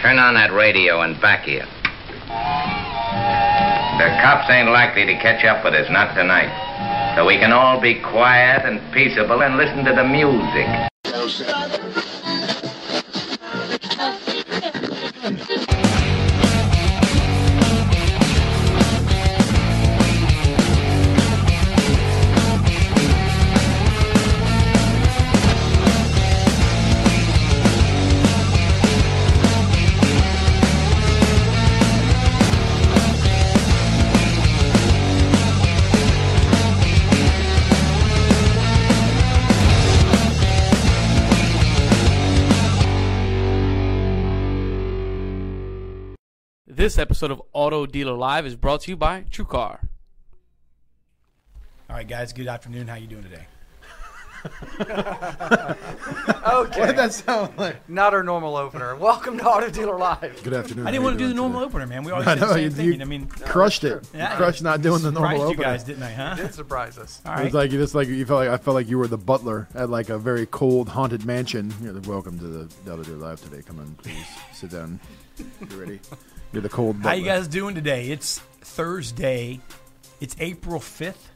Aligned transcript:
Turn 0.00 0.18
on 0.18 0.32
that 0.32 0.50
radio 0.54 1.02
and 1.02 1.20
back 1.20 1.44
here. 1.44 1.66
The 4.00 4.08
cops 4.22 4.48
ain't 4.48 4.70
likely 4.70 5.04
to 5.04 5.12
catch 5.20 5.44
up 5.44 5.62
with 5.62 5.74
us, 5.74 5.90
not 5.90 6.14
tonight. 6.14 6.48
So 7.16 7.26
we 7.26 7.36
can 7.36 7.52
all 7.52 7.78
be 7.78 8.00
quiet 8.00 8.64
and 8.64 8.80
peaceable 8.94 9.42
and 9.42 9.58
listen 9.58 9.84
to 9.84 9.92
the 9.92 10.04
music. 10.04 11.99
Episode 47.00 47.30
of 47.30 47.42
Auto 47.52 47.86
Dealer 47.86 48.12
Live 48.12 48.46
is 48.46 48.54
brought 48.56 48.82
to 48.82 48.90
you 48.90 48.96
by 48.96 49.22
TrueCar. 49.30 49.78
All 51.88 51.96
right, 51.96 52.06
guys. 52.06 52.32
Good 52.32 52.46
afternoon. 52.46 52.86
How 52.86 52.94
you 52.96 53.06
doing 53.08 53.24
today? 53.24 53.46
Okay. 56.50 56.80
What 56.80 56.86
did 56.86 56.96
that 56.96 57.12
sound 57.12 57.56
like? 57.58 57.88
Not 57.88 58.14
our 58.14 58.22
normal 58.22 58.56
opener. 58.56 58.96
Welcome 58.96 59.36
to 59.38 59.44
Auto 59.44 59.68
Dealer 59.70 59.98
Live. 59.98 60.42
Good 60.42 60.54
afternoon. 60.54 60.86
I 60.86 60.90
didn't 60.90 61.04
want 61.04 61.18
to 61.18 61.24
do 61.24 61.28
the 61.28 61.34
normal 61.34 61.60
today? 61.60 61.68
opener, 61.70 61.86
man. 61.86 62.02
We 62.04 62.10
always 62.12 62.26
I 62.26 62.34
did 62.34 62.42
the 62.42 62.52
same 62.54 62.62
you, 62.64 62.70
thing. 62.70 62.92
you 62.94 63.00
I 63.00 63.04
mean, 63.04 63.26
crushed 63.26 63.84
it. 63.84 64.08
yeah, 64.14 64.30
you 64.32 64.36
crushed 64.38 64.62
not 64.62 64.80
doing 64.82 65.02
the 65.02 65.12
normal 65.12 65.30
surprised 65.30 65.40
you 65.42 65.46
opener. 65.50 65.62
guys, 65.64 65.84
didn't 65.84 66.02
I? 66.02 66.12
Huh? 66.12 66.34
Did 66.36 66.54
surprise 66.54 66.98
us. 66.98 67.20
All 67.26 67.38
It 67.38 67.44
was 67.44 67.54
like 67.54 67.72
it's 67.72 67.94
like 67.94 68.08
you 68.08 68.24
felt 68.26 68.40
like 68.40 68.48
I 68.48 68.56
felt 68.56 68.74
like 68.74 68.88
you 68.88 68.98
were 68.98 69.06
the 69.06 69.18
butler 69.18 69.68
at 69.74 69.90
like 69.90 70.08
a 70.08 70.18
very 70.18 70.46
cold 70.46 70.88
haunted 70.88 71.24
mansion. 71.26 71.72
You're 71.82 71.92
like, 71.92 72.06
welcome 72.06 72.38
to 72.38 72.46
the 72.46 72.64
Delta 72.86 73.02
Deer 73.04 73.16
Live 73.16 73.42
today. 73.42 73.62
Come 73.62 73.78
on, 73.78 73.94
please 74.02 74.26
sit 74.54 74.70
down. 74.70 74.98
You 75.38 75.76
ready? 75.80 76.00
You're 76.52 76.62
the 76.62 76.68
cold 76.68 76.96
butler. 76.96 77.10
How 77.10 77.16
you 77.16 77.24
guys 77.24 77.48
doing 77.48 77.74
today? 77.74 78.08
It's 78.10 78.38
Thursday. 78.60 79.60
It's 80.20 80.34
April 80.40 80.80
fifth. 80.80 81.28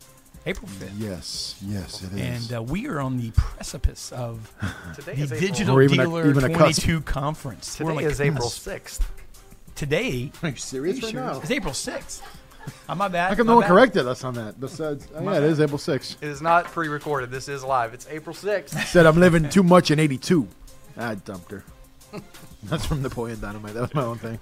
April 0.46 0.66
fifth. 0.68 0.92
Yes, 0.98 1.56
yes, 1.64 2.02
it 2.02 2.12
is. 2.18 2.50
And 2.50 2.58
uh, 2.58 2.62
we 2.62 2.86
are 2.88 3.00
on 3.00 3.16
the 3.16 3.30
precipice 3.34 4.12
of 4.12 4.52
Today 4.94 5.14
the 5.14 5.22
is 5.34 5.40
Digital 5.40 5.76
Or 5.76 5.82
even 5.82 6.00
a- 6.00 6.04
Dealer 6.04 6.28
even 6.28 6.44
a 6.44 6.48
cusp. 6.48 6.82
22 6.84 7.00
conference. 7.02 7.78
We're 7.80 7.92
today 7.92 8.04
like 8.04 8.12
is 8.12 8.20
April 8.20 8.48
6th. 8.48 9.00
Today, 9.74 10.30
Are 10.42 10.50
you 10.50 10.56
serious 10.56 11.02
right 11.02 11.14
now? 11.14 11.40
it's 11.40 11.50
April 11.50 11.72
6th. 11.72 12.20
Oh, 12.88 12.94
my 12.94 13.08
bad. 13.08 13.28
How 13.30 13.34
come 13.36 13.46
no 13.46 13.56
one 13.56 13.66
corrected 13.66 14.06
us 14.06 14.24
on 14.24 14.34
that? 14.34 14.58
Besides, 14.58 15.06
oh, 15.14 15.22
yeah, 15.22 15.36
it 15.38 15.42
is 15.44 15.60
April 15.60 15.78
6th. 15.78 16.16
It 16.22 16.28
is 16.28 16.40
not 16.40 16.64
pre-recorded. 16.66 17.30
This 17.30 17.48
is 17.48 17.62
live. 17.62 17.92
It's 17.94 18.06
April 18.10 18.34
6th. 18.34 18.70
Said 18.86 19.06
I'm 19.06 19.18
living 19.20 19.48
too 19.50 19.62
much 19.62 19.90
in 19.90 19.98
'82. 19.98 20.48
I 20.96 21.14
dumped 21.16 21.50
her. 21.50 21.62
That's 22.64 22.86
from 22.86 23.02
Napoleon 23.02 23.40
Dynamite. 23.40 23.74
That 23.74 23.80
was 23.82 23.94
my 23.94 24.02
own 24.04 24.18
thing. 24.18 24.38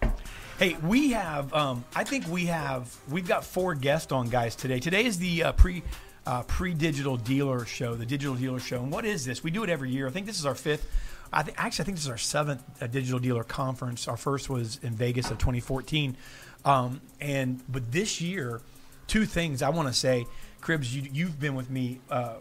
Hey, 0.62 0.76
we 0.84 1.10
have. 1.10 1.52
Um, 1.52 1.84
I 1.92 2.04
think 2.04 2.28
we 2.28 2.46
have. 2.46 2.96
We've 3.10 3.26
got 3.26 3.44
four 3.44 3.74
guests 3.74 4.12
on, 4.12 4.28
guys. 4.28 4.54
Today. 4.54 4.78
Today 4.78 5.04
is 5.04 5.18
the 5.18 5.42
uh, 5.42 5.52
pre 5.54 5.82
uh, 6.24 6.44
pre 6.44 6.72
digital 6.72 7.16
dealer 7.16 7.66
show, 7.66 7.96
the 7.96 8.06
digital 8.06 8.36
dealer 8.36 8.60
show. 8.60 8.80
And 8.80 8.92
what 8.92 9.04
is 9.04 9.24
this? 9.24 9.42
We 9.42 9.50
do 9.50 9.64
it 9.64 9.70
every 9.70 9.90
year. 9.90 10.06
I 10.06 10.12
think 10.12 10.24
this 10.24 10.38
is 10.38 10.46
our 10.46 10.54
fifth. 10.54 10.88
I 11.32 11.42
think 11.42 11.60
actually, 11.60 11.82
I 11.82 11.86
think 11.86 11.96
this 11.96 12.04
is 12.04 12.10
our 12.12 12.16
seventh 12.16 12.62
uh, 12.80 12.86
digital 12.86 13.18
dealer 13.18 13.42
conference. 13.42 14.06
Our 14.06 14.16
first 14.16 14.48
was 14.48 14.78
in 14.84 14.94
Vegas 14.94 15.32
of 15.32 15.38
2014. 15.38 16.16
Um, 16.64 17.00
and 17.20 17.60
but 17.68 17.90
this 17.90 18.20
year, 18.20 18.60
two 19.08 19.26
things 19.26 19.62
I 19.62 19.70
want 19.70 19.88
to 19.88 19.94
say. 19.94 20.26
Cribs, 20.60 20.94
you, 20.94 21.10
you've 21.12 21.40
been 21.40 21.56
with 21.56 21.70
me. 21.70 21.98
Uh, 22.08 22.36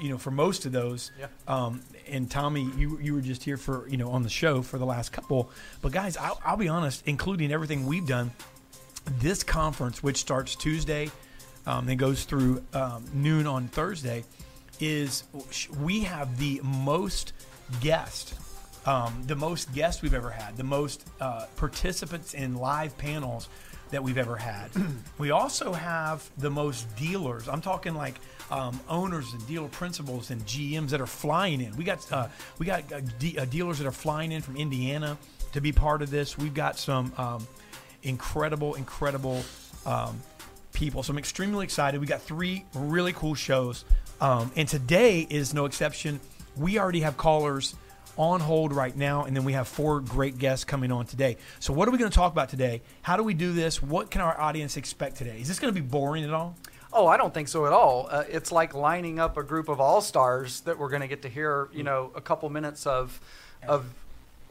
you 0.00 0.08
know, 0.08 0.16
for 0.16 0.30
most 0.30 0.64
of 0.64 0.72
those, 0.72 1.10
Yeah. 1.18 1.26
um, 1.46 1.82
and 2.08 2.30
Tommy, 2.30 2.70
you 2.76 2.98
you 3.00 3.14
were 3.14 3.20
just 3.20 3.42
here 3.42 3.56
for 3.56 3.88
you 3.88 3.96
know 3.96 4.10
on 4.10 4.22
the 4.22 4.28
show 4.28 4.62
for 4.62 4.78
the 4.78 4.86
last 4.86 5.12
couple. 5.12 5.50
But 5.82 5.92
guys, 5.92 6.16
I'll, 6.16 6.40
I'll 6.44 6.56
be 6.56 6.68
honest, 6.68 7.02
including 7.06 7.52
everything 7.52 7.86
we've 7.86 8.06
done, 8.06 8.30
this 9.18 9.42
conference, 9.42 10.02
which 10.02 10.16
starts 10.16 10.54
Tuesday, 10.54 11.10
um, 11.66 11.86
then 11.86 11.96
goes 11.96 12.24
through 12.24 12.62
um, 12.72 13.04
noon 13.12 13.46
on 13.46 13.68
Thursday, 13.68 14.24
is 14.80 15.24
we 15.80 16.00
have 16.00 16.38
the 16.38 16.60
most 16.62 17.32
guests, 17.80 18.34
um, 18.86 19.22
the 19.26 19.36
most 19.36 19.72
guests 19.74 20.02
we've 20.02 20.14
ever 20.14 20.30
had, 20.30 20.56
the 20.56 20.64
most 20.64 21.06
uh, 21.20 21.46
participants 21.56 22.34
in 22.34 22.54
live 22.56 22.96
panels 22.98 23.48
that 23.90 24.02
we've 24.02 24.18
ever 24.18 24.36
had. 24.36 24.70
we 25.18 25.30
also 25.30 25.72
have 25.72 26.28
the 26.38 26.50
most 26.50 26.94
dealers. 26.96 27.48
I'm 27.48 27.60
talking 27.60 27.94
like 27.94 28.20
um, 28.50 28.78
owners 28.88 29.32
and 29.32 29.46
dealer 29.46 29.68
principals 29.68 30.30
and 30.30 30.44
GMs 30.46 30.90
that 30.90 31.00
are 31.00 31.06
flying 31.06 31.60
in. 31.60 31.76
We 31.76 31.84
got 31.84 32.10
uh, 32.12 32.28
we 32.58 32.66
got 32.66 32.90
uh, 32.92 32.96
uh, 32.96 33.44
dealers 33.46 33.78
that 33.78 33.86
are 33.86 33.92
flying 33.92 34.32
in 34.32 34.42
from 34.42 34.56
Indiana 34.56 35.18
to 35.52 35.60
be 35.60 35.72
part 35.72 36.02
of 36.02 36.10
this. 36.10 36.38
We've 36.38 36.54
got 36.54 36.78
some 36.78 37.12
um, 37.16 37.46
incredible, 38.02 38.74
incredible 38.74 39.42
um, 39.84 40.20
people. 40.72 41.02
So 41.02 41.12
I'm 41.12 41.18
extremely 41.18 41.64
excited. 41.64 42.00
We 42.00 42.06
got 42.06 42.22
three 42.22 42.64
really 42.74 43.12
cool 43.12 43.34
shows, 43.34 43.84
um, 44.20 44.52
and 44.56 44.68
today 44.68 45.26
is 45.28 45.54
no 45.54 45.64
exception. 45.64 46.20
We 46.56 46.78
already 46.78 47.00
have 47.00 47.16
callers 47.16 47.74
on 48.18 48.40
hold 48.40 48.72
right 48.72 48.96
now, 48.96 49.24
and 49.24 49.36
then 49.36 49.44
we 49.44 49.52
have 49.52 49.68
four 49.68 50.00
great 50.00 50.38
guests 50.38 50.64
coming 50.64 50.90
on 50.90 51.04
today. 51.06 51.36
So 51.60 51.72
what 51.72 51.86
are 51.86 51.90
we 51.90 51.98
going 51.98 52.10
to 52.10 52.14
talk 52.14 52.32
about 52.32 52.48
today? 52.48 52.82
How 53.02 53.16
do 53.16 53.22
we 53.22 53.34
do 53.34 53.52
this? 53.52 53.82
What 53.82 54.10
can 54.10 54.22
our 54.22 54.38
audience 54.40 54.76
expect 54.76 55.16
today? 55.16 55.38
Is 55.40 55.48
this 55.48 55.58
going 55.58 55.74
to 55.74 55.78
be 55.78 55.86
boring 55.86 56.24
at 56.24 56.32
all? 56.32 56.56
Oh, 56.98 57.06
I 57.06 57.18
don't 57.18 57.34
think 57.34 57.48
so 57.48 57.66
at 57.66 57.74
all. 57.74 58.08
Uh, 58.10 58.24
it's 58.26 58.50
like 58.50 58.72
lining 58.72 59.18
up 59.18 59.36
a 59.36 59.42
group 59.42 59.68
of 59.68 59.80
all-stars 59.80 60.62
that 60.62 60.78
we're 60.78 60.88
going 60.88 61.02
to 61.02 61.08
get 61.08 61.20
to 61.22 61.28
hear, 61.28 61.68
you 61.70 61.82
know, 61.82 62.10
a 62.14 62.22
couple 62.22 62.48
minutes 62.48 62.86
of 62.86 63.20
of 63.68 63.84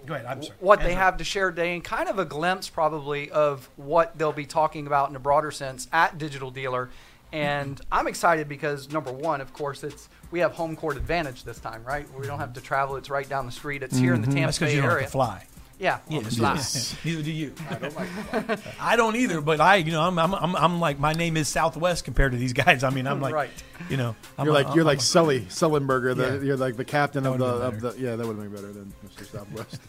Go 0.06 0.14
ahead. 0.14 0.52
What 0.60 0.82
they 0.82 0.94
have 0.94 1.18
to 1.18 1.24
share 1.24 1.50
today 1.50 1.74
and 1.74 1.84
kind 1.84 2.08
of 2.08 2.20
a 2.20 2.26
glimpse 2.26 2.70
probably 2.70 3.32
of 3.32 3.68
what 3.78 4.16
they'll 4.16 4.32
be 4.32 4.46
talking 4.46 4.86
about 4.86 5.10
in 5.10 5.16
a 5.16 5.20
broader 5.20 5.50
sense 5.50 5.88
at 5.92 6.20
Digital 6.20 6.52
Dealer. 6.52 6.90
And 7.34 7.82
I'm 7.92 8.06
excited 8.06 8.48
because 8.48 8.92
number 8.92 9.12
one, 9.12 9.42
of 9.42 9.52
course, 9.52 9.84
it's 9.84 10.08
we 10.30 10.40
have 10.42 10.52
home 10.52 10.76
court 10.76 10.98
advantage 10.98 11.44
this 11.46 11.60
time, 11.60 11.84
right? 11.84 12.08
We 12.14 12.28
don't 12.28 12.40
have 12.40 12.54
to 12.54 12.62
travel; 12.62 12.96
it's 12.98 13.10
right 13.10 13.28
down 13.28 13.48
the 13.48 13.52
street. 13.52 13.82
It's 13.82 13.98
here 13.98 14.14
in 14.14 14.22
the 14.22 14.28
Tampa 14.28 14.42
That's 14.42 14.60
Bay 14.60 14.76
you 14.76 14.82
don't 14.82 14.92
area. 14.92 15.02
have 15.02 15.12
to 15.12 15.12
fly. 15.12 15.48
Yeah, 15.78 16.00
Yes. 16.08 16.38
Yes. 16.38 16.96
Neither 17.04 17.22
do 17.22 17.32
you. 17.32 17.54
I 18.80 18.96
don't 18.96 19.16
either, 19.18 19.42
but 19.42 19.60
I, 19.60 19.76
you 19.76 19.92
know, 19.92 20.02
I'm, 20.02 20.18
I'm, 20.18 20.34
I'm, 20.34 20.56
I'm 20.56 20.80
like, 20.80 21.00
my 21.00 21.12
name 21.14 21.36
is 21.36 21.48
Southwest 21.50 22.06
compared 22.06 22.32
to 22.32 22.38
these 22.38 22.54
guys. 22.54 22.84
I 22.84 22.90
mean, 22.92 23.08
I'm 23.08 23.20
like, 23.20 23.34
Right. 23.34 23.50
you 23.90 23.98
know, 23.98 24.16
I'm 24.38 24.46
You're 24.46 24.54
a- 24.54 24.64
like 24.64 24.76
you're 24.76 24.84
I'm 24.84 24.88
like 24.88 25.00
a- 25.00 25.04
Sully 25.04 25.42
Sullenberger. 25.42 26.16
The, 26.16 26.24
Yeah. 26.38 26.42
You're 26.42 26.58
like 26.58 26.78
the 26.78 26.86
captain 26.86 27.26
of 27.26 27.38
the 27.40 27.46
of 27.46 27.82
the 27.82 27.94
yeah. 27.98 28.16
That 28.16 28.26
would 28.26 28.38
have 28.38 28.46
been 28.46 28.56
better 28.56 28.72
than 28.72 28.94
Mr. 29.06 29.26
Southwest. 29.32 29.82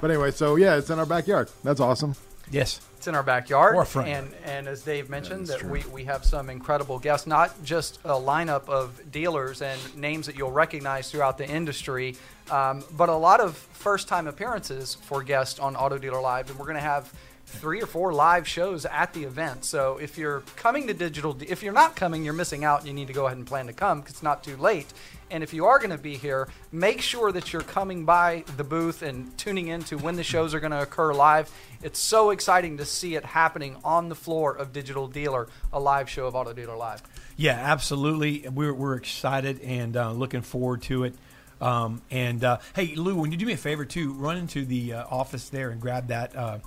but 0.00 0.10
anyway, 0.10 0.30
so 0.32 0.56
yeah, 0.56 0.76
it's 0.76 0.90
in 0.90 0.98
our 0.98 1.06
backyard. 1.06 1.50
That's 1.64 1.80
awesome. 1.80 2.14
yes. 2.50 2.80
It's 3.02 3.08
in 3.08 3.16
our 3.16 3.24
backyard. 3.24 3.74
And 4.12 4.32
and 4.44 4.68
as 4.68 4.82
Dave 4.82 5.10
mentioned, 5.10 5.48
that's 5.48 5.60
that 5.60 5.68
we, 5.68 5.82
we 5.92 6.04
have 6.04 6.24
some 6.24 6.48
incredible 6.48 7.00
guests, 7.00 7.26
not 7.26 7.50
just 7.64 7.98
a 8.04 8.10
lineup 8.10 8.68
of 8.68 9.10
dealers 9.10 9.60
and 9.60 9.80
names 9.96 10.26
that 10.26 10.36
you'll 10.36 10.52
recognize 10.52 11.10
throughout 11.10 11.36
the 11.36 11.48
industry, 11.48 12.14
um, 12.48 12.84
but 12.96 13.08
a 13.08 13.14
lot 13.16 13.40
of 13.40 13.56
first 13.56 14.06
time 14.06 14.28
appearances 14.28 14.94
for 14.94 15.24
guests 15.24 15.58
on 15.58 15.74
Auto 15.74 15.98
Dealer 15.98 16.20
Live. 16.20 16.48
And 16.48 16.56
we're 16.60 16.66
going 16.66 16.76
to 16.76 16.80
have 16.80 17.12
three 17.52 17.80
or 17.80 17.86
four 17.86 18.12
live 18.12 18.48
shows 18.48 18.84
at 18.86 19.12
the 19.12 19.24
event. 19.24 19.64
So 19.64 19.98
if 19.98 20.18
you're 20.18 20.40
coming 20.56 20.86
to 20.88 20.94
Digital, 20.94 21.36
if 21.40 21.62
you're 21.62 21.72
not 21.72 21.94
coming, 21.94 22.24
you're 22.24 22.34
missing 22.34 22.64
out. 22.64 22.86
You 22.86 22.92
need 22.92 23.06
to 23.08 23.12
go 23.12 23.26
ahead 23.26 23.38
and 23.38 23.46
plan 23.46 23.66
to 23.66 23.72
come 23.72 24.00
because 24.00 24.14
it's 24.14 24.22
not 24.22 24.42
too 24.42 24.56
late. 24.56 24.92
And 25.30 25.42
if 25.42 25.54
you 25.54 25.64
are 25.66 25.78
going 25.78 25.90
to 25.90 25.98
be 25.98 26.16
here, 26.16 26.48
make 26.72 27.00
sure 27.00 27.32
that 27.32 27.52
you're 27.52 27.62
coming 27.62 28.04
by 28.04 28.44
the 28.56 28.64
booth 28.64 29.02
and 29.02 29.36
tuning 29.38 29.68
into 29.68 29.96
when 29.96 30.16
the 30.16 30.22
shows 30.22 30.52
are 30.54 30.60
going 30.60 30.72
to 30.72 30.82
occur 30.82 31.14
live. 31.14 31.50
It's 31.82 31.98
so 31.98 32.30
exciting 32.30 32.76
to 32.78 32.84
see 32.84 33.14
it 33.14 33.24
happening 33.24 33.76
on 33.82 34.08
the 34.08 34.14
floor 34.14 34.54
of 34.54 34.72
Digital 34.72 35.08
Dealer, 35.08 35.48
a 35.72 35.80
live 35.80 36.10
show 36.10 36.26
of 36.26 36.34
Auto 36.34 36.52
Dealer 36.52 36.76
Live. 36.76 37.02
Yeah, 37.36 37.54
absolutely. 37.54 38.46
We're, 38.48 38.74
we're 38.74 38.96
excited 38.96 39.60
and 39.62 39.96
uh, 39.96 40.12
looking 40.12 40.42
forward 40.42 40.82
to 40.82 41.04
it. 41.04 41.14
Um, 41.62 42.02
and 42.10 42.42
uh, 42.42 42.58
hey, 42.74 42.94
Lou, 42.96 43.14
when 43.16 43.30
you 43.30 43.38
do 43.38 43.46
me 43.46 43.52
a 43.52 43.56
favor 43.56 43.84
too, 43.84 44.12
run 44.14 44.36
into 44.36 44.66
the 44.66 44.94
uh, 44.94 45.04
office 45.08 45.48
there 45.48 45.70
and 45.70 45.80
grab 45.80 46.08
that 46.08 46.36
uh, 46.36 46.58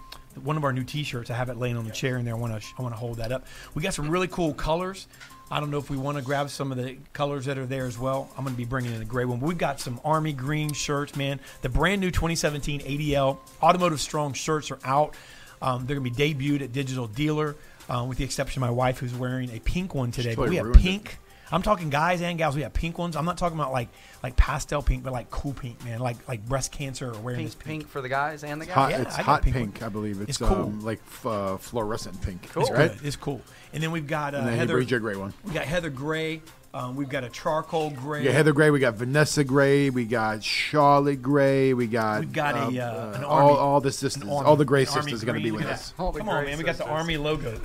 one 0.44 0.58
of 0.58 0.64
our 0.64 0.74
new 0.74 0.84
T-shirts. 0.84 1.30
I 1.30 1.34
have 1.34 1.50
it 1.50 1.58
laying 1.58 1.78
on 1.78 1.86
the 1.86 1.92
chair 1.92 2.18
in 2.18 2.26
there. 2.26 2.36
I 2.36 2.38
want 2.38 2.60
to 2.60 2.68
I 2.78 2.82
want 2.82 2.94
to 2.94 3.00
hold 3.00 3.18
that 3.18 3.32
up. 3.32 3.46
We 3.74 3.82
got 3.82 3.94
some 3.94 4.10
really 4.10 4.28
cool 4.28 4.54
colors. 4.54 5.08
I 5.52 5.60
don't 5.60 5.70
know 5.70 5.78
if 5.78 5.90
we 5.90 5.98
want 5.98 6.18
to 6.18 6.24
grab 6.24 6.50
some 6.50 6.72
of 6.72 6.78
the 6.78 6.98
colors 7.14 7.46
that 7.46 7.58
are 7.58 7.68
there 7.68 7.86
as 7.86 8.00
well. 8.00 8.30
I'm 8.36 8.44
going 8.44 8.56
to 8.56 8.58
be 8.58 8.66
bringing 8.66 8.94
in 8.94 9.02
a 9.02 9.06
gray 9.06 9.26
one. 9.26 9.40
We've 9.40 9.58
got 9.58 9.80
some 9.80 10.00
army 10.04 10.34
green 10.34 10.74
shirts, 10.74 11.16
man. 11.16 11.40
The 11.62 11.70
brand 11.70 12.02
new 12.02 12.10
2017 12.10 12.82
ADL 12.82 13.38
Automotive 13.62 14.00
Strong 14.00 14.34
shirts 14.34 14.72
are 14.72 14.80
out. 14.84 15.14
Um, 15.62 15.86
they're 15.86 15.98
going 16.00 16.12
to 16.12 16.18
be 16.18 16.34
debuted 16.34 16.62
at 16.62 16.74
Digital 16.74 17.08
Dealer, 17.08 17.56
uh, 17.90 18.06
with 18.10 18.18
the 18.18 18.24
exception 18.24 18.64
of 18.64 18.68
my 18.68 18.74
wife, 18.74 18.98
who's 18.98 19.14
wearing 19.14 19.52
a 19.52 19.60
pink 19.60 19.94
one 19.94 20.12
today. 20.12 20.34
But 20.34 20.50
we 20.50 20.56
have 20.56 20.74
pink. 20.74 21.06
it. 21.10 21.18
Pink. 21.46 21.54
I'm 21.54 21.62
talking 21.62 21.90
guys 21.90 22.22
and 22.22 22.38
gals. 22.38 22.56
We 22.56 22.62
have 22.64 22.74
pink 22.74 22.98
ones. 22.98 23.16
I'm 23.16 23.26
not 23.26 23.38
talking 23.38 23.58
about 23.58 23.72
like 23.72 23.90
like 24.24 24.36
pastel 24.36 24.82
pink, 24.82 25.04
but 25.04 25.14
like 25.14 25.30
cool 25.32 25.54
pink, 25.54 25.84
man. 25.86 26.00
Like 26.00 26.28
like 26.28 26.46
breast 26.46 26.72
cancer 26.72 27.12
or 27.12 27.20
wearing 27.20 27.40
Pink, 27.42 27.60
pink 27.60 27.64
pink. 27.82 27.88
for 27.90 28.02
the 28.02 28.10
guys 28.10 28.44
and 28.44 28.62
the 28.62 28.66
Hot. 28.74 28.92
Yeah, 28.92 29.02
it's 29.02 29.16
I 29.16 29.18
got 29.18 29.26
hot 29.26 29.42
pink 29.44 29.56
pink. 29.56 29.84
I 29.84 29.90
believe. 29.90 30.22
It's, 30.22 30.30
It's 30.30 30.38
cool. 30.40 30.48
um, 30.50 30.82
like 30.84 31.00
f- 31.08 31.26
uh, 31.26 31.58
fluorescent 31.58 32.22
pink. 32.22 32.44
It's 32.56 32.56
right? 32.72 32.92
good. 32.92 33.00
It's 33.06 33.16
cool. 33.16 33.42
And 33.74 33.82
then 33.84 33.92
we've 33.92 34.08
got 34.08 34.34
uh, 34.34 34.40
And 34.40 34.48
then 34.48 34.58
Heather. 34.58 34.80
your 34.82 35.00
gray 35.00 35.16
one. 35.16 35.34
We 35.44 35.54
got 35.54 35.66
Heather 35.66 35.90
Gray. 35.90 36.42
Um, 36.74 36.98
we've 36.98 37.08
got 37.08 37.24
a 37.24 37.30
charcoal 37.30 37.90
gray. 37.92 38.20
We 38.20 38.26
got 38.26 38.34
Heather 38.34 38.52
Gray. 38.52 38.70
We 38.70 38.80
got 38.80 38.96
Vanessa 38.96 39.46
Gray. 39.46 39.90
We 39.90 40.04
got 40.04 40.44
Charlotte 40.44 41.22
Gray. 41.22 41.74
We 41.74 41.88
got 41.88 42.20
We've 42.20 42.34
got 42.34 42.56
a, 42.56 42.64
um, 42.64 42.78
uh, 43.14 43.18
an 43.18 43.24
all, 43.24 43.32
army- 43.48 43.58
all 43.58 43.80
the 43.80 43.94
sisters, 43.94 44.24
army- 44.24 44.46
all 44.46 44.58
the 44.58 44.66
Gray 44.66 44.84
sisters 44.84 45.24
are 45.24 45.26
going 45.26 45.38
to 45.38 45.44
be 45.44 45.52
with 45.52 45.62
Look 45.64 45.72
us. 45.72 45.94
All 45.98 46.12
the 46.12 46.20
Come 46.20 46.28
on, 46.28 46.44
Gray 46.44 46.52
man. 46.52 46.58
We 46.58 46.66
got 46.66 46.76
the 46.78 46.86
army 46.86 47.16
logo. 47.16 47.62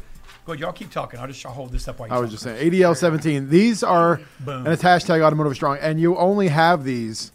Go, 0.46 0.52
y'all 0.54 0.72
keep 0.72 0.90
talking. 0.90 1.20
I'll 1.20 1.26
just 1.26 1.44
I'll 1.44 1.52
hold 1.52 1.70
this 1.72 1.86
up 1.86 1.98
while 1.98 2.08
you 2.08 2.14
I 2.14 2.18
was 2.18 2.30
just 2.30 2.42
saying, 2.42 2.70
ADL 2.70 2.96
17. 2.96 3.48
These 3.50 3.82
are, 3.82 4.20
Boom. 4.40 4.64
and 4.64 4.68
it's 4.68 4.82
hashtag 4.82 5.22
automotive 5.22 5.54
strong, 5.54 5.78
and 5.80 6.00
you 6.00 6.16
only 6.16 6.48
have 6.48 6.82
these 6.84 7.30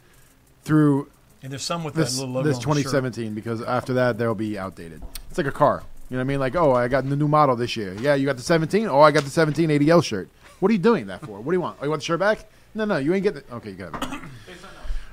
through 0.63 1.09
And 1.43 1.51
there's 1.51 1.63
some 1.63 1.83
with 1.83 1.93
this 1.93 2.15
that 2.15 2.21
little 2.21 2.33
logo. 2.35 2.47
this 2.47 2.57
on 2.57 2.61
the 2.75 2.81
2017 2.83 3.33
because 3.35 3.61
after 3.61 3.93
that 3.93 4.17
they'll 4.17 4.33
be 4.35 4.57
outdated. 4.57 5.01
It's 5.29 5.37
like 5.37 5.47
a 5.47 5.51
car. 5.51 5.83
You 6.09 6.17
know 6.17 6.21
what 6.21 6.25
I 6.25 6.27
mean? 6.27 6.39
Like, 6.39 6.55
oh, 6.55 6.73
I 6.73 6.87
got 6.87 7.07
the 7.09 7.15
new 7.15 7.27
model 7.27 7.55
this 7.55 7.75
year. 7.75 7.93
Yeah, 7.95 8.15
you 8.15 8.25
got 8.25 8.37
the 8.37 8.43
17. 8.43 8.87
Oh, 8.87 9.01
I 9.01 9.11
got 9.11 9.23
the 9.23 9.29
17 9.29 9.69
ADL 9.69 10.03
shirt. 10.03 10.29
What 10.59 10.69
are 10.69 10.73
you 10.73 10.79
doing 10.79 11.07
that 11.07 11.21
for? 11.21 11.39
What 11.39 11.45
do 11.51 11.53
you 11.53 11.61
want? 11.61 11.77
Oh, 11.81 11.83
you 11.83 11.89
want 11.89 12.01
the 12.01 12.05
shirt 12.05 12.19
back? 12.19 12.45
No, 12.75 12.85
no, 12.85 12.97
you 12.97 13.13
ain't 13.13 13.23
getting 13.23 13.39
it. 13.39 13.45
Okay, 13.51 13.69
you 13.71 13.75
got 13.75 14.03
it. 14.13 14.19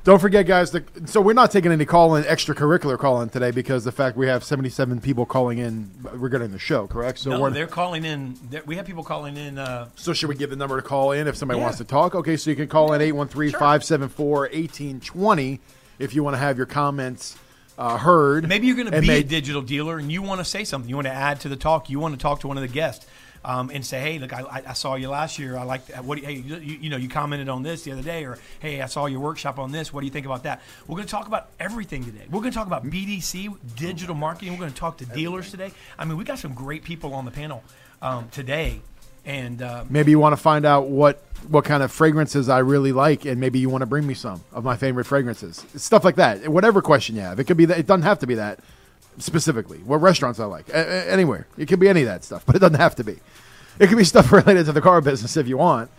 Don't 0.04 0.18
forget, 0.18 0.46
guys. 0.46 0.72
The, 0.72 0.82
so 1.06 1.20
we're 1.20 1.32
not 1.32 1.52
taking 1.52 1.70
any 1.70 1.84
call 1.84 2.16
in, 2.16 2.24
extracurricular 2.24 2.98
call 2.98 3.22
in 3.22 3.28
today 3.28 3.52
because 3.52 3.84
the 3.84 3.92
fact 3.92 4.16
we 4.16 4.26
have 4.26 4.42
77 4.42 5.00
people 5.00 5.24
calling 5.26 5.58
in 5.58 5.88
regarding 6.12 6.50
the 6.50 6.58
show. 6.58 6.88
Correct? 6.88 7.20
So 7.20 7.30
No, 7.30 7.50
they're 7.50 7.68
calling 7.68 8.04
in. 8.04 8.34
they're- 8.50 8.64
We 8.66 8.74
have 8.76 8.84
people 8.84 9.04
calling 9.04 9.36
in. 9.36 9.58
Uh, 9.58 9.86
so 9.94 10.12
should 10.12 10.28
we 10.28 10.34
give 10.34 10.50
the 10.50 10.56
number 10.56 10.80
to 10.80 10.86
call 10.86 11.12
in 11.12 11.28
if 11.28 11.36
somebody 11.36 11.58
Yeah. 11.60 11.64
wants 11.66 11.78
to 11.78 11.84
talk? 11.84 12.16
Okay, 12.16 12.36
so 12.36 12.50
you 12.50 12.56
can 12.56 12.66
call 12.66 12.92
in 12.94 13.00
813-574-1820 13.00 15.60
if 16.00 16.16
you 16.16 16.24
want 16.24 16.34
to 16.34 16.38
have 16.38 16.56
your 16.56 16.66
comments 16.66 17.36
uh, 17.78 17.96
heard. 17.96 18.48
maybe 18.48 18.66
you're 18.66 18.76
going 18.76 18.90
to 18.90 19.00
be 19.00 19.06
may- 19.06 19.20
a 19.20 19.24
digital 19.24 19.62
dealer 19.62 19.98
and 19.98 20.10
you 20.10 20.20
want 20.20 20.40
to 20.40 20.44
say 20.44 20.64
something. 20.64 20.88
You 20.90 20.96
want 20.96 21.06
to 21.06 21.12
add 21.14 21.38
to 21.40 21.48
the 21.48 21.56
talk. 21.56 21.88
You 21.88 22.00
want 22.00 22.14
to 22.14 22.20
talk 22.20 22.40
to 22.40 22.48
one 22.48 22.56
of 22.58 22.62
the 22.62 22.68
guests. 22.68 23.06
Um, 23.44 23.70
and 23.74 23.84
say, 23.84 24.00
hey, 24.00 24.18
look, 24.20 24.32
I, 24.32 24.62
I- 24.68 24.72
saw 24.72 24.94
you 24.94 25.08
last 25.08 25.36
year. 25.38 25.56
I 25.56 25.64
like 25.64 25.88
what. 25.96 26.18
Hey, 26.20 26.34
you, 26.34 26.56
you 26.58 26.78
you 26.82 26.90
know, 26.90 26.96
you 26.96 27.08
commented 27.08 27.48
on 27.48 27.62
this 27.64 27.82
the 27.82 27.90
other 27.92 28.02
day, 28.02 28.24
or 28.24 28.38
hey, 28.60 28.80
I 28.80 28.86
saw 28.86 29.06
your 29.06 29.18
workshop 29.18 29.58
on 29.58 29.72
this. 29.72 29.92
What 29.92 30.00
do 30.00 30.06
you 30.06 30.12
think 30.12 30.26
about 30.26 30.44
that? 30.44 30.60
We're 30.86 30.94
going 30.96 31.06
to 31.06 31.10
talk 31.10 31.26
about 31.26 31.48
everything 31.58 32.04
today. 32.04 32.24
We're 32.30 32.40
going 32.40 32.52
to 32.52 32.56
talk 32.56 32.68
about 32.68 32.84
BDC, 32.86 33.56
digital 33.74 34.14
marketing. 34.14 34.52
We're 34.52 34.60
going 34.60 34.72
to 34.72 34.78
talk 34.78 34.98
to 34.98 35.06
dealers 35.06 35.50
today. 35.50 35.72
I 35.98 36.04
mean, 36.04 36.16
we 36.16 36.24
got 36.24 36.38
some 36.38 36.54
great 36.54 36.84
people 36.84 37.14
on 37.14 37.24
the 37.24 37.32
panel 37.32 37.64
um, 38.00 38.28
today, 38.30 38.80
and 39.24 39.60
uh, 39.60 39.84
maybe 39.90 40.12
you 40.12 40.18
want 40.20 40.34
to 40.34 40.40
find 40.40 40.64
out 40.64 40.86
what 40.88 41.22
what 41.48 41.64
kind 41.64 41.82
of 41.82 41.90
fragrances 41.90 42.48
I 42.48 42.60
really 42.60 42.92
like, 42.92 43.24
and 43.24 43.40
maybe 43.40 43.58
you 43.58 43.68
want 43.68 43.82
to 43.82 43.86
bring 43.86 44.06
me 44.06 44.14
some 44.14 44.40
of 44.52 44.62
my 44.62 44.76
favorite 44.76 45.04
fragrances, 45.06 45.66
stuff 45.74 46.04
like 46.04 46.14
that. 46.14 46.48
Whatever 46.48 46.80
question 46.80 47.16
you 47.16 47.22
have, 47.22 47.40
it 47.40 47.44
could 47.44 47.56
be 47.56 47.64
that. 47.64 47.78
It 47.78 47.86
doesn't 47.88 48.02
have 48.04 48.20
to 48.20 48.26
be 48.28 48.36
that 48.36 48.60
specifically. 49.18 49.78
What 49.78 50.00
restaurants 50.00 50.40
I 50.40 50.44
like, 50.44 50.68
a- 50.68 51.10
anywhere. 51.10 51.46
It 51.56 51.66
could 51.66 51.80
be 51.80 51.88
any 51.88 52.02
of 52.02 52.06
that 52.06 52.24
stuff, 52.24 52.44
but 52.46 52.56
it 52.56 52.58
doesn't 52.58 52.80
have 52.80 52.94
to 52.96 53.04
be. 53.04 53.16
It 53.78 53.88
could 53.88 53.98
be 53.98 54.04
stuff 54.04 54.32
related 54.32 54.66
to 54.66 54.72
the 54.72 54.80
car 54.80 55.00
business 55.00 55.36
if 55.36 55.48
you 55.48 55.58
want. 55.58 55.90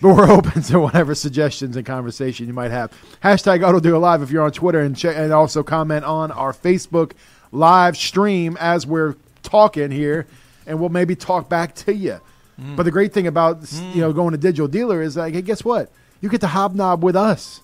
But 0.00 0.14
we're 0.14 0.30
open 0.30 0.62
to 0.62 0.80
whatever 0.80 1.14
suggestions 1.14 1.76
and 1.76 1.84
conversation 1.84 2.46
you 2.46 2.52
might 2.52 2.70
have. 2.70 2.92
Hashtag 3.22 3.66
Auto 3.66 3.80
Dealer 3.80 3.98
Live 3.98 4.22
if 4.22 4.30
you're 4.30 4.44
on 4.44 4.52
Twitter 4.52 4.80
and 4.80 4.96
check, 4.96 5.16
and 5.16 5.32
also 5.32 5.62
comment 5.62 6.04
on 6.04 6.30
our 6.30 6.52
Facebook 6.52 7.12
live 7.50 7.96
stream 7.96 8.56
as 8.60 8.86
we're 8.86 9.16
talking 9.42 9.90
here, 9.90 10.26
and 10.66 10.78
we'll 10.78 10.90
maybe 10.90 11.16
talk 11.16 11.48
back 11.48 11.74
to 11.74 11.94
you. 11.94 12.20
Mm. 12.60 12.76
But 12.76 12.82
the 12.84 12.90
great 12.90 13.12
thing 13.12 13.26
about 13.26 13.62
mm. 13.62 13.94
you 13.94 14.00
know 14.00 14.12
going 14.12 14.32
to 14.32 14.38
digital 14.38 14.68
dealer 14.68 15.02
is 15.02 15.16
like, 15.16 15.34
hey, 15.34 15.42
guess 15.42 15.64
what? 15.64 15.90
You 16.20 16.28
get 16.28 16.40
to 16.40 16.48
hobnob 16.48 17.02
with 17.02 17.14
us 17.16 17.62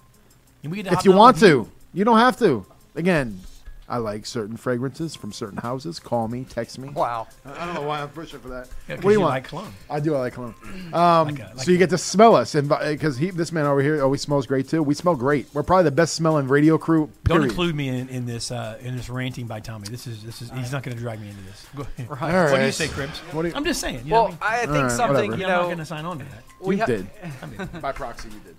we 0.71 0.83
get 0.83 0.91
to 0.91 0.99
if 0.99 1.05
you 1.05 1.13
want 1.13 1.39
to. 1.41 1.71
You 1.93 2.05
don't 2.05 2.19
have 2.19 2.39
to. 2.39 2.67
Again, 2.95 3.41
I 3.89 3.99
like 3.99 4.25
certain 4.25 4.57
fragrances 4.57 5.15
from 5.15 5.31
certain 5.33 5.59
houses. 5.59 5.99
Call 6.01 6.27
me, 6.29 6.45
text 6.49 6.79
me. 6.79 6.89
Wow. 6.89 7.29
I 7.45 7.67
don't 7.67 7.75
know 7.75 7.83
why 7.83 8.01
I'm 8.01 8.09
pushing 8.09 8.41
for 8.41 8.49
that. 8.49 8.69
Yeah, 8.89 8.95
what 8.95 8.97
'cause 8.97 9.03
do 9.03 9.09
you, 9.09 9.13
you 9.13 9.21
want? 9.21 9.31
like 9.31 9.45
cologne. 9.45 9.75
I 9.91 10.01
do. 10.01 10.15
I 10.15 10.19
like 10.21 10.33
cologne. 10.33 10.55
Um, 10.93 11.29
Like 11.29 11.39
a- 11.39 11.53
like 11.55 11.65
so 11.67 11.71
you 11.71 11.77
get 11.79 11.91
to 11.91 11.99
smell 11.99 12.35
us, 12.35 12.55
and 12.55 12.69
because 12.69 13.19
this 13.19 13.53
man 13.53 13.67
over 13.67 13.83
here, 13.83 14.03
always 14.03 14.23
smells 14.23 14.47
great 14.47 14.69
too. 14.69 14.83
We 14.83 14.95
smell 14.95 15.15
great. 15.17 15.47
We're 15.53 15.63
probably 15.63 15.85
the 15.85 15.91
best 15.91 16.15
smelling 16.15 16.49
radio 16.49 16.79
crew. 16.79 17.11
Don't 17.25 17.43
include 17.45 17.75
me 17.75 17.89
in, 17.89 18.09
in 18.09 18.25
this 18.27 18.51
uh, 18.51 18.79
in 18.81 18.97
this 18.97 19.11
ranting 19.11 19.47
by 19.47 19.61
Tommy. 19.61 19.89
This 19.89 20.07
is 20.07 20.23
this 20.23 20.41
is 20.41 20.51
he's 20.53 20.73
not 20.73 20.83
going 20.83 20.97
to 20.97 21.03
drag 21.03 21.21
me 21.21 21.29
into 21.29 21.43
this. 21.43 21.67
Go 21.77 21.83
ahead. 21.83 22.09
Right. 22.11 22.35
All 22.35 22.51
What 22.53 22.59
do 22.61 22.65
you 22.67 22.73
say, 22.73 22.89
Cribs? 22.89 23.19
What 23.33 23.43
do 23.43 23.49
you- 23.49 23.55
I'm 23.55 23.65
just 23.65 23.81
saying. 23.81 24.01
You 24.07 24.13
Well, 24.13 24.29
what 24.29 24.39
I 24.41 24.61
mean? 24.67 24.71
I 24.71 24.73
think 24.73 24.89
right, 24.89 24.91
something, 24.93 25.31
whatever. 25.33 25.37
you 25.37 25.45
I'm 25.45 25.51
not 25.61 25.65
going 25.67 25.79
to 25.79 25.85
sign 25.85 26.05
on 26.07 26.19
to 26.21 26.25
that. 26.25 26.43
we 26.61 26.77
You 26.77 26.81
ha- 26.81 26.87
did 26.87 27.07
I 27.43 27.47
mean, 27.47 27.69
by 27.83 27.93
proxy. 27.93 28.29
You 28.31 28.41
did. 28.41 28.57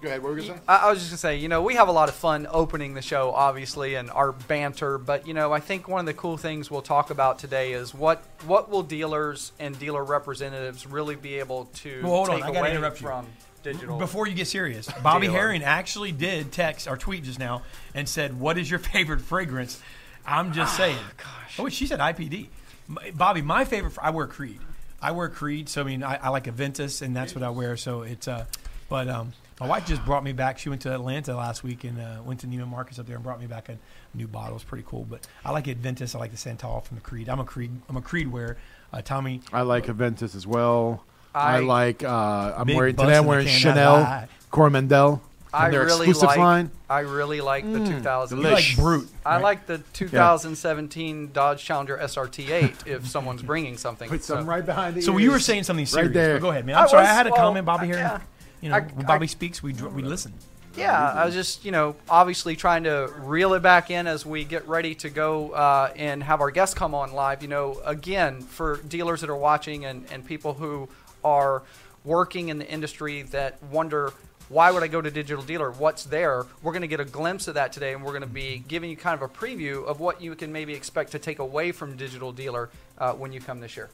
Go 0.00 0.08
ahead. 0.08 0.22
What 0.22 0.32
were 0.32 0.38
you 0.38 0.46
gonna 0.48 0.58
say? 0.58 0.64
I, 0.66 0.76
I 0.76 0.90
was 0.90 0.98
just 0.98 1.10
gonna 1.10 1.18
say, 1.18 1.36
you 1.36 1.48
know, 1.48 1.60
we 1.62 1.74
have 1.74 1.88
a 1.88 1.92
lot 1.92 2.08
of 2.08 2.14
fun 2.14 2.46
opening 2.50 2.94
the 2.94 3.02
show, 3.02 3.32
obviously, 3.32 3.96
and 3.96 4.10
our 4.10 4.32
banter. 4.32 4.96
But 4.96 5.26
you 5.26 5.34
know, 5.34 5.52
I 5.52 5.60
think 5.60 5.88
one 5.88 6.00
of 6.00 6.06
the 6.06 6.14
cool 6.14 6.36
things 6.38 6.70
we'll 6.70 6.80
talk 6.82 7.10
about 7.10 7.38
today 7.38 7.72
is 7.72 7.92
what 7.94 8.22
what 8.46 8.70
will 8.70 8.82
dealers 8.82 9.52
and 9.58 9.78
dealer 9.78 10.02
representatives 10.04 10.86
really 10.86 11.16
be 11.16 11.38
able 11.38 11.66
to 11.76 12.00
Well, 12.02 12.12
hold 12.12 12.28
on, 12.30 12.36
take 12.36 12.44
I 12.44 12.46
gotta 12.48 12.58
away 12.60 12.70
interrupt 12.76 13.00
you. 13.02 13.06
from 13.08 13.26
digital. 13.62 13.98
Before 13.98 14.26
you 14.26 14.34
get 14.34 14.46
serious, 14.46 14.88
Bobby 15.02 15.26
Dealer. 15.26 15.38
Herring 15.38 15.62
actually 15.62 16.12
did 16.12 16.50
text 16.50 16.88
or 16.88 16.96
tweet 16.96 17.24
just 17.24 17.38
now 17.38 17.62
and 17.94 18.08
said, 18.08 18.40
"What 18.40 18.56
is 18.56 18.70
your 18.70 18.78
favorite 18.94 19.20
fragrance?" 19.20 19.80
I'm 20.26 20.52
just 20.52 20.76
saying. 20.76 20.96
gosh. 21.18 21.58
Oh, 21.58 21.68
she 21.68 21.86
said 21.86 21.98
IPD. 22.00 22.48
Bobby, 23.14 23.42
my 23.42 23.64
favorite. 23.64 23.90
fr- 23.92 24.00
I 24.02 24.10
wear 24.10 24.26
Creed. 24.26 24.60
I 25.02 25.12
wear 25.12 25.28
Creed. 25.28 25.68
So 25.68 25.82
I 25.82 25.84
mean, 25.84 26.02
I, 26.02 26.16
I 26.16 26.28
like 26.30 26.44
Aventus, 26.44 27.02
and 27.02 27.14
that's 27.14 27.34
what 27.34 27.42
I 27.44 27.50
wear. 27.50 27.76
So 27.76 28.02
it's 28.02 28.26
uh, 28.28 28.46
but 28.88 29.08
um, 29.08 29.32
my 29.60 29.66
wife 29.66 29.86
just 29.86 30.04
brought 30.04 30.24
me 30.24 30.32
back. 30.32 30.58
She 30.58 30.68
went 30.70 30.80
to 30.82 30.94
Atlanta 30.94 31.36
last 31.36 31.62
week 31.62 31.84
and 31.84 32.00
uh, 32.00 32.22
went 32.24 32.40
to 32.40 32.46
Neiman 32.46 32.68
Marcus 32.68 32.98
up 32.98 33.06
there 33.06 33.16
and 33.16 33.22
brought 33.24 33.40
me 33.40 33.46
back 33.46 33.68
a 33.68 33.78
new 34.14 34.26
bottle. 34.26 34.56
It's 34.56 34.64
pretty 34.64 34.84
cool. 34.88 35.04
But 35.08 35.26
I 35.44 35.50
like 35.52 35.66
Aventus. 35.66 36.14
I 36.14 36.18
like 36.18 36.30
the 36.30 36.36
Santal 36.38 36.80
from 36.80 36.96
the 36.96 37.02
Creed. 37.02 37.28
I'm 37.28 37.40
a 37.40 37.44
Creed. 37.44 37.70
I'm 37.88 37.96
a 37.96 38.02
Creed 38.02 38.32
wearer. 38.32 38.56
Uh, 38.92 39.02
Tommy, 39.02 39.40
I 39.52 39.62
like 39.62 39.86
Aventus 39.86 40.34
as 40.34 40.46
well. 40.46 41.04
I, 41.34 41.58
I- 41.58 41.60
like. 41.60 42.02
Uh, 42.02 42.54
I'm 42.56 42.66
wearing 42.74 42.96
today. 42.96 43.16
I'm 43.16 43.26
wearing 43.26 43.46
Chanel 43.46 43.96
that 43.98 44.04
high. 44.06 44.28
Coromandel. 44.50 45.22
I 45.52 45.68
their 45.70 45.84
really 45.84 46.08
exclusive 46.08 46.28
like. 46.28 46.38
line. 46.38 46.70
I 46.88 47.00
really 47.00 47.40
like 47.40 47.64
the 47.70 47.84
2000. 47.84 48.38
you 48.38 48.44
like 48.44 48.76
Brut. 48.76 49.02
I 49.26 49.34
right? 49.34 49.42
like 49.42 49.66
the 49.66 49.78
2017 49.94 51.32
Dodge 51.32 51.62
Challenger 51.64 51.98
SRT8. 51.98 52.86
if 52.86 53.06
someone's 53.08 53.42
bringing 53.42 53.76
something. 53.76 54.08
Put 54.08 54.22
So- 54.24 54.36
some 54.36 54.48
right 54.48 54.64
behind 54.64 54.96
the 54.96 55.02
So 55.02 55.18
you 55.18 55.30
were 55.32 55.40
saying 55.40 55.64
something 55.64 55.84
Right 55.84 55.88
serious. 55.88 56.14
there. 56.14 56.34
but 56.36 56.42
go 56.42 56.50
ahead, 56.50 56.66
man. 56.66 56.76
I 56.76 56.82
I'm 56.82 56.88
sorry. 56.88 57.04
I 57.06 57.12
had 57.12 57.26
a 57.26 57.30
well, 57.30 57.38
comment, 57.40 57.66
Bobby 57.66 57.84
uh, 57.86 57.86
here. 57.86 57.96
yeah. 57.96 58.20
You 58.60 58.68
know, 58.70 58.76
I- 58.76 58.80
when 58.80 59.04
I- 59.04 59.08
Bobby 59.08 59.26
speaks, 59.26 59.62
we 59.62 59.72
we 59.72 60.02
listen. 60.02 60.32
Yeah, 60.76 60.96
I 60.96 61.24
was 61.24 61.34
just, 61.34 61.64
you 61.64 61.72
know, 61.72 61.96
obviously 62.08 62.54
trying 62.54 62.84
to 62.84 63.12
reel 63.22 63.54
it 63.54 63.60
back 63.60 63.90
in 63.90 64.06
as 64.06 64.24
we 64.24 64.44
get 64.44 64.68
ready 64.68 64.94
to 64.96 65.10
go 65.10 65.50
uh, 65.50 65.92
and 65.96 66.22
have 66.22 66.40
our 66.40 66.52
guests 66.52 66.76
come 66.76 66.94
on 66.94 67.12
live. 67.12 67.42
You 67.42 67.48
know, 67.48 67.80
again, 67.84 68.40
for 68.42 68.76
dealers 68.76 69.20
that 69.22 69.30
are 69.30 69.36
watching 69.36 69.84
and, 69.84 70.06
and 70.12 70.24
people 70.24 70.54
who 70.54 70.88
are 71.24 71.62
working 72.04 72.50
in 72.50 72.58
the 72.58 72.68
industry 72.68 73.22
that 73.22 73.60
wonder, 73.64 74.12
why 74.48 74.70
would 74.70 74.84
I 74.84 74.86
go 74.86 75.00
to 75.00 75.10
Digital 75.10 75.42
Dealer? 75.42 75.72
What's 75.72 76.04
there? 76.04 76.46
We're 76.62 76.72
going 76.72 76.82
to 76.82 76.88
get 76.88 77.00
a 77.00 77.04
glimpse 77.04 77.48
of 77.48 77.54
that 77.54 77.72
today, 77.72 77.92
and 77.92 78.02
we're 78.04 78.12
going 78.12 78.22
to 78.22 78.28
be 78.28 78.62
giving 78.68 78.90
you 78.90 78.96
kind 78.96 79.20
of 79.20 79.28
a 79.28 79.32
preview 79.32 79.84
of 79.86 79.98
what 79.98 80.22
you 80.22 80.36
can 80.36 80.52
maybe 80.52 80.72
expect 80.74 81.10
to 81.12 81.18
take 81.18 81.40
away 81.40 81.72
from 81.72 81.96
Digital 81.96 82.30
Dealer 82.30 82.70
uh, 82.98 83.12
when 83.12 83.32
you 83.32 83.40
come 83.40 83.58
this 83.60 83.76
year. 83.76 83.90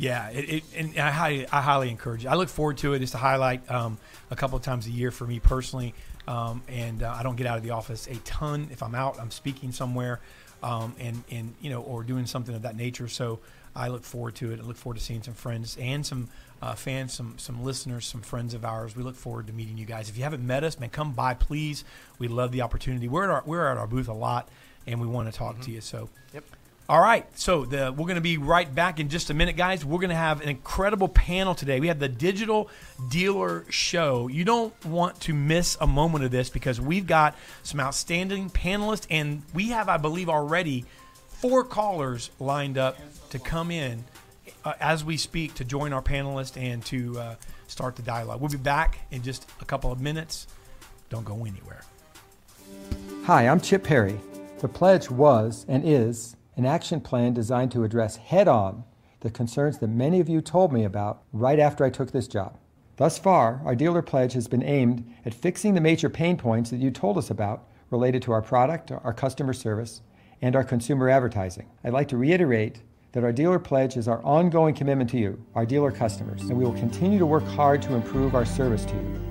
Yeah, 0.00 0.30
it, 0.30 0.48
it, 0.48 0.64
and 0.74 0.98
I 0.98 1.10
highly, 1.10 1.46
I 1.48 1.60
highly 1.60 1.90
encourage 1.90 2.24
it. 2.24 2.28
I 2.28 2.34
look 2.34 2.48
forward 2.48 2.78
to 2.78 2.94
it. 2.94 3.02
It's 3.02 3.12
a 3.12 3.18
highlight 3.18 3.70
um, 3.70 3.98
a 4.30 4.36
couple 4.36 4.56
of 4.56 4.62
times 4.62 4.86
a 4.86 4.90
year 4.90 5.10
for 5.10 5.26
me 5.26 5.40
personally, 5.40 5.92
um, 6.26 6.62
and 6.68 7.02
uh, 7.02 7.14
I 7.14 7.22
don't 7.22 7.36
get 7.36 7.46
out 7.46 7.58
of 7.58 7.64
the 7.64 7.72
office 7.72 8.06
a 8.06 8.14
ton. 8.24 8.68
If 8.72 8.82
I'm 8.82 8.94
out, 8.94 9.20
I'm 9.20 9.30
speaking 9.30 9.72
somewhere, 9.72 10.20
um, 10.62 10.96
and 10.98 11.22
and 11.30 11.54
you 11.60 11.68
know, 11.68 11.82
or 11.82 12.02
doing 12.02 12.24
something 12.24 12.54
of 12.54 12.62
that 12.62 12.76
nature. 12.76 13.08
So 13.08 13.40
I 13.76 13.88
look 13.88 14.04
forward 14.04 14.36
to 14.36 14.52
it. 14.52 14.60
I 14.60 14.62
look 14.62 14.78
forward 14.78 14.96
to 14.96 15.04
seeing 15.04 15.22
some 15.22 15.34
friends 15.34 15.76
and 15.78 16.06
some 16.06 16.30
uh, 16.62 16.74
fans, 16.76 17.12
some 17.12 17.34
some 17.36 17.62
listeners, 17.62 18.06
some 18.06 18.22
friends 18.22 18.54
of 18.54 18.64
ours. 18.64 18.96
We 18.96 19.02
look 19.02 19.16
forward 19.16 19.48
to 19.48 19.52
meeting 19.52 19.76
you 19.76 19.84
guys. 19.84 20.08
If 20.08 20.16
you 20.16 20.22
haven't 20.22 20.46
met 20.46 20.64
us, 20.64 20.80
man, 20.80 20.88
come 20.88 21.12
by, 21.12 21.34
please. 21.34 21.84
We 22.18 22.26
love 22.26 22.52
the 22.52 22.62
opportunity. 22.62 23.06
We're 23.06 23.24
at 23.24 23.30
our, 23.30 23.42
we're 23.44 23.70
at 23.70 23.76
our 23.76 23.86
booth 23.86 24.08
a 24.08 24.14
lot, 24.14 24.48
and 24.86 24.98
we 24.98 25.06
want 25.06 25.30
to 25.30 25.38
talk 25.38 25.60
to 25.60 25.70
you. 25.70 25.82
So. 25.82 26.08
Yep. 26.32 26.44
All 26.90 27.00
right, 27.00 27.24
so 27.38 27.64
the, 27.64 27.92
we're 27.92 28.06
going 28.06 28.16
to 28.16 28.20
be 28.20 28.36
right 28.36 28.74
back 28.74 28.98
in 28.98 29.08
just 29.08 29.30
a 29.30 29.34
minute, 29.34 29.56
guys. 29.56 29.84
We're 29.84 30.00
going 30.00 30.10
to 30.10 30.16
have 30.16 30.40
an 30.40 30.48
incredible 30.48 31.06
panel 31.06 31.54
today. 31.54 31.78
We 31.78 31.86
have 31.86 32.00
the 32.00 32.08
Digital 32.08 32.68
Dealer 33.08 33.64
Show. 33.68 34.26
You 34.26 34.44
don't 34.44 34.74
want 34.84 35.20
to 35.20 35.32
miss 35.32 35.78
a 35.80 35.86
moment 35.86 36.24
of 36.24 36.32
this 36.32 36.50
because 36.50 36.80
we've 36.80 37.06
got 37.06 37.36
some 37.62 37.78
outstanding 37.78 38.50
panelists, 38.50 39.06
and 39.08 39.44
we 39.54 39.68
have, 39.68 39.88
I 39.88 39.98
believe, 39.98 40.28
already 40.28 40.84
four 41.28 41.62
callers 41.62 42.32
lined 42.40 42.76
up 42.76 42.98
to 43.30 43.38
come 43.38 43.70
in 43.70 44.02
uh, 44.64 44.72
as 44.80 45.04
we 45.04 45.16
speak 45.16 45.54
to 45.54 45.64
join 45.64 45.92
our 45.92 46.02
panelists 46.02 46.60
and 46.60 46.84
to 46.86 47.16
uh, 47.20 47.34
start 47.68 47.94
the 47.94 48.02
dialogue. 48.02 48.40
We'll 48.40 48.50
be 48.50 48.56
back 48.56 48.98
in 49.12 49.22
just 49.22 49.48
a 49.60 49.64
couple 49.64 49.92
of 49.92 50.00
minutes. 50.00 50.48
Don't 51.08 51.24
go 51.24 51.44
anywhere. 51.44 51.82
Hi, 53.26 53.46
I'm 53.46 53.60
Chip 53.60 53.84
Perry. 53.84 54.18
The 54.58 54.66
pledge 54.66 55.08
was 55.08 55.64
and 55.68 55.88
is 55.88 56.34
an 56.60 56.66
action 56.66 57.00
plan 57.00 57.32
designed 57.32 57.72
to 57.72 57.84
address 57.84 58.16
head 58.16 58.46
on 58.46 58.84
the 59.20 59.30
concerns 59.30 59.78
that 59.78 59.88
many 59.88 60.20
of 60.20 60.28
you 60.28 60.42
told 60.42 60.70
me 60.74 60.84
about 60.84 61.22
right 61.32 61.58
after 61.58 61.86
I 61.86 61.88
took 61.88 62.10
this 62.10 62.28
job. 62.28 62.58
Thus 62.98 63.18
far, 63.18 63.62
our 63.64 63.74
dealer 63.74 64.02
pledge 64.02 64.34
has 64.34 64.46
been 64.46 64.62
aimed 64.62 65.10
at 65.24 65.32
fixing 65.32 65.72
the 65.72 65.80
major 65.80 66.10
pain 66.10 66.36
points 66.36 66.68
that 66.68 66.76
you 66.76 66.90
told 66.90 67.16
us 67.16 67.30
about 67.30 67.66
related 67.88 68.20
to 68.24 68.32
our 68.32 68.42
product, 68.42 68.92
our 68.92 69.14
customer 69.14 69.54
service, 69.54 70.02
and 70.42 70.54
our 70.54 70.62
consumer 70.62 71.08
advertising. 71.08 71.66
I'd 71.82 71.94
like 71.94 72.08
to 72.08 72.18
reiterate 72.18 72.82
that 73.12 73.24
our 73.24 73.32
dealer 73.32 73.58
pledge 73.58 73.96
is 73.96 74.06
our 74.06 74.22
ongoing 74.22 74.74
commitment 74.74 75.08
to 75.12 75.18
you, 75.18 75.42
our 75.54 75.64
dealer 75.64 75.90
customers, 75.90 76.42
and 76.42 76.58
we 76.58 76.66
will 76.66 76.74
continue 76.74 77.18
to 77.18 77.24
work 77.24 77.44
hard 77.44 77.80
to 77.82 77.94
improve 77.94 78.34
our 78.34 78.44
service 78.44 78.84
to 78.84 78.94
you. 78.96 79.29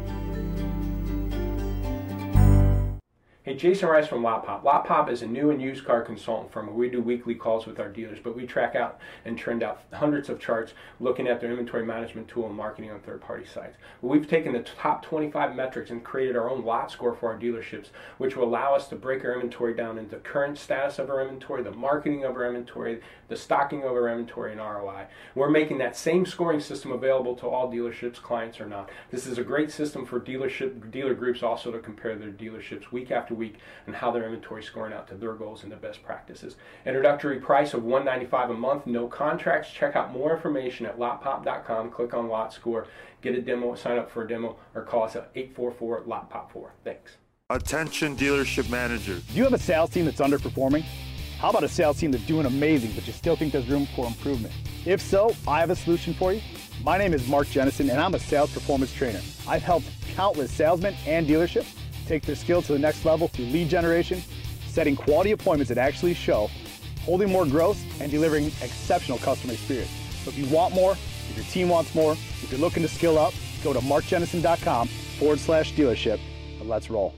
Hey, 3.49 3.55
Jason 3.55 3.89
Rice 3.89 4.05
from 4.05 4.21
Lot 4.21 4.45
Pop. 4.45 4.63
Lot 4.63 4.85
Pop 4.85 5.09
is 5.09 5.23
a 5.23 5.25
new 5.25 5.49
and 5.49 5.59
used 5.59 5.83
car 5.83 6.03
consultant 6.03 6.51
firm 6.51 6.67
where 6.67 6.75
we 6.75 6.87
do 6.87 7.01
weekly 7.01 7.33
calls 7.33 7.65
with 7.65 7.79
our 7.79 7.89
dealers, 7.89 8.19
but 8.23 8.35
we 8.35 8.45
track 8.45 8.75
out 8.75 8.99
and 9.25 9.35
trend 9.35 9.63
out 9.63 9.81
hundreds 9.91 10.29
of 10.29 10.39
charts 10.39 10.75
looking 10.99 11.27
at 11.27 11.41
their 11.41 11.49
inventory 11.49 11.83
management 11.83 12.27
tool 12.27 12.45
and 12.45 12.53
marketing 12.53 12.91
on 12.91 12.99
third 12.99 13.21
party 13.21 13.47
sites. 13.51 13.75
We've 14.03 14.27
taken 14.27 14.53
the 14.53 14.59
top 14.59 15.03
25 15.03 15.55
metrics 15.55 15.89
and 15.89 16.03
created 16.03 16.35
our 16.35 16.47
own 16.47 16.63
lot 16.63 16.91
score 16.91 17.15
for 17.15 17.33
our 17.33 17.39
dealerships, 17.39 17.87
which 18.19 18.35
will 18.35 18.43
allow 18.43 18.75
us 18.75 18.87
to 18.89 18.95
break 18.95 19.25
our 19.25 19.33
inventory 19.33 19.73
down 19.73 19.97
into 19.97 20.17
current 20.17 20.59
status 20.59 20.99
of 20.99 21.09
our 21.09 21.23
inventory, 21.23 21.63
the 21.63 21.71
marketing 21.71 22.25
of 22.25 22.35
our 22.35 22.45
inventory, 22.45 23.01
the 23.29 23.37
stocking 23.37 23.83
of 23.83 23.91
our 23.91 24.09
inventory, 24.09 24.51
and 24.51 24.59
ROI. 24.59 25.05
We're 25.35 25.49
making 25.49 25.77
that 25.77 25.95
same 25.95 26.25
scoring 26.25 26.59
system 26.59 26.91
available 26.91 27.35
to 27.37 27.47
all 27.47 27.71
dealerships, 27.71 28.15
clients 28.15 28.59
or 28.59 28.65
not. 28.65 28.89
This 29.11 29.25
is 29.25 29.37
a 29.37 29.43
great 29.43 29.71
system 29.71 30.05
for 30.05 30.19
dealership 30.19 30.91
dealer 30.91 31.13
groups 31.13 31.43
also 31.43 31.71
to 31.71 31.79
compare 31.79 32.15
their 32.15 32.31
dealerships 32.31 32.91
week 32.91 33.11
after 33.11 33.33
week 33.33 33.55
and 33.85 33.95
how 33.95 34.11
their 34.11 34.25
inventory 34.25 34.61
is 34.61 34.67
scoring 34.67 34.93
out 34.93 35.07
to 35.07 35.15
their 35.15 35.33
goals 35.33 35.63
and 35.63 35.71
the 35.71 35.77
best 35.77 36.03
practices. 36.03 36.55
Introductory 36.85 37.39
price 37.39 37.73
of 37.73 37.83
195 37.83 38.49
a 38.49 38.53
month, 38.53 38.87
no 38.87 39.07
contracts. 39.07 39.71
Check 39.71 39.95
out 39.95 40.11
more 40.11 40.35
information 40.35 40.85
at 40.85 40.97
lotpop.com. 40.97 41.91
Click 41.91 42.13
on 42.13 42.27
Lot 42.27 42.51
Score, 42.51 42.87
get 43.21 43.35
a 43.35 43.41
demo, 43.41 43.75
sign 43.75 43.99
up 43.99 44.09
for 44.09 44.23
a 44.23 44.27
demo, 44.27 44.57
or 44.73 44.81
call 44.81 45.03
us 45.03 45.15
at 45.15 45.29
844 45.35 46.03
Lot 46.07 46.29
Pop 46.29 46.51
4. 46.51 46.73
Thanks. 46.83 47.17
Attention 47.51 48.15
dealership 48.15 48.69
managers. 48.69 49.23
Do 49.23 49.33
you 49.33 49.43
have 49.43 49.53
a 49.53 49.59
sales 49.59 49.89
team 49.89 50.05
that's 50.05 50.19
underperforming? 50.19 50.85
How 51.39 51.51
about 51.51 51.63
a 51.63 51.69
sales 51.69 51.97
team 51.97 52.11
that's 52.11 52.25
doing 52.25 52.45
amazing, 52.45 52.91
but 52.91 53.07
you 53.07 53.13
still 53.13 53.37
think 53.37 53.53
there's 53.53 53.69
room 53.69 53.87
for 53.95 54.05
improvement? 54.05 54.53
If 54.85 54.99
so, 54.99 55.33
I 55.47 55.61
have 55.61 55.69
a 55.69 55.75
solution 55.75 56.13
for 56.13 56.33
you. 56.33 56.41
My 56.83 56.97
name 56.97 57.13
is 57.13 57.25
Mark 57.29 57.47
Jennison, 57.47 57.89
and 57.89 57.97
I'm 57.97 58.13
a 58.13 58.19
sales 58.19 58.51
performance 58.51 58.93
trainer. 58.93 59.21
I've 59.47 59.63
helped 59.63 59.87
countless 60.17 60.51
salesmen 60.51 60.95
and 61.05 61.25
dealerships 61.25 61.73
take 62.07 62.23
their 62.23 62.35
skill 62.35 62.61
to 62.63 62.73
the 62.73 62.79
next 62.79 63.05
level 63.05 63.29
through 63.29 63.45
lead 63.45 63.69
generation, 63.69 64.21
setting 64.67 64.97
quality 64.97 65.31
appointments 65.31 65.69
that 65.69 65.77
actually 65.77 66.13
show, 66.13 66.49
holding 67.03 67.31
more 67.31 67.45
growth, 67.45 67.81
and 68.01 68.11
delivering 68.11 68.47
exceptional 68.61 69.17
customer 69.19 69.53
experience. 69.53 69.91
So 70.25 70.31
if 70.31 70.37
you 70.37 70.45
want 70.47 70.75
more, 70.75 70.91
if 70.91 71.37
your 71.37 71.45
team 71.45 71.69
wants 71.69 71.95
more, 71.95 72.11
if 72.11 72.51
you're 72.51 72.59
looking 72.59 72.83
to 72.83 72.89
skill 72.89 73.17
up, 73.17 73.33
go 73.63 73.71
to 73.71 73.79
markjennison.com 73.79 74.89
forward 74.89 75.39
slash 75.39 75.73
dealership 75.73 76.19
and 76.59 76.67
let's 76.67 76.89
roll. 76.89 77.15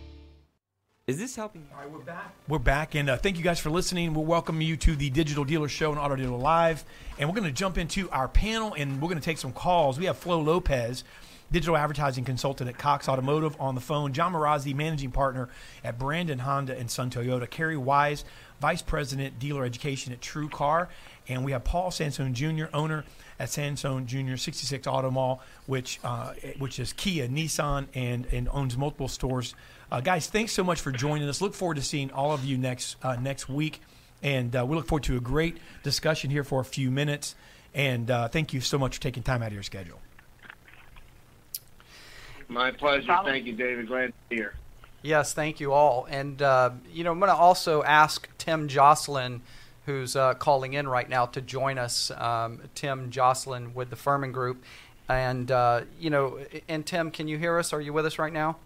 Is 1.07 1.17
this 1.17 1.35
helping? 1.35 1.67
All 1.73 1.81
right, 1.81 1.89
we're 1.89 1.97
back. 1.97 2.31
We're 2.47 2.59
back, 2.59 2.93
and 2.93 3.09
uh, 3.09 3.17
thank 3.17 3.35
you 3.35 3.43
guys 3.43 3.59
for 3.59 3.71
listening. 3.71 4.13
We'll 4.13 4.23
welcome 4.23 4.61
you 4.61 4.77
to 4.77 4.95
the 4.95 5.09
Digital 5.09 5.43
Dealer 5.43 5.67
Show 5.67 5.89
and 5.89 5.99
Auto 5.99 6.15
Dealer 6.15 6.37
Live, 6.37 6.85
and 7.17 7.27
we're 7.27 7.33
going 7.33 7.47
to 7.47 7.51
jump 7.51 7.79
into 7.79 8.07
our 8.11 8.27
panel, 8.27 8.75
and 8.77 9.01
we're 9.01 9.07
going 9.07 9.17
to 9.17 9.25
take 9.25 9.39
some 9.39 9.51
calls. 9.51 9.97
We 9.97 10.05
have 10.05 10.15
Flo 10.15 10.39
Lopez, 10.39 11.03
digital 11.51 11.75
advertising 11.75 12.23
consultant 12.23 12.69
at 12.69 12.77
Cox 12.77 13.09
Automotive, 13.09 13.59
on 13.59 13.73
the 13.73 13.81
phone. 13.81 14.13
John 14.13 14.33
Marazzi, 14.33 14.75
managing 14.75 15.09
partner 15.09 15.49
at 15.83 15.97
Brandon 15.97 16.37
Honda 16.37 16.77
and 16.77 16.89
Sun 16.89 17.09
Toyota. 17.09 17.49
Kerry 17.49 17.77
Wise, 17.77 18.23
vice 18.61 18.83
president 18.83 19.39
dealer 19.39 19.65
education 19.65 20.13
at 20.13 20.21
TrueCar, 20.21 20.87
and 21.27 21.43
we 21.43 21.51
have 21.51 21.63
Paul 21.63 21.89
Sansone 21.89 22.35
Jr., 22.35 22.65
owner 22.75 23.05
at 23.39 23.49
Sansone 23.49 24.05
Jr. 24.05 24.35
66 24.35 24.85
Auto 24.85 25.09
Mall, 25.09 25.41
which 25.65 25.99
uh, 26.03 26.33
which 26.59 26.79
is 26.79 26.93
Kia, 26.93 27.27
Nissan, 27.27 27.87
and 27.95 28.27
and 28.31 28.47
owns 28.51 28.77
multiple 28.77 29.07
stores. 29.07 29.55
Uh, 29.91 29.99
guys, 29.99 30.27
thanks 30.27 30.53
so 30.53 30.63
much 30.63 30.79
for 30.79 30.91
joining 30.91 31.27
us. 31.27 31.41
Look 31.41 31.53
forward 31.53 31.75
to 31.75 31.81
seeing 31.81 32.11
all 32.11 32.31
of 32.31 32.45
you 32.45 32.57
next 32.57 32.95
uh, 33.03 33.17
next 33.17 33.49
week, 33.49 33.81
and 34.23 34.55
uh, 34.55 34.65
we 34.65 34.77
look 34.77 34.87
forward 34.87 35.03
to 35.03 35.17
a 35.17 35.19
great 35.19 35.57
discussion 35.83 36.29
here 36.29 36.45
for 36.45 36.61
a 36.61 36.65
few 36.65 36.89
minutes. 36.89 37.35
And 37.73 38.09
uh, 38.09 38.29
thank 38.29 38.53
you 38.53 38.61
so 38.61 38.77
much 38.77 38.95
for 38.95 39.01
taking 39.01 39.21
time 39.21 39.43
out 39.43 39.47
of 39.47 39.53
your 39.53 39.63
schedule. 39.63 39.99
My 42.47 42.71
pleasure. 42.71 43.17
Thank 43.25 43.45
you, 43.45 43.53
David. 43.53 43.87
Glad 43.87 44.07
to 44.07 44.13
be 44.29 44.35
here. 44.37 44.53
Yes, 45.01 45.33
thank 45.33 45.59
you 45.59 45.73
all. 45.73 46.05
And, 46.09 46.41
uh, 46.41 46.71
you 46.93 47.03
know, 47.03 47.11
I'm 47.11 47.19
going 47.19 47.31
to 47.31 47.35
also 47.35 47.81
ask 47.83 48.29
Tim 48.37 48.67
Jocelyn, 48.67 49.41
who's 49.85 50.15
uh, 50.15 50.33
calling 50.35 50.73
in 50.73 50.87
right 50.87 51.09
now, 51.09 51.25
to 51.27 51.41
join 51.41 51.77
us. 51.77 52.11
Um, 52.11 52.61
Tim 52.75 53.09
Jocelyn 53.09 53.73
with 53.73 53.89
the 53.89 53.95
Ferman 53.95 54.31
Group. 54.31 54.63
And, 55.07 55.49
uh, 55.49 55.81
you 55.99 56.09
know, 56.09 56.39
and 56.67 56.85
Tim, 56.85 57.09
can 57.09 57.27
you 57.27 57.37
hear 57.37 57.57
us? 57.57 57.73
Are 57.73 57.81
you 57.81 57.93
with 57.93 58.05
us 58.05 58.19
right 58.19 58.33
now? 58.33 58.57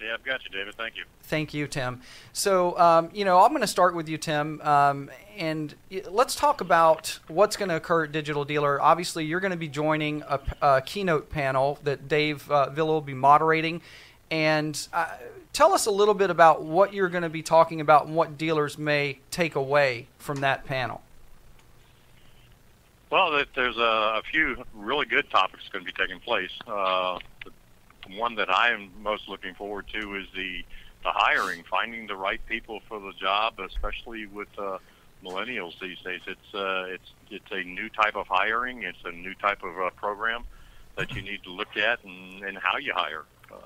Yeah, 0.00 0.14
I've 0.14 0.24
got 0.24 0.44
you, 0.44 0.50
David. 0.50 0.74
Thank 0.74 0.96
you. 0.96 1.04
Thank 1.22 1.54
you, 1.54 1.66
Tim. 1.66 2.02
So, 2.32 2.78
um, 2.78 3.10
you 3.14 3.24
know, 3.24 3.40
I'm 3.40 3.50
going 3.50 3.62
to 3.62 3.66
start 3.66 3.94
with 3.94 4.08
you, 4.08 4.18
Tim, 4.18 4.60
um, 4.60 5.10
and 5.38 5.74
let's 6.10 6.34
talk 6.34 6.60
about 6.60 7.18
what's 7.28 7.56
going 7.56 7.70
to 7.70 7.76
occur 7.76 8.04
at 8.04 8.12
Digital 8.12 8.44
Dealer. 8.44 8.80
Obviously, 8.80 9.24
you're 9.24 9.40
going 9.40 9.52
to 9.52 9.56
be 9.56 9.68
joining 9.68 10.22
a 10.60 10.82
keynote 10.84 11.30
panel 11.30 11.78
that 11.84 12.08
Dave 12.08 12.50
uh, 12.50 12.70
Villa 12.70 12.92
will 12.92 13.00
be 13.00 13.14
moderating. 13.14 13.80
And 14.30 14.86
uh, 14.92 15.06
tell 15.52 15.72
us 15.72 15.86
a 15.86 15.90
little 15.90 16.14
bit 16.14 16.30
about 16.30 16.62
what 16.62 16.92
you're 16.92 17.08
going 17.08 17.22
to 17.22 17.30
be 17.30 17.42
talking 17.42 17.80
about 17.80 18.06
and 18.06 18.14
what 18.14 18.36
dealers 18.36 18.76
may 18.76 19.18
take 19.30 19.54
away 19.54 20.08
from 20.18 20.40
that 20.40 20.64
panel. 20.66 21.00
Well, 23.08 23.42
there's 23.54 23.76
a, 23.76 23.80
a 24.18 24.22
few 24.30 24.64
really 24.74 25.06
good 25.06 25.30
topics 25.30 25.68
going 25.72 25.84
to 25.84 25.90
be 25.90 25.96
taking 25.96 26.20
place. 26.20 26.50
Uh, 26.66 27.18
one 28.08 28.36
that 28.36 28.50
I 28.50 28.72
am 28.72 28.90
most 29.02 29.28
looking 29.28 29.54
forward 29.54 29.86
to 29.92 30.16
is 30.16 30.26
the 30.34 30.64
the 31.02 31.12
hiring, 31.12 31.62
finding 31.70 32.08
the 32.08 32.16
right 32.16 32.40
people 32.46 32.80
for 32.88 32.98
the 32.98 33.12
job, 33.12 33.60
especially 33.60 34.26
with 34.26 34.48
uh, 34.58 34.78
millennials 35.24 35.78
these 35.80 35.98
days. 35.98 36.20
It's 36.26 36.54
uh, 36.54 36.86
it's 36.88 37.12
it's 37.30 37.50
a 37.52 37.62
new 37.62 37.88
type 37.88 38.16
of 38.16 38.26
hiring. 38.28 38.82
It's 38.82 39.04
a 39.04 39.12
new 39.12 39.34
type 39.34 39.62
of 39.62 39.78
uh, 39.78 39.90
program 39.90 40.44
that 40.96 41.14
you 41.14 41.22
need 41.22 41.42
to 41.44 41.50
look 41.50 41.76
at 41.76 42.02
and, 42.04 42.42
and 42.42 42.58
how 42.58 42.78
you 42.78 42.92
hire. 42.94 43.24
Uh, 43.52 43.56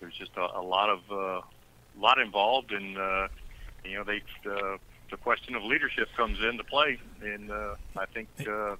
there's 0.00 0.14
just 0.14 0.32
a, 0.36 0.58
a 0.58 0.62
lot 0.62 0.90
of 0.90 1.00
uh, 1.10 1.40
lot 1.98 2.18
involved, 2.18 2.72
and 2.72 2.98
uh, 2.98 3.28
you 3.84 3.96
know 3.96 4.04
they 4.04 4.22
uh, 4.50 4.76
the 5.10 5.16
question 5.16 5.54
of 5.54 5.62
leadership 5.62 6.08
comes 6.16 6.38
into 6.44 6.64
play, 6.64 6.98
and 7.22 7.50
uh, 7.50 7.74
I 7.96 8.06
think 8.06 8.28
uh, 8.40 8.76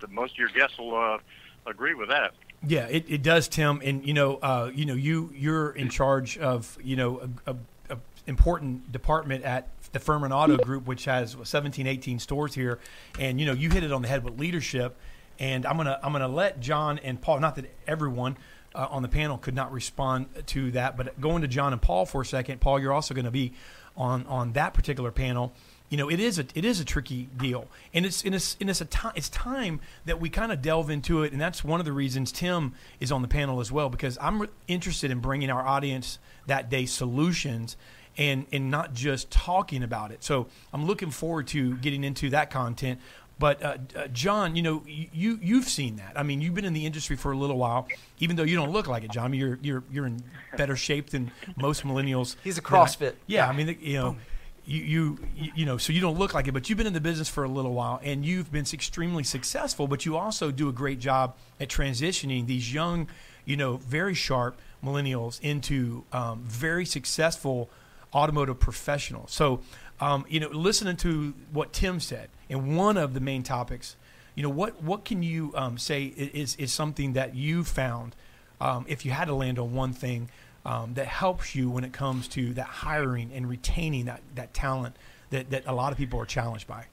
that 0.00 0.10
most 0.10 0.32
of 0.32 0.38
your 0.38 0.48
guests 0.48 0.78
will 0.78 0.94
uh, 0.94 1.18
agree 1.66 1.94
with 1.94 2.08
that. 2.08 2.32
Yeah, 2.66 2.86
it, 2.86 3.04
it 3.08 3.22
does, 3.22 3.48
Tim. 3.48 3.80
And 3.84 4.06
you 4.06 4.14
know, 4.14 4.36
uh, 4.36 4.70
you 4.74 4.86
know, 4.86 4.94
you 4.94 5.30
you're 5.34 5.70
in 5.70 5.88
charge 5.88 6.38
of 6.38 6.78
you 6.82 6.96
know 6.96 7.30
a, 7.46 7.52
a, 7.52 7.56
a 7.90 7.98
important 8.26 8.90
department 8.92 9.44
at 9.44 9.68
the 9.92 9.98
Ferman 9.98 10.32
Auto 10.32 10.56
Group, 10.56 10.86
which 10.86 11.04
has 11.04 11.36
17, 11.42 11.86
18 11.86 12.18
stores 12.18 12.54
here. 12.54 12.78
And 13.18 13.40
you 13.40 13.46
know, 13.46 13.52
you 13.52 13.70
hit 13.70 13.84
it 13.84 13.92
on 13.92 14.02
the 14.02 14.08
head 14.08 14.24
with 14.24 14.38
leadership. 14.38 14.96
And 15.38 15.66
I'm 15.66 15.76
gonna 15.76 15.98
I'm 16.02 16.12
gonna 16.12 16.28
let 16.28 16.60
John 16.60 16.98
and 16.98 17.20
Paul. 17.20 17.40
Not 17.40 17.56
that 17.56 17.66
everyone 17.86 18.36
uh, 18.74 18.86
on 18.90 19.02
the 19.02 19.08
panel 19.08 19.38
could 19.38 19.54
not 19.54 19.72
respond 19.72 20.26
to 20.46 20.70
that, 20.72 20.96
but 20.96 21.20
going 21.20 21.42
to 21.42 21.48
John 21.48 21.72
and 21.72 21.82
Paul 21.82 22.06
for 22.06 22.22
a 22.22 22.26
second. 22.26 22.60
Paul, 22.60 22.80
you're 22.80 22.92
also 22.92 23.14
going 23.14 23.24
to 23.24 23.30
be 23.30 23.52
on 23.96 24.26
on 24.26 24.52
that 24.52 24.74
particular 24.74 25.10
panel 25.10 25.52
you 25.90 25.98
know, 25.98 26.10
it 26.10 26.18
is 26.18 26.38
a 26.38 26.46
it 26.54 26.64
is 26.64 26.80
a 26.80 26.84
tricky 26.84 27.28
deal, 27.36 27.68
and 27.92 28.04
it's 28.06 28.24
and 28.24 28.34
it's 28.34 28.56
and 28.60 28.68
it's 28.70 28.80
a 28.80 28.86
time 28.86 29.12
it's 29.16 29.28
time 29.28 29.80
that 30.06 30.20
we 30.20 30.30
kind 30.30 30.50
of 30.50 30.62
delve 30.62 30.90
into 30.90 31.22
it, 31.22 31.32
and 31.32 31.40
that's 31.40 31.62
one 31.62 31.78
of 31.80 31.86
the 31.86 31.92
reasons 31.92 32.32
Tim 32.32 32.72
is 33.00 33.12
on 33.12 33.22
the 33.22 33.28
panel 33.28 33.60
as 33.60 33.70
well 33.70 33.88
because 33.88 34.18
I'm 34.20 34.42
re- 34.42 34.48
interested 34.66 35.10
in 35.10 35.20
bringing 35.20 35.50
our 35.50 35.64
audience 35.64 36.18
that 36.46 36.68
day 36.70 36.86
solutions 36.86 37.76
and 38.16 38.46
and 38.52 38.70
not 38.70 38.94
just 38.94 39.30
talking 39.30 39.82
about 39.82 40.10
it. 40.10 40.24
So 40.24 40.46
I'm 40.72 40.86
looking 40.86 41.10
forward 41.10 41.46
to 41.48 41.76
getting 41.76 42.02
into 42.02 42.30
that 42.30 42.50
content. 42.50 43.00
But 43.36 43.62
uh, 43.62 43.78
uh, 43.96 44.06
John, 44.08 44.54
you 44.54 44.62
know, 44.62 44.84
you 44.86 45.38
you've 45.42 45.64
seen 45.68 45.96
that. 45.96 46.12
I 46.16 46.22
mean, 46.22 46.40
you've 46.40 46.54
been 46.54 46.64
in 46.64 46.72
the 46.72 46.86
industry 46.86 47.16
for 47.16 47.32
a 47.32 47.36
little 47.36 47.58
while, 47.58 47.88
even 48.20 48.36
though 48.36 48.44
you 48.44 48.54
don't 48.54 48.70
look 48.70 48.86
like 48.86 49.02
it, 49.02 49.10
John. 49.10 49.24
I 49.24 49.28
mean, 49.28 49.40
you're 49.40 49.58
you're 49.60 49.82
you're 49.90 50.06
in 50.06 50.22
better 50.56 50.76
shape 50.76 51.10
than 51.10 51.32
most 51.56 51.82
millennials. 51.84 52.36
He's 52.44 52.58
a 52.58 52.60
that 52.60 52.72
I- 52.72 52.76
CrossFit 52.76 53.14
yeah. 53.26 53.48
I 53.48 53.52
mean, 53.52 53.76
you 53.80 53.94
know, 53.94 54.16
you, 54.66 55.18
you 55.36 55.50
you 55.54 55.66
know, 55.66 55.76
so 55.76 55.92
you 55.92 56.00
don't 56.00 56.18
look 56.18 56.34
like 56.34 56.48
it, 56.48 56.52
but 56.52 56.68
you've 56.68 56.78
been 56.78 56.86
in 56.86 56.92
the 56.92 57.00
business 57.00 57.28
for 57.28 57.44
a 57.44 57.48
little 57.48 57.74
while, 57.74 58.00
and 58.02 58.24
you've 58.24 58.50
been 58.50 58.64
extremely 58.72 59.24
successful. 59.24 59.86
But 59.86 60.06
you 60.06 60.16
also 60.16 60.50
do 60.50 60.68
a 60.68 60.72
great 60.72 61.00
job 61.00 61.36
at 61.60 61.68
transitioning 61.68 62.46
these 62.46 62.72
young, 62.72 63.08
you 63.44 63.56
know, 63.56 63.76
very 63.76 64.14
sharp 64.14 64.58
millennials 64.82 65.40
into 65.40 66.04
um, 66.12 66.44
very 66.44 66.86
successful 66.86 67.70
automotive 68.14 68.58
professionals. 68.58 69.32
So, 69.32 69.60
um, 70.00 70.24
you 70.28 70.40
know, 70.40 70.48
listening 70.48 70.96
to 70.98 71.34
what 71.52 71.72
Tim 71.72 72.00
said, 72.00 72.28
and 72.48 72.76
one 72.76 72.96
of 72.96 73.12
the 73.12 73.20
main 73.20 73.42
topics, 73.42 73.96
you 74.34 74.42
know, 74.42 74.50
what 74.50 74.82
what 74.82 75.04
can 75.04 75.22
you 75.22 75.52
um, 75.54 75.78
say 75.78 76.04
is 76.04 76.56
is 76.56 76.72
something 76.72 77.12
that 77.12 77.34
you 77.34 77.64
found, 77.64 78.16
um, 78.60 78.86
if 78.88 79.04
you 79.04 79.12
had 79.12 79.26
to 79.26 79.34
land 79.34 79.58
on 79.58 79.74
one 79.74 79.92
thing, 79.92 80.30
um, 80.64 80.94
that 80.94 81.06
helps 81.06 81.54
you 81.54 81.70
when 81.70 81.84
it 81.84 81.92
comes 81.92 82.28
to 82.28 82.54
that 82.54 82.66
hiring 82.66 83.30
and 83.32 83.48
retaining 83.48 84.06
that 84.06 84.22
that 84.34 84.54
talent 84.54 84.96
that 85.30 85.50
that 85.50 85.64
a 85.66 85.74
lot 85.74 85.92
of 85.92 85.98
people 85.98 86.20
are 86.20 86.26
challenged 86.26 86.66
by. 86.66 86.86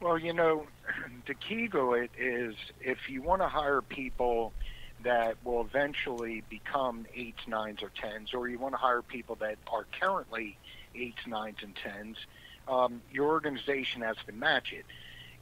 Well, 0.00 0.18
you 0.18 0.32
know, 0.32 0.66
the 1.26 1.34
key 1.34 1.68
to 1.68 1.94
it 1.94 2.10
is 2.18 2.54
if 2.80 3.08
you 3.08 3.22
want 3.22 3.42
to 3.42 3.48
hire 3.48 3.82
people 3.82 4.52
that 5.02 5.36
will 5.44 5.62
eventually 5.62 6.42
become 6.48 7.06
eights, 7.14 7.46
nines, 7.46 7.82
or 7.82 7.90
tens, 8.00 8.34
or 8.34 8.48
you 8.48 8.58
want 8.58 8.74
to 8.74 8.78
hire 8.78 9.02
people 9.02 9.36
that 9.36 9.56
are 9.72 9.86
currently 9.98 10.56
eights, 10.94 11.26
nines, 11.26 11.58
and 11.62 11.74
tens, 11.76 12.16
um, 12.68 13.00
your 13.12 13.28
organization 13.28 14.02
has 14.02 14.16
to 14.26 14.32
match 14.32 14.72
it. 14.72 14.84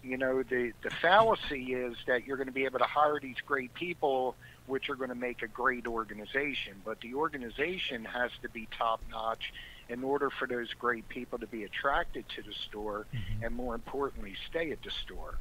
You 0.03 0.17
know, 0.17 0.43
the, 0.43 0.73
the 0.83 0.91
fallacy 1.03 1.75
is 1.75 1.97
that 2.07 2.25
you're 2.25 2.37
going 2.37 2.47
to 2.47 2.53
be 2.53 2.65
able 2.65 2.79
to 2.79 2.85
hire 2.85 3.19
these 3.21 3.37
great 3.45 3.75
people, 3.75 4.37
which 4.69 4.91
are 4.91 4.95
going 4.95 5.09
to 5.09 5.15
make 5.15 5.43
a 5.43 5.49
great 5.49 5.87
organization, 5.87 6.75
but 6.85 7.01
the 7.01 7.15
organization 7.15 8.05
has 8.05 8.31
to 8.43 8.49
be 8.49 8.69
top 8.79 9.01
notch 9.11 9.53
in 9.89 10.05
order 10.05 10.31
for 10.31 10.47
those 10.47 10.73
great 10.75 11.09
people 11.09 11.39
to 11.39 11.47
be 11.47 11.65
attracted 11.65 12.25
to 12.29 12.43
the 12.43 12.53
store 12.69 13.07
mm-hmm. 13.13 13.45
and 13.45 13.55
more 13.55 13.75
importantly 13.75 14.35
stay 14.49 14.71
at 14.71 14.83
the 14.83 14.91
store. 14.91 15.35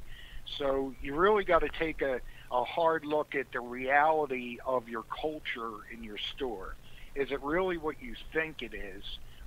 So 0.57 0.93
you 1.01 1.15
really 1.15 1.43
got 1.43 1.59
to 1.59 1.69
take 1.69 2.01
a, 2.01 2.21
a 2.51 2.63
hard 2.63 3.05
look 3.05 3.35
at 3.35 3.51
the 3.51 3.59
reality 3.59 4.57
of 4.65 4.87
your 4.87 5.03
culture 5.03 5.71
in 5.91 6.03
your 6.03 6.17
store. 6.17 6.75
Is 7.15 7.31
it 7.31 7.43
really 7.43 7.77
what 7.77 8.01
you 8.01 8.15
think 8.31 8.61
it 8.61 8.73
is, 8.73 9.03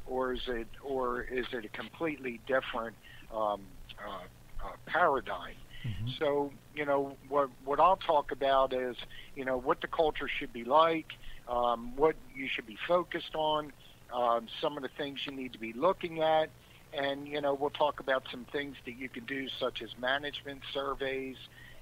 or 0.07 0.35
is 0.35 0.43
it 0.47 0.67
or 0.83 1.23
is 1.23 1.47
it 1.53 1.65
a 1.65 1.69
completely 1.69 2.41
different 2.47 2.97
um, 3.33 3.63
uh, 3.99 4.25
uh, 4.63 4.73
paradigm? 4.87 5.55
Mm-hmm. 5.85 6.11
So 6.19 6.53
you 6.75 6.85
know 6.85 7.17
what 7.29 7.51
what 7.65 7.81
I'll 7.81 7.97
talk 7.97 8.33
about 8.33 8.73
is 8.73 8.97
you 9.35 9.45
know 9.45 9.57
what 9.57 9.81
the 9.81 9.87
culture 9.87 10.29
should 10.29 10.53
be 10.53 10.65
like, 10.65 11.13
um, 11.49 11.97
what 11.97 12.17
you 12.35 12.49
should 12.49 12.67
be 12.67 12.79
focused 12.87 13.35
on, 13.35 13.73
um, 14.13 14.47
some 14.61 14.77
of 14.77 14.83
the 14.83 14.91
things 14.97 15.21
you 15.27 15.33
need 15.33 15.53
to 15.53 15.59
be 15.59 15.73
looking 15.73 16.23
at, 16.23 16.51
and 16.93 17.27
you 17.27 17.41
know 17.41 17.55
we'll 17.55 17.71
talk 17.71 18.01
about 18.01 18.25
some 18.31 18.45
things 18.53 18.77
that 18.85 18.97
you 18.97 19.09
can 19.09 19.25
do 19.25 19.49
such 19.59 19.83
as 19.83 19.91
management 19.99 20.61
surveys 20.73 21.37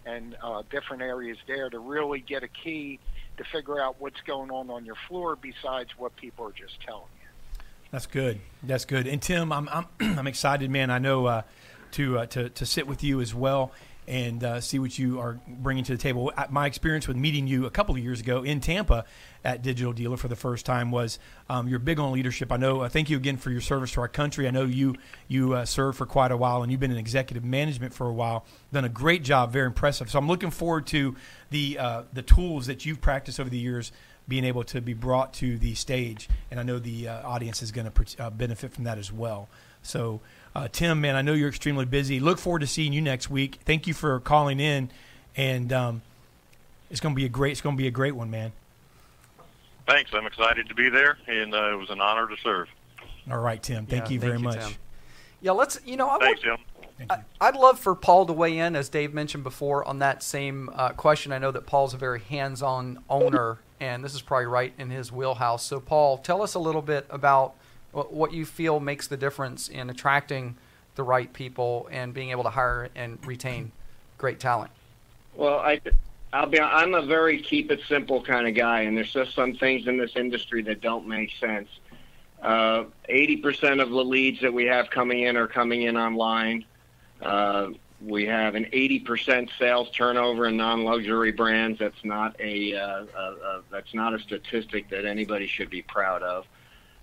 and 0.06 0.36
uh, 0.42 0.62
different 0.70 1.02
areas 1.02 1.36
there 1.46 1.68
to 1.68 1.78
really 1.78 2.20
get 2.20 2.42
a 2.42 2.48
key 2.48 2.98
to 3.36 3.44
figure 3.44 3.80
out 3.80 3.96
what's 3.98 4.20
going 4.26 4.50
on 4.50 4.70
on 4.70 4.84
your 4.84 4.96
floor 5.06 5.36
besides 5.36 5.90
what 5.96 6.14
people 6.16 6.46
are 6.46 6.52
just 6.52 6.80
telling 6.84 7.02
you. 7.20 7.64
That's 7.90 8.06
good. 8.06 8.40
That's 8.62 8.84
good. 8.84 9.06
And 9.06 9.20
Tim, 9.20 9.52
I'm 9.52 9.68
I'm, 9.68 9.86
I'm 10.18 10.26
excited, 10.26 10.70
man. 10.70 10.90
I 10.90 10.98
know 10.98 11.26
uh, 11.26 11.42
to 11.92 12.18
uh, 12.18 12.26
to 12.26 12.48
to 12.50 12.66
sit 12.66 12.86
with 12.86 13.02
you 13.02 13.20
as 13.20 13.34
well 13.34 13.72
and 14.08 14.42
uh, 14.42 14.58
see 14.58 14.78
what 14.78 14.98
you 14.98 15.20
are 15.20 15.38
bringing 15.46 15.84
to 15.84 15.92
the 15.92 15.98
table. 15.98 16.32
My 16.48 16.66
experience 16.66 17.06
with 17.06 17.18
meeting 17.18 17.46
you 17.46 17.66
a 17.66 17.70
couple 17.70 17.94
of 17.94 18.02
years 18.02 18.20
ago 18.20 18.42
in 18.42 18.60
Tampa 18.60 19.04
at 19.44 19.60
Digital 19.62 19.92
Dealer 19.92 20.16
for 20.16 20.28
the 20.28 20.36
first 20.36 20.64
time 20.64 20.90
was 20.90 21.18
um, 21.50 21.68
you're 21.68 21.78
big 21.78 22.00
on 22.00 22.12
leadership. 22.12 22.50
I 22.50 22.56
know. 22.56 22.80
Uh, 22.80 22.88
thank 22.88 23.10
you 23.10 23.18
again 23.18 23.36
for 23.36 23.50
your 23.50 23.60
service 23.60 23.92
to 23.92 24.00
our 24.00 24.08
country. 24.08 24.48
I 24.48 24.50
know 24.50 24.64
you 24.64 24.94
you 25.28 25.52
uh, 25.52 25.66
served 25.66 25.98
for 25.98 26.06
quite 26.06 26.32
a 26.32 26.38
while, 26.38 26.62
and 26.62 26.72
you've 26.72 26.80
been 26.80 26.90
in 26.90 26.96
executive 26.96 27.44
management 27.44 27.92
for 27.92 28.08
a 28.08 28.12
while. 28.12 28.46
Done 28.72 28.86
a 28.86 28.88
great 28.88 29.22
job. 29.24 29.52
Very 29.52 29.66
impressive. 29.66 30.10
So 30.10 30.18
I'm 30.18 30.26
looking 30.26 30.50
forward 30.50 30.86
to 30.88 31.14
the 31.50 31.78
uh, 31.78 32.02
the 32.10 32.22
tools 32.22 32.66
that 32.66 32.86
you've 32.86 33.02
practiced 33.02 33.38
over 33.38 33.50
the 33.50 33.58
years 33.58 33.92
being 34.26 34.44
able 34.44 34.64
to 34.64 34.80
be 34.80 34.94
brought 34.94 35.34
to 35.34 35.58
the 35.58 35.74
stage, 35.74 36.30
and 36.50 36.58
I 36.58 36.62
know 36.62 36.78
the 36.78 37.08
uh, 37.08 37.28
audience 37.28 37.62
is 37.62 37.72
going 37.72 37.90
to 37.90 38.24
uh, 38.24 38.30
benefit 38.30 38.72
from 38.72 38.84
that 38.84 38.96
as 38.96 39.12
well. 39.12 39.50
So. 39.82 40.22
Uh, 40.54 40.68
Tim, 40.70 41.00
man, 41.00 41.14
I 41.14 41.22
know 41.22 41.34
you're 41.34 41.48
extremely 41.48 41.84
busy. 41.84 42.20
Look 42.20 42.38
forward 42.38 42.60
to 42.60 42.66
seeing 42.66 42.92
you 42.92 43.00
next 43.00 43.30
week. 43.30 43.58
Thank 43.64 43.86
you 43.86 43.94
for 43.94 44.18
calling 44.20 44.60
in, 44.60 44.90
and 45.36 45.72
um, 45.72 46.02
it's 46.90 47.00
going 47.00 47.14
to 47.14 47.16
be 47.16 47.24
a 47.24 47.28
great. 47.28 47.52
It's 47.52 47.60
going 47.60 47.76
to 47.76 47.80
be 47.80 47.86
a 47.86 47.92
great 47.92 48.16
one, 48.16 48.30
man. 48.30 48.52
Thanks. 49.86 50.10
I'm 50.12 50.26
excited 50.26 50.68
to 50.68 50.74
be 50.74 50.88
there, 50.88 51.18
and 51.26 51.54
uh, 51.54 51.72
it 51.72 51.76
was 51.76 51.90
an 51.90 52.00
honor 52.00 52.28
to 52.28 52.36
serve. 52.42 52.68
All 53.30 53.38
right, 53.38 53.62
Tim. 53.62 53.86
Thank 53.86 54.06
yeah, 54.06 54.10
you 54.10 54.20
very 54.20 54.32
thank 54.32 54.42
you, 54.42 54.48
much. 54.48 54.68
Tim. 54.68 54.74
Yeah, 55.40 55.52
let's. 55.52 55.80
You 55.84 55.96
know, 55.96 56.08
I 56.08 56.18
Thanks, 56.18 56.42
would, 56.44 56.58
Tim. 56.98 57.08
I, 57.40 57.50
would 57.50 57.60
love 57.60 57.78
for 57.78 57.94
Paul 57.94 58.26
to 58.26 58.32
weigh 58.32 58.58
in, 58.58 58.74
as 58.74 58.88
Dave 58.88 59.14
mentioned 59.14 59.44
before, 59.44 59.84
on 59.86 60.00
that 60.00 60.22
same 60.22 60.70
uh, 60.74 60.90
question. 60.90 61.32
I 61.32 61.38
know 61.38 61.50
that 61.52 61.66
Paul's 61.66 61.94
a 61.94 61.96
very 61.96 62.20
hands-on 62.20 63.04
owner, 63.08 63.58
and 63.80 64.04
this 64.04 64.14
is 64.14 64.22
probably 64.22 64.46
right 64.46 64.72
in 64.78 64.90
his 64.90 65.12
wheelhouse. 65.12 65.64
So, 65.64 65.78
Paul, 65.78 66.18
tell 66.18 66.42
us 66.42 66.54
a 66.54 66.58
little 66.58 66.82
bit 66.82 67.06
about 67.10 67.54
what 67.92 68.32
you 68.32 68.44
feel 68.44 68.80
makes 68.80 69.06
the 69.06 69.16
difference 69.16 69.68
in 69.68 69.90
attracting 69.90 70.56
the 70.94 71.02
right 71.02 71.32
people 71.32 71.88
and 71.90 72.12
being 72.12 72.30
able 72.30 72.42
to 72.42 72.50
hire 72.50 72.88
and 72.94 73.24
retain 73.26 73.72
great 74.18 74.40
talent? 74.40 74.70
Well, 75.34 75.58
I, 75.60 75.80
I'll 76.32 76.46
be. 76.46 76.60
I'm 76.60 76.94
a 76.94 77.02
very 77.02 77.40
keep 77.40 77.70
it 77.70 77.80
simple 77.88 78.22
kind 78.22 78.46
of 78.46 78.54
guy, 78.54 78.82
and 78.82 78.96
there's 78.96 79.12
just 79.12 79.34
some 79.34 79.54
things 79.54 79.86
in 79.86 79.96
this 79.96 80.16
industry 80.16 80.62
that 80.62 80.80
don't 80.80 81.06
make 81.06 81.30
sense. 81.40 81.68
Uh, 82.42 82.84
80% 83.08 83.82
of 83.82 83.90
the 83.90 84.04
leads 84.04 84.40
that 84.40 84.52
we 84.52 84.64
have 84.66 84.90
coming 84.90 85.22
in 85.22 85.36
are 85.36 85.48
coming 85.48 85.82
in 85.82 85.96
online. 85.96 86.64
Uh, 87.20 87.70
we 88.00 88.26
have 88.26 88.54
an 88.54 88.64
80% 88.66 89.48
sales 89.58 89.90
turnover 89.90 90.46
in 90.46 90.56
non-luxury 90.56 91.32
brands. 91.32 91.80
That's 91.80 92.04
not 92.04 92.36
a, 92.38 92.76
uh, 92.76 93.04
a, 93.16 93.20
a 93.20 93.62
that's 93.72 93.92
not 93.92 94.14
a 94.14 94.20
statistic 94.20 94.88
that 94.90 95.04
anybody 95.04 95.48
should 95.48 95.70
be 95.70 95.82
proud 95.82 96.22
of. 96.22 96.46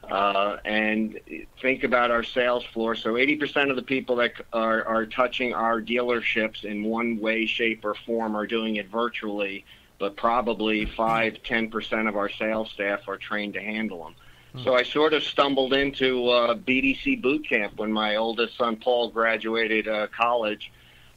Uh, 0.09 0.57
and 0.65 1.19
think 1.61 1.83
about 1.83 2.11
our 2.11 2.23
sales 2.23 2.63
floor. 2.65 2.95
So 2.95 3.13
80% 3.13 3.69
of 3.69 3.75
the 3.75 3.81
people 3.81 4.17
that 4.17 4.33
are, 4.53 4.85
are 4.85 5.05
touching 5.05 5.53
our 5.53 5.81
dealerships 5.81 6.63
in 6.63 6.83
one 6.83 7.19
way, 7.19 7.45
shape, 7.47 7.83
or 7.83 7.95
form 7.95 8.35
are 8.35 8.45
doing 8.45 8.75
it 8.75 8.87
virtually, 8.89 9.65
but 9.97 10.15
probably 10.15 10.85
5 10.85 11.37
10% 11.43 12.07
of 12.07 12.15
our 12.15 12.29
sales 12.29 12.69
staff 12.71 13.07
are 13.07 13.17
trained 13.17 13.55
to 13.55 13.61
handle 13.61 14.03
them. 14.03 14.15
Hmm. 14.53 14.63
So 14.63 14.75
I 14.75 14.83
sort 14.83 15.13
of 15.13 15.23
stumbled 15.23 15.73
into 15.73 16.29
uh, 16.29 16.55
BDC 16.55 17.21
boot 17.21 17.47
camp 17.47 17.77
when 17.77 17.91
my 17.91 18.17
oldest 18.17 18.57
son 18.57 18.75
Paul 18.75 19.09
graduated 19.09 19.87
uh, 19.87 20.07
college. 20.15 20.71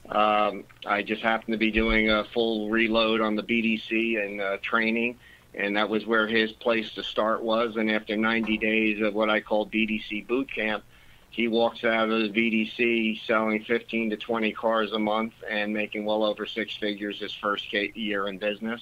Um, 0.09 0.65
I 0.87 1.03
just 1.03 1.21
happened 1.21 1.53
to 1.53 1.59
be 1.59 1.71
doing 1.71 2.11
a 2.11 2.25
full 2.25 2.71
reload 2.71 3.21
on 3.21 3.37
the 3.37 3.43
BDC 3.43 4.25
and 4.25 4.41
uh, 4.41 4.57
training 4.63 5.19
and 5.59 5.77
that 5.77 5.91
was 5.91 6.07
where 6.07 6.27
his 6.27 6.53
place 6.53 6.93
to 6.93 7.03
start 7.03 7.43
was. 7.43 7.77
And 7.77 7.91
after 7.91 8.17
90 8.17 8.57
days 8.59 9.03
of 9.03 9.13
what 9.13 9.29
I 9.29 9.41
call 9.41 9.67
BDC 9.67 10.27
boot 10.27 10.51
camp, 10.55 10.85
he 11.31 11.49
walks 11.49 11.85
out 11.85 12.09
of 12.09 12.23
the 12.23 12.29
BDC 12.31 13.27
selling 13.27 13.65
15 13.65 14.11
to 14.11 14.17
20 14.17 14.53
cars 14.53 14.93
a 14.93 14.99
month 14.99 15.35
and 15.51 15.75
making 15.75 16.05
well 16.05 16.25
over 16.25 16.47
six 16.47 16.77
figures 16.77 17.21
his 17.21 17.35
first 17.35 17.73
year 17.73 18.29
in 18.29 18.39
business. 18.39 18.81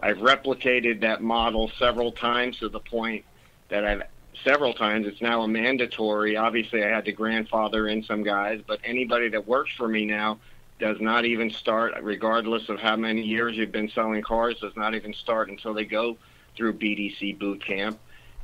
I've 0.00 0.18
replicated 0.18 1.00
that 1.00 1.22
model 1.22 1.70
several 1.78 2.12
times 2.12 2.58
to 2.58 2.68
the 2.68 2.80
point 2.80 3.24
that 3.68 3.84
I've 3.84 4.02
several 4.44 4.72
times 4.72 5.06
it's 5.06 5.20
now 5.20 5.42
a 5.42 5.48
mandatory. 5.48 6.36
Obviously, 6.36 6.84
I 6.84 6.88
had 6.88 7.04
to 7.06 7.12
grandfather 7.12 7.88
in 7.88 8.04
some 8.04 8.22
guys, 8.22 8.60
but 8.66 8.80
anybody 8.84 9.28
that 9.30 9.48
works 9.48 9.72
for 9.76 9.88
me 9.88 10.04
now 10.04 10.38
does 10.78 11.00
not 11.00 11.24
even 11.24 11.50
start, 11.50 11.94
regardless 12.02 12.68
of 12.68 12.78
how 12.78 12.96
many 12.96 13.22
years 13.22 13.56
you've 13.56 13.72
been 13.72 13.88
selling 13.90 14.22
cars, 14.22 14.58
does 14.60 14.76
not 14.76 14.94
even 14.94 15.12
start 15.12 15.50
until 15.50 15.74
they 15.74 15.84
go 15.84 16.16
through 16.56 16.74
BDC 16.74 17.38
boot 17.38 17.64
camp. 17.64 17.98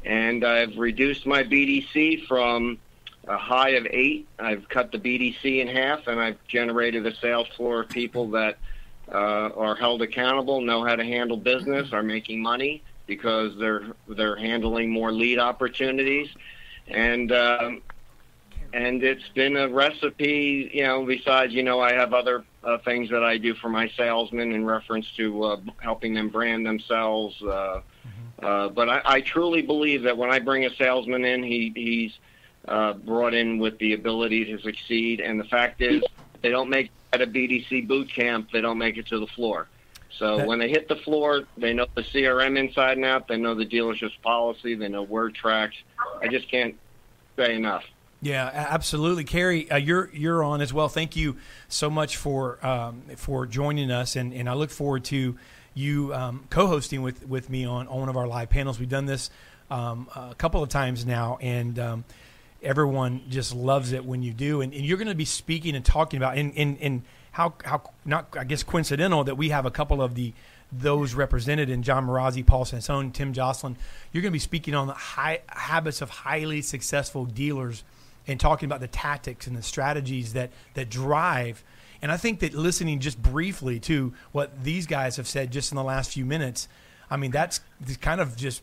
And 0.04 0.44
I've 0.44 0.76
reduced 0.76 1.26
my 1.26 1.42
BDC 1.42 2.26
from 2.26 2.78
a 3.26 3.38
high 3.38 3.70
of 3.70 3.86
eight. 3.90 4.28
I've 4.38 4.68
cut 4.68 4.92
the 4.92 4.98
BDC 4.98 5.60
in 5.60 5.68
half, 5.68 6.06
and 6.06 6.20
I've 6.20 6.38
generated 6.46 7.06
a 7.06 7.14
sales 7.16 7.48
floor 7.56 7.82
of 7.82 7.88
people 7.88 8.30
that 8.30 8.58
uh, 9.10 9.50
are 9.56 9.74
held 9.74 10.02
accountable, 10.02 10.60
know 10.60 10.84
how 10.84 10.96
to 10.96 11.04
handle 11.04 11.36
business, 11.36 11.92
are 11.92 12.02
making 12.02 12.42
money 12.42 12.82
because 13.06 13.56
they're 13.58 13.84
they're 14.08 14.36
handling 14.36 14.90
more 14.90 15.12
lead 15.12 15.38
opportunities, 15.38 16.28
and 16.88 17.32
um, 17.32 17.82
and 18.74 19.04
it's 19.04 19.28
been 19.28 19.56
a 19.56 19.68
recipe. 19.68 20.70
You 20.74 20.82
know, 20.82 21.06
besides, 21.06 21.52
you 21.54 21.62
know, 21.62 21.80
I 21.80 21.92
have 21.92 22.12
other 22.12 22.44
uh, 22.64 22.78
things 22.78 23.08
that 23.10 23.22
I 23.22 23.38
do 23.38 23.54
for 23.54 23.68
my 23.68 23.88
salesmen 23.96 24.52
in 24.52 24.64
reference 24.64 25.06
to 25.16 25.44
uh, 25.44 25.60
helping 25.78 26.12
them 26.12 26.28
brand 26.28 26.66
themselves. 26.66 27.40
Uh, 27.40 27.46
mm-hmm. 27.46 28.44
uh, 28.44 28.68
but 28.70 28.88
I, 28.88 29.02
I 29.04 29.20
truly 29.20 29.62
believe 29.62 30.02
that 30.02 30.18
when 30.18 30.30
I 30.30 30.40
bring 30.40 30.66
a 30.66 30.74
salesman 30.74 31.24
in, 31.24 31.44
he, 31.44 31.72
he's 31.74 32.18
uh, 32.66 32.94
brought 32.94 33.32
in 33.32 33.58
with 33.58 33.78
the 33.78 33.92
ability 33.92 34.44
to 34.46 34.58
succeed. 34.60 35.20
And 35.20 35.38
the 35.38 35.44
fact 35.44 35.80
is, 35.80 36.02
they 36.42 36.50
don't 36.50 36.68
make 36.68 36.90
at 37.12 37.22
a 37.22 37.26
BDC 37.28 37.86
boot 37.86 38.10
camp, 38.12 38.50
they 38.52 38.60
don't 38.60 38.78
make 38.78 38.96
it 38.96 39.06
to 39.06 39.20
the 39.20 39.28
floor. 39.28 39.68
So 40.18 40.46
when 40.46 40.58
they 40.58 40.68
hit 40.68 40.88
the 40.88 40.96
floor, 40.96 41.42
they 41.56 41.72
know 41.72 41.86
the 41.94 42.02
CRM 42.02 42.56
inside 42.56 42.96
and 42.96 43.04
out. 43.04 43.26
They 43.26 43.36
know 43.36 43.54
the 43.54 43.66
dealership's 43.66 44.16
policy. 44.22 44.74
They 44.76 44.88
know 44.88 45.02
word 45.02 45.34
tracks. 45.34 45.76
I 46.22 46.28
just 46.28 46.48
can't 46.48 46.76
say 47.36 47.56
enough. 47.56 47.84
Yeah, 48.24 48.50
absolutely, 48.54 49.24
Carrie. 49.24 49.70
Uh, 49.70 49.76
you're 49.76 50.08
you're 50.14 50.42
on 50.42 50.62
as 50.62 50.72
well. 50.72 50.88
Thank 50.88 51.14
you 51.14 51.36
so 51.68 51.90
much 51.90 52.16
for 52.16 52.64
um, 52.66 53.02
for 53.16 53.44
joining 53.44 53.90
us, 53.90 54.16
and, 54.16 54.32
and 54.32 54.48
I 54.48 54.54
look 54.54 54.70
forward 54.70 55.04
to 55.06 55.36
you 55.74 56.14
um, 56.14 56.44
co-hosting 56.48 57.02
with, 57.02 57.28
with 57.28 57.50
me 57.50 57.66
on, 57.66 57.86
on 57.86 58.00
one 58.00 58.08
of 58.08 58.16
our 58.16 58.26
live 58.26 58.48
panels. 58.48 58.80
We've 58.80 58.88
done 58.88 59.04
this 59.04 59.28
um, 59.70 60.08
a 60.16 60.34
couple 60.36 60.62
of 60.62 60.70
times 60.70 61.04
now, 61.04 61.36
and 61.42 61.78
um, 61.78 62.04
everyone 62.62 63.24
just 63.28 63.54
loves 63.54 63.92
it 63.92 64.06
when 64.06 64.22
you 64.22 64.32
do. 64.32 64.62
And, 64.62 64.72
and 64.72 64.86
you're 64.86 64.96
going 64.96 65.08
to 65.08 65.14
be 65.14 65.26
speaking 65.26 65.76
and 65.76 65.84
talking 65.84 66.16
about 66.16 66.38
and, 66.38 66.56
and, 66.56 66.78
and 66.80 67.02
how 67.32 67.52
how 67.62 67.90
not 68.06 68.34
I 68.38 68.44
guess 68.44 68.62
coincidental 68.62 69.24
that 69.24 69.36
we 69.36 69.50
have 69.50 69.66
a 69.66 69.70
couple 69.70 70.00
of 70.00 70.14
the 70.14 70.32
those 70.72 71.12
represented 71.12 71.68
in 71.68 71.82
John 71.82 72.06
Marazzi, 72.06 72.44
Paul 72.44 72.64
Sansone, 72.64 73.12
Tim 73.12 73.34
Jocelyn. 73.34 73.76
You're 74.12 74.22
going 74.22 74.32
to 74.32 74.36
be 74.36 74.38
speaking 74.38 74.74
on 74.74 74.86
the 74.86 74.94
high, 74.94 75.42
habits 75.48 76.00
of 76.00 76.08
highly 76.08 76.62
successful 76.62 77.26
dealers 77.26 77.84
and 78.26 78.38
talking 78.40 78.66
about 78.66 78.80
the 78.80 78.88
tactics 78.88 79.46
and 79.46 79.56
the 79.56 79.62
strategies 79.62 80.32
that 80.32 80.50
that 80.74 80.90
drive. 80.90 81.62
And 82.02 82.12
I 82.12 82.16
think 82.18 82.40
that 82.40 82.52
listening 82.54 83.00
just 83.00 83.20
briefly 83.22 83.80
to 83.80 84.12
what 84.32 84.62
these 84.64 84.86
guys 84.86 85.16
have 85.16 85.26
said 85.26 85.50
just 85.50 85.72
in 85.72 85.76
the 85.76 85.82
last 85.84 86.10
few 86.12 86.24
minutes, 86.26 86.68
I 87.10 87.16
mean, 87.16 87.30
that's 87.30 87.60
kind 88.02 88.20
of 88.20 88.36
just 88.36 88.62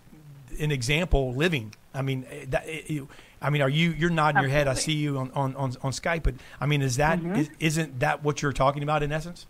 an 0.60 0.71
example 0.71 1.34
living. 1.34 1.74
I 1.93 2.02
mean, 2.04 2.26
eh, 2.30 2.45
that, 2.50 2.63
it, 2.67 3.04
I 3.41 3.50
mean, 3.50 3.62
are 3.63 3.69
you 3.69 3.91
you're 3.91 4.10
nodding 4.12 4.41
your 4.41 4.52
head? 4.52 4.67
I 4.67 4.76
see 4.76 4.93
you 4.93 5.17
on, 5.17 5.32
on, 5.32 5.56
on, 5.56 5.74
on 5.82 5.91
Skype, 5.91 6.24
but 6.24 6.36
I 6.60 6.65
mean, 6.67 6.82
is 6.82 6.97
that 6.97 7.19
Mhm. 7.19 7.38
is, 7.38 7.50
isn't 7.60 8.00
that 8.02 8.24
what 8.24 8.41
you're 8.41 8.54
talking 8.54 8.84
about 8.84 9.02
in 9.02 9.12
essence? 9.12 9.47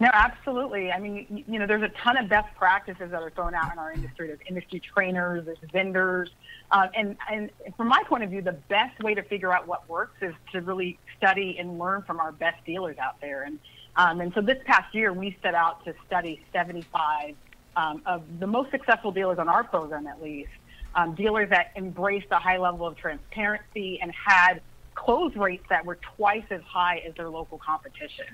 No, 0.00 0.10
absolutely. 0.12 0.90
I 0.90 0.98
mean, 0.98 1.44
you, 1.48 1.58
know, 1.58 1.66
there's 1.66 1.82
a 1.82 1.92
ton 2.02 2.16
of 2.16 2.28
best 2.28 2.52
practices 2.56 3.12
that 3.12 3.22
are 3.22 3.30
thrown 3.30 3.54
out 3.54 3.72
in 3.72 3.78
our 3.78 3.92
industry. 3.92 4.26
There's 4.26 4.40
industry 4.48 4.80
trainers, 4.80 5.46
there's 5.46 5.58
vendors, 5.72 6.30
um, 6.72 6.88
and 6.96 7.16
and 7.30 7.50
from 7.76 7.88
my 7.88 8.02
point 8.08 8.24
of 8.24 8.30
view, 8.30 8.42
the 8.42 8.58
best 8.68 9.00
way 9.02 9.14
to 9.14 9.22
figure 9.22 9.52
out 9.52 9.68
what 9.68 9.88
works 9.88 10.16
is 10.20 10.34
to 10.52 10.60
really 10.62 10.98
study 11.16 11.56
and 11.60 11.78
learn 11.78 12.02
from 12.02 12.18
our 12.18 12.32
best 12.32 12.64
dealers 12.64 12.98
out 12.98 13.20
there. 13.20 13.44
And 13.44 13.60
um, 13.94 14.20
and 14.20 14.32
so 14.34 14.40
this 14.40 14.58
past 14.66 14.92
year, 14.94 15.12
we 15.12 15.36
set 15.42 15.54
out 15.54 15.84
to 15.84 15.94
study 16.06 16.40
75 16.52 17.36
um, 17.76 18.02
of 18.04 18.22
the 18.40 18.46
most 18.48 18.72
successful 18.72 19.12
dealers 19.12 19.38
on 19.38 19.48
our 19.48 19.62
program, 19.62 20.08
at 20.08 20.20
least, 20.20 20.50
um, 20.96 21.14
dealers 21.14 21.50
that 21.50 21.70
embraced 21.76 22.26
a 22.32 22.38
high 22.38 22.58
level 22.58 22.86
of 22.86 22.96
transparency 22.96 24.00
and 24.00 24.12
had 24.12 24.60
close 24.94 25.34
rates 25.36 25.64
that 25.70 25.84
were 25.84 25.98
twice 26.16 26.44
as 26.50 26.62
high 26.62 27.02
as 27.06 27.14
their 27.14 27.28
local 27.28 27.58
competition. 27.58 28.26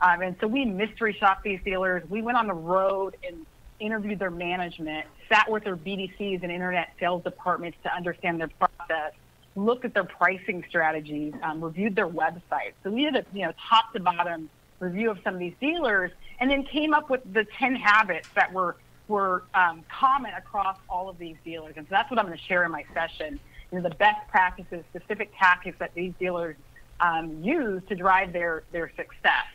Um, 0.00 0.22
and 0.22 0.36
so 0.40 0.46
we 0.46 0.64
mystery 0.64 1.16
shopped 1.18 1.44
these 1.44 1.60
dealers. 1.64 2.02
We 2.08 2.22
went 2.22 2.38
on 2.38 2.46
the 2.46 2.54
road 2.54 3.16
and 3.26 3.46
interviewed 3.80 4.18
their 4.18 4.30
management, 4.30 5.06
sat 5.28 5.50
with 5.50 5.64
their 5.64 5.76
BDCs 5.76 6.42
and 6.42 6.50
internet 6.50 6.90
sales 6.98 7.22
departments 7.22 7.78
to 7.82 7.94
understand 7.94 8.40
their 8.40 8.48
process, 8.48 9.12
looked 9.56 9.84
at 9.84 9.94
their 9.94 10.04
pricing 10.04 10.64
strategies, 10.68 11.34
um, 11.42 11.62
reviewed 11.62 11.94
their 11.94 12.08
website. 12.08 12.72
So 12.82 12.90
we 12.90 13.04
did 13.04 13.16
a 13.16 13.24
you 13.32 13.46
know 13.46 13.52
top 13.68 13.92
to 13.92 14.00
bottom 14.00 14.48
review 14.80 15.10
of 15.10 15.18
some 15.24 15.34
of 15.34 15.40
these 15.40 15.54
dealers, 15.60 16.10
and 16.40 16.50
then 16.50 16.64
came 16.64 16.92
up 16.92 17.08
with 17.10 17.20
the 17.32 17.44
10 17.58 17.76
habits 17.76 18.28
that 18.34 18.52
were 18.52 18.76
were 19.06 19.44
um, 19.54 19.84
common 19.90 20.32
across 20.34 20.78
all 20.88 21.10
of 21.10 21.18
these 21.18 21.36
dealers. 21.44 21.74
And 21.76 21.86
so 21.86 21.88
that's 21.90 22.10
what 22.10 22.18
I'm 22.18 22.26
going 22.26 22.38
to 22.38 22.44
share 22.44 22.64
in 22.64 22.72
my 22.72 22.84
session. 22.94 23.38
You 23.70 23.80
know, 23.80 23.88
the 23.88 23.94
best 23.94 24.26
practices, 24.28 24.82
specific 24.94 25.30
tactics 25.38 25.78
that 25.78 25.92
these 25.94 26.14
dealers 26.18 26.56
um, 27.00 27.42
use 27.42 27.82
to 27.88 27.94
drive 27.94 28.32
their 28.32 28.62
their 28.72 28.90
success. 28.96 29.46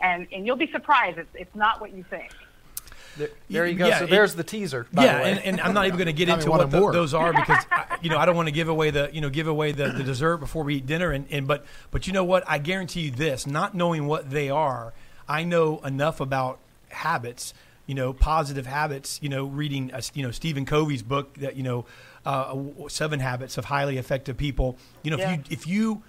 And 0.00 0.26
and 0.32 0.46
you'll 0.46 0.56
be 0.56 0.70
surprised. 0.70 1.18
It's 1.18 1.28
it's 1.34 1.54
not 1.54 1.80
what 1.80 1.92
you 1.94 2.04
think. 2.04 2.30
There, 3.16 3.30
there 3.48 3.66
you 3.66 3.74
go. 3.78 3.86
Yeah, 3.88 4.00
so 4.00 4.04
it- 4.04 4.10
there's 4.10 4.34
the 4.34 4.44
teaser. 4.44 4.86
By 4.92 5.04
yeah, 5.04 5.16
the 5.18 5.22
way. 5.24 5.30
and, 5.32 5.40
and 5.40 5.60
I'm 5.62 5.72
not 5.72 5.86
even 5.86 5.96
going 5.96 6.06
to 6.06 6.12
get 6.12 6.28
into 6.34 6.50
what 6.50 6.60
it 6.60 6.70
tho- 6.70 6.80
more. 6.80 6.92
those 6.92 7.14
are 7.14 7.32
because 7.32 7.64
I, 7.70 7.96
you 8.02 8.10
know 8.10 8.18
I 8.18 8.26
don't 8.26 8.36
want 8.36 8.48
to 8.48 8.52
give 8.52 8.68
away 8.68 8.90
the 8.90 9.08
you 9.12 9.20
know 9.22 9.30
give 9.30 9.46
away 9.46 9.72
the, 9.72 9.88
the 9.88 10.02
dessert 10.04 10.36
before 10.38 10.64
we 10.64 10.76
eat 10.76 10.86
dinner. 10.86 11.10
And, 11.12 11.26
and 11.30 11.46
but 11.48 11.64
but 11.90 12.06
you 12.06 12.12
know 12.12 12.24
what? 12.24 12.44
I 12.46 12.58
guarantee 12.58 13.02
you 13.02 13.10
this: 13.10 13.46
not 13.46 13.74
knowing 13.74 14.06
what 14.06 14.30
they 14.30 14.50
are, 14.50 14.92
I 15.28 15.44
know 15.44 15.78
enough 15.80 16.20
about 16.20 16.58
habits. 16.90 17.54
You 17.86 17.94
know, 17.94 18.12
positive 18.12 18.66
habits. 18.66 19.18
You 19.22 19.28
know, 19.30 19.46
reading 19.46 19.92
uh, 19.94 20.02
you 20.12 20.22
know 20.24 20.30
Stephen 20.32 20.66
Covey's 20.66 21.02
book 21.02 21.32
that 21.38 21.56
you 21.56 21.62
know 21.62 21.86
uh, 22.26 22.54
Seven 22.88 23.20
Habits 23.20 23.56
of 23.56 23.64
Highly 23.64 23.96
Effective 23.96 24.36
People. 24.36 24.76
You 25.02 25.12
know, 25.12 25.16
Yeah. 25.18 25.32
if 25.34 25.38
you 25.38 25.42
if 25.52 25.66
you 25.66 26.02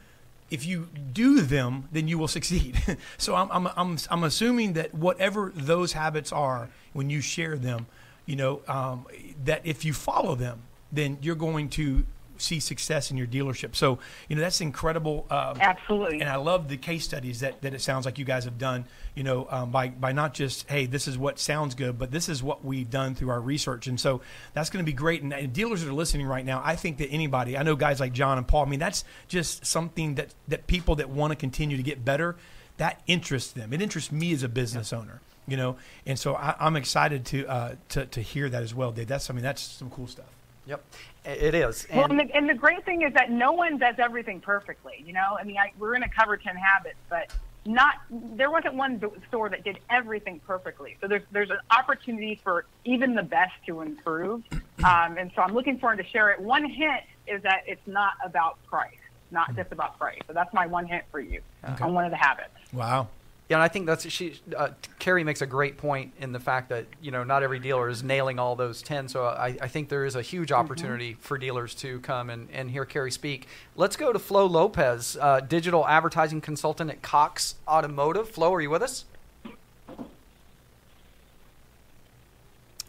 if 0.49 0.65
you 0.65 0.87
do 1.13 1.41
them, 1.41 1.89
then 1.91 2.07
you 2.07 2.17
will 2.17 2.27
succeed. 2.27 2.81
so 3.17 3.35
I'm, 3.35 3.51
I'm, 3.51 3.67
I'm, 3.75 3.97
I'm 4.09 4.23
assuming 4.23 4.73
that 4.73 4.93
whatever 4.93 5.51
those 5.55 5.93
habits 5.93 6.31
are, 6.31 6.69
when 6.93 7.09
you 7.09 7.21
share 7.21 7.57
them, 7.57 7.87
you 8.25 8.35
know, 8.35 8.61
um, 8.67 9.05
that 9.45 9.61
if 9.65 9.85
you 9.85 9.93
follow 9.93 10.35
them, 10.35 10.61
then 10.91 11.17
you're 11.21 11.35
going 11.35 11.69
to 11.69 12.05
see 12.37 12.59
success 12.59 13.11
in 13.11 13.17
your 13.17 13.27
dealership. 13.27 13.75
So, 13.75 13.99
you 14.27 14.35
know, 14.35 14.41
that's 14.41 14.61
incredible. 14.61 15.25
Um, 15.29 15.57
Absolutely. 15.59 16.21
And 16.21 16.29
I 16.29 16.35
love 16.35 16.67
the 16.67 16.77
case 16.77 17.03
studies 17.03 17.39
that, 17.41 17.61
that 17.61 17.73
it 17.73 17.81
sounds 17.81 18.05
like 18.05 18.17
you 18.17 18.25
guys 18.25 18.45
have 18.45 18.57
done, 18.57 18.85
you 19.15 19.23
know, 19.23 19.47
um, 19.49 19.71
by, 19.71 19.89
by 19.89 20.11
not 20.11 20.33
just, 20.33 20.69
hey, 20.69 20.85
this 20.85 21.07
is 21.07 21.17
what 21.17 21.39
sounds 21.39 21.75
good, 21.75 21.97
but 21.97 22.11
this 22.11 22.29
is 22.29 22.41
what 22.41 22.63
we've 22.63 22.89
done 22.89 23.15
through 23.15 23.29
our 23.29 23.41
research. 23.41 23.87
And 23.87 23.99
so 23.99 24.21
that's 24.53 24.69
going 24.69 24.83
to 24.83 24.89
be 24.89 24.95
great. 24.95 25.21
And, 25.21 25.33
and 25.33 25.53
dealers 25.53 25.81
that 25.83 25.89
are 25.89 25.93
listening 25.93 26.27
right 26.27 26.45
now, 26.45 26.61
I 26.63 26.75
think 26.75 26.97
that 26.97 27.09
anybody, 27.09 27.57
I 27.57 27.63
know 27.63 27.75
guys 27.75 27.99
like 27.99 28.13
John 28.13 28.37
and 28.37 28.47
Paul, 28.47 28.65
I 28.65 28.69
mean, 28.69 28.79
that's 28.79 29.03
just 29.27 29.65
something 29.65 30.15
that, 30.15 30.33
that 30.47 30.67
people 30.67 30.95
that 30.95 31.09
want 31.09 31.31
to 31.31 31.35
continue 31.35 31.77
to 31.77 31.83
get 31.83 32.03
better, 32.05 32.35
that 32.77 33.01
interests 33.07 33.51
them. 33.53 33.73
It 33.73 33.81
interests 33.81 34.11
me 34.11 34.33
as 34.33 34.43
a 34.43 34.49
business 34.49 34.93
owner. 34.93 35.21
You 35.49 35.55
know, 35.55 35.77
and 36.05 36.19
so 36.19 36.35
I, 36.35 36.55
I'm 36.59 36.75
excited 36.75 37.23
to, 37.27 37.47
uh, 37.47 37.75
to 37.89 38.05
to 38.07 38.21
hear 38.21 38.49
that 38.49 38.63
as 38.63 38.75
well, 38.75 38.91
Dave. 38.91 39.07
That's 39.07 39.29
I 39.29 39.33
mean 39.33 39.43
that's 39.43 39.61
some 39.61 39.89
cool 39.89 40.07
stuff. 40.07 40.25
Yep, 40.67 40.83
it 41.25 41.55
is. 41.55 41.87
well, 41.93 42.05
and 42.09 42.19
the, 42.19 42.35
and 42.35 42.49
the 42.49 42.53
great 42.53 42.83
thing 42.85 43.01
is 43.03 43.13
that 43.13 43.31
no 43.31 43.53
one 43.53 43.77
does 43.77 43.95
everything 43.97 44.41
perfectly. 44.41 45.03
You 45.05 45.13
know, 45.13 45.37
I 45.39 45.43
mean, 45.43 45.57
I, 45.57 45.71
we're 45.79 45.91
going 45.97 46.07
to 46.07 46.15
cover 46.15 46.37
ten 46.37 46.55
habits, 46.55 46.97
but 47.09 47.31
not 47.65 47.95
there 48.11 48.51
wasn't 48.51 48.75
one 48.75 49.01
store 49.27 49.49
that 49.49 49.63
did 49.63 49.79
everything 49.89 50.39
perfectly. 50.45 50.97
So 51.01 51.07
there's 51.07 51.23
there's 51.31 51.49
an 51.49 51.59
opportunity 51.71 52.39
for 52.43 52.65
even 52.85 53.15
the 53.15 53.23
best 53.23 53.53
to 53.67 53.81
improve, 53.81 54.43
um, 54.83 55.17
and 55.17 55.31
so 55.35 55.41
I'm 55.41 55.53
looking 55.53 55.79
forward 55.79 55.97
to 55.97 56.05
share 56.05 56.31
it. 56.31 56.39
One 56.41 56.65
hint 56.69 57.01
is 57.27 57.41
that 57.43 57.63
it's 57.65 57.85
not 57.87 58.13
about 58.23 58.57
price, 58.67 58.97
not 59.31 59.55
just 59.55 59.71
about 59.71 59.97
price. 59.97 60.19
So 60.27 60.33
that's 60.33 60.53
my 60.53 60.65
one 60.67 60.85
hint 60.85 61.03
for 61.11 61.19
you 61.19 61.41
Okay. 61.67 61.83
on 61.83 61.93
one 61.93 62.05
of 62.05 62.11
the 62.11 62.17
habits. 62.17 62.49
Wow. 62.73 63.07
Yeah, 63.49 63.57
and 63.57 63.63
I 63.63 63.69
think 63.69 63.85
that's 63.85 64.09
she. 64.09 64.39
Uh, 64.55 64.69
Carrie 64.99 65.23
makes 65.23 65.41
a 65.41 65.45
great 65.45 65.77
point 65.77 66.13
in 66.19 66.33
the 66.33 66.39
fact 66.39 66.67
that 66.69 66.85
you 67.01 67.11
know 67.11 67.23
not 67.23 67.43
every 67.43 67.59
dealer 67.59 67.87
is 67.87 68.03
nailing 68.03 68.39
all 68.39 68.57
those 68.57 68.81
ten. 68.81 69.07
So 69.07 69.25
I, 69.25 69.57
I 69.61 69.67
think 69.69 69.87
there 69.87 70.03
is 70.03 70.15
a 70.15 70.21
huge 70.21 70.51
opportunity 70.51 71.15
for 71.19 71.37
dealers 71.37 71.73
to 71.75 71.99
come 72.01 72.29
and, 72.29 72.49
and 72.51 72.69
hear 72.69 72.83
Carrie 72.83 73.11
speak. 73.11 73.47
Let's 73.75 73.95
go 73.95 74.11
to 74.11 74.19
Flo 74.19 74.45
Lopez, 74.45 75.17
uh, 75.21 75.39
digital 75.39 75.87
advertising 75.87 76.41
consultant 76.41 76.91
at 76.91 77.01
Cox 77.01 77.55
Automotive. 77.67 78.29
Flo, 78.29 78.53
are 78.53 78.61
you 78.61 78.69
with 78.69 78.81
us? 78.81 79.05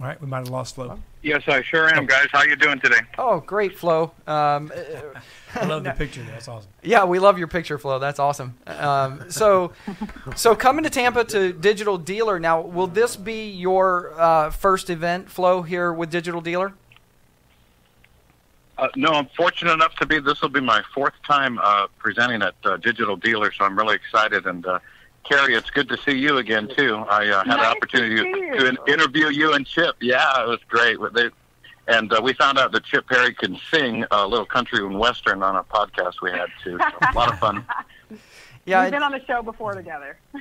All 0.00 0.06
right, 0.06 0.20
we 0.20 0.28
might 0.28 0.38
have 0.38 0.48
lost 0.48 0.76
Flo. 0.76 0.96
Yes, 1.22 1.42
I 1.48 1.60
sure 1.62 1.92
am, 1.92 2.06
guys. 2.06 2.28
How 2.30 2.44
you 2.44 2.54
doing 2.54 2.78
today? 2.78 3.00
Oh, 3.18 3.40
great, 3.40 3.76
Flo. 3.76 4.12
Um, 4.28 4.70
I 5.56 5.66
love 5.66 5.82
the 5.82 5.90
picture. 5.98 6.22
There. 6.22 6.30
That's 6.30 6.46
awesome. 6.46 6.70
Yeah, 6.84 7.04
we 7.04 7.18
love 7.18 7.36
your 7.36 7.48
picture, 7.48 7.78
Flo. 7.78 7.98
That's 7.98 8.20
awesome. 8.20 8.54
Um, 8.68 9.28
so, 9.28 9.72
so 10.36 10.54
coming 10.54 10.84
to 10.84 10.90
Tampa 10.90 11.24
to 11.24 11.52
Digital 11.52 11.98
Dealer 11.98 12.38
now, 12.38 12.60
will 12.60 12.86
this 12.86 13.16
be 13.16 13.50
your 13.50 14.12
uh, 14.20 14.50
first 14.50 14.88
event, 14.88 15.28
Flo, 15.28 15.62
here 15.62 15.92
with 15.92 16.10
Digital 16.10 16.40
Dealer? 16.40 16.74
Uh, 18.78 18.86
no, 18.94 19.08
I'm 19.08 19.26
fortunate 19.36 19.72
enough 19.72 19.96
to 19.96 20.06
be. 20.06 20.20
This 20.20 20.40
will 20.40 20.48
be 20.48 20.60
my 20.60 20.80
fourth 20.94 21.14
time 21.26 21.58
uh, 21.58 21.88
presenting 21.98 22.42
at 22.42 22.54
uh, 22.62 22.76
Digital 22.76 23.16
Dealer, 23.16 23.50
so 23.50 23.64
I'm 23.64 23.76
really 23.76 23.96
excited. 23.96 24.46
And 24.46 24.64
uh, 24.64 24.78
Carrie, 25.28 25.54
it's 25.54 25.70
good 25.70 25.88
to 25.88 25.98
see 26.04 26.16
you 26.16 26.38
again 26.38 26.68
too. 26.76 26.96
I 27.08 27.28
uh, 27.28 27.38
had 27.38 27.42
an 27.44 27.48
Nice 27.48 27.58
to 27.58 27.66
opportunity 27.76 28.16
see 28.16 28.58
to, 28.58 28.78
interview 28.86 29.28
you 29.28 29.52
and 29.54 29.66
Chip. 29.66 29.96
Yeah, 30.00 30.42
it 30.42 30.48
was 30.48 30.60
great. 30.68 30.98
They, 31.12 31.30
and 31.86 32.12
uh, 32.12 32.20
we 32.22 32.32
found 32.34 32.58
out 32.58 32.72
that 32.72 32.84
Chip 32.84 33.06
Perry 33.08 33.34
can 33.34 33.58
sing 33.70 34.04
a 34.10 34.26
little 34.26 34.46
country 34.46 34.84
and 34.84 34.98
western 34.98 35.42
on 35.42 35.56
a 35.56 35.64
podcast 35.64 36.14
we 36.22 36.30
had 36.30 36.48
too. 36.62 36.78
So 36.78 37.08
a 37.10 37.14
lot 37.14 37.32
of 37.32 37.38
fun. 37.38 37.64
Yeah, 38.66 38.80
we've 38.80 38.92
and- 38.92 38.96
been 38.96 39.02
on 39.02 39.12
the 39.12 39.24
show 39.24 39.40
before 39.42 39.74
together. 39.74 40.18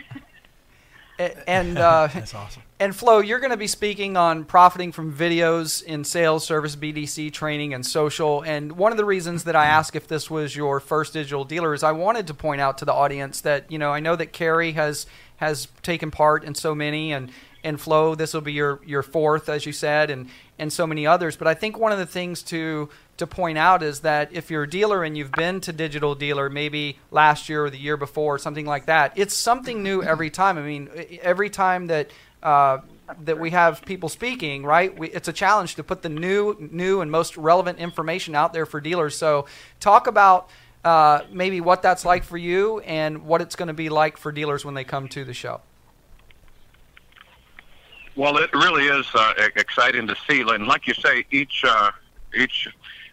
And 1.19 1.77
uh, 1.77 2.07
That's 2.13 2.33
awesome. 2.33 2.63
And 2.79 2.95
Flo, 2.95 3.19
you're 3.19 3.39
going 3.39 3.51
to 3.51 3.57
be 3.57 3.67
speaking 3.67 4.17
on 4.17 4.45
profiting 4.45 4.91
from 4.91 5.11
videos 5.11 5.81
in 5.81 6.03
sales, 6.03 6.45
service, 6.45 6.75
BDC 6.75 7.33
training, 7.33 7.73
and 7.73 7.83
social. 7.83 8.43
And 8.43 8.73
one 8.73 8.91
of 8.91 8.99
the 8.99 9.05
reasons 9.05 9.45
that 9.45 9.55
I 9.55 9.65
asked 9.65 9.95
if 9.95 10.07
this 10.07 10.29
was 10.29 10.55
your 10.55 10.79
first 10.79 11.13
digital 11.13 11.43
dealer 11.43 11.73
is 11.73 11.81
I 11.81 11.91
wanted 11.93 12.27
to 12.27 12.35
point 12.35 12.61
out 12.61 12.77
to 12.79 12.85
the 12.85 12.93
audience 12.93 13.41
that 13.41 13.71
you 13.71 13.79
know 13.79 13.91
I 13.91 13.99
know 13.99 14.15
that 14.15 14.27
Carrie 14.27 14.73
has 14.73 15.07
has 15.37 15.67
taken 15.81 16.11
part 16.11 16.43
in 16.43 16.53
so 16.53 16.75
many, 16.75 17.11
and 17.13 17.31
and 17.63 17.81
Flo, 17.81 18.13
this 18.13 18.33
will 18.33 18.41
be 18.41 18.53
your 18.53 18.79
your 18.85 19.01
fourth, 19.01 19.49
as 19.49 19.65
you 19.65 19.71
said, 19.71 20.11
and 20.11 20.29
and 20.59 20.71
so 20.71 20.85
many 20.85 21.07
others. 21.07 21.35
But 21.35 21.47
I 21.47 21.55
think 21.55 21.79
one 21.79 21.91
of 21.91 21.97
the 21.97 22.05
things 22.05 22.43
to 22.43 22.89
to 23.17 23.27
point 23.27 23.57
out 23.57 23.83
is 23.83 24.01
that 24.01 24.31
if 24.31 24.51
you're 24.51 24.63
a 24.63 24.69
dealer 24.69 25.03
and 25.03 25.17
you've 25.17 25.31
been 25.31 25.59
to 25.61 25.73
digital 25.73 26.15
dealer 26.15 26.49
maybe 26.49 26.99
last 27.11 27.49
year 27.49 27.65
or 27.65 27.69
the 27.69 27.77
year 27.77 27.97
before 27.97 28.35
or 28.35 28.39
something 28.39 28.65
like 28.65 28.85
that, 28.85 29.13
it's 29.15 29.33
something 29.33 29.83
new 29.83 30.03
every 30.03 30.29
time. 30.29 30.57
I 30.57 30.61
mean, 30.61 30.89
every 31.21 31.49
time 31.49 31.87
that 31.87 32.11
uh, 32.43 32.79
that 33.23 33.39
we 33.39 33.51
have 33.51 33.83
people 33.85 34.09
speaking, 34.09 34.63
right? 34.63 34.97
We, 34.97 35.09
it's 35.09 35.27
a 35.27 35.33
challenge 35.33 35.75
to 35.75 35.83
put 35.83 36.01
the 36.01 36.09
new, 36.09 36.55
new 36.59 37.01
and 37.01 37.09
most 37.09 37.37
relevant 37.37 37.79
information 37.79 38.35
out 38.35 38.53
there 38.53 38.65
for 38.65 38.81
dealers. 38.81 39.15
So, 39.15 39.47
talk 39.79 40.07
about 40.07 40.49
uh, 40.83 41.21
maybe 41.31 41.61
what 41.61 41.81
that's 41.81 42.05
like 42.05 42.23
for 42.23 42.37
you 42.37 42.79
and 42.81 43.25
what 43.25 43.41
it's 43.41 43.55
going 43.55 43.67
to 43.67 43.73
be 43.73 43.89
like 43.89 44.17
for 44.17 44.31
dealers 44.31 44.65
when 44.65 44.73
they 44.73 44.83
come 44.83 45.07
to 45.09 45.23
the 45.23 45.33
show. 45.33 45.61
Well, 48.15 48.37
it 48.37 48.51
really 48.53 48.85
is 48.85 49.05
uh, 49.13 49.33
exciting 49.55 50.07
to 50.07 50.15
see, 50.27 50.41
and 50.41 50.67
like 50.67 50.87
you 50.87 50.95
say, 50.95 51.25
each 51.29 51.63
uh, 51.63 51.91
each 52.35 52.67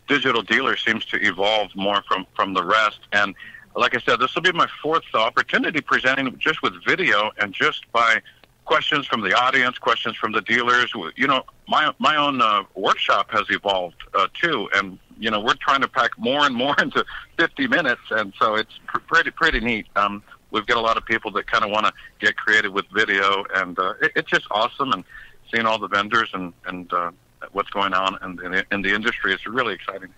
digital 0.08 0.42
dealer 0.42 0.76
seems 0.76 1.04
to 1.06 1.16
evolve 1.16 1.74
more 1.74 2.02
from 2.08 2.26
from 2.34 2.54
the 2.54 2.64
rest. 2.64 3.00
And 3.12 3.34
like 3.76 3.94
I 3.94 4.00
said, 4.00 4.20
this 4.20 4.34
will 4.34 4.42
be 4.42 4.52
my 4.52 4.68
fourth 4.82 5.02
opportunity 5.14 5.80
presenting 5.80 6.36
just 6.38 6.62
with 6.62 6.74
video, 6.84 7.30
and 7.38 7.52
just 7.52 7.90
by 7.92 8.20
questions 8.64 9.06
from 9.06 9.20
the 9.20 9.34
audience, 9.34 9.78
questions 9.78 10.16
from 10.16 10.32
the 10.32 10.40
dealers. 10.40 10.92
You 11.16 11.26
know, 11.26 11.44
my 11.68 11.92
my 11.98 12.16
own 12.16 12.40
uh, 12.40 12.64
workshop 12.74 13.30
has 13.30 13.44
evolved 13.50 13.96
uh, 14.14 14.28
too, 14.34 14.68
and 14.74 14.98
you 15.18 15.30
know 15.30 15.40
we're 15.40 15.54
trying 15.54 15.80
to 15.80 15.88
pack 15.88 16.16
more 16.18 16.44
and 16.46 16.54
more 16.54 16.74
into 16.80 17.04
50 17.38 17.66
minutes, 17.68 18.02
and 18.10 18.32
so 18.38 18.54
it's 18.54 18.78
pr- 18.86 19.00
pretty 19.00 19.30
pretty 19.30 19.60
neat. 19.60 19.86
Um, 19.96 20.22
we've 20.50 20.66
got 20.66 20.76
a 20.76 20.80
lot 20.80 20.96
of 20.96 21.04
people 21.04 21.30
that 21.32 21.46
kind 21.46 21.64
of 21.64 21.70
want 21.70 21.86
to 21.86 21.92
get 22.20 22.36
creative 22.36 22.72
with 22.72 22.86
video, 22.94 23.44
and 23.54 23.78
uh, 23.78 23.94
it, 24.00 24.12
it's 24.16 24.30
just 24.30 24.46
awesome. 24.50 24.92
And 24.92 25.04
seeing 25.52 25.66
all 25.66 25.78
the 25.78 25.88
vendors 25.88 26.30
and 26.32 26.52
and 26.66 26.92
uh, 26.92 27.10
what's 27.52 27.70
going 27.70 27.94
on 27.94 28.18
in, 28.22 28.36
the, 28.36 28.64
in 28.70 28.82
the 28.82 28.94
industry 28.94 29.32
is 29.32 29.46
really 29.46 29.74
exciting. 29.74 30.10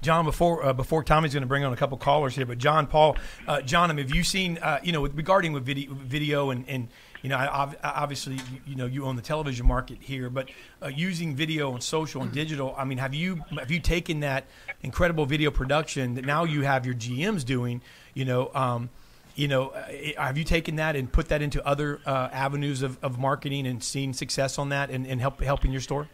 John, 0.00 0.24
before 0.24 0.64
uh, 0.64 0.72
before 0.72 1.02
Tommy's 1.02 1.34
going 1.34 1.42
to 1.42 1.48
bring 1.48 1.64
on 1.64 1.72
a 1.72 1.76
couple 1.76 1.98
callers 1.98 2.36
here, 2.36 2.46
but 2.46 2.58
John, 2.58 2.86
Paul, 2.86 3.16
uh, 3.48 3.62
John, 3.62 3.96
have 3.96 4.14
you 4.14 4.22
seen 4.22 4.58
uh, 4.58 4.78
you 4.82 4.92
know 4.92 5.04
regarding 5.04 5.52
with 5.52 5.64
video, 5.64 5.92
video 5.92 6.50
and, 6.50 6.68
and 6.68 6.88
you 7.22 7.28
know 7.28 7.36
I, 7.36 7.74
obviously 7.82 8.34
you, 8.34 8.60
you 8.64 8.76
know 8.76 8.86
you 8.86 9.06
own 9.06 9.16
the 9.16 9.22
television 9.22 9.66
market 9.66 9.98
here, 10.00 10.30
but 10.30 10.50
uh, 10.82 10.86
using 10.86 11.34
video 11.34 11.72
and 11.72 11.82
social 11.82 12.22
and 12.22 12.30
digital, 12.30 12.76
I 12.78 12.84
mean, 12.84 12.98
have 12.98 13.12
you 13.12 13.42
have 13.58 13.72
you 13.72 13.80
taken 13.80 14.20
that 14.20 14.44
incredible 14.82 15.26
video 15.26 15.50
production 15.50 16.14
that 16.14 16.24
now 16.24 16.44
you 16.44 16.62
have 16.62 16.86
your 16.86 16.94
GMs 16.94 17.44
doing, 17.44 17.82
you 18.14 18.24
know? 18.24 18.50
Um, 18.54 18.90
you 19.34 19.46
know, 19.46 19.68
uh, 19.68 19.86
have 20.16 20.36
you 20.36 20.42
taken 20.42 20.76
that 20.76 20.96
and 20.96 21.10
put 21.12 21.28
that 21.28 21.42
into 21.42 21.64
other 21.64 22.00
uh, 22.04 22.28
avenues 22.32 22.82
of, 22.82 22.98
of 23.04 23.20
marketing 23.20 23.68
and 23.68 23.82
seen 23.84 24.12
success 24.12 24.58
on 24.58 24.70
that 24.70 24.90
and, 24.90 25.06
and 25.06 25.20
help 25.20 25.40
helping 25.40 25.70
your 25.70 25.80
store? 25.80 26.08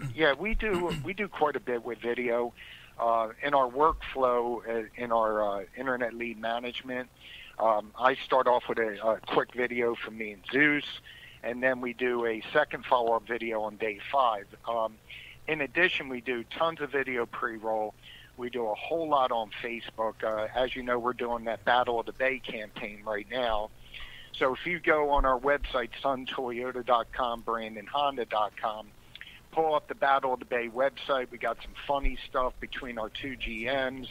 yeah, 0.14 0.32
we 0.34 0.54
do 0.54 0.90
we 1.04 1.12
do 1.12 1.28
quite 1.28 1.56
a 1.56 1.60
bit 1.60 1.84
with 1.84 1.98
video 1.98 2.52
uh, 2.98 3.28
in 3.42 3.54
our 3.54 3.68
workflow 3.68 4.60
uh, 4.68 4.88
in 4.96 5.12
our 5.12 5.42
uh, 5.42 5.64
internet 5.76 6.14
lead 6.14 6.38
management. 6.40 7.08
Um, 7.58 7.92
I 7.98 8.14
start 8.14 8.46
off 8.46 8.64
with 8.68 8.78
a, 8.78 9.06
a 9.06 9.20
quick 9.26 9.54
video 9.54 9.94
from 9.94 10.18
me 10.18 10.32
and 10.32 10.42
Zeus, 10.50 10.84
and 11.42 11.62
then 11.62 11.80
we 11.80 11.92
do 11.92 12.26
a 12.26 12.42
second 12.52 12.84
follow-up 12.86 13.26
video 13.26 13.62
on 13.62 13.76
day 13.76 14.00
five. 14.10 14.46
Um, 14.68 14.94
in 15.46 15.60
addition, 15.60 16.08
we 16.08 16.20
do 16.20 16.44
tons 16.56 16.80
of 16.80 16.90
video 16.90 17.26
pre-roll. 17.26 17.94
We 18.36 18.48
do 18.48 18.66
a 18.66 18.74
whole 18.74 19.08
lot 19.08 19.30
on 19.30 19.50
Facebook. 19.62 20.24
Uh, 20.24 20.48
as 20.54 20.74
you 20.74 20.82
know, 20.82 20.98
we're 20.98 21.12
doing 21.12 21.44
that 21.44 21.64
Battle 21.64 22.00
of 22.00 22.06
the 22.06 22.12
Bay 22.12 22.38
campaign 22.38 23.02
right 23.04 23.26
now. 23.30 23.70
So 24.34 24.54
if 24.54 24.66
you 24.66 24.80
go 24.80 25.10
on 25.10 25.24
our 25.26 25.38
website, 25.38 25.90
suntoyota.com, 26.02 27.42
brandonhonda.com, 27.42 28.86
pull 29.52 29.74
up 29.74 29.88
the 29.88 29.94
Battle 29.94 30.32
of 30.32 30.40
the 30.40 30.44
Bay 30.44 30.68
website. 30.68 31.30
We 31.30 31.38
got 31.38 31.58
some 31.62 31.74
funny 31.86 32.18
stuff 32.28 32.52
between 32.60 32.98
our 32.98 33.08
two 33.08 33.36
GMs. 33.36 34.08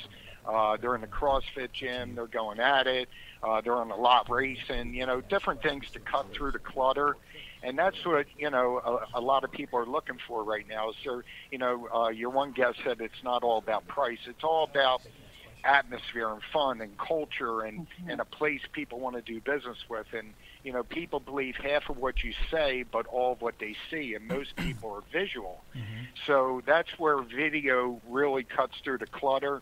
Uh, 0.48 0.78
they're 0.78 0.96
in 0.96 1.02
the 1.02 1.08
CrossFit 1.08 1.72
gym. 1.74 2.16
They're 2.16 2.28
going 2.28 2.60
at 2.60 2.88
it. 2.88 3.10
Uh, 3.44 3.62
they're 3.62 3.76
on 3.76 3.92
a 3.92 3.96
lot 3.96 4.30
racing. 4.30 4.94
You 4.94 5.06
know, 5.06 5.22
different 5.22 5.62
things 5.62 5.90
to 5.92 6.00
cut 6.00 6.32
through 6.34 6.52
the 6.52 6.60
clutter 6.60 7.18
and 7.64 7.78
that's 7.78 8.04
what 8.06 8.26
you 8.38 8.50
know 8.50 8.82
a, 9.14 9.20
a 9.20 9.22
lot 9.22 9.44
of 9.44 9.52
people 9.52 9.80
are 9.80 9.86
looking 9.86 10.18
for 10.28 10.44
right 10.44 10.68
now. 10.68 10.92
So 11.04 11.22
you 11.52 11.58
know, 11.58 11.88
uh, 11.94 12.10
your 12.10 12.30
one 12.30 12.52
guest 12.52 12.80
said 12.84 13.02
it's 13.02 13.24
not 13.24 13.44
all 13.44 13.58
about 13.58 13.88
price; 13.88 14.20
it's 14.26 14.44
all 14.44 14.64
about 14.64 15.02
atmosphere 15.64 16.30
and 16.30 16.42
fun 16.52 16.82
and 16.82 16.98
culture 16.98 17.62
and 17.62 17.82
mm-hmm. 17.82 18.10
and 18.10 18.22
a 18.22 18.26
place 18.26 18.62
people 18.72 19.00
want 19.00 19.16
to 19.16 19.22
do 19.22 19.40
business 19.42 19.78
with. 19.90 20.08
And 20.14 20.34
you 20.64 20.72
know, 20.72 20.84
people 20.84 21.20
believe 21.20 21.56
half 21.56 21.90
of 21.90 21.98
what 21.98 22.24
you 22.24 22.34
say, 22.50 22.84
but 22.84 23.08
all 23.08 23.34
of 23.34 23.42
what 23.42 23.60
they 23.60 23.76
see, 23.90 24.16
and 24.16 24.28
most 24.28 24.56
people 24.56 24.94
are 24.94 25.04
visual. 25.12 25.64
Mm-hmm. 25.72 26.02
So 26.28 26.62
that's 26.66 27.00
where 27.00 27.22
video 27.22 28.02
really 28.10 28.44
cuts 28.44 28.76
through 28.84 28.98
the 28.98 29.06
clutter 29.06 29.62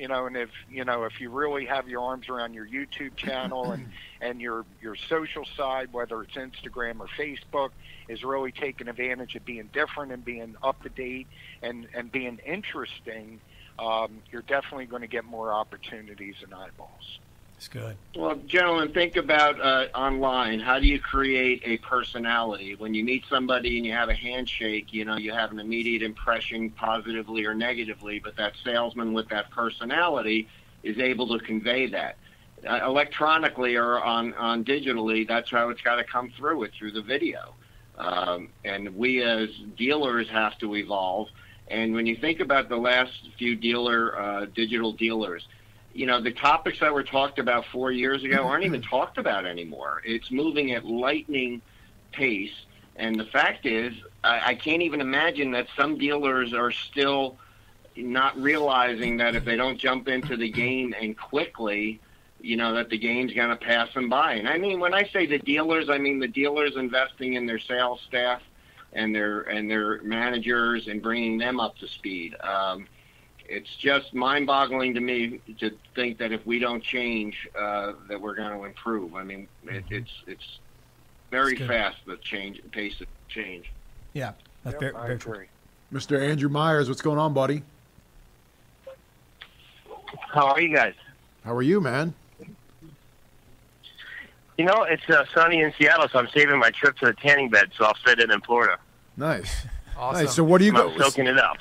you 0.00 0.08
know, 0.08 0.24
and 0.24 0.34
if 0.34 0.48
you 0.70 0.82
know 0.86 1.04
if 1.04 1.20
you 1.20 1.28
really 1.28 1.66
have 1.66 1.86
your 1.86 2.00
arms 2.00 2.30
around 2.30 2.54
your 2.54 2.66
YouTube 2.66 3.16
channel 3.16 3.72
and 3.72 3.86
and 4.22 4.40
your 4.40 4.64
your 4.80 4.96
social 4.96 5.44
side, 5.58 5.92
whether 5.92 6.22
it's 6.22 6.34
Instagram 6.36 7.00
or 7.00 7.06
Facebook, 7.06 7.68
is 8.08 8.24
really 8.24 8.50
taking 8.50 8.88
advantage 8.88 9.36
of 9.36 9.44
being 9.44 9.68
different 9.74 10.10
and 10.10 10.24
being 10.24 10.56
up 10.62 10.82
to 10.84 10.88
date 10.88 11.26
and 11.60 11.86
and 11.92 12.10
being 12.10 12.40
interesting, 12.46 13.40
um, 13.78 14.22
you're 14.32 14.40
definitely 14.40 14.86
going 14.86 15.02
to 15.02 15.08
get 15.08 15.26
more 15.26 15.52
opportunities 15.52 16.36
and 16.42 16.54
eyeballs. 16.54 17.18
It's 17.60 17.68
good. 17.68 17.94
Well, 18.16 18.36
gentlemen, 18.46 18.90
think 18.94 19.16
about 19.16 19.60
uh, 19.60 19.88
online. 19.94 20.60
How 20.60 20.78
do 20.78 20.86
you 20.86 20.98
create 20.98 21.60
a 21.62 21.76
personality? 21.76 22.74
When 22.74 22.94
you 22.94 23.04
meet 23.04 23.24
somebody 23.28 23.76
and 23.76 23.84
you 23.84 23.92
have 23.92 24.08
a 24.08 24.14
handshake, 24.14 24.94
you 24.94 25.04
know, 25.04 25.18
you 25.18 25.34
have 25.34 25.52
an 25.52 25.60
immediate 25.60 26.00
impression, 26.00 26.70
positively 26.70 27.44
or 27.44 27.52
negatively, 27.52 28.18
but 28.18 28.34
that 28.36 28.54
salesman 28.64 29.12
with 29.12 29.28
that 29.28 29.50
personality 29.50 30.48
is 30.82 30.98
able 30.98 31.28
to 31.38 31.44
convey 31.44 31.86
that. 31.88 32.16
Uh, 32.66 32.80
electronically 32.82 33.76
or 33.76 34.02
on, 34.02 34.32
on 34.34 34.64
digitally, 34.64 35.28
that's 35.28 35.50
how 35.50 35.68
it's 35.68 35.82
got 35.82 35.96
to 35.96 36.04
come 36.04 36.32
through 36.38 36.62
it 36.62 36.72
through 36.78 36.92
the 36.92 37.02
video. 37.02 37.54
Um, 37.98 38.48
and 38.64 38.96
we 38.96 39.22
as 39.22 39.50
dealers 39.76 40.30
have 40.30 40.56
to 40.60 40.76
evolve. 40.76 41.28
And 41.68 41.92
when 41.92 42.06
you 42.06 42.16
think 42.16 42.40
about 42.40 42.70
the 42.70 42.78
last 42.78 43.12
few 43.36 43.54
dealer, 43.54 44.18
uh, 44.18 44.46
digital 44.46 44.92
dealers, 44.94 45.46
you 45.92 46.06
know, 46.06 46.20
the 46.20 46.32
topics 46.32 46.80
that 46.80 46.92
were 46.92 47.02
talked 47.02 47.38
about 47.38 47.64
four 47.66 47.90
years 47.90 48.22
ago 48.24 48.44
aren't 48.44 48.64
even 48.64 48.82
talked 48.90 49.18
about 49.18 49.46
anymore. 49.46 50.02
It's 50.04 50.30
moving 50.30 50.72
at 50.72 50.84
lightning 50.84 51.60
pace. 52.12 52.52
And 52.96 53.18
the 53.18 53.24
fact 53.24 53.66
is, 53.66 53.94
I, 54.22 54.50
I 54.50 54.54
can't 54.54 54.82
even 54.82 55.00
imagine 55.00 55.52
that 55.52 55.66
some 55.76 55.98
dealers 55.98 56.52
are 56.52 56.70
still 56.70 57.38
not 57.96 58.40
realizing 58.40 59.16
that 59.18 59.34
if 59.34 59.44
they 59.44 59.56
don't 59.56 59.78
jump 59.78 60.08
into 60.08 60.36
the 60.36 60.50
game 60.50 60.94
and 61.00 61.16
quickly, 61.16 62.00
you 62.40 62.56
know, 62.56 62.74
that 62.74 62.88
the 62.88 62.98
game's 62.98 63.32
going 63.32 63.50
to 63.50 63.56
pass 63.56 63.92
them 63.94 64.08
by. 64.08 64.34
And 64.34 64.48
I 64.48 64.58
mean, 64.58 64.80
when 64.80 64.94
I 64.94 65.04
say 65.04 65.26
the 65.26 65.38
dealers, 65.38 65.90
I 65.90 65.98
mean 65.98 66.18
the 66.18 66.28
dealers 66.28 66.76
investing 66.76 67.34
in 67.34 67.46
their 67.46 67.58
sales 67.58 68.00
staff 68.06 68.42
and 68.92 69.14
their 69.14 69.42
and 69.42 69.70
their 69.70 70.02
managers 70.02 70.88
and 70.88 71.02
bringing 71.02 71.38
them 71.38 71.60
up 71.60 71.76
to 71.78 71.88
speed. 71.88 72.34
Um, 72.40 72.86
it's 73.50 73.74
just 73.76 74.14
mind-boggling 74.14 74.94
to 74.94 75.00
me 75.00 75.40
to 75.58 75.72
think 75.96 76.18
that 76.18 76.30
if 76.30 76.46
we 76.46 76.60
don't 76.60 76.82
change, 76.82 77.48
uh, 77.58 77.92
that 78.08 78.20
we're 78.20 78.36
going 78.36 78.56
to 78.56 78.64
improve. 78.64 79.16
I 79.16 79.24
mean, 79.24 79.48
it, 79.64 79.84
mm-hmm. 79.84 79.94
it's 79.94 80.10
it's 80.26 80.58
very 81.30 81.56
fast 81.56 81.98
the 82.06 82.16
change 82.18 82.60
pace 82.70 83.00
of 83.00 83.08
change. 83.28 83.70
Yeah, 84.12 84.32
that's 84.62 84.80
yep, 84.80 84.92
very, 84.92 85.06
very 85.06 85.18
true. 85.18 85.46
Mr. 85.92 86.20
Andrew 86.22 86.48
Myers, 86.48 86.88
what's 86.88 87.02
going 87.02 87.18
on, 87.18 87.34
buddy? 87.34 87.64
How 90.32 90.46
are 90.46 90.60
you 90.60 90.74
guys? 90.74 90.94
How 91.44 91.54
are 91.54 91.62
you, 91.62 91.80
man? 91.80 92.14
You 94.58 94.66
know, 94.66 94.82
it's 94.82 95.08
uh, 95.08 95.24
sunny 95.34 95.60
in 95.60 95.72
Seattle, 95.78 96.06
so 96.12 96.18
I'm 96.20 96.28
saving 96.28 96.58
my 96.58 96.70
trip 96.70 96.96
to 96.98 97.06
the 97.06 97.14
tanning 97.14 97.48
bed, 97.48 97.70
so 97.76 97.84
I'll 97.84 97.96
fit 98.04 98.20
in 98.20 98.30
in 98.30 98.40
Florida. 98.42 98.78
Nice. 99.16 99.66
Awesome. 99.98 100.24
Nice. 100.24 100.34
So, 100.34 100.42
what 100.42 100.60
do 100.60 100.64
you 100.64 100.74
I'm 100.74 100.96
go? 100.96 100.98
soaking 100.98 101.26
it 101.26 101.38
up. 101.38 101.58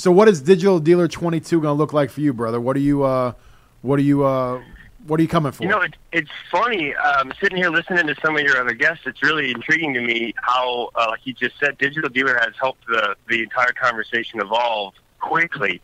So 0.00 0.10
what 0.10 0.28
is 0.28 0.40
Digital 0.40 0.80
Dealer 0.80 1.08
22 1.08 1.60
going 1.60 1.68
to 1.68 1.72
look 1.74 1.92
like 1.92 2.08
for 2.08 2.22
you, 2.22 2.32
brother? 2.32 2.58
What 2.58 2.74
are 2.74 2.80
you 2.80 3.02
uh 3.02 3.34
what 3.82 3.98
are 3.98 4.02
you 4.02 4.24
uh 4.24 4.62
what 5.06 5.20
are 5.20 5.22
you 5.22 5.28
coming 5.28 5.52
for? 5.52 5.62
You 5.62 5.68
know, 5.68 5.82
it, 5.82 5.94
it's 6.10 6.30
funny 6.50 6.94
um, 6.94 7.32
sitting 7.38 7.58
here 7.58 7.68
listening 7.68 8.06
to 8.06 8.14
some 8.22 8.34
of 8.34 8.42
your 8.42 8.56
other 8.58 8.72
guests. 8.72 9.02
It's 9.06 9.22
really 9.22 9.50
intriguing 9.50 9.92
to 9.94 10.00
me 10.00 10.34
how, 10.36 10.90
uh, 10.94 11.06
like 11.08 11.20
you 11.24 11.32
just 11.34 11.58
said, 11.58 11.76
Digital 11.78 12.08
Dealer 12.08 12.38
has 12.38 12.54
helped 12.58 12.86
the 12.86 13.14
the 13.28 13.42
entire 13.42 13.72
conversation 13.72 14.40
evolve 14.40 14.94
quickly. 15.20 15.82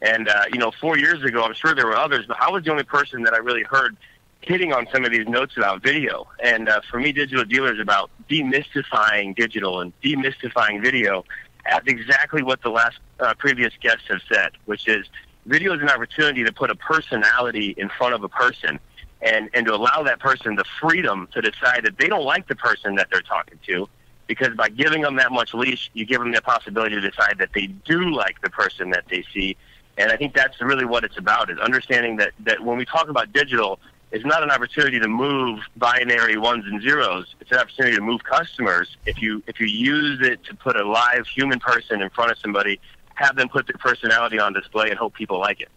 And 0.00 0.28
uh, 0.28 0.44
you 0.50 0.58
know, 0.58 0.70
four 0.80 0.96
years 0.96 1.22
ago, 1.22 1.44
I'm 1.44 1.54
sure 1.54 1.74
there 1.74 1.86
were 1.86 1.96
others, 1.96 2.24
but 2.26 2.40
I 2.40 2.50
was 2.50 2.64
the 2.64 2.70
only 2.70 2.84
person 2.84 3.22
that 3.24 3.34
I 3.34 3.38
really 3.38 3.64
heard 3.64 3.98
hitting 4.40 4.72
on 4.72 4.86
some 4.92 5.04
of 5.04 5.10
these 5.10 5.26
notes 5.28 5.58
about 5.58 5.82
video. 5.82 6.26
And 6.42 6.70
uh, 6.70 6.80
for 6.90 6.98
me, 6.98 7.12
Digital 7.12 7.44
Dealer 7.44 7.74
is 7.74 7.80
about 7.80 8.10
demystifying 8.30 9.36
digital 9.36 9.80
and 9.80 9.92
demystifying 10.00 10.80
video 10.80 11.24
that's 11.70 11.86
exactly 11.86 12.42
what 12.42 12.62
the 12.62 12.70
last 12.70 12.98
uh, 13.20 13.34
previous 13.38 13.72
guests 13.80 14.04
have 14.08 14.20
said, 14.32 14.52
which 14.66 14.88
is 14.88 15.06
video 15.46 15.74
is 15.74 15.80
an 15.80 15.88
opportunity 15.88 16.44
to 16.44 16.52
put 16.52 16.70
a 16.70 16.74
personality 16.74 17.74
in 17.76 17.88
front 17.88 18.14
of 18.14 18.22
a 18.22 18.28
person 18.28 18.78
and, 19.22 19.48
and 19.54 19.66
to 19.66 19.74
allow 19.74 20.02
that 20.02 20.20
person 20.20 20.54
the 20.54 20.64
freedom 20.80 21.28
to 21.32 21.40
decide 21.40 21.84
that 21.84 21.98
they 21.98 22.06
don't 22.06 22.24
like 22.24 22.46
the 22.48 22.56
person 22.56 22.94
that 22.96 23.08
they're 23.10 23.22
talking 23.22 23.58
to 23.66 23.88
because 24.26 24.54
by 24.54 24.68
giving 24.68 25.02
them 25.02 25.16
that 25.16 25.32
much 25.32 25.54
leash, 25.54 25.90
you 25.94 26.04
give 26.04 26.20
them 26.20 26.32
the 26.32 26.42
possibility 26.42 26.94
to 26.94 27.00
decide 27.00 27.36
that 27.38 27.48
they 27.54 27.66
do 27.66 28.10
like 28.14 28.40
the 28.42 28.50
person 28.50 28.90
that 28.90 29.04
they 29.08 29.24
see. 29.32 29.56
And 29.96 30.12
I 30.12 30.16
think 30.16 30.34
that's 30.34 30.60
really 30.60 30.84
what 30.84 31.02
it's 31.02 31.16
about 31.16 31.50
is 31.50 31.58
understanding 31.58 32.16
that, 32.18 32.32
that 32.40 32.62
when 32.62 32.76
we 32.76 32.84
talk 32.84 33.08
about 33.08 33.32
digital, 33.32 33.80
it's 34.10 34.24
not 34.24 34.42
an 34.42 34.50
opportunity 34.50 34.98
to 34.98 35.08
move 35.08 35.60
binary 35.76 36.38
ones 36.38 36.64
and 36.66 36.80
zeros. 36.82 37.34
It's 37.40 37.50
an 37.52 37.58
opportunity 37.58 37.96
to 37.96 38.02
move 38.02 38.24
customers. 38.24 38.96
If 39.06 39.20
you 39.20 39.42
if 39.46 39.60
you 39.60 39.66
use 39.66 40.20
it 40.26 40.44
to 40.44 40.54
put 40.54 40.76
a 40.76 40.86
live 40.86 41.26
human 41.26 41.58
person 41.60 42.00
in 42.00 42.08
front 42.10 42.30
of 42.30 42.38
somebody, 42.38 42.80
have 43.14 43.36
them 43.36 43.48
put 43.48 43.66
their 43.66 43.76
personality 43.78 44.38
on 44.38 44.52
display 44.52 44.90
and 44.90 44.98
hope 44.98 45.14
people 45.14 45.38
like 45.38 45.60
it. 45.60 45.68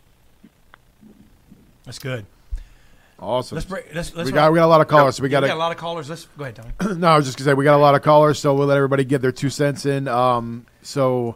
That's 1.84 2.00
good. 2.00 2.26
Awesome. 3.20 3.56
Let's 3.56 3.68
break. 3.68 3.94
Let's, 3.94 4.16
let's 4.16 4.28
we 4.28 4.32
got 4.32 4.52
we 4.52 4.58
got 4.58 4.66
a 4.66 4.68
lot 4.68 4.82
of 4.82 4.88
callers, 4.88 5.18
so 5.18 5.24
we 5.24 5.30
got, 5.30 5.42
got 5.42 5.52
a 5.52 5.56
lot 5.56 5.72
of 5.72 5.78
callers. 5.78 6.10
Let's 6.10 6.26
go 6.38 6.46
ahead, 6.46 6.56
Tony. 6.56 6.96
no, 7.00 7.08
I 7.08 7.18
was 7.18 7.26
just 7.26 7.38
gonna 7.38 7.52
say 7.52 7.54
we 7.54 7.64
got 7.64 7.76
a 7.76 7.78
lot 7.78 7.94
of 7.94 8.02
callers, 8.02 8.40
so 8.40 8.56
we'll 8.56 8.68
let 8.68 8.78
everybody 8.78 9.04
get 9.04 9.22
their 9.22 9.32
two 9.32 9.50
cents 9.50 9.86
in. 9.86 10.08
Um, 10.08 10.66
so 10.82 11.36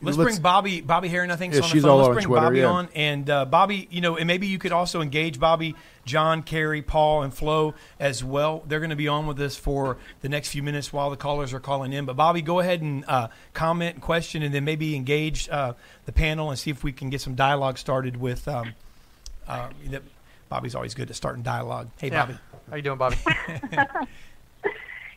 Let's, 0.00 0.16
Let's- 0.16 0.32
bring 0.34 0.42
Bobby 0.42 0.80
Bobby 0.80 1.08
Heron. 1.08 1.30
I 1.30 1.36
think 1.36 1.52
Yeah, 1.52 1.60
is 1.60 1.64
on 1.64 1.70
she's 1.70 1.82
the 1.82 1.88
phone. 1.88 2.00
all 2.00 2.06
Let's 2.08 2.14
bring 2.14 2.26
Twitter, 2.26 2.46
Bobby 2.46 2.58
yeah. 2.60 2.66
on 2.66 2.88
and 2.94 3.30
uh, 3.30 3.44
Bobby. 3.44 3.88
You 3.90 4.00
know, 4.00 4.16
and 4.16 4.26
maybe 4.26 4.46
you 4.46 4.58
could 4.58 4.72
also 4.72 5.00
engage 5.00 5.40
Bobby, 5.40 5.74
John, 6.04 6.42
Carrie, 6.42 6.82
Paul, 6.82 7.22
and 7.24 7.34
Flo 7.34 7.74
as 7.98 8.22
well. 8.22 8.62
They're 8.66 8.80
going 8.80 8.90
to 8.90 8.96
be 8.96 9.08
on 9.08 9.26
with 9.26 9.40
us 9.40 9.56
for 9.56 9.96
the 10.20 10.28
next 10.28 10.50
few 10.50 10.62
minutes 10.62 10.92
while 10.92 11.10
the 11.10 11.16
callers 11.16 11.52
are 11.52 11.60
calling 11.60 11.92
in. 11.92 12.04
But 12.04 12.16
Bobby, 12.16 12.42
go 12.42 12.60
ahead 12.60 12.80
and 12.80 13.04
uh, 13.08 13.28
comment 13.54 13.94
and 13.94 14.02
question, 14.02 14.42
and 14.42 14.54
then 14.54 14.64
maybe 14.64 14.94
engage 14.94 15.48
uh, 15.48 15.72
the 16.06 16.12
panel 16.12 16.50
and 16.50 16.58
see 16.58 16.70
if 16.70 16.84
we 16.84 16.92
can 16.92 17.10
get 17.10 17.20
some 17.20 17.34
dialogue 17.34 17.78
started 17.78 18.16
with. 18.16 18.46
Um, 18.48 18.74
uh, 19.46 19.68
that- 19.86 20.02
Bobby's 20.48 20.74
always 20.74 20.94
good 20.94 21.10
at 21.10 21.16
starting 21.16 21.42
dialogue. 21.42 21.90
Hey, 21.98 22.08
Yeah. 22.10 22.24
Bobby. 22.24 22.38
How 22.70 22.76
you 22.76 22.82
doing, 22.82 22.96
Bobby? 22.98 23.16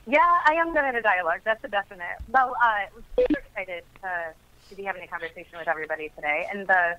Yeah, 0.08 0.20
I 0.46 0.54
am 0.56 0.74
good 0.74 0.84
at 0.84 0.96
a 0.96 1.02
dialogue. 1.02 1.42
That's 1.46 1.64
a 1.64 1.68
definite. 1.68 2.18
Well, 2.30 2.56
uh, 2.62 2.76
we're 2.96 3.24
super 3.24 3.40
excited 3.40 3.84
to, 4.02 4.34
to 4.72 4.76
be 4.76 4.84
having 4.84 5.04
a 5.04 5.08
conversation 5.08 5.60
with 5.60 5.68
everybody 5.68 6.10
today. 6.16 6.48
And 6.52 6.66
the 6.66 6.98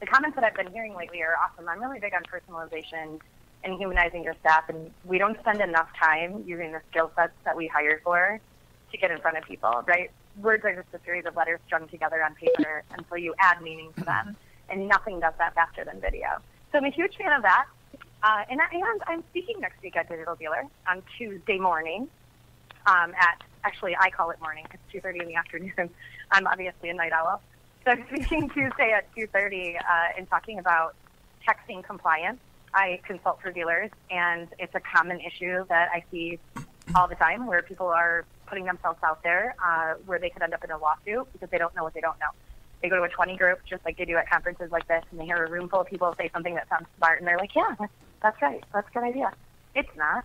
the 0.00 0.06
comments 0.06 0.34
that 0.34 0.42
I've 0.42 0.56
been 0.56 0.72
hearing 0.72 0.96
lately 0.96 1.22
are 1.22 1.36
awesome. 1.36 1.68
I'm 1.68 1.80
really 1.80 2.00
big 2.00 2.12
on 2.12 2.24
personalization 2.24 3.20
and 3.62 3.78
humanizing 3.78 4.24
your 4.24 4.34
staff, 4.40 4.68
and 4.68 4.90
we 5.04 5.18
don't 5.18 5.38
spend 5.38 5.60
enough 5.60 5.88
time 5.96 6.42
using 6.44 6.72
the 6.72 6.80
skill 6.90 7.12
sets 7.14 7.34
that 7.44 7.56
we 7.56 7.68
hire 7.68 8.00
for 8.02 8.40
to 8.90 8.98
get 8.98 9.12
in 9.12 9.20
front 9.20 9.38
of 9.38 9.44
people, 9.44 9.84
right? 9.86 10.10
Words 10.40 10.64
are 10.64 10.74
just 10.74 10.88
a 10.92 10.98
series 11.04 11.24
of 11.24 11.36
letters 11.36 11.60
strung 11.66 11.86
together 11.86 12.20
on 12.24 12.34
paper 12.34 12.82
until 12.98 13.16
you 13.16 13.32
add 13.38 13.62
meaning 13.62 13.92
to 13.98 14.04
them, 14.04 14.36
and 14.68 14.88
nothing 14.88 15.20
does 15.20 15.34
that 15.38 15.54
faster 15.54 15.84
than 15.84 16.00
video. 16.00 16.26
So 16.72 16.78
I'm 16.78 16.84
a 16.84 16.90
huge 16.90 17.14
fan 17.16 17.32
of 17.32 17.42
that. 17.42 17.66
Uh, 18.24 18.44
and, 18.50 18.60
and 18.72 19.02
I'm 19.06 19.22
speaking 19.30 19.60
next 19.60 19.80
week 19.82 19.96
at 19.96 20.08
Digital 20.08 20.34
Dealer 20.34 20.64
on 20.88 21.02
Tuesday 21.16 21.58
morning 21.58 22.08
um, 22.86 23.12
at 23.14 23.42
actually 23.64 23.96
I 23.98 24.10
call 24.10 24.30
it 24.30 24.40
morning. 24.40 24.66
It's 24.72 24.82
two 24.90 25.00
thirty 25.00 25.20
in 25.20 25.26
the 25.26 25.36
afternoon. 25.36 25.72
I'm 26.32 26.46
obviously 26.46 26.88
a 26.88 26.94
night 26.94 27.12
owl. 27.12 27.40
So 27.84 27.94
speaking 28.08 28.48
Tuesday 28.50 28.92
at 28.92 29.12
two 29.14 29.26
thirty 29.26 29.76
uh, 29.76 30.16
and 30.16 30.28
talking 30.28 30.58
about 30.58 30.94
texting 31.46 31.84
compliance. 31.84 32.38
I 32.74 33.00
consult 33.06 33.42
for 33.42 33.52
dealers, 33.52 33.90
and 34.10 34.48
it's 34.58 34.74
a 34.74 34.80
common 34.80 35.20
issue 35.20 35.64
that 35.68 35.90
I 35.92 36.04
see 36.10 36.38
all 36.94 37.06
the 37.06 37.14
time 37.14 37.46
where 37.46 37.60
people 37.62 37.88
are 37.88 38.24
putting 38.46 38.64
themselves 38.64 38.98
out 39.02 39.22
there 39.22 39.54
uh, 39.64 39.94
where 40.06 40.18
they 40.18 40.30
could 40.30 40.42
end 40.42 40.54
up 40.54 40.64
in 40.64 40.70
a 40.70 40.78
lawsuit 40.78 41.30
because 41.32 41.50
they 41.50 41.58
don't 41.58 41.74
know 41.76 41.82
what 41.82 41.92
they 41.92 42.00
don't 42.00 42.18
know. 42.18 42.30
They 42.82 42.88
go 42.88 42.96
to 42.96 43.02
a 43.02 43.08
20 43.08 43.36
group 43.36 43.60
just 43.68 43.84
like 43.84 43.96
they 43.98 44.04
do 44.04 44.16
at 44.16 44.28
conferences 44.28 44.72
like 44.72 44.88
this, 44.88 45.04
and 45.10 45.20
they 45.20 45.26
hear 45.26 45.44
a 45.44 45.50
room 45.50 45.68
full 45.68 45.80
of 45.80 45.86
people 45.86 46.14
say 46.18 46.30
something 46.32 46.54
that 46.54 46.68
sounds 46.68 46.86
smart, 46.96 47.18
and 47.18 47.28
they're 47.28 47.38
like, 47.38 47.54
"Yeah, 47.54 47.74
that's, 47.78 47.92
that's 48.22 48.42
right. 48.42 48.64
That's 48.72 48.88
a 48.88 48.92
good 48.92 49.04
idea." 49.04 49.32
It's 49.74 49.96
not. 49.96 50.24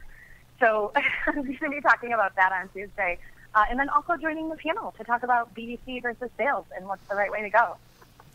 So 0.60 0.92
I'm 1.28 1.44
going 1.44 1.58
to 1.58 1.70
be 1.70 1.82
talking 1.82 2.14
about 2.14 2.36
that 2.36 2.52
on 2.52 2.70
Tuesday. 2.70 3.20
Uh, 3.58 3.64
and 3.72 3.80
then 3.80 3.90
also 3.90 4.16
joining 4.18 4.50
the 4.50 4.56
panel 4.56 4.94
to 4.96 5.04
talk 5.04 5.24
about 5.24 5.52
BDC 5.56 6.04
versus 6.04 6.30
sales 6.38 6.66
and 6.76 6.86
what's 6.88 7.02
the 7.10 7.16
right 7.16 7.32
way 7.32 7.42
to 7.42 7.50
go. 7.50 7.76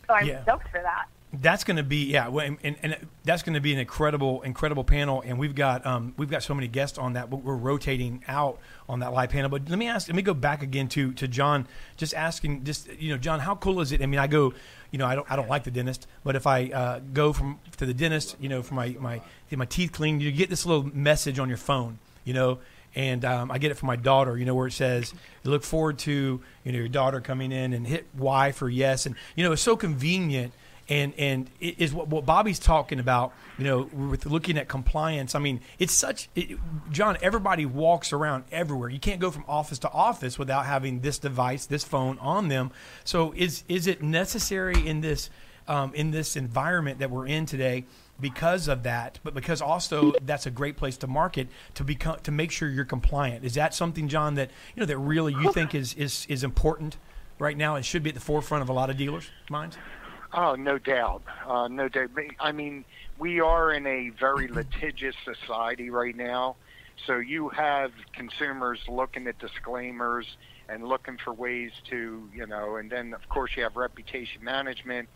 So 0.05 0.13
I'm 0.13 0.27
Yeah. 0.27 0.43
stoked 0.43 0.67
for 0.67 0.81
that. 0.81 1.05
That's 1.31 1.63
going 1.63 1.77
to 1.77 1.83
be 1.83 2.11
yeah, 2.11 2.27
and, 2.27 2.57
and, 2.61 2.75
and 2.83 2.97
that's 3.23 3.41
going 3.41 3.53
to 3.53 3.61
be 3.61 3.71
an 3.71 3.79
incredible, 3.79 4.41
incredible 4.41 4.83
panel, 4.83 5.23
and 5.25 5.39
we've 5.39 5.55
got 5.55 5.83
um, 5.85 6.13
we've 6.17 6.29
got 6.29 6.43
so 6.43 6.53
many 6.53 6.67
guests 6.67 6.97
on 6.97 7.13
that. 7.13 7.29
But 7.31 7.37
we're 7.37 7.55
rotating 7.55 8.21
out 8.27 8.59
on 8.87 8.99
that 8.99 9.13
live 9.13 9.29
panel. 9.29 9.49
But 9.49 9.67
let 9.67 9.79
me 9.79 9.87
ask, 9.87 10.07
let 10.09 10.15
me 10.15 10.21
go 10.21 10.33
back 10.35 10.61
again 10.61 10.89
to 10.89 11.11
to 11.13 11.27
John, 11.27 11.67
just 11.97 12.13
asking, 12.13 12.65
just 12.65 12.87
you 12.99 13.09
know, 13.09 13.17
John, 13.17 13.39
how 13.39 13.55
cool 13.55 13.79
is 13.81 13.91
it? 13.93 14.01
I 14.03 14.05
mean, 14.05 14.19
I 14.19 14.27
go, 14.27 14.53
you 14.91 14.99
know, 14.99 15.07
I 15.07 15.15
don't 15.15 15.31
I 15.31 15.35
don't 15.35 15.49
like 15.49 15.63
the 15.63 15.71
dentist, 15.71 16.05
but 16.23 16.35
if 16.35 16.45
I 16.45 16.65
uh, 16.65 16.99
go 17.13 17.33
from 17.33 17.59
to 17.77 17.85
the 17.87 17.95
dentist, 17.95 18.35
you 18.39 18.49
know, 18.49 18.61
for 18.61 18.75
my 18.75 18.95
my 18.99 19.21
get 19.49 19.57
my 19.57 19.65
teeth 19.65 19.91
cleaned, 19.93 20.21
you 20.21 20.31
get 20.31 20.51
this 20.51 20.67
little 20.67 20.83
message 20.83 21.39
on 21.39 21.47
your 21.47 21.57
phone, 21.57 21.97
you 22.25 22.33
know. 22.35 22.59
And 22.95 23.25
um, 23.25 23.49
I 23.49 23.57
get 23.57 23.71
it 23.71 23.75
from 23.75 23.87
my 23.87 23.95
daughter, 23.95 24.37
you 24.37 24.45
know, 24.45 24.53
where 24.53 24.67
it 24.67 24.73
says, 24.73 25.13
"You 25.43 25.51
look 25.51 25.63
forward 25.63 25.97
to, 25.99 26.41
you 26.63 26.71
know, 26.71 26.77
your 26.77 26.87
daughter 26.87 27.21
coming 27.21 27.51
in 27.51 27.73
and 27.73 27.87
hit 27.87 28.07
Y 28.17 28.51
for 28.51 28.69
yes." 28.69 29.05
And 29.05 29.15
you 29.35 29.43
know, 29.43 29.51
it's 29.51 29.61
so 29.61 29.75
convenient 29.75 30.53
and 30.89 31.13
and 31.17 31.49
it 31.59 31.79
is 31.79 31.93
what, 31.93 32.07
what 32.07 32.25
Bobby's 32.25 32.59
talking 32.59 32.99
about. 32.99 33.33
You 33.57 33.65
know, 33.65 33.81
with 34.09 34.25
looking 34.25 34.57
at 34.57 34.67
compliance. 34.67 35.35
I 35.35 35.39
mean, 35.39 35.61
it's 35.79 35.93
such. 35.93 36.29
It, 36.35 36.57
John, 36.91 37.17
everybody 37.21 37.65
walks 37.65 38.11
around 38.11 38.45
everywhere. 38.51 38.89
You 38.89 38.99
can't 38.99 39.19
go 39.19 39.31
from 39.31 39.45
office 39.47 39.79
to 39.79 39.91
office 39.91 40.37
without 40.39 40.65
having 40.65 41.01
this 41.01 41.19
device, 41.19 41.65
this 41.65 41.83
phone 41.83 42.17
on 42.19 42.47
them. 42.47 42.71
So, 43.03 43.33
is 43.35 43.63
is 43.69 43.87
it 43.87 44.01
necessary 44.01 44.87
in 44.87 45.01
this 45.01 45.29
um, 45.67 45.93
in 45.93 46.11
this 46.11 46.35
environment 46.35 46.99
that 46.99 47.09
we're 47.09 47.27
in 47.27 47.45
today? 47.45 47.85
Because 48.23 48.69
of 48.69 48.83
that, 48.83 49.19
but 49.21 49.33
because 49.33 49.61
also 49.61 50.13
that's 50.21 50.45
a 50.45 50.51
great 50.51 50.77
place 50.77 50.95
to 50.97 51.07
market 51.07 51.49
to 51.73 51.83
become 51.83 52.19
to 52.23 52.31
make 52.31 52.51
sure 52.51 52.69
you're 52.69 52.85
compliant. 52.85 53.43
Is 53.43 53.55
that 53.55 53.73
something, 53.73 54.07
John, 54.07 54.35
that 54.35 54.49
you 54.73 54.79
know 54.79 54.85
that 54.85 54.97
really 54.97 55.33
you 55.33 55.51
think 55.51 55.75
is 55.75 55.93
is 55.95 56.25
is 56.29 56.41
important 56.41 56.95
right 57.37 57.57
now 57.57 57.75
and 57.75 57.85
should 57.85 58.01
be 58.01 58.11
at 58.11 58.15
the 58.15 58.21
forefront 58.21 58.61
of 58.61 58.69
a 58.69 58.73
lot 58.73 58.89
of 58.89 58.95
dealers' 58.95 59.29
minds? 59.49 59.77
Oh, 60.33 60.55
no 60.55 60.77
doubt. 60.77 61.21
Uh, 61.45 61.67
no 61.67 61.89
doubt. 61.89 62.09
I 62.39 62.53
mean, 62.53 62.85
we 63.19 63.41
are 63.41 63.73
in 63.73 63.85
a 63.85 64.09
very 64.09 64.47
litigious 64.47 65.15
society 65.25 65.89
right 65.89 66.15
now. 66.15 66.55
So 67.05 67.17
you 67.17 67.49
have 67.49 67.91
consumers 68.13 68.79
looking 68.87 69.27
at 69.27 69.37
disclaimers 69.39 70.25
and 70.69 70.87
looking 70.87 71.17
for 71.17 71.33
ways 71.33 71.71
to, 71.89 72.29
you 72.33 72.47
know, 72.47 72.77
and 72.77 72.89
then 72.89 73.13
of 73.13 73.27
course 73.29 73.51
you 73.55 73.63
have 73.63 73.75
reputation 73.75 74.43
management, 74.43 75.09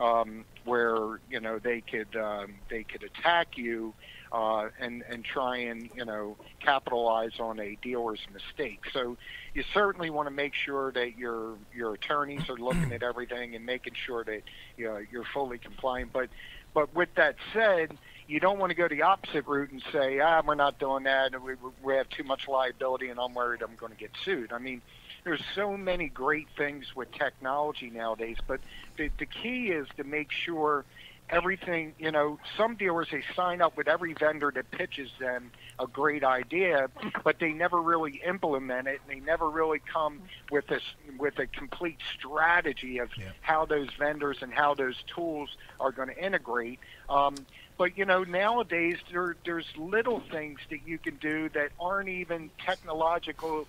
um, 0.00 0.44
where 0.64 1.20
you 1.28 1.40
know 1.40 1.58
they 1.58 1.82
could 1.82 2.16
um, 2.16 2.54
they 2.70 2.84
could 2.84 3.02
attack 3.02 3.56
you 3.56 3.94
uh, 4.32 4.68
and 4.78 5.04
and 5.08 5.24
try 5.24 5.58
and 5.58 5.90
you 5.94 6.04
know 6.04 6.36
capitalize 6.60 7.38
on 7.38 7.60
a 7.60 7.76
dealer's 7.82 8.20
mistake. 8.32 8.80
So 8.92 9.16
you 9.54 9.62
certainly 9.74 10.10
want 10.10 10.26
to 10.26 10.34
make 10.34 10.54
sure 10.54 10.90
that 10.92 11.16
your 11.16 11.56
your 11.74 11.94
attorneys 11.94 12.48
are 12.48 12.56
looking 12.56 12.92
at 12.92 13.02
everything 13.02 13.54
and 13.54 13.64
making 13.66 13.94
sure 13.94 14.24
that 14.24 14.42
you 14.76 14.86
know, 14.86 15.00
you're 15.10 15.24
fully 15.34 15.58
compliant. 15.58 16.12
But 16.12 16.30
but 16.72 16.94
with 16.94 17.14
that 17.16 17.36
said, 17.52 17.96
you 18.26 18.40
don't 18.40 18.58
want 18.58 18.70
to 18.70 18.76
go 18.76 18.88
the 18.88 19.02
opposite 19.02 19.46
route 19.46 19.70
and 19.70 19.82
say, 19.92 20.20
ah, 20.20 20.40
we're 20.46 20.54
not 20.54 20.78
doing 20.78 21.04
that, 21.04 21.32
we, 21.42 21.54
we 21.82 21.94
have 21.94 22.08
too 22.10 22.22
much 22.22 22.46
liability, 22.46 23.08
and 23.08 23.18
I'm 23.18 23.34
worried 23.34 23.62
I'm 23.62 23.74
going 23.76 23.92
to 23.92 23.98
get 23.98 24.12
sued. 24.24 24.52
I 24.52 24.58
mean, 24.58 24.80
there's 25.24 25.42
so 25.54 25.76
many 25.76 26.08
great 26.08 26.48
things 26.56 26.94
with 26.94 27.12
technology 27.12 27.90
nowadays, 27.90 28.36
but 28.46 28.60
the, 28.96 29.10
the 29.18 29.26
key 29.26 29.68
is 29.68 29.86
to 29.96 30.04
make 30.04 30.30
sure 30.30 30.84
everything, 31.30 31.94
you 31.98 32.10
know, 32.10 32.38
some 32.56 32.74
dealers, 32.76 33.08
they 33.10 33.22
sign 33.34 33.62
up 33.62 33.76
with 33.76 33.88
every 33.88 34.14
vendor 34.14 34.50
that 34.54 34.70
pitches 34.70 35.10
them 35.18 35.50
a 35.78 35.86
great 35.86 36.24
idea, 36.24 36.88
but 37.24 37.38
they 37.38 37.52
never 37.52 37.80
really 37.80 38.20
implement 38.26 38.88
it. 38.88 39.00
And 39.08 39.16
they 39.16 39.24
never 39.24 39.48
really 39.48 39.80
come 39.80 40.20
with 40.50 40.66
this, 40.66 40.82
with 41.18 41.38
a 41.38 41.46
complete 41.46 41.98
strategy 42.18 42.98
of 42.98 43.10
how 43.40 43.64
those 43.64 43.88
vendors 43.98 44.38
and 44.42 44.52
how 44.52 44.74
those 44.74 44.96
tools 45.14 45.50
are 45.78 45.92
going 45.92 46.08
to 46.08 46.18
integrate. 46.24 46.80
Um, 47.08 47.34
but 47.80 47.96
you 47.96 48.04
know, 48.04 48.24
nowadays 48.24 48.98
there, 49.10 49.36
there's 49.46 49.64
little 49.74 50.20
things 50.30 50.60
that 50.68 50.86
you 50.86 50.98
can 50.98 51.16
do 51.16 51.48
that 51.54 51.70
aren't 51.80 52.10
even 52.10 52.50
technologically 52.62 53.64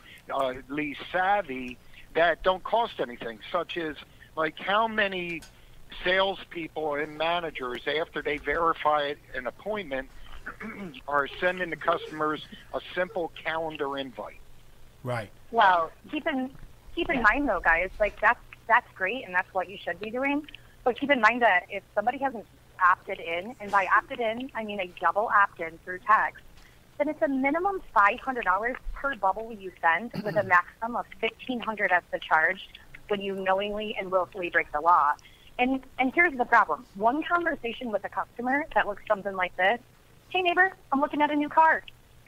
savvy 1.14 1.78
that 2.14 2.44
don't 2.44 2.62
cost 2.62 3.00
anything, 3.00 3.40
such 3.54 3.78
as 3.78 3.96
like 4.36 4.60
how 4.60 4.86
many 4.90 5.42
salespeople 6.04 6.96
and 6.96 7.18
managers, 7.18 7.84
after 7.88 8.22
they 8.22 8.36
verify 8.36 9.14
an 9.34 9.48
appointment, 9.48 10.10
are 11.08 11.30
sending 11.40 11.70
the 11.70 11.78
customers 11.78 12.46
a 12.74 12.82
simple 12.94 13.32
calendar 13.42 13.98
invite. 13.98 14.42
Right. 15.06 15.30
Well, 15.52 15.90
keep 16.12 16.28
in 16.28 16.52
keep 16.94 17.10
in 17.10 17.22
mind 17.22 17.48
though, 17.48 17.62
guys, 17.62 17.92
like 17.98 18.20
that's 18.20 18.42
that's 18.68 18.92
great 18.94 19.24
and 19.24 19.34
that's 19.34 19.54
what 19.54 19.70
you 19.70 19.78
should 19.82 20.02
be 20.02 20.12
doing. 20.12 20.46
But 20.84 21.00
keep 21.00 21.12
in 21.12 21.22
mind 21.22 21.44
that 21.44 21.68
if 21.70 21.84
somebody 21.96 22.18
hasn't 22.18 22.46
opted 22.86 23.20
in, 23.20 23.56
and 23.60 23.72
by 23.72 23.88
opted 23.96 24.20
in 24.20 24.52
I 24.56 24.64
mean 24.64 24.80
a 24.80 24.88
double 25.00 25.30
opt 25.34 25.60
in 25.60 25.78
through 25.84 26.00
text, 26.00 26.44
then 26.98 27.10
it's 27.10 27.22
a 27.22 27.28
minimum 27.28 27.82
five 27.94 28.20
hundred 28.20 28.46
dollars 28.46 28.76
per 28.94 29.16
bubble 29.16 29.52
you 29.52 29.72
send 29.82 30.12
with 30.24 30.36
a 30.36 30.40
mm-hmm. 30.40 30.50
maximum 30.50 30.96
of 30.96 31.06
fifteen 31.20 31.60
hundred 31.60 31.92
as 31.92 32.04
the 32.12 32.20
charge 32.20 32.70
when 33.08 33.22
you 33.22 33.36
knowingly 33.36 33.96
and 34.00 34.12
willfully 34.12 34.50
break 34.50 34.72
the 34.72 34.82
law. 34.82 35.14
And 35.60 35.84
and 36.00 36.14
here's 36.14 36.38
the 36.38 36.46
problem. 36.46 36.86
One 36.96 37.24
conversation 37.24 37.92
with 37.92 38.04
a 38.06 38.10
customer 38.10 38.66
that 38.74 38.88
looks 38.88 39.04
something 39.08 39.36
like 39.36 39.56
this. 39.58 39.80
Hey 40.30 40.42
neighbor, 40.42 40.74
I'm 40.92 41.02
looking 41.02 41.22
at 41.22 41.30
a 41.30 41.36
new 41.36 41.50
car. 41.50 41.84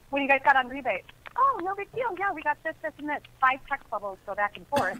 What 0.09 0.19
do 0.19 0.23
you 0.23 0.29
guys 0.29 0.41
got 0.43 0.55
on 0.55 0.67
rebate? 0.69 1.05
Oh, 1.35 1.59
no 1.63 1.73
big 1.73 1.91
deal. 1.93 2.13
Yeah, 2.19 2.31
we 2.31 2.43
got 2.43 2.61
this, 2.63 2.75
this, 2.83 2.93
and 2.99 3.09
this. 3.09 3.21
Five 3.41 3.59
text 3.67 3.89
bubbles 3.89 4.19
go 4.27 4.35
back 4.35 4.55
and 4.55 4.67
forth. 4.67 4.99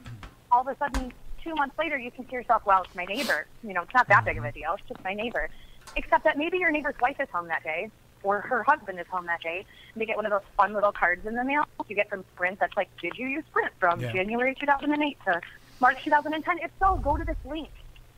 All 0.51 0.61
of 0.61 0.67
a 0.67 0.75
sudden, 0.77 1.13
two 1.43 1.55
months 1.55 1.77
later, 1.77 1.97
you 1.97 2.11
think 2.11 2.29
to 2.29 2.33
yourself, 2.33 2.63
well, 2.65 2.83
it's 2.83 2.95
my 2.95 3.05
neighbor. 3.05 3.45
You 3.63 3.73
know, 3.73 3.83
it's 3.83 3.93
not 3.93 4.07
that 4.07 4.25
big 4.25 4.37
of 4.37 4.43
a 4.43 4.47
mm-hmm. 4.47 4.59
deal. 4.59 4.73
It's 4.77 4.87
just 4.87 5.03
my 5.03 5.13
neighbor. 5.13 5.49
Except 5.95 6.23
that 6.23 6.37
maybe 6.37 6.57
your 6.57 6.71
neighbor's 6.71 6.95
wife 7.01 7.17
is 7.19 7.29
home 7.29 7.47
that 7.47 7.63
day, 7.63 7.91
or 8.23 8.39
her 8.41 8.63
husband 8.63 8.99
is 8.99 9.07
home 9.07 9.25
that 9.25 9.41
day, 9.41 9.65
and 9.93 10.01
they 10.01 10.05
get 10.05 10.15
one 10.15 10.25
of 10.25 10.31
those 10.31 10.47
fun 10.55 10.73
little 10.73 10.91
cards 10.91 11.25
in 11.25 11.35
the 11.35 11.43
mail 11.43 11.65
you 11.87 11.95
get 11.95 12.09
from 12.09 12.23
Sprint 12.33 12.59
that's 12.59 12.75
like, 12.77 12.89
did 13.01 13.13
you 13.17 13.27
use 13.27 13.43
Sprint 13.49 13.71
from 13.79 13.99
Yeah. 13.99 14.13
January 14.13 14.55
2008 14.55 15.17
to 15.25 15.41
March 15.79 16.03
2010? 16.03 16.59
If 16.59 16.71
so, 16.79 16.95
go 16.97 17.17
to 17.17 17.23
this 17.23 17.37
link. 17.45 17.69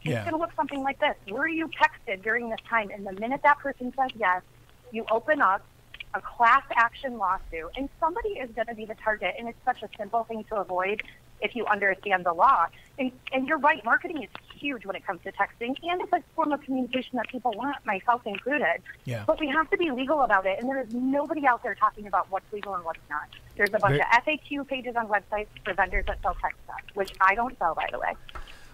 It's 0.01 0.11
Yeah. 0.11 0.21
going 0.21 0.33
to 0.33 0.37
look 0.37 0.53
something 0.55 0.83
like 0.83 0.99
this. 0.99 1.15
Were 1.27 1.47
you 1.47 1.67
texted 1.69 2.21
during 2.21 2.49
this 2.49 2.59
time? 2.69 2.91
And 2.91 3.05
the 3.05 3.13
minute 3.13 3.41
that 3.43 3.57
person 3.59 3.91
says 3.97 4.11
yes, 4.15 4.43
you 4.91 5.05
open 5.09 5.41
up 5.41 5.65
a 6.13 6.21
class 6.21 6.63
action 6.75 7.17
lawsuit, 7.17 7.71
and 7.75 7.89
somebody 7.99 8.29
is 8.37 8.49
going 8.51 8.67
to 8.67 8.75
be 8.75 8.85
the 8.85 8.95
target. 8.95 9.35
And 9.37 9.49
it's 9.49 9.57
such 9.65 9.81
a 9.83 9.89
simple 9.97 10.23
thing 10.23 10.43
to 10.45 10.57
avoid. 10.57 11.01
If 11.41 11.55
you 11.55 11.65
understand 11.65 12.25
the 12.25 12.33
law. 12.33 12.67
And, 12.97 13.11
and 13.33 13.47
you're 13.47 13.57
right, 13.57 13.83
marketing 13.83 14.23
is 14.23 14.29
huge 14.57 14.85
when 14.85 14.95
it 14.95 15.05
comes 15.05 15.21
to 15.23 15.31
texting, 15.33 15.75
and 15.83 16.01
it's 16.01 16.13
a 16.13 16.23
form 16.35 16.53
of 16.53 16.61
communication 16.61 17.17
that 17.17 17.27
people 17.27 17.53
want, 17.55 17.85
myself 17.85 18.21
included. 18.25 18.81
Yeah. 19.03 19.23
But 19.27 19.39
we 19.39 19.47
have 19.49 19.69
to 19.71 19.77
be 19.77 19.91
legal 19.91 20.21
about 20.21 20.45
it, 20.45 20.59
and 20.59 20.69
there 20.69 20.81
is 20.81 20.93
nobody 20.93 21.45
out 21.45 21.61
there 21.61 21.75
talking 21.75 22.07
about 22.07 22.31
what's 22.31 22.51
legal 22.53 22.73
and 22.73 22.85
what's 22.85 22.99
not. 23.09 23.27
There's 23.57 23.69
a 23.69 23.79
bunch 23.79 23.97
Very- 23.97 24.01
of 24.01 24.23
FAQ 24.25 24.67
pages 24.67 24.95
on 24.95 25.07
websites 25.07 25.47
for 25.63 25.73
vendors 25.73 26.05
that 26.07 26.21
sell 26.21 26.35
text 26.41 26.57
stuff, 26.63 26.79
which 26.93 27.13
I 27.19 27.35
don't 27.35 27.57
sell, 27.59 27.75
by 27.75 27.87
the 27.91 27.99
way. 27.99 28.13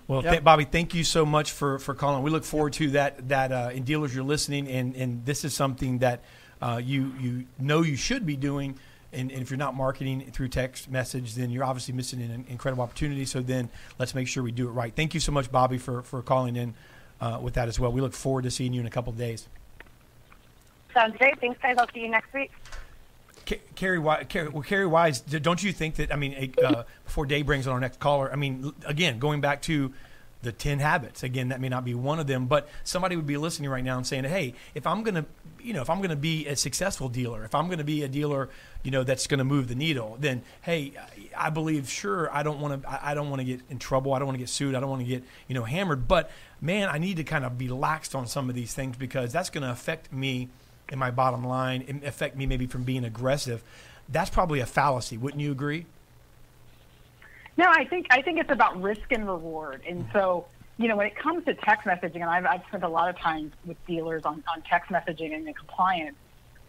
Well, 0.07 0.21
th- 0.21 0.43
Bobby, 0.43 0.65
thank 0.65 0.93
you 0.93 1.03
so 1.03 1.25
much 1.25 1.51
for, 1.51 1.79
for 1.79 1.93
calling. 1.93 2.21
We 2.23 2.31
look 2.31 2.43
forward 2.43 2.73
to 2.73 2.91
that. 2.91 3.29
That 3.29 3.51
uh, 3.51 3.69
in 3.73 3.83
dealers, 3.83 4.13
you're 4.13 4.23
listening, 4.23 4.67
and, 4.67 4.95
and 4.95 5.25
this 5.25 5.45
is 5.45 5.53
something 5.53 5.99
that 5.99 6.21
uh, 6.61 6.81
you 6.83 7.13
you 7.19 7.45
know 7.57 7.81
you 7.81 7.95
should 7.95 8.25
be 8.25 8.35
doing. 8.35 8.77
And, 9.13 9.31
and 9.31 9.41
if 9.41 9.49
you're 9.49 9.57
not 9.57 9.75
marketing 9.75 10.31
through 10.31 10.47
text 10.47 10.89
message, 10.89 11.35
then 11.35 11.49
you're 11.49 11.65
obviously 11.65 11.93
missing 11.93 12.21
an 12.21 12.45
incredible 12.47 12.83
opportunity. 12.83 13.25
So 13.25 13.41
then 13.41 13.69
let's 13.99 14.15
make 14.15 14.27
sure 14.27 14.41
we 14.41 14.51
do 14.51 14.67
it 14.67 14.71
right. 14.71 14.93
Thank 14.95 15.13
you 15.13 15.19
so 15.19 15.31
much, 15.31 15.51
Bobby, 15.51 15.77
for 15.77 16.01
for 16.01 16.21
calling 16.21 16.55
in 16.55 16.73
uh, 17.19 17.39
with 17.41 17.55
that 17.55 17.67
as 17.67 17.79
well. 17.79 17.91
We 17.91 18.01
look 18.01 18.13
forward 18.13 18.43
to 18.43 18.51
seeing 18.51 18.73
you 18.73 18.79
in 18.79 18.87
a 18.87 18.91
couple 18.91 19.11
of 19.11 19.19
days. 19.19 19.47
Sounds 20.93 21.17
great. 21.17 21.39
Thanks, 21.39 21.59
guys. 21.61 21.77
I'll 21.77 21.89
see 21.93 22.01
you 22.01 22.09
next 22.09 22.33
week. 22.33 22.51
Ca- 23.45 23.61
Carrie, 23.75 23.97
Wi- 23.97 24.23
Carrie, 24.25 24.49
well, 24.49 24.63
Carrie 24.63 24.85
Wise, 24.85 25.21
don't 25.21 25.61
you 25.63 25.71
think 25.71 25.95
that? 25.95 26.13
I 26.13 26.15
mean, 26.15 26.53
uh, 26.63 26.83
before 27.05 27.25
Day 27.25 27.41
brings 27.41 27.67
on 27.67 27.73
our 27.73 27.79
next 27.79 27.99
caller, 27.99 28.31
I 28.31 28.35
mean, 28.35 28.73
again, 28.85 29.19
going 29.19 29.41
back 29.41 29.61
to 29.63 29.93
the 30.41 30.51
ten 30.51 30.79
habits. 30.79 31.23
Again, 31.23 31.49
that 31.49 31.61
may 31.61 31.69
not 31.69 31.85
be 31.85 31.93
one 31.93 32.19
of 32.19 32.27
them, 32.27 32.47
but 32.47 32.69
somebody 32.83 33.15
would 33.15 33.27
be 33.27 33.37
listening 33.37 33.69
right 33.69 33.83
now 33.83 33.97
and 33.97 34.05
saying, 34.05 34.23
"Hey, 34.25 34.53
if 34.75 34.87
I'm 34.87 35.03
going 35.03 35.15
to, 35.15 35.25
you 35.61 35.73
know, 35.73 35.81
if 35.81 35.89
I'm 35.89 35.97
going 35.97 36.09
to 36.09 36.15
be 36.15 36.47
a 36.47 36.55
successful 36.55 37.09
dealer, 37.09 37.43
if 37.43 37.55
I'm 37.55 37.67
going 37.67 37.77
to 37.79 37.83
be 37.83 38.03
a 38.03 38.07
dealer, 38.07 38.49
you 38.83 38.91
know, 38.91 39.03
that's 39.03 39.27
going 39.27 39.39
to 39.39 39.43
move 39.43 39.67
the 39.67 39.75
needle, 39.75 40.17
then 40.19 40.41
hey, 40.61 40.93
I 41.37 41.49
believe, 41.49 41.89
sure, 41.89 42.33
I 42.33 42.43
don't 42.43 42.59
want 42.59 42.83
to, 42.83 43.05
I 43.05 43.13
don't 43.13 43.29
want 43.29 43.39
to 43.39 43.45
get 43.45 43.61
in 43.69 43.79
trouble, 43.79 44.13
I 44.13 44.19
don't 44.19 44.27
want 44.27 44.35
to 44.35 44.39
get 44.39 44.49
sued, 44.49 44.75
I 44.75 44.79
don't 44.79 44.89
want 44.89 45.01
to 45.01 45.07
get, 45.07 45.23
you 45.47 45.55
know, 45.55 45.63
hammered, 45.63 46.07
but 46.07 46.31
man, 46.59 46.89
I 46.89 46.97
need 46.97 47.17
to 47.17 47.23
kind 47.23 47.45
of 47.45 47.57
be 47.57 47.67
laxed 47.67 48.15
on 48.15 48.27
some 48.27 48.49
of 48.49 48.55
these 48.55 48.73
things 48.73 48.97
because 48.97 49.31
that's 49.31 49.49
going 49.49 49.63
to 49.63 49.71
affect 49.71 50.11
me." 50.11 50.49
in 50.91 50.99
my 50.99 51.09
bottom 51.09 51.43
line 51.43 52.01
affect 52.05 52.35
me 52.35 52.45
maybe 52.45 52.67
from 52.67 52.83
being 52.83 53.05
aggressive. 53.05 53.63
That's 54.09 54.29
probably 54.29 54.59
a 54.59 54.65
fallacy, 54.65 55.17
wouldn't 55.17 55.41
you 55.41 55.51
agree? 55.51 55.85
No, 57.61 57.67
I 57.69 57.85
think 57.85 58.07
I 58.09 58.23
think 58.23 58.39
it's 58.39 58.49
about 58.49 58.81
risk 58.81 59.11
and 59.11 59.27
reward. 59.27 59.83
And 59.87 60.07
so, 60.11 60.47
you 60.77 60.87
know, 60.87 60.95
when 60.97 61.05
it 61.05 61.15
comes 61.15 61.45
to 61.45 61.53
text 61.53 61.85
messaging, 61.85 62.15
and 62.15 62.23
I've, 62.23 62.43
I've 62.43 62.63
spent 62.69 62.83
a 62.83 62.89
lot 62.89 63.07
of 63.07 63.19
time 63.19 63.53
with 63.67 63.77
dealers 63.85 64.23
on, 64.25 64.43
on 64.51 64.63
text 64.63 64.89
messaging 64.89 65.35
and 65.35 65.45
the 65.45 65.53
compliance. 65.53 66.15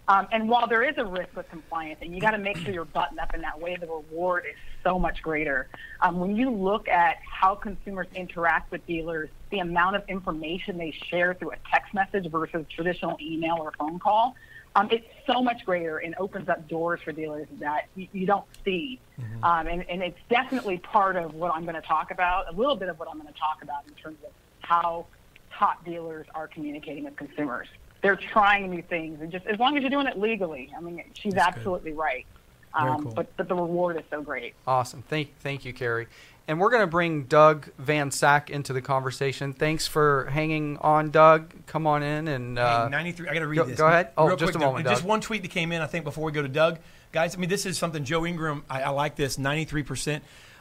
Um, 0.07 0.29
and 0.33 0.51
while 0.51 0.67
there 0.67 0.83
is 0.83 0.99
a 0.99 1.05
risk 1.07 1.35
with 1.35 1.49
compliance, 1.49 2.01
and 2.03 2.15
you 2.15 2.21
got 2.21 2.33
to 2.33 2.39
make 2.39 2.59
sure 2.59 2.75
you're 2.75 2.85
buttoned 2.85 3.21
up 3.21 3.35
in 3.35 3.41
that 3.41 3.59
way, 3.59 3.79
the 3.81 3.87
reward 3.87 4.45
is 4.47 4.59
so 4.85 4.99
much 4.99 5.23
greater. 5.23 5.67
Um, 6.03 6.21
when 6.21 6.37
you 6.37 6.51
look 6.51 6.89
at 6.89 7.17
how 7.23 7.55
consumers 7.55 8.09
interact 8.15 8.71
with 8.71 8.87
dealers, 8.87 9.31
the 9.49 9.61
amount 9.61 9.97
of 9.97 10.03
information 10.09 10.77
they 10.77 10.91
share 11.09 11.33
through 11.33 11.53
a 11.53 11.59
text 11.73 11.95
message 11.95 12.31
versus 12.31 12.67
traditional 12.69 13.17
email 13.19 13.57
or 13.59 13.73
phone 13.79 13.99
call, 13.99 14.35
um, 14.75 14.89
it's 14.91 15.07
so 15.27 15.43
much 15.43 15.65
greater 15.65 15.99
and 15.99 16.15
opens 16.19 16.49
up 16.49 16.69
doors 16.69 17.01
for 17.05 17.13
dealers 17.13 17.47
that 17.59 17.89
you, 17.95 18.09
you 18.13 18.27
don't 18.27 18.47
see. 18.65 19.01
Um, 19.43 19.67
and, 19.67 19.85
and 19.89 20.03
it's 20.03 20.19
definitely 20.29 20.79
part 20.79 21.17
of 21.17 21.35
what 21.35 21.55
I'm 21.55 21.65
going 21.65 21.75
to 21.75 21.81
talk 21.83 22.11
about, 22.11 22.53
a 22.53 22.57
little 22.57 22.77
bit 22.77 22.89
of 22.89 22.99
what 22.99 23.09
I'm 23.09 23.21
going 23.21 23.33
to 23.33 23.39
talk 23.39 23.63
about 23.63 23.85
in 23.89 23.95
terms 23.95 24.19
of 24.25 24.33
how 24.61 25.07
top 25.53 25.85
dealers 25.85 26.27
are 26.35 26.49
communicating 26.49 27.05
with 27.05 27.17
consumers. 27.17 27.69
They're 28.03 28.17
trying 28.17 28.71
new 28.71 28.83
things, 28.83 29.21
and 29.21 29.31
just 29.31 29.47
as 29.47 29.59
long 29.61 29.77
as 29.77 29.83
you're 29.83 29.91
doing 29.91 30.09
it 30.09 30.19
legally, 30.19 30.73
I 30.77 30.81
mean, 30.81 31.05
she's 31.15 31.35
absolutely 31.35 31.93
right. 31.93 32.27
Um, 32.75 33.05
cool. 33.05 33.13
But 33.13 33.37
but 33.37 33.49
the 33.49 33.55
reward 33.55 33.97
is 33.97 34.03
so 34.11 34.23
great. 34.23 34.55
Awesome. 34.67 35.03
Thank, 35.03 35.37
thank 35.39 35.65
you, 35.65 35.73
Carrie. 35.73 36.09
And 36.49 36.59
we're 36.59 36.71
going 36.71 36.83
to 36.83 36.89
bring 36.89 37.25
Doug 37.25 37.71
Van 37.79 38.11
Sack 38.11 38.51
into 38.51 38.73
the 38.73 38.83
conversation. 38.83 39.53
Thanks 39.53 39.87
for 39.87 40.27
hanging 40.27 40.77
on, 40.79 41.11
Doug. 41.11 41.67
Come 41.67 41.87
on 41.87 42.03
in 42.03 42.27
and 42.27 42.59
uh, 42.59 42.85
Hey, 42.85 42.91
93. 42.91 43.29
I 43.29 43.35
got 43.35 43.41
to 43.41 43.47
read 43.47 43.57
go, 43.57 43.65
this. 43.65 43.79
Go 43.79 43.87
ahead. 43.87 44.11
Oh, 44.17 44.27
Real 44.27 44.37
just 44.37 44.53
quick, 44.53 44.63
a 44.63 44.67
moment, 44.67 44.87
Just 44.87 45.05
one 45.05 45.21
tweet 45.21 45.43
that 45.43 45.51
came 45.53 45.71
in, 45.71 45.81
I 45.81 45.87
think, 45.87 46.05
before 46.05 46.25
we 46.25 46.33
go 46.33 46.43
to 46.43 46.49
Doug. 46.49 46.79
Guys, 47.13 47.37
I 47.37 47.39
mean, 47.39 47.49
this 47.49 47.65
is 47.65 47.79
something 47.79 48.05
Joe 48.05 48.27
Ingram, 48.27 48.65
I, 48.69 48.83
I 48.83 48.89
like 48.91 49.15
this. 49.17 49.37
93% 49.37 50.21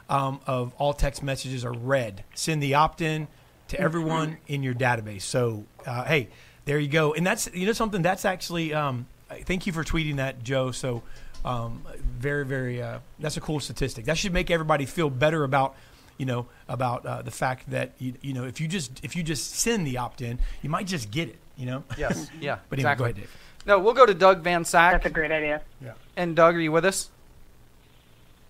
um, 0.10 0.40
of 0.46 0.74
all 0.78 0.94
text 0.94 1.24
messages 1.24 1.66
are 1.66 1.74
read. 1.74 2.24
Send 2.36 2.62
the 2.62 2.76
opt 2.76 3.02
in 3.02 3.28
to 3.70 3.80
everyone 3.80 4.38
in 4.48 4.62
your 4.62 4.74
database. 4.76 5.22
So, 5.22 5.66
uh, 5.86 6.04
hey, 6.04 6.30
there 6.66 6.78
you 6.78 6.90
go. 6.90 7.14
And 7.14 7.26
that's, 7.26 7.50
you 7.54 7.66
know, 7.66 7.72
something 7.72 8.02
that's 8.02 8.26
actually, 8.26 8.74
um, 8.74 9.08
thank 9.30 9.66
you 9.66 9.74
for 9.74 9.84
tweeting 9.84 10.18
that, 10.18 10.44
Joe. 10.44 10.72
So, 10.72 11.02
um, 11.44 11.84
very, 12.20 12.46
very, 12.46 12.82
uh, 12.82 13.00
that's 13.20 13.38
a 13.38 13.42
cool 13.42 13.60
statistic. 13.60 14.06
That 14.06 14.18
should 14.18 14.34
make 14.34 14.52
everybody 14.52 14.86
feel 14.86 15.10
better 15.10 15.44
about 15.44 15.76
you 16.18 16.26
know 16.28 16.46
about 16.68 17.04
uh, 17.04 17.24
the 17.24 17.32
fact 17.32 17.72
that 17.72 17.94
you, 17.98 18.14
you 18.22 18.34
know 18.34 18.44
if 18.44 18.62
you 18.62 18.68
just 18.68 19.04
if 19.04 19.16
you 19.16 19.24
just 19.24 19.56
send 19.56 19.88
the 19.88 19.98
opt 19.98 20.22
in, 20.22 20.38
you 20.62 20.70
might 20.70 20.86
just 20.86 21.10
get 21.10 21.30
it. 21.30 21.38
You 21.58 21.66
know. 21.66 21.84
Yes. 21.98 22.30
Yeah. 22.40 22.60
But 22.70 22.78
anyway, 22.78 22.92
exactly. 22.92 22.98
go 22.98 23.06
ahead, 23.06 23.16
Dave. 23.16 23.38
No, 23.66 23.80
we'll 23.80 23.94
go 23.94 24.06
to 24.06 24.14
Doug 24.14 24.42
Van 24.42 24.64
Sack. 24.64 24.94
That's 24.94 25.06
a 25.08 25.10
great 25.10 25.32
idea. 25.32 25.62
Yeah. 25.84 25.94
And 26.16 26.36
Doug, 26.36 26.56
are 26.56 26.60
you 26.60 26.72
with 26.72 26.86
us? 26.86 27.10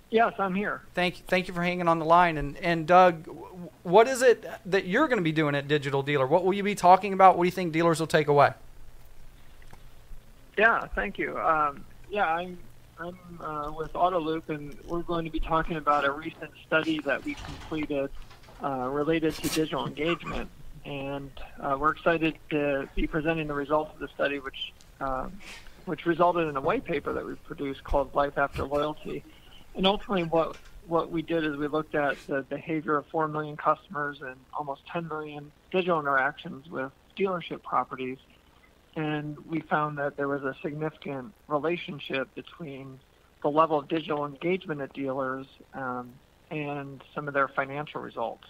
Yes, 0.09 0.33
I'm 0.39 0.53
here. 0.53 0.81
Thank 0.93 1.19
you. 1.19 1.23
thank 1.27 1.47
you 1.47 1.53
for 1.53 1.63
hanging 1.63 1.87
on 1.87 1.99
the 1.99 2.05
line. 2.05 2.37
And 2.37 2.57
and 2.57 2.85
Doug, 2.85 3.25
what 3.83 4.07
is 4.09 4.21
it 4.21 4.45
that 4.65 4.85
you're 4.85 5.07
going 5.07 5.19
to 5.19 5.23
be 5.23 5.31
doing 5.31 5.55
at 5.55 5.69
Digital 5.69 6.03
Dealer? 6.03 6.27
What 6.27 6.43
will 6.43 6.53
you 6.53 6.63
be 6.63 6.75
talking 6.75 7.13
about? 7.13 7.37
What 7.37 7.45
do 7.45 7.47
you 7.47 7.51
think 7.51 7.71
dealers 7.71 8.01
will 8.01 8.07
take 8.07 8.27
away? 8.27 8.51
Yeah, 10.57 10.87
thank 10.87 11.17
you. 11.17 11.39
Um, 11.39 11.85
yeah, 12.09 12.25
I'm 12.25 12.57
I'm 13.01 13.17
uh, 13.39 13.71
with 13.71 13.93
AutoLoop, 13.93 14.49
and 14.49 14.77
we're 14.85 15.01
going 15.01 15.25
to 15.25 15.31
be 15.31 15.39
talking 15.39 15.77
about 15.77 16.05
a 16.05 16.11
recent 16.11 16.51
study 16.67 16.99
that 16.99 17.25
we 17.25 17.33
completed 17.33 18.11
uh, 18.63 18.89
related 18.91 19.33
to 19.35 19.49
digital 19.49 19.87
engagement, 19.87 20.51
and 20.85 21.31
uh, 21.59 21.77
we're 21.79 21.93
excited 21.93 22.35
to 22.51 22.87
be 22.95 23.07
presenting 23.07 23.47
the 23.47 23.55
results 23.55 23.91
of 23.95 23.99
the 23.99 24.07
study, 24.09 24.37
which 24.37 24.71
um, 24.99 25.33
which 25.85 26.05
resulted 26.05 26.47
in 26.47 26.55
a 26.55 26.61
white 26.61 26.85
paper 26.85 27.11
that 27.13 27.25
we 27.25 27.33
produced 27.33 27.83
called 27.83 28.13
Life 28.13 28.37
After 28.37 28.63
Loyalty. 28.65 29.23
And 29.75 29.87
ultimately, 29.87 30.25
what 30.25 30.57
what 30.85 31.09
we 31.09 31.23
did 31.23 31.43
is 31.43 31.57
we 31.57 31.67
looked 31.67 31.95
at 31.95 32.17
the 32.27 32.43
behavior 32.43 32.97
of 32.97 33.07
4 33.07 33.27
million 33.27 33.57
customers 33.57 34.21
and 34.21 34.35
almost 34.53 34.85
10 34.87 35.07
million 35.07 35.51
digital 35.71 35.99
interactions 35.99 36.69
with 36.69 36.91
dealership 37.17 37.63
properties 37.63 38.19
and 38.95 39.37
we 39.45 39.61
found 39.61 39.97
that 39.97 40.17
there 40.17 40.27
was 40.27 40.43
a 40.43 40.55
significant 40.61 41.33
relationship 41.47 42.33
between 42.35 42.99
the 43.41 43.49
level 43.49 43.79
of 43.79 43.87
digital 43.87 44.25
engagement 44.25 44.81
at 44.81 44.93
dealers 44.93 45.47
um, 45.73 46.13
and 46.49 47.01
some 47.15 47.27
of 47.27 47.33
their 47.33 47.47
financial 47.47 48.01
results. 48.01 48.43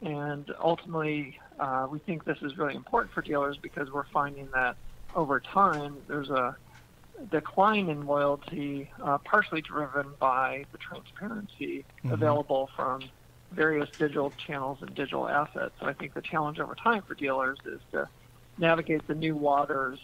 And 0.00 0.50
ultimately, 0.62 1.38
uh, 1.58 1.86
we 1.90 1.98
think 2.00 2.24
this 2.24 2.38
is 2.42 2.56
really 2.56 2.74
important 2.74 3.12
for 3.12 3.22
dealers 3.22 3.56
because 3.62 3.90
we're 3.90 4.08
finding 4.12 4.48
that 4.52 4.76
over 5.14 5.40
time 5.40 5.98
there's 6.08 6.30
a 6.30 6.56
decline 7.30 7.88
in 7.88 8.06
loyalty, 8.06 8.90
uh, 9.02 9.18
partially 9.18 9.60
driven 9.62 10.14
by 10.18 10.66
the 10.72 10.78
transparency 10.78 11.86
Mhm. 12.04 12.12
available 12.12 12.70
from 12.74 13.08
various 13.52 13.88
digital 13.98 14.32
channels 14.46 14.78
and 14.82 14.94
digital 14.94 15.28
assets. 15.28 15.74
So 15.78 15.86
I 15.86 15.92
think 15.92 16.14
the 16.14 16.22
challenge 16.22 16.58
over 16.58 16.74
time 16.74 17.02
for 17.02 17.14
dealers 17.14 17.60
is 17.64 17.80
to 17.92 18.08
navigate 18.58 19.06
the 19.06 19.14
new 19.14 19.34
waters 19.36 19.98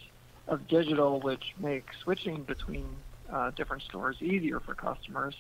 of 0.48 0.66
digital, 0.68 1.20
which 1.20 1.54
make 1.58 1.86
switching 2.02 2.42
between 2.42 2.86
uh, 3.32 3.50
different 3.52 3.82
stores 3.84 4.16
easier 4.20 4.58
for 4.60 4.74
customers, 4.74 5.34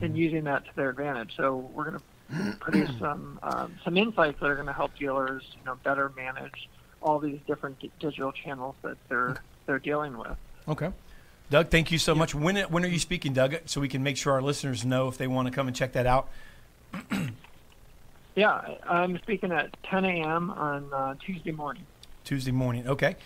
and 0.00 0.16
using 0.16 0.44
that 0.44 0.64
to 0.64 0.70
their 0.76 0.90
advantage. 0.90 1.34
So 1.36 1.56
we're 1.74 1.90
going 1.90 1.98
to 1.98 2.56
produce 2.60 2.90
some 3.00 3.40
um, 3.42 3.74
some 3.84 3.96
insights 3.96 4.38
that 4.40 4.46
are 4.48 4.54
going 4.54 4.68
to 4.68 4.72
help 4.72 4.96
dealers, 4.96 5.42
you 5.58 5.64
know, 5.66 5.76
better 5.82 6.10
manage 6.16 6.68
all 7.02 7.18
these 7.18 7.40
different 7.48 7.80
di- 7.80 7.90
digital 7.98 8.30
channels 8.30 8.76
that 8.82 8.96
they're 9.08 9.36
they're 9.66 9.80
dealing 9.80 10.16
with. 10.16 10.36
Okay. 10.68 10.90
Doug, 11.50 11.68
thank 11.68 11.90
you 11.90 11.98
so 11.98 12.14
much. 12.14 12.32
When 12.34 12.56
when 12.56 12.84
are 12.84 12.88
you 12.88 13.00
speaking, 13.00 13.32
Doug? 13.32 13.56
So 13.66 13.80
we 13.80 13.88
can 13.88 14.04
make 14.04 14.16
sure 14.16 14.32
our 14.34 14.40
listeners 14.42 14.84
know 14.84 15.08
if 15.08 15.18
they 15.18 15.26
want 15.26 15.48
to 15.48 15.52
come 15.52 15.66
and 15.66 15.74
check 15.76 15.92
that 15.94 16.06
out. 16.06 16.28
Yeah, 18.34 18.50
I- 18.50 18.78
I'm 19.02 19.18
speaking 19.18 19.52
at 19.52 19.76
10 19.84 20.04
a.m. 20.06 20.50
on 20.50 20.92
uh, 20.92 21.14
Tuesday 21.20 21.50
morning. 21.50 21.84
Tuesday 22.24 22.52
morning. 22.52 22.86
Okay. 22.88 23.16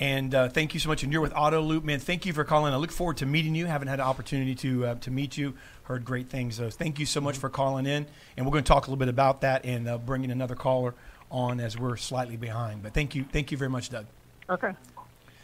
And 0.00 0.34
uh, 0.34 0.48
thank 0.48 0.74
you 0.74 0.80
so 0.80 0.88
much. 0.88 1.04
And 1.04 1.12
you're 1.12 1.22
with 1.22 1.32
AutoLoop, 1.34 1.84
man. 1.84 2.00
Thank 2.00 2.26
you 2.26 2.32
for 2.32 2.42
calling. 2.42 2.72
I 2.72 2.76
look 2.76 2.90
forward 2.90 3.18
to 3.18 3.26
meeting 3.26 3.54
you. 3.54 3.66
Haven't 3.66 3.88
had 3.88 4.00
an 4.00 4.06
opportunity 4.06 4.54
to 4.56 4.86
uh, 4.86 4.94
to 4.96 5.10
meet 5.10 5.36
you. 5.36 5.54
Heard 5.84 6.04
great 6.04 6.28
things. 6.28 6.56
So 6.56 6.70
thank 6.70 6.98
you 6.98 7.06
so 7.06 7.20
much 7.20 7.36
for 7.36 7.48
calling 7.48 7.86
in. 7.86 8.06
And 8.36 8.44
we're 8.46 8.52
going 8.52 8.64
to 8.64 8.68
talk 8.68 8.86
a 8.86 8.90
little 8.90 8.98
bit 8.98 9.08
about 9.08 9.42
that 9.42 9.64
and 9.64 9.88
uh, 9.88 9.98
bringing 9.98 10.30
another 10.30 10.54
caller 10.54 10.94
on 11.30 11.60
as 11.60 11.78
we're 11.78 11.96
slightly 11.96 12.36
behind. 12.36 12.82
But 12.82 12.94
thank 12.94 13.14
you, 13.14 13.24
thank 13.30 13.52
you 13.52 13.58
very 13.58 13.70
much, 13.70 13.90
Doug. 13.90 14.06
Okay. 14.48 14.72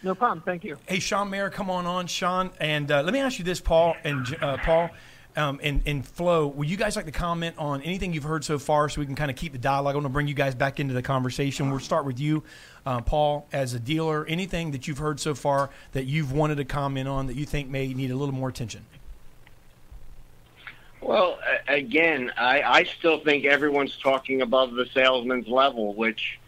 No 0.02 0.14
problem. 0.14 0.40
Thank 0.40 0.64
you. 0.64 0.78
Hey, 0.86 0.98
Sean 0.98 1.28
Mayer, 1.28 1.50
come 1.50 1.68
on 1.68 1.84
on, 1.84 2.06
Sean. 2.06 2.50
And 2.58 2.90
uh, 2.90 3.02
let 3.02 3.12
me 3.12 3.20
ask 3.20 3.38
you 3.38 3.44
this, 3.44 3.60
Paul 3.60 3.94
and 4.02 4.34
uh, 4.40 4.56
Paul 4.58 4.88
um, 5.36 5.60
and, 5.62 5.82
and 5.86 6.06
Flo. 6.06 6.46
Would 6.46 6.68
you 6.68 6.76
guys 6.76 6.96
like 6.96 7.06
to 7.06 7.12
comment 7.12 7.56
on 7.58 7.82
anything 7.82 8.12
you've 8.12 8.24
heard 8.24 8.44
so 8.44 8.58
far, 8.58 8.88
so 8.88 9.00
we 9.00 9.06
can 9.06 9.14
kind 9.14 9.30
of 9.30 9.36
keep 9.36 9.52
the 9.52 9.58
dialogue? 9.58 9.94
I 9.94 9.96
want 9.96 10.06
to 10.06 10.10
bring 10.10 10.28
you 10.28 10.34
guys 10.34 10.54
back 10.54 10.80
into 10.80 10.94
the 10.94 11.02
conversation. 11.02 11.70
We'll 11.70 11.80
start 11.80 12.04
with 12.04 12.20
you, 12.20 12.42
uh, 12.86 13.00
Paul, 13.00 13.46
as 13.52 13.74
a 13.74 13.80
dealer. 13.80 14.26
Anything 14.26 14.70
that 14.72 14.88
you've 14.88 14.98
heard 14.98 15.20
so 15.20 15.34
far 15.34 15.70
that 15.92 16.04
you've 16.04 16.32
wanted 16.32 16.56
to 16.56 16.64
comment 16.64 17.08
on 17.08 17.26
that 17.26 17.36
you 17.36 17.46
think 17.46 17.68
may 17.68 17.92
need 17.92 18.10
a 18.10 18.16
little 18.16 18.34
more 18.34 18.48
attention? 18.48 18.84
Well, 21.00 21.38
again, 21.66 22.30
I, 22.36 22.62
I 22.62 22.84
still 22.84 23.20
think 23.20 23.46
everyone's 23.46 23.96
talking 23.96 24.42
above 24.42 24.74
the 24.74 24.86
salesman's 24.92 25.48
level, 25.48 25.94
which 25.94 26.38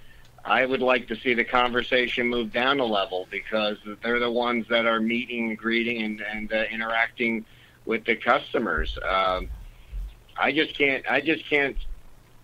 I 0.45 0.67
would 0.67 0.83
like 0.83 1.09
to 1.09 1.17
see 1.17 1.35
the 1.35 1.45
conversation 1.45 2.27
move 2.27 2.53
down 2.53 2.81
a 2.81 2.85
level 2.85 3.29
because 3.31 3.79
they're 4.03 4.19
the 4.19 4.31
ones 4.31 4.67
that 4.69 4.87
are 4.87 5.01
meeting 5.01 5.55
greeting 5.55 6.03
and, 6.03 6.21
and 6.21 6.53
uh, 6.53 6.65
interacting 6.71 7.45
with 7.85 8.05
the 8.05 8.17
customers. 8.17 8.99
Um, 9.09 9.49
I 10.37 10.53
just 10.53 10.77
can't. 10.77 11.05
I 11.11 11.21
just 11.21 11.49
can't. 11.49 11.77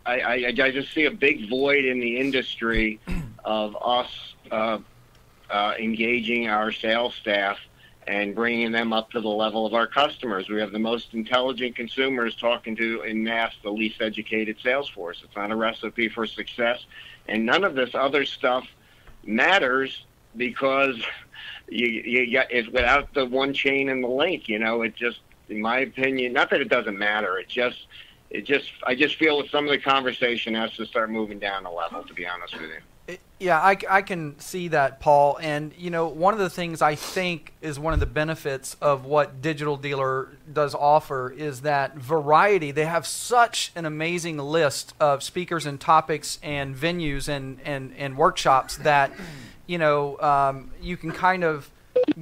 I, 0.04 0.20
I, 0.20 0.34
I 0.46 0.70
just 0.70 0.92
see 0.94 1.04
a 1.04 1.10
big 1.10 1.48
void 1.50 1.84
in 1.84 2.00
the 2.00 2.18
industry 2.18 3.00
of 3.44 3.76
us 3.80 4.10
uh, 4.50 4.78
uh, 5.50 5.74
engaging 5.78 6.48
our 6.48 6.72
sales 6.72 7.14
staff 7.14 7.58
and 8.08 8.34
bringing 8.34 8.72
them 8.72 8.92
up 8.92 9.10
to 9.10 9.20
the 9.20 9.28
level 9.28 9.66
of 9.66 9.74
our 9.74 9.86
customers. 9.86 10.48
We 10.48 10.60
have 10.60 10.72
the 10.72 10.78
most 10.78 11.12
intelligent 11.12 11.76
consumers 11.76 12.34
talking 12.34 12.74
to, 12.76 13.02
in 13.02 13.22
mass, 13.22 13.52
the 13.62 13.70
least 13.70 14.00
educated 14.00 14.56
sales 14.62 14.88
force. 14.88 15.20
It's 15.22 15.36
not 15.36 15.50
a 15.50 15.56
recipe 15.56 16.08
for 16.08 16.26
success. 16.26 16.86
And 17.28 17.44
none 17.44 17.64
of 17.64 17.74
this 17.74 17.90
other 17.94 18.24
stuff 18.24 18.66
matters 19.24 20.06
because 20.36 20.96
you, 21.68 21.86
you 21.86 22.32
got, 22.32 22.50
it's 22.50 22.68
without 22.68 23.12
the 23.12 23.26
one 23.26 23.52
chain 23.52 23.90
and 23.90 24.02
the 24.02 24.08
link, 24.08 24.48
you 24.48 24.58
know, 24.58 24.82
it 24.82 24.96
just, 24.96 25.20
in 25.48 25.60
my 25.60 25.80
opinion, 25.80 26.32
not 26.32 26.50
that 26.50 26.60
it 26.60 26.68
doesn't 26.68 26.98
matter, 26.98 27.38
it 27.38 27.48
just, 27.48 27.86
it 28.30 28.44
just, 28.44 28.70
I 28.86 28.94
just 28.94 29.16
feel 29.16 29.40
that 29.42 29.50
some 29.50 29.64
of 29.64 29.70
the 29.70 29.78
conversation 29.78 30.54
has 30.54 30.72
to 30.76 30.86
start 30.86 31.10
moving 31.10 31.38
down 31.38 31.64
a 31.66 31.72
level, 31.72 32.02
to 32.02 32.14
be 32.14 32.26
honest 32.26 32.54
with 32.54 32.70
you. 32.70 32.78
Yeah, 33.40 33.58
I, 33.58 33.78
I 33.88 34.02
can 34.02 34.38
see 34.38 34.68
that, 34.68 35.00
Paul. 35.00 35.38
And, 35.40 35.72
you 35.78 35.88
know, 35.88 36.08
one 36.08 36.34
of 36.34 36.40
the 36.40 36.50
things 36.50 36.82
I 36.82 36.94
think 36.94 37.54
is 37.62 37.78
one 37.78 37.94
of 37.94 38.00
the 38.00 38.06
benefits 38.06 38.76
of 38.82 39.06
what 39.06 39.40
Digital 39.40 39.78
Dealer 39.78 40.28
does 40.52 40.74
offer 40.74 41.30
is 41.30 41.62
that 41.62 41.96
variety. 41.96 42.70
They 42.70 42.84
have 42.84 43.06
such 43.06 43.72
an 43.74 43.86
amazing 43.86 44.36
list 44.36 44.92
of 45.00 45.22
speakers 45.22 45.64
and 45.64 45.80
topics 45.80 46.38
and 46.42 46.76
venues 46.76 47.28
and, 47.28 47.60
and, 47.64 47.94
and 47.96 48.18
workshops 48.18 48.76
that, 48.78 49.12
you 49.66 49.78
know, 49.78 50.18
um, 50.18 50.72
you 50.82 50.98
can 50.98 51.12
kind 51.12 51.44
of 51.44 51.70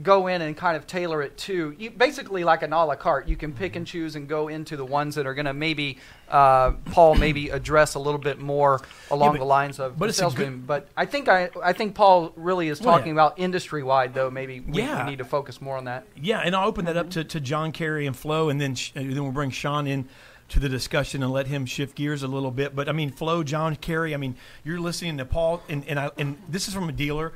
go 0.02 0.26
in 0.26 0.42
and 0.42 0.56
kind 0.56 0.76
of 0.76 0.86
tailor 0.86 1.22
it 1.22 1.36
to 1.38 1.74
you 1.78 1.90
basically 1.90 2.44
like 2.44 2.62
an 2.62 2.72
a 2.72 2.84
la 2.84 2.94
carte 2.94 3.26
you 3.28 3.36
can 3.36 3.52
pick 3.52 3.76
and 3.76 3.86
choose 3.86 4.14
and 4.14 4.28
go 4.28 4.48
into 4.48 4.76
the 4.76 4.84
ones 4.84 5.14
that 5.14 5.26
are 5.26 5.34
going 5.34 5.46
to 5.46 5.54
maybe 5.54 5.98
uh, 6.28 6.72
paul 6.92 7.14
maybe 7.14 7.48
address 7.48 7.94
a 7.94 7.98
little 7.98 8.20
bit 8.20 8.38
more 8.38 8.80
along 9.10 9.32
but- 9.32 9.38
the 9.38 9.44
lines 9.44 9.78
of 9.80 9.98
but 9.98 10.06
the 10.06 10.08
it's 10.10 10.18
a 10.18 10.22
salesman 10.22 10.52
good- 10.58 10.66
but 10.66 10.88
i 10.96 11.04
think 11.06 11.28
i 11.28 11.48
i 11.64 11.72
think 11.72 11.94
paul 11.94 12.32
really 12.36 12.68
is 12.68 12.80
Well, 12.80 12.92
yeah. 12.92 12.98
talking 12.98 13.12
about 13.12 13.38
industry 13.38 13.82
wide 13.82 14.12
though 14.14 14.30
maybe 14.30 14.60
we, 14.60 14.82
Yeah. 14.82 15.04
we 15.04 15.10
need 15.10 15.18
to 15.18 15.24
focus 15.24 15.60
more 15.60 15.76
on 15.76 15.84
that 15.86 16.04
Yeah, 16.16 16.40
and 16.40 16.54
I'll 16.54 16.68
open 16.68 16.84
that 16.84 16.96
up 16.96 17.10
to, 17.10 17.24
to 17.24 17.40
John 17.40 17.72
Carrie 17.72 18.06
and 18.06 18.16
Flo, 18.16 18.48
and 18.48 18.60
then 18.60 18.74
sh- 18.74 18.92
and 18.94 19.10
then 19.12 19.22
we'll 19.22 19.32
bring 19.32 19.50
Sean 19.50 19.86
in 19.86 20.08
to 20.48 20.60
the 20.60 20.68
discussion 20.68 21.22
and 21.22 21.32
let 21.32 21.46
him 21.48 21.66
shift 21.66 21.96
gears 21.96 22.22
a 22.22 22.28
little 22.28 22.50
bit. 22.52 22.74
But 22.76 22.88
I 22.88 22.92
mean, 22.92 23.10
Flo, 23.10 23.42
John 23.42 23.74
Carrie, 23.76 24.14
I 24.14 24.16
mean, 24.16 24.36
you're 24.64 24.78
listening 24.80 25.18
to 25.18 25.24
Paul, 25.24 25.60
and 25.68 25.84
and, 25.88 25.98
I, 25.98 26.10
and 26.18 26.36
this 26.48 26.68
is 26.68 26.74
from 26.74 26.88
a 26.88 26.92
dealer 26.92 27.32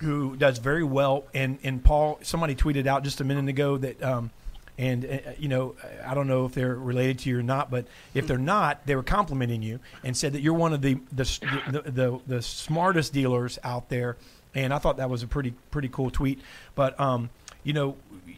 who 0.00 0.36
does 0.36 0.58
very 0.58 0.84
well. 0.84 1.24
And 1.34 1.58
and 1.62 1.82
Paul, 1.82 2.18
somebody 2.22 2.54
tweeted 2.54 2.86
out 2.86 3.04
just 3.04 3.20
a 3.20 3.24
minute 3.24 3.48
ago 3.48 3.76
that. 3.78 4.02
Um, 4.02 4.30
and 4.78 5.04
uh, 5.04 5.18
you 5.38 5.48
know, 5.48 5.74
I 6.06 6.14
don't 6.14 6.26
know 6.26 6.46
if 6.46 6.54
they're 6.54 6.74
related 6.74 7.18
to 7.20 7.28
you 7.28 7.38
or 7.38 7.42
not, 7.42 7.70
but 7.70 7.84
if 8.14 8.26
they're 8.26 8.38
not, 8.38 8.86
they 8.86 8.96
were 8.96 9.02
complimenting 9.02 9.62
you 9.62 9.78
and 10.02 10.16
said 10.16 10.32
that 10.32 10.40
you're 10.40 10.54
one 10.54 10.72
of 10.72 10.80
the 10.80 10.94
the 11.12 11.24
the, 11.70 11.82
the, 11.90 12.20
the 12.26 12.40
smartest 12.42 13.12
dealers 13.12 13.58
out 13.62 13.90
there. 13.90 14.16
And 14.54 14.72
I 14.72 14.78
thought 14.78 14.96
that 14.96 15.10
was 15.10 15.22
a 15.22 15.26
pretty 15.26 15.52
pretty 15.70 15.88
cool 15.88 16.10
tweet. 16.10 16.40
But 16.74 16.98
um, 16.98 17.28
you 17.62 17.74
know, 17.74 17.96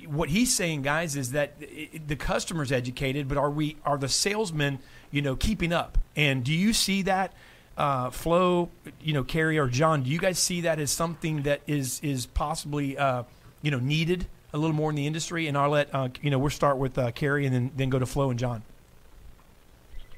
what 0.08 0.30
he's 0.30 0.52
saying, 0.52 0.82
guys, 0.82 1.14
is 1.14 1.30
that 1.30 1.54
i- 1.62 1.88
the 2.08 2.16
customer's 2.16 2.72
educated, 2.72 3.28
but 3.28 3.38
are 3.38 3.50
we 3.50 3.76
are 3.86 3.96
the 3.96 4.08
salesmen, 4.08 4.80
you 5.12 5.22
know, 5.22 5.36
keeping 5.36 5.72
up? 5.72 5.96
And 6.16 6.42
do 6.42 6.52
you 6.52 6.72
see 6.72 7.02
that? 7.02 7.32
Uh, 7.76 8.10
Flo, 8.10 8.68
you 9.00 9.14
know, 9.14 9.24
Carrie 9.24 9.58
or 9.58 9.66
John, 9.66 10.02
do 10.02 10.10
you 10.10 10.18
guys 10.18 10.38
see 10.38 10.62
that 10.62 10.78
as 10.78 10.90
something 10.90 11.42
that 11.42 11.62
is 11.66 12.00
is 12.00 12.26
possibly 12.26 12.98
uh, 12.98 13.22
you 13.62 13.70
know 13.70 13.78
needed 13.78 14.26
a 14.52 14.58
little 14.58 14.76
more 14.76 14.90
in 14.90 14.96
the 14.96 15.06
industry? 15.06 15.46
And 15.48 15.56
I'll 15.56 15.70
let 15.70 15.94
uh, 15.94 16.08
you 16.20 16.30
know 16.30 16.38
we'll 16.38 16.50
start 16.50 16.76
with 16.76 16.98
uh, 16.98 17.12
Carrie 17.12 17.46
and 17.46 17.54
then 17.54 17.70
then 17.74 17.90
go 17.90 17.98
to 17.98 18.06
Flo 18.06 18.30
and 18.30 18.38
John. 18.38 18.62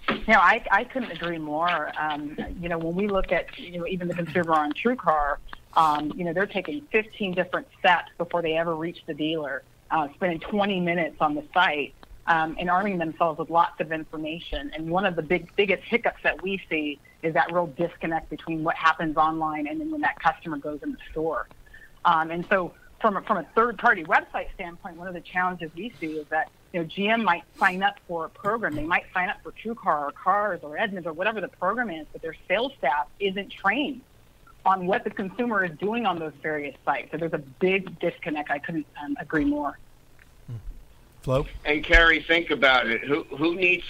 Know, 0.09 0.38
I, 0.38 0.64
I 0.70 0.84
couldn't 0.84 1.12
agree 1.12 1.38
more. 1.38 1.92
Um, 1.98 2.36
you 2.61 2.68
know, 2.68 2.78
when 2.78 2.94
we 2.94 3.09
look 3.09 3.32
at, 3.32 3.59
you 3.59 3.78
know, 3.78 3.86
even 3.86 4.09
the 4.09 4.14
consumer 4.14 4.52
on 4.52 4.72
TrueCar, 4.72 5.36
um, 5.76 6.12
you 6.14 6.24
know, 6.24 6.32
they're 6.32 6.46
taking 6.46 6.82
15 6.92 7.32
different 7.32 7.66
steps 7.78 8.11
before 8.18 8.42
they 8.42 8.57
ever 8.57 8.74
reach 8.74 8.98
the 9.07 9.14
dealer, 9.14 9.62
uh, 9.90 10.09
spending 10.14 10.40
20 10.40 10.80
minutes 10.80 11.16
on 11.20 11.34
the 11.34 11.44
site 11.52 11.94
um, 12.26 12.57
and 12.59 12.70
arming 12.70 12.98
themselves 12.98 13.38
with 13.38 13.50
lots 13.50 13.80
of 13.80 13.92
information. 13.92 14.72
And 14.74 14.88
one 14.88 15.05
of 15.05 15.16
the 15.16 15.22
big 15.22 15.55
biggest 15.57 15.82
hiccups 15.84 16.22
that 16.22 16.42
we 16.42 16.61
see 16.70 16.98
is 17.25 17.35
that 17.35 17.53
real 17.53 17.66
disconnect 17.66 18.31
between 18.31 18.62
what 18.62 18.77
happens 18.77 19.16
online 19.16 19.66
and 19.66 19.81
then 19.81 19.91
when 19.91 20.03
that 20.03 20.20
customer 20.20 20.59
goes 20.59 20.81
in 20.83 20.93
the 20.93 20.99
store. 21.11 21.49
Um, 22.05 22.31
and 22.31 22.47
so, 22.49 22.72
from 23.01 23.16
a, 23.16 23.22
from 23.22 23.39
a 23.39 23.47
third 23.55 23.79
party 23.79 24.05
website 24.05 24.53
standpoint, 24.55 24.97
one 24.97 25.09
of 25.09 25.14
the 25.14 25.20
challenges 25.20 25.70
we 25.75 25.93
see 26.01 26.12
is 26.12 26.27
that 26.29 26.51
you 26.72 26.81
know 26.81 26.87
GM 26.87 27.25
might 27.25 27.45
sign 27.59 27.83
up 27.83 27.97
for 28.07 28.27
a 28.27 28.29
program. 28.29 28.75
They 28.75 28.85
might 28.85 29.05
sign 29.12 29.29
up 29.31 29.39
for 29.43 29.53
TrueCar 29.53 30.09
or 30.09 30.12
Cars 30.12 30.61
or 30.62 30.79
Edmunds 30.79 31.07
or 31.07 31.12
whatever 31.12 31.41
the 31.41 31.49
program 31.49 31.91
is, 31.91 32.07
but 32.12 32.22
their 32.22 32.37
sales 32.47 32.72
staff 32.79 33.07
isn't 33.20 33.51
trained 33.51 34.03
on 34.66 34.87
what 34.87 35.05
the 35.05 35.11
consumer 35.11 35.64
is 35.64 35.72
doing 35.79 36.07
on 36.07 36.18
those 36.18 36.33
various 36.43 36.75
sites. 36.85 37.11
So 37.11 37.18
there's 37.18 37.35
a 37.35 37.39
big 37.39 37.99
disconnect. 37.99 38.51
I 38.51 38.59
couldn't 38.59 38.87
um, 39.03 39.16
agree 39.20 39.45
more. 39.45 39.79
Flo? 41.25 41.47
And 41.64 41.83
Carrie, 41.83 42.20
think 42.20 42.51
about 42.51 42.87
it. 42.87 43.03
Who 43.03 43.25
who 43.25 43.55
needs 43.55 43.85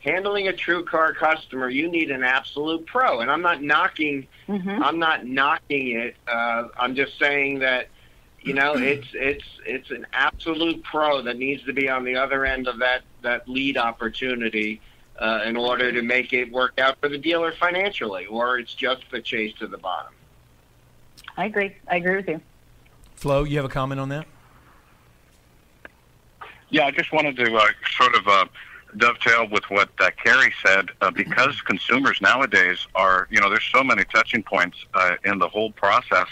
handling 0.00 0.48
a 0.48 0.52
TrueCar 0.52 1.14
customer? 1.14 1.68
You 1.68 1.90
need 1.90 2.10
an 2.10 2.24
absolute 2.24 2.86
pro. 2.86 3.20
And 3.20 3.30
I'm 3.30 3.42
not 3.42 3.62
knocking. 3.62 4.26
I'm 4.48 4.98
not 4.98 5.26
knocking 5.26 5.92
it. 5.96 6.16
Uh, 6.26 6.68
I'm 6.78 6.94
just 6.94 7.18
saying 7.18 7.60
that 7.60 7.88
you 8.42 8.54
know 8.54 8.74
it's 8.74 9.08
it's 9.12 9.44
it's 9.66 9.90
an 9.90 10.06
absolute 10.12 10.82
pro 10.82 11.22
that 11.22 11.36
needs 11.36 11.62
to 11.64 11.72
be 11.72 11.88
on 11.88 12.04
the 12.04 12.16
other 12.16 12.44
end 12.44 12.68
of 12.68 12.78
that 12.78 13.02
that 13.22 13.48
lead 13.48 13.76
opportunity. 13.76 14.80
Uh, 15.18 15.42
in 15.44 15.54
order 15.54 15.92
to 15.92 16.00
make 16.00 16.32
it 16.32 16.50
work 16.50 16.78
out 16.78 16.98
for 16.98 17.10
the 17.10 17.18
dealer 17.18 17.52
financially, 17.52 18.24
or 18.24 18.58
it's 18.58 18.72
just 18.72 19.02
the 19.10 19.20
chase 19.20 19.52
to 19.58 19.66
the 19.66 19.76
bottom. 19.76 20.14
I 21.36 21.44
agree. 21.44 21.76
I 21.88 21.96
agree 21.96 22.16
with 22.16 22.26
you. 22.26 22.40
Flo, 23.16 23.44
you 23.44 23.56
have 23.58 23.66
a 23.66 23.68
comment 23.68 24.00
on 24.00 24.08
that? 24.08 24.26
Yeah, 26.70 26.86
I 26.86 26.90
just 26.90 27.12
wanted 27.12 27.36
to 27.36 27.54
uh, 27.54 27.66
sort 27.98 28.14
of 28.14 28.26
uh, 28.26 28.46
dovetail 28.96 29.48
with 29.48 29.64
what 29.70 29.90
uh, 30.00 30.10
Carrie 30.22 30.52
said, 30.64 30.90
uh, 31.00 31.10
because 31.10 31.60
consumers 31.62 32.20
nowadays 32.20 32.86
are, 32.94 33.28
you 33.30 33.40
know, 33.40 33.48
there's 33.48 33.68
so 33.72 33.82
many 33.82 34.04
touching 34.04 34.42
points 34.42 34.78
uh, 34.94 35.16
in 35.24 35.38
the 35.38 35.48
whole 35.48 35.72
process. 35.72 36.26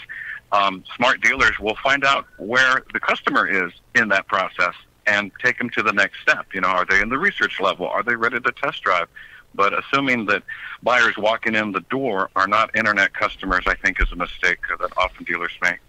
Um, 0.51 0.83
smart 0.95 1.21
dealers 1.21 1.59
will 1.59 1.75
find 1.75 2.03
out 2.03 2.25
where 2.37 2.83
the 2.93 2.99
customer 2.99 3.47
is 3.47 3.71
in 3.95 4.09
that 4.09 4.27
process 4.27 4.73
and 5.05 5.31
take 5.43 5.57
them 5.57 5.69
to 5.71 5.83
the 5.83 5.93
next 5.93 6.21
step. 6.21 6.47
You 6.53 6.61
know, 6.61 6.67
are 6.67 6.85
they 6.85 7.01
in 7.01 7.09
the 7.09 7.17
research 7.17 7.59
level? 7.59 7.87
Are 7.87 8.03
they 8.03 8.15
ready 8.15 8.39
to 8.39 8.51
test 8.51 8.83
drive? 8.83 9.07
But 9.55 9.77
assuming 9.77 10.25
that 10.27 10.43
buyers 10.83 11.17
walking 11.17 11.55
in 11.55 11.71
the 11.71 11.81
door 11.81 12.29
are 12.35 12.47
not 12.47 12.75
internet 12.75 13.13
customers, 13.13 13.63
I 13.65 13.75
think 13.75 14.01
is 14.01 14.11
a 14.11 14.15
mistake 14.15 14.59
that 14.79 14.91
often 14.97 15.25
dealers 15.25 15.51
make. 15.61 15.79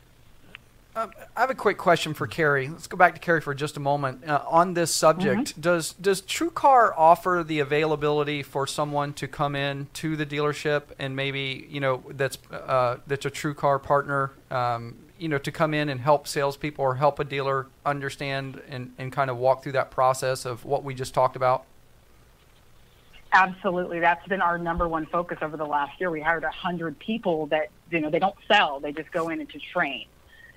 Um, 1.00 1.12
I 1.34 1.40
have 1.40 1.50
a 1.50 1.54
quick 1.54 1.78
question 1.78 2.12
for 2.12 2.26
Carrie. 2.26 2.68
Let's 2.68 2.86
go 2.86 2.96
back 2.96 3.14
to 3.14 3.20
Carrie 3.20 3.40
for 3.40 3.54
just 3.54 3.78
a 3.78 3.80
moment 3.80 4.28
uh, 4.28 4.42
on 4.46 4.74
this 4.74 4.94
subject. 4.94 5.58
Does 5.58 5.94
does 5.94 6.20
TrueCar 6.20 6.92
offer 6.94 7.42
the 7.46 7.60
availability 7.60 8.42
for 8.42 8.66
someone 8.66 9.14
to 9.14 9.26
come 9.26 9.56
in 9.56 9.88
to 9.94 10.14
the 10.14 10.26
dealership 10.26 10.82
and 10.98 11.16
maybe 11.16 11.66
you 11.70 11.80
know 11.80 12.02
that's 12.10 12.36
uh, 12.50 12.98
that's 13.06 13.24
a 13.24 13.30
TrueCar 13.30 13.82
partner, 13.82 14.32
um, 14.50 14.94
you 15.18 15.28
know, 15.28 15.38
to 15.38 15.50
come 15.50 15.72
in 15.72 15.88
and 15.88 16.00
help 16.00 16.28
salespeople 16.28 16.84
or 16.84 16.96
help 16.96 17.18
a 17.18 17.24
dealer 17.24 17.66
understand 17.86 18.60
and, 18.68 18.92
and 18.98 19.10
kind 19.10 19.30
of 19.30 19.38
walk 19.38 19.62
through 19.62 19.72
that 19.72 19.90
process 19.90 20.44
of 20.44 20.66
what 20.66 20.84
we 20.84 20.94
just 20.94 21.14
talked 21.14 21.36
about? 21.36 21.64
Absolutely, 23.32 24.00
that's 24.00 24.26
been 24.28 24.42
our 24.42 24.58
number 24.58 24.86
one 24.86 25.06
focus 25.06 25.38
over 25.40 25.56
the 25.56 25.64
last 25.64 25.98
year. 25.98 26.10
We 26.10 26.20
hired 26.20 26.44
a 26.44 26.50
hundred 26.50 26.98
people 26.98 27.46
that 27.46 27.70
you 27.90 28.00
know 28.00 28.10
they 28.10 28.18
don't 28.18 28.36
sell; 28.46 28.80
they 28.80 28.92
just 28.92 29.10
go 29.12 29.30
in 29.30 29.40
and 29.40 29.48
to 29.48 29.58
train. 29.72 30.04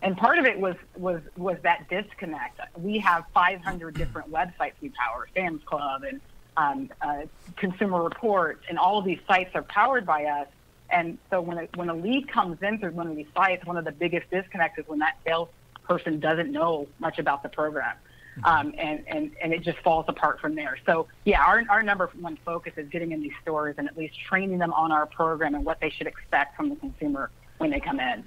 And 0.04 0.18
part 0.18 0.38
of 0.38 0.46
it 0.46 0.60
was 0.60 0.76
was 0.98 1.22
was 1.38 1.58
that 1.64 1.90
disconnect. 1.90 2.60
We 2.78 3.00
have 3.00 3.24
500 3.34 3.96
different 3.96 4.30
websites 4.30 4.74
we 4.82 4.90
power, 4.90 5.30
Sam's 5.34 5.64
Club 5.64 6.04
and 6.04 6.20
um, 6.58 6.92
uh, 7.02 7.22
Consumer 7.56 8.04
Reports, 8.04 8.66
and 8.70 8.78
all 8.78 9.00
of 9.00 9.06
these 9.06 9.20
sites 9.28 9.52
are 9.56 9.64
powered 9.64 10.06
by 10.06 10.26
us. 10.26 10.48
And 10.90 11.18
so 11.30 11.40
when 11.40 11.58
a, 11.58 11.68
when 11.76 11.90
a 11.90 11.96
lead 11.96 12.28
comes 12.28 12.62
in 12.62 12.80
through 12.80 12.92
one 12.92 13.08
of 13.08 13.16
these 13.16 13.28
sites, 13.34 13.66
one 13.66 13.78
of 13.78 13.86
the 13.86 13.94
biggest 13.94 14.30
disconnects 14.30 14.78
is 14.78 14.88
when 14.88 15.00
that 15.00 15.18
salesperson 15.26 16.20
doesn't 16.20 16.52
know 16.52 16.88
much 17.00 17.18
about 17.18 17.42
the 17.42 17.50
program. 17.50 17.96
Um, 18.44 18.74
and, 18.78 19.04
and, 19.08 19.32
and 19.42 19.54
it 19.54 19.62
just 19.62 19.78
falls 19.80 20.06
apart 20.08 20.42
from 20.42 20.56
there. 20.56 20.78
So, 20.88 21.08
yeah, 21.24 21.44
our, 21.44 21.64
our 21.70 21.84
number 21.84 22.10
one 22.20 22.38
focus 22.44 22.74
is 22.78 22.90
getting 22.90 23.12
in 23.12 23.22
these 23.22 23.32
stores 23.44 23.76
and 23.78 23.88
at 23.88 23.96
least 23.96 24.16
training 24.28 24.58
them 24.58 24.74
on 24.74 24.92
our 24.92 25.06
program 25.06 25.54
and 25.54 25.64
what 25.64 25.80
they 25.80 25.92
should 25.92 26.08
expect 26.08 26.58
from 26.58 26.70
the 26.70 26.76
consumer 26.76 27.30
when 27.60 27.70
they 27.70 27.80
come 27.80 28.00
in. 28.00 28.24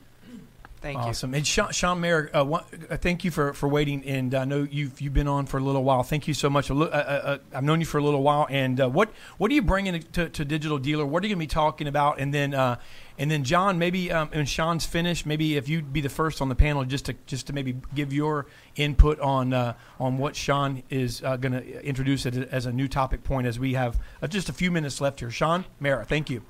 Thank 0.80 0.98
you. 0.98 1.04
awesome. 1.04 1.34
And 1.34 1.46
Sean, 1.46 1.72
Sean 1.72 2.00
Mayer, 2.00 2.30
uh, 2.36 2.44
one, 2.44 2.62
uh, 2.90 2.96
thank 2.96 3.24
you 3.24 3.30
for, 3.30 3.52
for 3.54 3.68
waiting. 3.68 4.04
And 4.04 4.34
I 4.34 4.44
know 4.44 4.66
you've 4.70 5.00
you've 5.00 5.14
been 5.14 5.28
on 5.28 5.46
for 5.46 5.58
a 5.58 5.60
little 5.60 5.82
while. 5.82 6.02
Thank 6.02 6.28
you 6.28 6.34
so 6.34 6.50
much. 6.50 6.70
A 6.70 6.74
li- 6.74 6.90
uh, 6.90 6.96
uh, 6.96 7.20
uh, 7.24 7.38
I've 7.54 7.64
known 7.64 7.80
you 7.80 7.86
for 7.86 7.98
a 7.98 8.02
little 8.02 8.22
while. 8.22 8.46
And 8.50 8.80
uh, 8.80 8.88
what 8.88 9.10
what 9.38 9.50
are 9.50 9.54
you 9.54 9.62
bringing 9.62 10.00
to, 10.00 10.28
to 10.28 10.44
Digital 10.44 10.78
Dealer? 10.78 11.06
What 11.06 11.22
are 11.22 11.26
you 11.26 11.34
going 11.34 11.40
to 11.40 11.48
be 11.48 11.54
talking 11.54 11.88
about? 11.88 12.20
And 12.20 12.32
then 12.32 12.54
uh, 12.54 12.76
and 13.18 13.30
then 13.30 13.44
John, 13.44 13.78
maybe 13.78 14.12
um, 14.12 14.28
when 14.28 14.44
Sean's 14.44 14.84
finished, 14.84 15.24
maybe 15.24 15.56
if 15.56 15.68
you'd 15.68 15.92
be 15.92 16.02
the 16.02 16.08
first 16.08 16.42
on 16.42 16.48
the 16.48 16.54
panel, 16.54 16.84
just 16.84 17.06
to 17.06 17.14
just 17.26 17.46
to 17.46 17.52
maybe 17.52 17.76
give 17.94 18.12
your 18.12 18.46
input 18.76 19.18
on 19.20 19.52
uh, 19.52 19.74
on 19.98 20.18
what 20.18 20.36
Sean 20.36 20.82
is 20.90 21.22
uh, 21.24 21.36
going 21.36 21.52
to 21.52 21.84
introduce 21.84 22.26
it 22.26 22.36
as 22.52 22.66
a 22.66 22.72
new 22.72 22.88
topic 22.88 23.24
point 23.24 23.46
as 23.46 23.58
we 23.58 23.74
have 23.74 23.98
uh, 24.20 24.26
just 24.26 24.48
a 24.48 24.52
few 24.52 24.70
minutes 24.70 25.00
left 25.00 25.20
here. 25.20 25.30
Sean 25.30 25.64
Mara, 25.80 26.04
thank 26.04 26.28
you. 26.28 26.42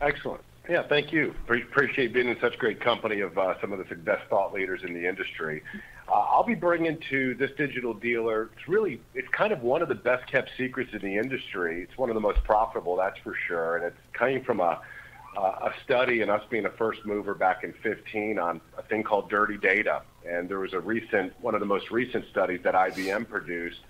Excellent. 0.00 0.42
Yeah, 0.68 0.82
thank 0.88 1.12
you. 1.12 1.34
Pre- 1.46 1.62
appreciate 1.62 2.12
being 2.12 2.28
in 2.28 2.36
such 2.40 2.58
great 2.58 2.80
company 2.80 3.20
of 3.20 3.38
uh, 3.38 3.54
some 3.60 3.72
of 3.72 3.78
the 3.78 3.94
best 3.94 4.28
thought 4.28 4.52
leaders 4.52 4.80
in 4.82 4.94
the 4.94 5.06
industry. 5.08 5.62
Uh, 6.08 6.12
I'll 6.12 6.44
be 6.44 6.54
bringing 6.54 6.98
to 7.10 7.34
this 7.34 7.50
digital 7.56 7.94
dealer. 7.94 8.50
It's 8.56 8.68
really, 8.68 9.00
it's 9.14 9.28
kind 9.28 9.52
of 9.52 9.62
one 9.62 9.82
of 9.82 9.88
the 9.88 9.94
best 9.94 10.26
kept 10.30 10.50
secrets 10.56 10.90
in 10.92 11.00
the 11.00 11.16
industry. 11.16 11.82
It's 11.82 11.96
one 11.96 12.10
of 12.10 12.14
the 12.14 12.20
most 12.20 12.42
profitable, 12.42 12.96
that's 12.96 13.18
for 13.20 13.34
sure. 13.46 13.76
And 13.76 13.86
it's 13.86 13.98
coming 14.12 14.42
from 14.42 14.60
a 14.60 14.80
uh, 15.36 15.70
a 15.70 15.72
study 15.84 16.22
and 16.22 16.30
us 16.30 16.42
being 16.50 16.64
a 16.64 16.70
first 16.70 17.04
mover 17.04 17.34
back 17.34 17.62
in 17.62 17.74
15 17.82 18.38
on 18.38 18.60
a 18.78 18.82
thing 18.82 19.02
called 19.02 19.28
dirty 19.28 19.58
data. 19.58 20.02
And 20.26 20.48
there 20.48 20.58
was 20.58 20.72
a 20.72 20.80
recent, 20.80 21.32
one 21.40 21.54
of 21.54 21.60
the 21.60 21.66
most 21.66 21.90
recent 21.90 22.24
studies 22.30 22.60
that 22.64 22.74
IBM 22.74 23.28
produced 23.28 23.80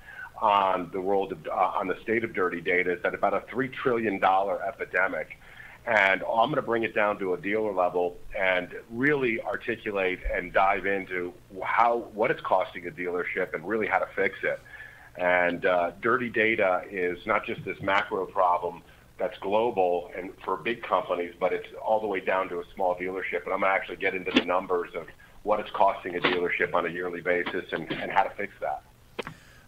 on 0.40 0.90
the 0.92 1.00
world 1.00 1.32
of, 1.32 1.46
uh, 1.46 1.54
on 1.54 1.88
the 1.88 1.96
state 2.02 2.24
of 2.24 2.34
dirty 2.34 2.60
data 2.60 2.92
is 2.92 3.02
that 3.02 3.14
about 3.14 3.32
a 3.32 3.42
three 3.48 3.68
trillion 3.68 4.18
dollar 4.18 4.62
epidemic. 4.62 5.38
And 5.86 6.22
I'm 6.22 6.50
going 6.50 6.56
to 6.56 6.62
bring 6.62 6.82
it 6.82 6.94
down 6.94 7.18
to 7.20 7.34
a 7.34 7.36
dealer 7.36 7.72
level 7.72 8.16
and 8.36 8.74
really 8.90 9.40
articulate 9.40 10.18
and 10.34 10.52
dive 10.52 10.84
into 10.84 11.32
how 11.62 12.08
what 12.12 12.30
it's 12.32 12.40
costing 12.40 12.86
a 12.88 12.90
dealership 12.90 13.54
and 13.54 13.66
really 13.66 13.86
how 13.86 14.00
to 14.00 14.08
fix 14.16 14.36
it. 14.42 14.60
And 15.16 15.64
uh, 15.64 15.92
dirty 16.02 16.28
data 16.28 16.82
is 16.90 17.24
not 17.24 17.46
just 17.46 17.64
this 17.64 17.80
macro 17.80 18.26
problem 18.26 18.82
that's 19.18 19.38
global 19.38 20.10
and 20.16 20.32
for 20.44 20.56
big 20.56 20.82
companies, 20.82 21.34
but 21.38 21.52
it's 21.52 21.68
all 21.82 22.00
the 22.00 22.06
way 22.06 22.20
down 22.20 22.48
to 22.48 22.58
a 22.58 22.64
small 22.74 22.96
dealership. 22.96 23.44
And 23.44 23.52
I'm 23.52 23.60
going 23.60 23.62
to 23.62 23.68
actually 23.68 23.96
get 23.96 24.14
into 24.14 24.32
the 24.32 24.44
numbers 24.44 24.90
of 24.94 25.06
what 25.44 25.60
it's 25.60 25.70
costing 25.70 26.16
a 26.16 26.20
dealership 26.20 26.74
on 26.74 26.84
a 26.84 26.88
yearly 26.88 27.20
basis 27.20 27.64
and, 27.72 27.90
and 27.92 28.10
how 28.10 28.24
to 28.24 28.30
fix 28.30 28.52
that. 28.60 28.82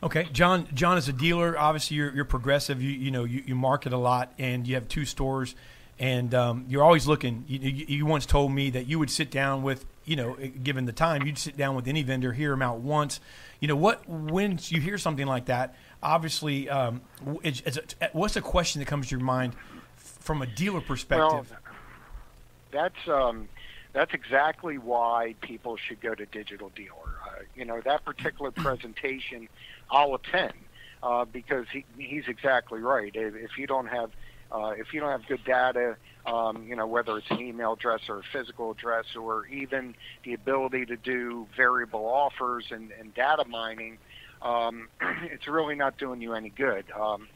Okay, 0.03 0.29
John. 0.33 0.69
John 0.75 0.97
is 0.97 1.09
a 1.09 1.13
dealer. 1.13 1.59
Obviously, 1.59 1.97
you're, 1.97 2.15
you're 2.15 2.25
progressive. 2.25 2.81
You 2.81 2.91
you 2.91 3.11
know 3.11 3.25
you, 3.25 3.43
you 3.47 3.55
market 3.57 3.93
a 3.93 3.97
lot, 3.97 4.33
and 4.39 4.67
you 4.67 4.75
have 4.75 4.87
two 4.87 5.05
stores, 5.05 5.57
and 5.99 6.35
um, 6.35 6.65
you're 6.69 6.83
always 6.83 7.07
looking. 7.07 7.45
You, 7.47 7.59
you, 7.59 7.87
you 7.89 8.07
once 8.07 8.27
told 8.27 8.53
me 8.53 8.71
that 8.71 8.87
you 8.87 8.99
would 8.99 9.11
sit 9.11 9.31
down 9.31 9.63
with 9.63 9.85
you 10.09 10.17
know, 10.17 10.37
given 10.63 10.87
the 10.87 10.93
time, 10.93 11.23
you'd 11.27 11.37
sit 11.37 11.57
down 11.57 11.77
with 11.77 11.87
any 11.87 12.03
vendor, 12.03 12.33
hear 12.33 12.51
them 12.51 12.63
out 12.63 12.79
once. 12.79 13.21
You 13.61 13.69
know 13.69 13.77
what? 13.77 14.09
When 14.09 14.59
you 14.69 14.81
hear 14.81 14.97
something 14.97 15.27
like 15.27 15.45
that, 15.47 15.75
obviously, 16.03 16.67
um, 16.71 17.03
it's, 17.43 17.61
it's 17.67 17.77
a, 18.01 18.09
what's 18.13 18.33
the 18.33 18.41
question 18.41 18.79
that 18.79 18.87
comes 18.87 19.09
to 19.09 19.17
your 19.17 19.25
mind 19.25 19.55
from 19.97 20.41
a 20.41 20.47
dealer 20.47 20.81
perspective? 20.81 21.53
Well, 21.53 21.61
that's 22.71 23.09
um, 23.09 23.51
that's 23.93 24.15
exactly 24.15 24.79
why 24.79 25.35
people 25.43 25.77
should 25.77 26.01
go 26.01 26.15
to 26.15 26.25
Digital 26.25 26.71
Dealer. 26.75 27.19
Uh, 27.27 27.43
you 27.55 27.67
know, 27.67 27.83
that 27.83 28.07
particular 28.07 28.51
presentation, 28.53 29.47
I'll 29.91 30.15
attend 30.15 30.55
uh, 31.03 31.27
because 31.27 31.67
he, 31.71 31.85
he's 31.99 32.29
exactly 32.29 32.81
right. 32.81 33.15
If, 33.15 33.35
if 33.35 33.59
you 33.59 33.67
don't 33.67 33.89
have 33.89 34.11
uh, 34.51 34.75
if 34.77 34.93
you 34.93 35.01
don't 35.01 35.11
have 35.11 35.27
good 35.27 35.45
data, 35.45 35.97
um, 36.27 36.67
you 36.67 36.77
know, 36.77 36.87
whether 36.87 37.17
it's 37.19 37.31
an 37.31 37.41
email 37.41 37.75
address 37.75 38.01
or 38.09 38.19
a 38.19 38.23
physical 38.33 38.71
address 38.71 39.17
or 39.17 39.47
even 39.47 39.95
the 40.25 40.35
ability 40.35 40.87
to 40.87 40.97
do 40.97 41.47
variable 41.57 42.05
offers 42.07 42.67
and, 42.71 42.93
and 42.99 43.15
data 43.15 43.45
mining, 43.47 43.99
um, 44.43 44.89
it's 45.23 45.47
really 45.47 45.75
not 45.75 45.99
doing 45.99 46.21
you 46.21 46.35
any 46.35 46.51
good. 46.51 46.85
Um, 46.99 47.29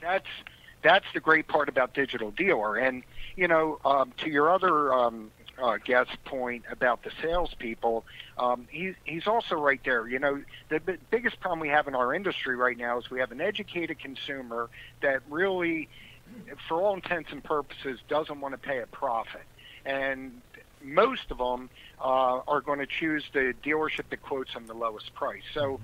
that's 0.00 0.26
that's 0.82 1.06
the 1.14 1.20
great 1.20 1.46
part 1.46 1.68
about 1.68 1.94
digital 1.94 2.30
dealer. 2.30 2.76
And 2.76 3.02
you 3.36 3.48
know, 3.48 3.78
um, 3.84 4.12
to 4.18 4.30
your 4.30 4.50
other 4.50 4.92
um, 4.92 5.30
uh, 5.62 5.78
guest 5.84 6.10
point 6.24 6.64
about 6.70 7.04
the 7.04 7.10
salespeople, 7.22 8.04
um, 8.36 8.66
he, 8.70 8.94
he's 9.04 9.26
also 9.26 9.54
right 9.54 9.80
there. 9.84 10.08
You 10.08 10.18
know, 10.18 10.42
the 10.68 10.80
b- 10.80 10.98
biggest 11.10 11.40
problem 11.40 11.60
we 11.60 11.68
have 11.68 11.86
in 11.86 11.94
our 11.94 12.12
industry 12.12 12.56
right 12.56 12.76
now 12.76 12.98
is 12.98 13.10
we 13.10 13.20
have 13.20 13.30
an 13.30 13.40
educated 13.40 13.98
consumer 14.00 14.68
that 15.02 15.22
really, 15.30 15.88
for 16.68 16.82
all 16.82 16.94
intents 16.94 17.30
and 17.30 17.42
purposes, 17.44 18.00
doesn't 18.08 18.40
want 18.40 18.54
to 18.54 18.58
pay 18.58 18.80
a 18.80 18.86
profit. 18.86 19.42
And 19.84 20.42
most 20.82 21.30
of 21.30 21.38
them 21.38 21.70
uh, 22.00 22.40
are 22.46 22.60
going 22.60 22.80
to 22.80 22.86
choose 22.86 23.22
the 23.32 23.54
dealership 23.64 24.10
that 24.10 24.22
quotes 24.22 24.52
them 24.54 24.66
the 24.66 24.74
lowest 24.74 25.14
price. 25.14 25.42
So, 25.54 25.80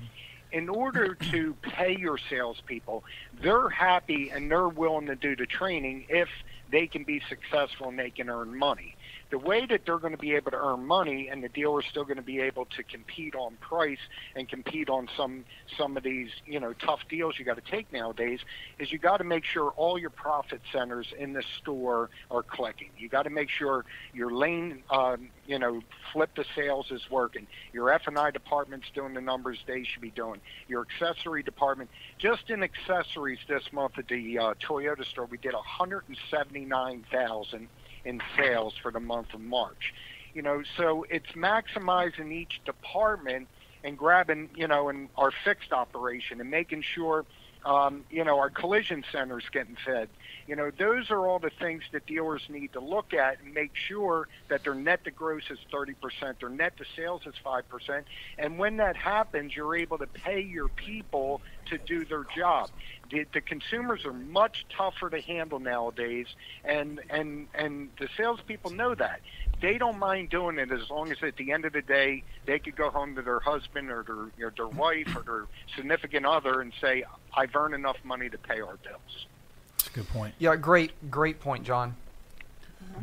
in 0.51 0.71
order 0.71 1.15
to 1.15 1.55
pay 1.61 1.95
your 1.95 2.19
salespeople, 2.31 3.05
they're 3.43 3.69
happy 3.69 4.31
and 4.31 4.51
they're 4.51 4.69
willing 4.69 5.07
to 5.07 5.15
do 5.15 5.37
the 5.37 5.45
training 5.45 6.07
if 6.09 6.29
they 6.73 6.87
can 6.87 7.05
be 7.05 7.21
successful 7.29 7.91
and 7.91 7.99
they 7.99 8.09
can 8.09 8.31
earn 8.31 8.57
money 8.57 8.97
the 9.31 9.39
way 9.39 9.67
that 9.67 9.83
they're 9.85 9.99
going 9.99 10.13
to 10.13 10.19
be 10.19 10.35
able 10.35 10.51
to 10.51 10.57
earn 10.57 10.87
money 10.87 11.29
and 11.29 11.43
the 11.43 11.49
dealer's 11.49 11.85
still 11.91 12.05
going 12.05 12.17
to 12.17 12.23
be 12.23 12.41
able 12.41 12.65
to 12.65 12.83
compete 12.83 13.35
on 13.35 13.57
price 13.57 13.99
and 14.35 14.49
compete 14.49 14.89
on 14.89 15.09
some 15.17 15.45
some 15.77 15.97
of 15.97 16.03
these 16.03 16.31
you 16.47 16.59
know 16.59 16.73
tough 16.75 17.01
deals 17.09 17.39
you 17.39 17.45
got 17.45 17.63
to 17.63 17.71
take 17.71 17.93
nowadays 17.93 18.41
is 18.79 18.91
you 18.91 18.99
got 18.99 19.19
to 19.19 19.25
make 19.25 19.45
sure 19.45 19.73
all 19.77 19.99
your 19.99 20.11
profit 20.11 20.61
centers 20.73 21.13
in 21.19 21.33
the 21.33 21.43
store 21.59 22.11
are 22.31 22.43
clicking. 22.43 22.91
You 22.99 23.09
got 23.09 23.25
to 23.25 23.31
make 23.31 23.51
sure 23.51 23.85
your 24.15 24.33
lane 24.33 24.83
um, 24.91 25.29
you 25.47 25.59
know 25.59 25.83
flip 26.13 26.31
the 26.35 26.45
sales 26.55 26.91
is 26.91 27.11
working. 27.11 27.47
Your 27.73 27.91
f&i 27.91 28.31
department's 28.31 28.89
doing 28.95 29.15
the 29.15 29.21
numbers 29.21 29.59
they 29.67 29.85
should 29.85 30.03
be 30.03 30.11
doing. 30.11 30.41
Your 30.69 30.87
accessory 30.89 31.43
department 31.43 31.91
just 32.19 32.51
in 32.51 32.63
accessories 32.63 33.39
this 33.49 33.73
month 33.73 33.99
at 33.99 34.09
the 34.09 34.39
uh, 34.39 34.55
toyota 34.55 35.05
store 35.05 35.27
we 35.27 35.39
did 35.39 35.53
179000 35.53 37.69
in 38.09 38.23
sales 38.37 38.75
for 38.83 38.91
the 38.91 39.01
month 39.01 39.35
of 39.35 39.41
March. 39.41 39.93
You 40.35 40.43
know, 40.43 40.63
so 40.77 41.05
it's 41.11 41.33
maximizing 41.33 42.33
each 42.33 42.61
department 42.65 43.49
and 43.85 43.97
grabbing, 43.97 44.49
you 44.57 44.67
know, 44.67 44.89
in 44.89 45.09
our 45.17 45.31
fixed 45.45 45.73
operation 45.73 46.41
and 46.41 46.51
making 46.51 46.83
sure, 46.83 47.25
um, 47.65 48.05
you 48.11 48.25
know, 48.25 48.39
our 48.39 48.51
collision 48.51 49.05
centers 49.13 49.45
getting 49.53 49.77
fed. 49.85 50.09
You 50.47 50.57
know, 50.57 50.71
those 50.71 51.11
are 51.11 51.27
all 51.27 51.39
the 51.39 51.51
things 51.51 51.83
that 51.93 52.07
dealers 52.07 52.43
need 52.49 52.73
to 52.73 52.81
look 52.81 53.13
at 53.13 53.41
and 53.43 53.53
make 53.53 53.75
sure 53.75 54.29
that 54.49 54.65
their 54.65 54.75
net 54.75 55.05
to 55.05 55.11
gross 55.11 55.45
is 55.51 55.59
30%, 55.73 55.95
their 56.41 56.49
net 56.49 56.77
to 56.79 56.85
sales 56.97 57.23
is 57.27 57.35
5%. 57.45 58.05
And 58.39 58.59
when 58.59 58.79
that 58.79 58.97
happens, 58.97 59.55
you're 59.55 59.77
able 59.77 59.99
to 59.99 60.07
pay 60.07 60.41
your 60.41 60.69
people 60.69 61.41
to 61.71 61.79
do 61.79 62.05
their 62.05 62.25
job. 62.37 62.71
The, 63.11 63.25
the 63.33 63.41
consumers 63.41 64.05
are 64.05 64.13
much 64.13 64.67
tougher 64.77 65.09
to 65.09 65.21
handle 65.21 65.59
nowadays, 65.61 66.27
and 66.65 67.01
and 67.09 67.49
and 67.55 67.89
the 67.99 68.09
salespeople 68.17 68.73
know 68.73 68.95
that. 68.95 69.21
They 69.61 69.77
don't 69.79 69.99
mind 69.99 70.31
doing 70.31 70.59
it 70.59 70.71
as 70.71 70.89
long 70.91 71.11
as 71.11 71.19
at 71.23 71.37
the 71.37 71.51
end 71.53 71.65
of 71.65 71.73
the 71.73 71.83
day 71.83 72.23
they 72.47 72.59
could 72.59 72.77
go 72.77 72.91
home 72.91 73.17
to 73.17 73.23
their 73.23 73.41
husband 73.41 73.91
or 73.91 74.03
their 74.03 74.47
or 74.47 74.53
their 74.57 74.69
wife 74.69 75.17
or 75.17 75.23
their 75.23 75.47
significant 75.75 76.27
other 76.27 76.61
and 76.61 76.73
say, 76.81 77.05
"I've 77.35 77.55
earned 77.57 77.75
enough 77.75 77.97
money 78.05 78.29
to 78.29 78.39
pay 78.39 78.61
our 78.61 78.77
bills." 78.77 79.27
That's 79.79 79.89
a 79.89 79.93
good 79.93 80.09
point. 80.09 80.35
Yeah, 80.39 80.57
great, 80.57 81.11
great 81.11 81.41
point, 81.41 81.65
John. 81.65 81.97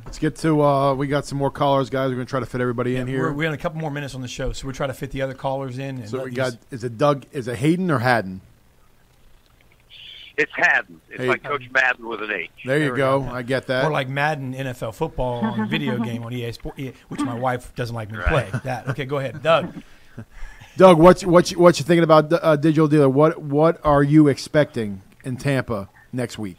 Let's 0.06 0.20
get 0.20 0.36
to. 0.38 0.62
Uh, 0.62 0.94
we 0.94 1.08
got 1.08 1.26
some 1.26 1.38
more 1.38 1.52
callers, 1.52 1.90
guys. 1.90 2.10
We're 2.10 2.16
gonna 2.16 2.26
try 2.26 2.40
to 2.42 2.46
fit 2.46 2.62
everybody 2.62 2.96
in 2.96 3.08
here. 3.08 3.24
We're, 3.24 3.34
we 3.34 3.46
have 3.46 3.54
a 3.54 3.58
couple 3.58 3.80
more 3.80 3.92
minutes 3.92 4.14
on 4.14 4.22
the 4.22 4.28
show, 4.28 4.52
so 4.54 4.68
we're 4.68 4.74
trying 4.74 4.90
to 4.90 4.94
fit 4.94 5.12
the 5.12 5.22
other 5.22 5.34
callers 5.34 5.78
in. 5.78 5.98
And 5.98 6.10
so 6.10 6.24
we 6.24 6.30
these- 6.30 6.36
got. 6.38 6.54
Is 6.72 6.84
it 6.84 6.98
Doug? 6.98 7.26
Is 7.32 7.48
it 7.48 7.58
Hayden 7.58 7.90
or 7.90 8.00
Haddon? 8.00 8.42
It's 10.38 10.52
Madden. 10.58 11.00
It's 11.10 11.22
Hey. 11.22 11.28
like 11.28 11.44
Coach 11.44 11.64
Madden 11.72 12.08
with 12.08 12.22
an 12.22 12.32
H. 12.32 12.50
There 12.66 12.80
you 12.80 12.96
go. 12.96 13.24
I 13.24 13.42
get 13.42 13.68
that. 13.68 13.86
Or 13.86 13.92
like 13.92 14.10
Madden 14.10 14.54
NFL 14.54 14.94
football 14.96 15.46
on 15.46 15.70
video 15.70 15.98
game 16.00 16.24
on 16.24 16.34
EA 16.34 16.52
Sport, 16.52 16.80
which 17.08 17.22
my 17.22 17.36
wife 17.38 17.74
doesn't 17.76 17.96
like 17.96 18.12
me 18.12 18.18
to 18.18 18.24
play. 18.24 18.50
That 18.64 18.88
okay? 18.90 19.06
Go 19.06 19.18
ahead, 19.18 19.42
Doug. 19.42 19.82
Doug, 20.78 20.98
what's 21.00 21.24
what 21.24 21.52
you, 21.52 21.60
what 21.60 21.80
you 21.80 21.86
thinking 21.86 22.04
about 22.04 22.32
uh, 22.34 22.56
digital 22.58 22.88
dealer? 22.90 23.08
What 23.10 23.42
what 23.42 23.80
are 23.86 24.04
you 24.04 24.28
expecting 24.28 25.02
in 25.24 25.38
Tampa 25.38 25.88
next 26.12 26.38
week? 26.38 26.58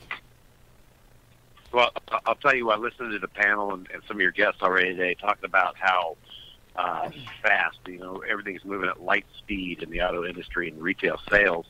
Well, 1.72 1.90
I- 2.10 2.20
I'll 2.24 2.34
tell 2.36 2.54
you, 2.54 2.70
I 2.70 2.76
listened 2.76 3.12
to 3.12 3.18
the 3.18 3.28
panel 3.28 3.74
and, 3.74 3.86
and 3.92 4.02
some 4.08 4.16
of 4.16 4.20
your 4.22 4.30
guests 4.32 4.62
already 4.62 4.90
today 4.94 5.14
talking 5.20 5.44
about 5.44 5.76
how 5.78 6.16
uh, 6.76 7.10
fast, 7.42 7.76
you 7.86 7.98
know, 7.98 8.22
everything's 8.28 8.64
moving 8.64 8.88
at 8.88 9.02
light 9.02 9.26
speed 9.38 9.82
in 9.82 9.90
the 9.90 10.00
auto 10.02 10.24
industry 10.24 10.68
and 10.70 10.80
retail 10.82 11.20
sales. 11.30 11.66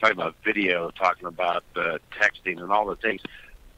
Talking 0.00 0.16
about 0.16 0.36
video, 0.44 0.90
talking 0.90 1.26
about 1.26 1.64
uh, 1.76 1.98
texting 2.20 2.60
and 2.60 2.70
all 2.70 2.86
the 2.86 2.96
things 2.96 3.20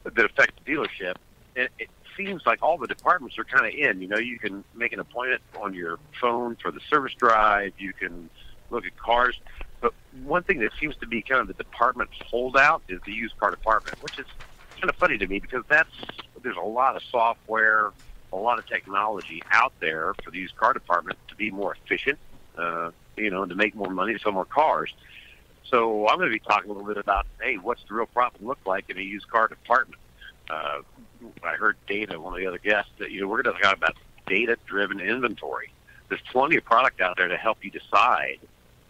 that 0.05 0.25
affect 0.25 0.65
the 0.65 0.73
dealership. 0.73 1.17
It, 1.57 1.71
it 1.79 1.89
seems 2.17 2.43
like 2.45 2.63
all 2.63 2.79
the 2.79 2.87
departments 2.87 3.39
are 3.39 3.45
kind 3.45 3.67
of 3.67 3.73
in. 3.73 4.03
You 4.03 4.09
know, 4.09 4.19
you 4.19 4.39
can 4.39 4.65
make 4.75 4.93
an 4.93 5.01
appointment 5.01 5.43
on 5.61 5.75
your 5.75 5.99
phone 6.21 6.57
for 6.57 6.71
the 6.71 6.81
service 6.91 7.15
drive. 7.15 7.73
You 7.79 7.93
can 7.93 8.29
look 8.71 8.85
at 8.85 8.97
cars. 8.97 9.41
But 9.81 9.95
one 10.25 10.43
thing 10.43 10.59
that 10.61 10.73
seems 10.79 10.95
to 10.97 11.07
be 11.07 11.23
kind 11.23 11.41
of 11.41 11.49
the 11.49 11.55
department's 11.55 12.15
holdout 12.27 12.83
is 12.89 13.01
the 13.07 13.13
used 13.13 13.39
car 13.39 13.51
department, 13.51 14.03
which 14.03 14.19
is 14.19 14.27
kind 14.79 14.91
of 14.91 14.97
funny 14.97 15.17
to 15.19 15.27
me 15.27 15.39
because 15.39 15.65
that's 15.69 15.91
there's 16.43 16.57
a 16.57 16.61
lot 16.61 16.97
of 16.97 17.03
software 17.11 17.93
a 18.33 18.37
lot 18.37 18.59
of 18.59 18.67
technology 18.67 19.43
out 19.51 19.73
there 19.81 20.15
for 20.23 20.31
the 20.31 20.39
used 20.39 20.57
car 20.57 20.73
department 20.73 21.19
to 21.29 21.35
be 21.35 21.51
more 21.51 21.77
efficient, 21.85 22.19
uh, 22.57 22.91
you 23.17 23.31
know, 23.31 23.45
to 23.45 23.55
make 23.55 23.75
more 23.75 23.91
money, 23.91 24.13
to 24.13 24.19
sell 24.19 24.33
more 24.33 24.45
cars. 24.45 24.93
So 25.69 26.09
I'm 26.09 26.19
going 26.19 26.31
to 26.31 26.35
be 26.35 26.41
talking 26.41 26.71
a 26.71 26.73
little 26.73 26.89
bit 26.89 26.97
about, 26.97 27.27
hey, 27.41 27.57
what's 27.57 27.83
the 27.89 27.95
real 27.95 28.07
profit 28.07 28.45
look 28.45 28.59
like 28.67 28.91
in 28.91 28.99
a 28.99 29.03
used 29.03 29.29
car 29.29 29.49
department? 29.49 30.01
Uh, 30.49 30.81
I 31.45 31.55
heard 31.55 31.77
Dana, 31.87 32.21
one 32.21 32.35
of 32.35 32.41
the 32.41 32.47
other 32.47 32.59
guests, 32.59 32.91
that 32.99 33.11
you 33.11 33.21
know 33.21 33.29
we're 33.29 33.43
going 33.43 33.55
to 33.55 33.63
talk 33.63 33.77
about 33.77 33.97
data-driven 34.27 35.01
inventory. 35.01 35.73
There's 36.09 36.21
plenty 36.33 36.57
of 36.57 36.65
product 36.65 37.01
out 37.01 37.17
there 37.17 37.29
to 37.29 37.37
help 37.37 37.59
you 37.65 37.71
decide, 37.71 38.41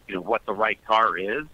you 0.09 0.15
know, 0.15 0.23
what 0.23 0.47
the 0.47 0.55
right 0.55 0.79
car 0.87 1.19
is. 1.19 1.45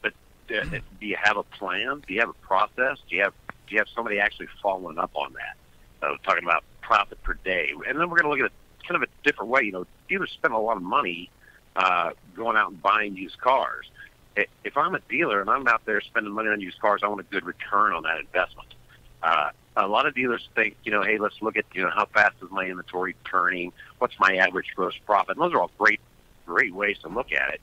But 0.00 0.14
uh, 0.54 0.64
do 0.64 1.06
you 1.06 1.16
have 1.20 1.36
a 1.36 1.42
plan? 1.42 2.02
Do 2.06 2.14
you 2.14 2.20
have 2.20 2.30
a 2.30 2.46
process? 2.46 2.98
Do 3.08 3.16
you 3.16 3.22
have 3.22 3.34
do 3.66 3.74
you 3.74 3.78
have 3.78 3.88
somebody 3.94 4.18
actually 4.18 4.48
following 4.62 4.98
up 4.98 5.10
on 5.14 5.34
that? 5.34 6.06
Uh, 6.06 6.16
talking 6.24 6.44
about 6.44 6.64
profit 6.80 7.22
per 7.22 7.34
day, 7.44 7.70
and 7.86 8.00
then 8.00 8.08
we're 8.08 8.18
going 8.18 8.24
to 8.24 8.30
look 8.30 8.38
at 8.40 8.46
it 8.46 8.52
kind 8.90 9.02
of 9.02 9.08
a 9.08 9.28
different 9.28 9.50
way. 9.50 9.62
You 9.62 9.72
know, 9.72 9.86
dealers 10.08 10.30
spend 10.32 10.54
a 10.54 10.58
lot 10.58 10.76
of 10.76 10.82
money 10.82 11.30
uh, 11.76 12.10
going 12.34 12.56
out 12.56 12.70
and 12.70 12.82
buying 12.82 13.16
used 13.16 13.38
cars. 13.38 13.90
If 14.36 14.76
I'm 14.76 14.94
a 14.94 15.00
dealer 15.08 15.40
and 15.40 15.50
I'm 15.50 15.66
out 15.66 15.84
there 15.86 16.00
spending 16.00 16.32
money 16.32 16.48
on 16.48 16.60
used 16.60 16.80
cars, 16.80 17.00
I 17.02 17.08
want 17.08 17.20
a 17.20 17.24
good 17.24 17.44
return 17.44 17.92
on 17.92 18.02
that 18.04 18.20
investment. 18.20 18.68
Uh, 19.22 19.50
a 19.76 19.86
lot 19.86 20.06
of 20.06 20.14
dealers 20.14 20.48
think, 20.54 20.76
you 20.84 20.92
know, 20.92 21.02
hey, 21.02 21.18
let's 21.18 21.40
look 21.42 21.56
at, 21.56 21.64
you 21.72 21.82
know, 21.82 21.90
how 21.90 22.06
fast 22.06 22.34
is 22.42 22.50
my 22.50 22.64
inventory 22.64 23.16
turning? 23.24 23.72
What's 23.98 24.18
my 24.18 24.36
average 24.36 24.72
gross 24.74 24.94
profit? 25.04 25.36
And 25.36 25.42
those 25.42 25.52
are 25.52 25.60
all 25.60 25.70
great, 25.78 26.00
great 26.46 26.74
ways 26.74 26.98
to 27.02 27.08
look 27.08 27.32
at 27.32 27.54
it. 27.54 27.60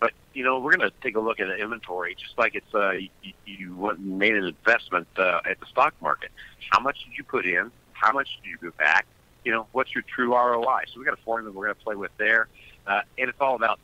But 0.00 0.12
you 0.34 0.44
know, 0.44 0.58
we're 0.58 0.76
going 0.76 0.90
to 0.90 0.96
take 1.02 1.16
a 1.16 1.20
look 1.20 1.40
at 1.40 1.46
the 1.46 1.56
inventory, 1.56 2.14
just 2.14 2.36
like 2.36 2.54
it's 2.54 2.74
uh, 2.74 2.92
you, 3.22 3.32
you 3.46 3.96
made 3.98 4.34
an 4.34 4.44
investment 4.44 5.06
uh, 5.16 5.40
at 5.48 5.60
the 5.60 5.66
stock 5.66 5.94
market. 6.02 6.30
How 6.70 6.80
much 6.80 7.04
did 7.04 7.16
you 7.16 7.24
put 7.24 7.46
in? 7.46 7.70
How 7.92 8.12
much 8.12 8.28
did 8.42 8.50
you 8.50 8.58
get 8.58 8.76
back? 8.76 9.06
You 9.44 9.52
know, 9.52 9.66
what's 9.72 9.94
your 9.94 10.02
true 10.02 10.34
ROI? 10.34 10.82
So 10.92 10.98
we 10.98 11.06
got 11.06 11.14
a 11.14 11.22
formula 11.22 11.56
we're 11.56 11.66
going 11.66 11.76
to 11.76 11.82
play 11.82 11.94
with 11.94 12.10
there, 12.18 12.48
uh, 12.86 13.02
and 13.16 13.28
it's 13.28 13.40
all 13.40 13.54
about 13.54 13.78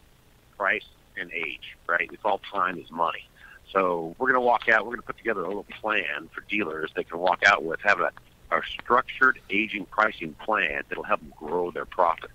price 0.59 0.85
and 1.17 1.31
age, 1.33 1.77
right? 1.87 2.09
It's 2.13 2.25
all 2.25 2.41
time 2.53 2.79
is 2.79 2.91
money. 2.91 3.27
So 3.73 4.15
we're 4.19 4.29
going 4.29 4.41
to 4.41 4.47
walk 4.47 4.69
out. 4.69 4.85
We're 4.85 4.93
going 4.93 5.03
to 5.03 5.07
put 5.07 5.19
together 5.19 5.43
a 5.43 5.47
little 5.47 5.67
plan 5.81 6.29
for 6.35 6.41
dealers 6.43 6.91
they 6.95 7.05
can 7.05 7.19
walk 7.19 7.43
out 7.47 7.65
with, 7.65 7.81
have 7.83 8.01
a, 8.01 8.11
a 8.51 8.61
structured 8.69 9.41
aging 9.49 9.87
pricing 9.87 10.35
plan 10.45 10.83
that'll 10.89 11.05
help 11.05 11.21
them 11.21 11.33
grow 11.37 11.71
their 11.71 11.85
profits. 11.85 12.33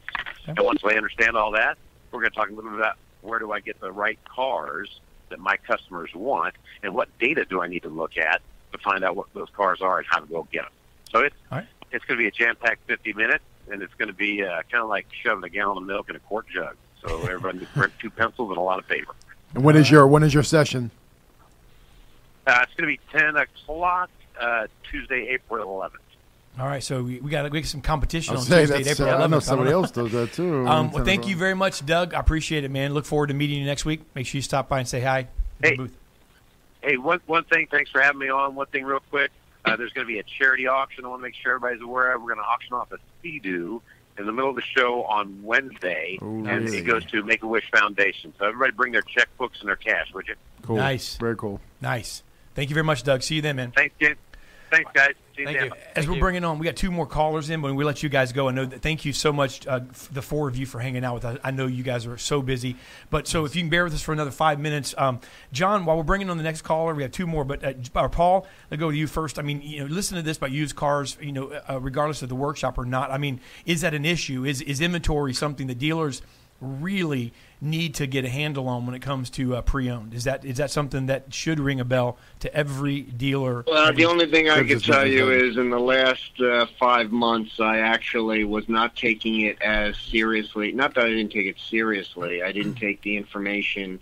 And 0.47 0.57
once 0.59 0.81
they 0.87 0.95
understand 0.95 1.35
all 1.35 1.51
that, 1.51 1.77
we're 2.11 2.21
going 2.21 2.31
to 2.31 2.35
talk 2.37 2.49
a 2.49 2.53
little 2.53 2.71
bit 2.71 2.79
about 2.79 2.97
where 3.21 3.39
do 3.39 3.51
I 3.51 3.59
get 3.59 3.79
the 3.81 3.91
right 3.91 4.19
cars 4.25 4.99
that 5.29 5.39
my 5.39 5.57
customers 5.57 6.11
want, 6.13 6.53
and 6.83 6.93
what 6.93 7.09
data 7.19 7.45
do 7.45 7.61
I 7.61 7.67
need 7.67 7.81
to 7.83 7.89
look 7.89 8.17
at 8.17 8.41
to 8.71 8.77
find 8.77 9.03
out 9.03 9.15
what 9.15 9.27
those 9.33 9.49
cars 9.55 9.81
are 9.81 9.97
and 9.97 10.07
how 10.09 10.19
to 10.19 10.27
go 10.27 10.47
get 10.51 10.63
them. 10.63 10.71
So 11.11 11.19
it's 11.21 11.35
it's 11.91 12.05
going 12.05 12.17
to 12.17 12.23
be 12.23 12.27
a 12.27 12.31
jam-packed 12.31 12.85
50 12.87 13.13
minutes, 13.13 13.43
and 13.71 13.81
it's 13.81 13.93
going 13.95 14.09
to 14.09 14.13
be 14.13 14.43
uh, 14.43 14.61
kind 14.71 14.83
of 14.83 14.89
like 14.89 15.07
shoving 15.23 15.43
a 15.43 15.49
gallon 15.49 15.77
of 15.77 15.83
milk 15.83 16.09
in 16.09 16.15
a 16.15 16.19
quart 16.19 16.45
jug. 16.53 16.75
So 17.07 17.21
everybody 17.21 17.59
needs 17.59 17.71
to 17.71 17.79
bring 17.79 17.91
two 17.99 18.09
pencils 18.09 18.49
and 18.49 18.57
a 18.57 18.61
lot 18.61 18.79
of 18.79 18.87
paper. 18.87 19.13
And 19.53 19.63
when 19.63 19.75
is 19.75 19.89
your 19.89 20.07
when 20.07 20.23
is 20.23 20.33
your 20.33 20.43
session? 20.43 20.91
Uh, 22.47 22.59
it's 22.61 22.73
going 22.75 22.95
to 22.95 23.01
be 23.11 23.19
10 23.19 23.35
o'clock 23.37 24.09
uh, 24.39 24.67
Tuesday, 24.89 25.29
April 25.29 25.65
11th. 25.65 25.91
All 26.59 26.67
right, 26.67 26.83
so 26.83 27.01
we, 27.03 27.19
we 27.19 27.31
got 27.31 27.41
to 27.41 27.49
get 27.49 27.65
some 27.65 27.81
competition 27.81 28.35
I'll 28.35 28.41
on 28.41 28.45
Tuesday, 28.45 28.83
that's, 28.83 28.99
April 28.99 29.09
uh, 29.09 29.13
11th. 29.13 29.15
I 29.15 29.21
know 29.21 29.27
don't 29.27 29.41
somebody 29.41 29.71
else 29.71 29.91
does 29.91 30.11
that 30.11 30.33
too. 30.33 30.67
Um, 30.67 30.91
well, 30.91 31.03
thank 31.03 31.27
you 31.27 31.35
very 31.35 31.55
much, 31.55 31.85
Doug. 31.85 32.13
I 32.13 32.19
appreciate 32.19 32.63
it, 32.63 32.71
man. 32.71 32.93
Look 32.93 33.05
forward 33.05 33.27
to 33.27 33.33
meeting 33.33 33.59
you 33.59 33.65
next 33.65 33.83
week. 33.83 34.01
Make 34.13 34.27
sure 34.27 34.37
you 34.37 34.43
stop 34.43 34.69
by 34.69 34.79
and 34.79 34.87
say 34.87 35.01
hi. 35.01 35.27
Hey, 35.61 35.75
Booth. 35.75 35.95
hey, 36.81 36.97
one 36.97 37.19
one 37.25 37.43
thing. 37.45 37.67
Thanks 37.69 37.89
for 37.89 38.01
having 38.01 38.19
me 38.19 38.29
on. 38.29 38.55
One 38.55 38.67
thing, 38.67 38.85
real 38.85 39.01
quick. 39.09 39.31
Uh, 39.65 39.75
there's 39.75 39.91
going 39.93 40.05
to 40.05 40.13
be 40.13 40.19
a 40.19 40.23
charity 40.23 40.67
auction. 40.67 41.03
I 41.03 41.07
want 41.07 41.21
to 41.21 41.23
make 41.23 41.35
sure 41.35 41.55
everybody's 41.55 41.81
aware 41.81 42.13
of. 42.13 42.21
We're 42.21 42.35
going 42.35 42.45
to 42.45 42.49
auction 42.49 42.73
off 42.73 42.91
a 42.91 42.97
Sea-Doo 43.23 43.81
in 44.17 44.25
the 44.25 44.31
middle 44.31 44.49
of 44.49 44.55
the 44.55 44.61
show 44.61 45.03
on 45.03 45.43
Wednesday, 45.43 46.17
oh, 46.21 46.25
and 46.25 46.65
nice. 46.65 46.73
it 46.73 46.81
goes 46.83 47.05
to 47.05 47.23
Make 47.23 47.43
a 47.43 47.47
Wish 47.47 47.69
Foundation. 47.71 48.33
So 48.39 48.45
everybody 48.45 48.71
bring 48.71 48.91
their 48.93 49.03
checkbooks 49.03 49.59
and 49.59 49.67
their 49.67 49.75
cash, 49.75 50.13
would 50.13 50.27
you? 50.27 50.35
Cool. 50.61 50.77
Nice. 50.77 51.17
Very 51.17 51.35
cool. 51.35 51.59
Nice. 51.81 52.23
Thank 52.55 52.69
you 52.69 52.73
very 52.73 52.85
much, 52.85 53.03
Doug. 53.03 53.21
See 53.21 53.35
you 53.35 53.41
then, 53.41 53.57
man. 53.57 53.71
Thanks, 53.75 53.95
Jim. 53.99 54.15
Thanks, 54.75 54.91
guys. 54.93 55.13
See 55.37 55.41
you 55.43 55.47
then. 55.47 55.71
As 55.95 56.07
we're 56.07 56.19
bringing 56.19 56.43
on, 56.43 56.59
we 56.59 56.65
got 56.65 56.75
two 56.75 56.91
more 56.91 57.05
callers 57.05 57.49
in, 57.49 57.61
but 57.61 57.73
we 57.73 57.83
let 57.83 58.03
you 58.03 58.09
guys 58.09 58.31
go. 58.33 58.49
I 58.49 58.51
know 58.51 58.65
that. 58.65 58.81
Thank 58.81 59.05
you 59.05 59.13
so 59.13 59.31
much, 59.31 59.65
uh, 59.67 59.81
f- 59.89 60.09
the 60.11 60.21
four 60.21 60.47
of 60.47 60.57
you, 60.57 60.65
for 60.65 60.79
hanging 60.79 61.05
out 61.05 61.13
with 61.13 61.25
us. 61.25 61.39
I 61.43 61.51
know 61.51 61.65
you 61.67 61.83
guys 61.83 62.05
are 62.05 62.17
so 62.17 62.41
busy, 62.41 62.75
but 63.09 63.27
so 63.27 63.45
if 63.45 63.55
you 63.55 63.61
can 63.61 63.69
bear 63.69 63.85
with 63.85 63.93
us 63.93 64.01
for 64.01 64.11
another 64.11 64.31
five 64.31 64.59
minutes, 64.59 64.93
um, 64.97 65.19
John. 65.51 65.85
While 65.85 65.97
we're 65.97 66.03
bringing 66.03 66.29
on 66.29 66.37
the 66.37 66.43
next 66.43 66.63
caller, 66.63 66.93
we 66.93 67.03
have 67.03 67.11
two 67.11 67.27
more. 67.27 67.45
But 67.45 67.63
uh, 67.63 67.73
J- 67.73 67.91
uh, 67.95 68.07
Paul, 68.09 68.47
I'll 68.71 68.77
go 68.77 68.91
to 68.91 68.97
you 68.97 69.07
first. 69.07 69.39
I 69.39 69.41
mean, 69.41 69.61
you 69.61 69.79
know, 69.79 69.85
listen 69.85 70.17
to 70.17 70.21
this 70.21 70.37
about 70.37 70.51
used 70.51 70.75
cars. 70.75 71.17
You 71.21 71.31
know, 71.31 71.61
uh, 71.69 71.79
regardless 71.79 72.21
of 72.21 72.29
the 72.29 72.35
workshop 72.35 72.77
or 72.77 72.85
not. 72.85 73.11
I 73.11 73.17
mean, 73.17 73.39
is 73.65 73.81
that 73.81 73.93
an 73.93 74.05
issue? 74.05 74.45
Is 74.45 74.61
is 74.61 74.81
inventory 74.81 75.33
something 75.33 75.67
the 75.67 75.75
dealers 75.75 76.21
really 76.61 77.33
need 77.61 77.95
to 77.95 78.07
get 78.07 78.25
a 78.25 78.29
handle 78.29 78.67
on 78.67 78.85
when 78.85 78.95
it 78.95 79.01
comes 79.01 79.29
to 79.31 79.55
uh, 79.55 79.61
pre-owned? 79.61 80.13
Is 80.13 80.25
that 80.25 80.45
is 80.45 80.57
that 80.57 80.71
something 80.71 81.07
that 81.07 81.33
should 81.33 81.59
ring 81.59 81.79
a 81.79 81.85
bell 81.85 82.17
to 82.41 82.53
every 82.53 83.01
dealer? 83.01 83.63
Well, 83.67 83.93
the 83.93 84.05
only 84.05 84.29
thing 84.29 84.49
I 84.49 84.63
can 84.63 84.79
tell 84.79 85.07
you 85.07 85.31
is 85.31 85.57
in 85.57 85.69
the 85.69 85.79
last 85.79 86.39
uh, 86.41 86.65
five 86.79 87.11
months, 87.11 87.59
I 87.59 87.79
actually 87.79 88.43
was 88.43 88.67
not 88.69 88.95
taking 88.95 89.41
it 89.41 89.61
as 89.61 89.97
seriously. 89.97 90.71
Not 90.71 90.93
that 90.95 91.05
I 91.05 91.09
didn't 91.09 91.31
take 91.31 91.47
it 91.47 91.59
seriously. 91.59 92.43
I 92.43 92.51
didn't 92.51 92.75
take 92.75 93.01
the 93.01 93.17
information 93.17 93.99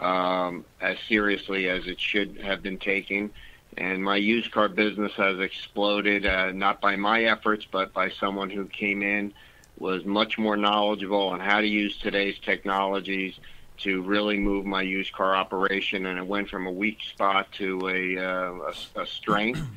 um, 0.00 0.64
as 0.80 0.96
seriously 1.08 1.68
as 1.68 1.86
it 1.86 2.00
should 2.00 2.40
have 2.40 2.62
been 2.62 2.78
taken. 2.78 3.30
And 3.76 4.02
my 4.02 4.16
used 4.16 4.52
car 4.52 4.68
business 4.68 5.12
has 5.14 5.40
exploded, 5.40 6.26
uh, 6.26 6.52
not 6.52 6.80
by 6.80 6.94
my 6.96 7.24
efforts, 7.24 7.66
but 7.68 7.92
by 7.92 8.10
someone 8.10 8.50
who 8.50 8.66
came 8.66 9.02
in, 9.02 9.32
was 9.78 10.04
much 10.04 10.38
more 10.38 10.56
knowledgeable 10.56 11.28
on 11.28 11.40
how 11.40 11.60
to 11.60 11.66
use 11.66 11.98
today's 11.98 12.38
technologies 12.38 13.38
to 13.76 14.02
really 14.02 14.38
move 14.38 14.64
my 14.64 14.82
used 14.82 15.12
car 15.12 15.34
operation. 15.34 16.06
And 16.06 16.18
it 16.18 16.26
went 16.26 16.48
from 16.48 16.66
a 16.66 16.72
weak 16.72 16.98
spot 17.02 17.50
to 17.52 17.88
a, 17.88 18.18
uh, 18.18 18.72
a, 18.96 19.02
a 19.02 19.06
strength. 19.06 19.62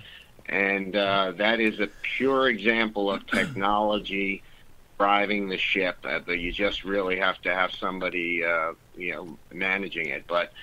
And 0.49 0.95
uh, 0.95 1.33
that 1.35 1.59
is 1.59 1.81
a 1.81 1.89
pure 2.03 2.47
example 2.47 3.11
of 3.11 3.27
technology 3.27 4.43
driving 4.97 5.49
the 5.49 5.57
ship. 5.57 5.97
Uh, 6.05 6.19
that 6.25 6.37
you 6.37 6.53
just 6.53 6.85
really 6.85 7.17
have 7.17 7.41
to 7.41 7.53
have 7.53 7.73
somebody, 7.73 8.45
uh, 8.45 8.71
you 8.95 9.11
know, 9.13 9.37
managing 9.51 10.07
it. 10.07 10.23
But 10.25 10.53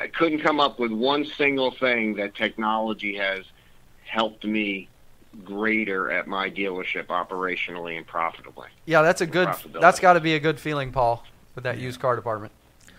I 0.00 0.06
couldn't 0.06 0.40
come 0.40 0.60
up 0.60 0.78
with 0.78 0.92
one 0.92 1.26
single 1.26 1.70
thing 1.72 2.14
that 2.14 2.34
technology 2.34 3.16
has 3.16 3.44
helped 4.06 4.44
me 4.46 4.88
greater 5.44 6.10
at 6.10 6.26
my 6.26 6.50
dealership 6.50 7.06
operationally 7.06 7.96
and 7.96 8.06
profitably. 8.06 8.68
Yeah, 8.86 9.02
that's 9.02 9.20
a 9.20 9.26
good. 9.26 9.48
That's 9.80 10.00
got 10.00 10.14
to 10.14 10.20
be 10.20 10.34
a 10.34 10.40
good 10.40 10.58
feeling, 10.58 10.92
Paul, 10.92 11.24
with 11.54 11.64
that 11.64 11.78
used 11.78 12.00
car 12.00 12.16
department. 12.16 12.52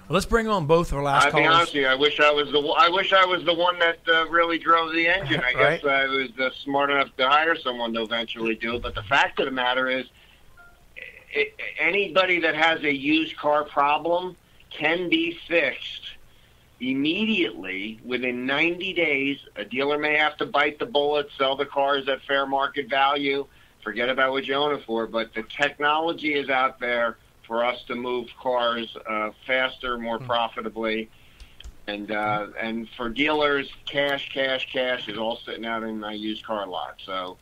Well, 0.07 0.15
let's 0.15 0.25
bring 0.25 0.47
on 0.47 0.65
both 0.65 0.91
our 0.91 1.03
last 1.03 1.27
I'll 1.27 1.33
be 1.33 1.45
honest 1.45 1.73
with 1.73 1.83
you. 1.83 1.87
I 1.87 1.93
wish 1.93 2.19
I 2.19 2.31
was 2.31 2.51
the 2.51 2.59
I 2.59 2.89
wish 2.89 3.13
I 3.13 3.25
was 3.25 3.43
the 3.45 3.53
one 3.53 3.77
that 3.77 3.99
uh, 4.07 4.27
really 4.29 4.57
drove 4.57 4.91
the 4.91 5.07
engine. 5.07 5.39
I 5.39 5.53
guess 5.53 5.85
I 5.85 6.07
was 6.07 6.29
uh, 6.39 6.49
smart 6.63 6.89
enough 6.89 7.15
to 7.17 7.29
hire 7.29 7.55
someone 7.55 7.93
to 7.93 8.01
eventually 8.01 8.55
do 8.55 8.75
it. 8.75 8.81
But 8.81 8.95
the 8.95 9.03
fact 9.03 9.39
of 9.39 9.45
the 9.45 9.51
matter 9.51 9.87
is, 9.87 10.05
i 11.35 11.51
anybody 11.79 12.39
that 12.39 12.55
has 12.55 12.83
a 12.83 12.93
used 12.93 13.37
car 13.37 13.63
problem 13.63 14.35
can 14.71 15.09
be 15.09 15.37
fixed 15.47 16.08
immediately 16.79 17.99
within 18.03 18.45
90 18.45 18.93
days. 18.93 19.39
A 19.55 19.65
dealer 19.65 19.97
may 19.97 20.17
have 20.17 20.37
to 20.37 20.45
bite 20.45 20.79
the 20.79 20.85
bullet, 20.85 21.27
sell 21.37 21.55
the 21.55 21.65
cars 21.65 22.07
at 22.07 22.21
fair 22.23 22.45
market 22.45 22.89
value, 22.89 23.45
forget 23.83 24.09
about 24.09 24.31
what 24.31 24.45
you 24.45 24.53
own 24.55 24.73
it 24.73 24.83
for. 24.85 25.07
But 25.07 25.33
the 25.33 25.43
technology 25.43 26.33
is 26.33 26.49
out 26.49 26.79
there 26.79 27.17
for 27.45 27.65
us 27.65 27.83
to 27.87 27.95
move 27.95 28.27
cars 28.39 28.95
uh, 29.09 29.31
faster, 29.45 29.97
more 29.97 30.19
profitably. 30.19 31.09
And 31.87 32.11
uh, 32.11 32.47
and 32.61 32.87
for 32.95 33.09
dealers, 33.09 33.67
cash, 33.85 34.29
cash, 34.31 34.71
cash 34.71 35.07
is 35.07 35.17
all 35.17 35.37
sitting 35.37 35.65
out 35.65 35.81
in 35.81 35.99
my 35.99 36.11
used 36.13 36.45
car 36.45 36.67
lot. 36.67 37.01
So 37.03 37.37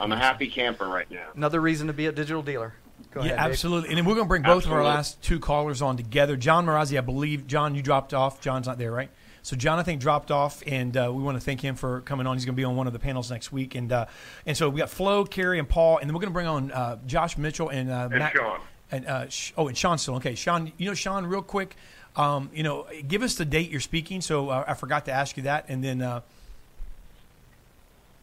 I'm 0.00 0.12
a 0.12 0.16
happy 0.16 0.48
camper 0.48 0.88
right 0.88 1.10
now. 1.10 1.28
Another 1.34 1.60
reason 1.60 1.88
to 1.88 1.92
be 1.92 2.06
a 2.06 2.12
digital 2.12 2.42
dealer. 2.42 2.74
Go 3.10 3.20
yeah, 3.20 3.32
ahead, 3.32 3.38
Dave. 3.38 3.50
absolutely. 3.50 3.88
And 3.90 3.98
then 3.98 4.04
we're 4.04 4.14
going 4.14 4.26
to 4.26 4.28
bring 4.28 4.42
both 4.42 4.64
of 4.66 4.72
our 4.72 4.84
last 4.84 5.20
two 5.22 5.38
callers 5.40 5.82
on 5.82 5.96
together. 5.96 6.36
John 6.36 6.66
Marazzi, 6.66 6.96
I 6.96 7.00
believe. 7.00 7.46
John, 7.46 7.74
you 7.74 7.82
dropped 7.82 8.14
off. 8.14 8.40
John's 8.40 8.66
not 8.66 8.78
there, 8.78 8.92
right? 8.92 9.10
So 9.42 9.56
John, 9.56 9.78
I 9.78 9.82
think, 9.82 10.00
dropped 10.00 10.30
off, 10.30 10.62
and 10.66 10.96
uh, 10.96 11.10
we 11.12 11.20
want 11.22 11.36
to 11.36 11.40
thank 11.40 11.60
him 11.60 11.74
for 11.74 12.00
coming 12.02 12.28
on. 12.28 12.36
He's 12.36 12.44
going 12.44 12.54
to 12.54 12.60
be 12.60 12.64
on 12.64 12.76
one 12.76 12.86
of 12.86 12.92
the 12.92 13.00
panels 13.00 13.28
next 13.30 13.50
week, 13.50 13.74
and 13.74 13.90
uh, 13.90 14.06
and 14.46 14.56
so 14.56 14.68
we 14.70 14.78
got 14.78 14.88
Flo, 14.88 15.24
Carrie, 15.24 15.58
and 15.58 15.68
Paul, 15.68 15.98
and 15.98 16.08
then 16.08 16.14
we're 16.14 16.20
going 16.20 16.30
to 16.30 16.34
bring 16.34 16.46
on 16.46 16.70
uh, 16.70 16.98
Josh 17.06 17.36
Mitchell 17.36 17.68
and 17.68 17.90
uh, 17.90 18.08
And 18.10 18.20
Matt, 18.20 18.34
Sean. 18.34 18.60
and 18.92 19.06
uh, 19.06 19.28
Sh- 19.28 19.52
oh, 19.56 19.66
and 19.66 19.76
Sean 19.76 19.98
still 19.98 20.14
okay. 20.16 20.36
Sean, 20.36 20.70
you 20.78 20.86
know 20.86 20.94
Sean, 20.94 21.26
real 21.26 21.42
quick, 21.42 21.74
um, 22.14 22.50
you 22.54 22.62
know, 22.62 22.86
give 23.08 23.22
us 23.22 23.34
the 23.34 23.44
date 23.44 23.68
you're 23.68 23.80
speaking. 23.80 24.20
So 24.20 24.48
uh, 24.50 24.64
I 24.68 24.74
forgot 24.74 25.06
to 25.06 25.12
ask 25.12 25.36
you 25.36 25.42
that, 25.42 25.64
and 25.68 25.82
then 25.82 26.02
uh, 26.02 26.20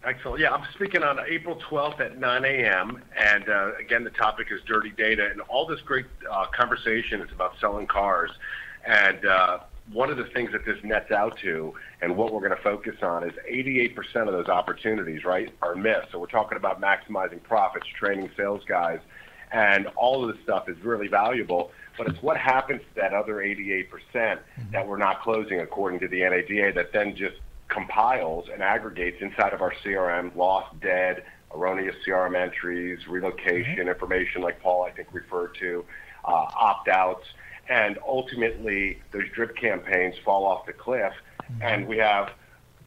Excellent. 0.04 0.40
Yeah, 0.40 0.52
I'm 0.52 0.66
speaking 0.74 1.04
on 1.04 1.20
April 1.28 1.58
12th 1.70 2.00
at 2.00 2.18
9 2.18 2.46
a.m. 2.46 3.02
And 3.18 3.50
uh, 3.50 3.72
again, 3.78 4.06
the 4.06 4.12
topic 4.12 4.48
is 4.50 4.62
dirty 4.66 4.92
data. 4.92 5.28
And 5.30 5.42
all 5.42 5.66
this 5.66 5.82
great 5.82 6.06
uh, 6.32 6.46
conversation 6.56 7.22
is 7.22 7.30
about 7.34 7.54
selling 7.60 7.86
cars. 7.86 8.32
And 8.86 9.26
uh, 9.26 9.60
one 9.92 10.10
of 10.10 10.16
the 10.16 10.24
things 10.26 10.52
that 10.54 10.66
this 10.66 10.78
nets 10.84 11.12
out 11.12 11.38
to 11.40 11.74
and 12.02 12.16
what 12.16 12.32
we're 12.32 12.40
going 12.40 12.56
to 12.56 12.64
focus 12.64 12.96
on 13.02 13.24
is 13.24 13.34
88% 13.52 13.94
of 14.28 14.32
those 14.32 14.48
opportunities, 14.48 15.26
right, 15.26 15.54
are 15.62 15.76
missed. 15.76 16.12
So 16.14 16.20
we're 16.20 16.28
talking 16.28 16.58
about 16.58 16.80
maximizing 16.80 17.44
profits, 17.44 17.86
training 17.88 18.30
sales 18.38 18.62
guys, 18.68 19.00
and 19.52 19.88
all 19.98 20.24
of 20.24 20.34
this 20.34 20.42
stuff 20.44 20.70
is 20.70 20.78
really 20.82 21.10
valuable. 21.10 21.72
But 21.98 22.08
it's 22.08 22.22
what 22.24 22.38
happens 22.38 22.80
to 22.82 23.02
that 23.02 23.14
other 23.14 23.36
88% 23.36 24.40
that 24.72 24.88
we're 24.88 24.98
not 24.98 25.22
closing 25.22 25.60
according 25.60 26.00
to 26.00 26.08
the 26.08 26.22
NADA 26.22 26.72
that 26.76 26.94
then 26.94 27.16
just 27.18 27.36
compiles 27.70 28.48
and 28.52 28.62
aggregates 28.62 29.22
inside 29.22 29.54
of 29.54 29.62
our 29.62 29.74
CRM, 29.84 30.36
lost, 30.36 30.80
dead, 30.80 31.24
erroneous 31.56 31.96
CRM 32.06 32.36
entries, 32.36 33.08
relocation 33.08 33.88
information 33.88 34.42
like 34.42 34.62
Paul, 34.62 34.84
I 34.84 34.92
think, 34.92 35.08
referred 35.14 35.56
to, 35.60 35.86
uh, 36.26 36.48
opt-outs, 36.60 37.26
and 37.70 37.98
ultimately 38.06 39.02
those 39.12 39.30
drip 39.34 39.56
campaigns 39.56 40.16
fall 40.26 40.46
off 40.46 40.66
the 40.66 40.74
cliff, 40.74 41.14
and 41.62 41.88
we 41.88 41.98
have 41.98 42.32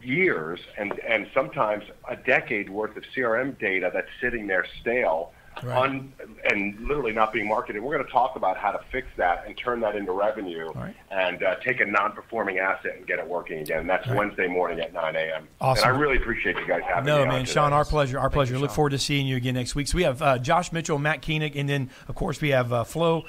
years 0.02 0.60
and, 0.78 0.98
and 1.00 1.28
sometimes 1.32 1.84
a 2.08 2.16
decade 2.16 2.68
worth 2.68 2.96
of 2.96 3.04
CRM 3.14 3.58
data 3.58 3.90
that's 3.92 4.08
sitting 4.20 4.46
there 4.46 4.66
stale 4.80 5.32
Right. 5.62 6.02
and 6.44 6.80
literally 6.80 7.12
not 7.12 7.32
being 7.32 7.46
marketed. 7.46 7.82
We're 7.82 7.94
going 7.94 8.04
to 8.06 8.12
talk 8.12 8.34
about 8.36 8.56
how 8.56 8.72
to 8.72 8.80
fix 8.90 9.06
that 9.16 9.44
and 9.46 9.56
turn 9.56 9.80
that 9.80 9.94
into 9.94 10.12
revenue 10.12 10.72
and 11.10 11.42
uh, 11.42 11.54
take 11.64 11.80
a 11.80 11.84
non-performing 11.86 12.58
asset 12.58 12.96
and 12.96 13.06
get 13.06 13.18
it 13.18 13.26
working 13.28 13.58
again. 13.60 13.80
And 13.80 13.90
that's 13.90 14.06
Right. 14.08 14.16
Wednesday 14.16 14.48
morning 14.48 14.80
at 14.80 14.92
9 14.92 15.14
a.m. 15.16 15.48
Awesome. 15.60 15.88
And 15.88 15.96
I 15.96 16.00
really 16.00 16.16
appreciate 16.16 16.56
you 16.56 16.66
guys 16.66 16.82
having 16.86 17.04
No, 17.06 17.18
me 17.18 17.22
on 17.22 17.28
man. 17.28 17.44
Sean, 17.44 17.72
our 17.72 17.84
pleasure. 17.84 18.18
Our 18.18 18.30
pleasure. 18.30 18.58
Look 18.58 18.72
forward 18.72 18.90
to 18.90 18.98
seeing 18.98 19.26
you 19.26 19.36
again 19.36 19.54
next 19.54 19.74
week. 19.74 19.86
So 19.88 19.96
we 19.96 20.02
have 20.02 20.20
uh, 20.20 20.38
Josh 20.38 20.72
Mitchell, 20.72 20.98
Matt 20.98 21.22
Koenig, 21.22 21.54
and 21.56 21.68
then 21.68 21.90
of 22.08 22.14
course 22.16 22.40
we 22.40 22.48
have 22.50 22.72
uh, 22.72 22.82
Flo, 22.84 23.24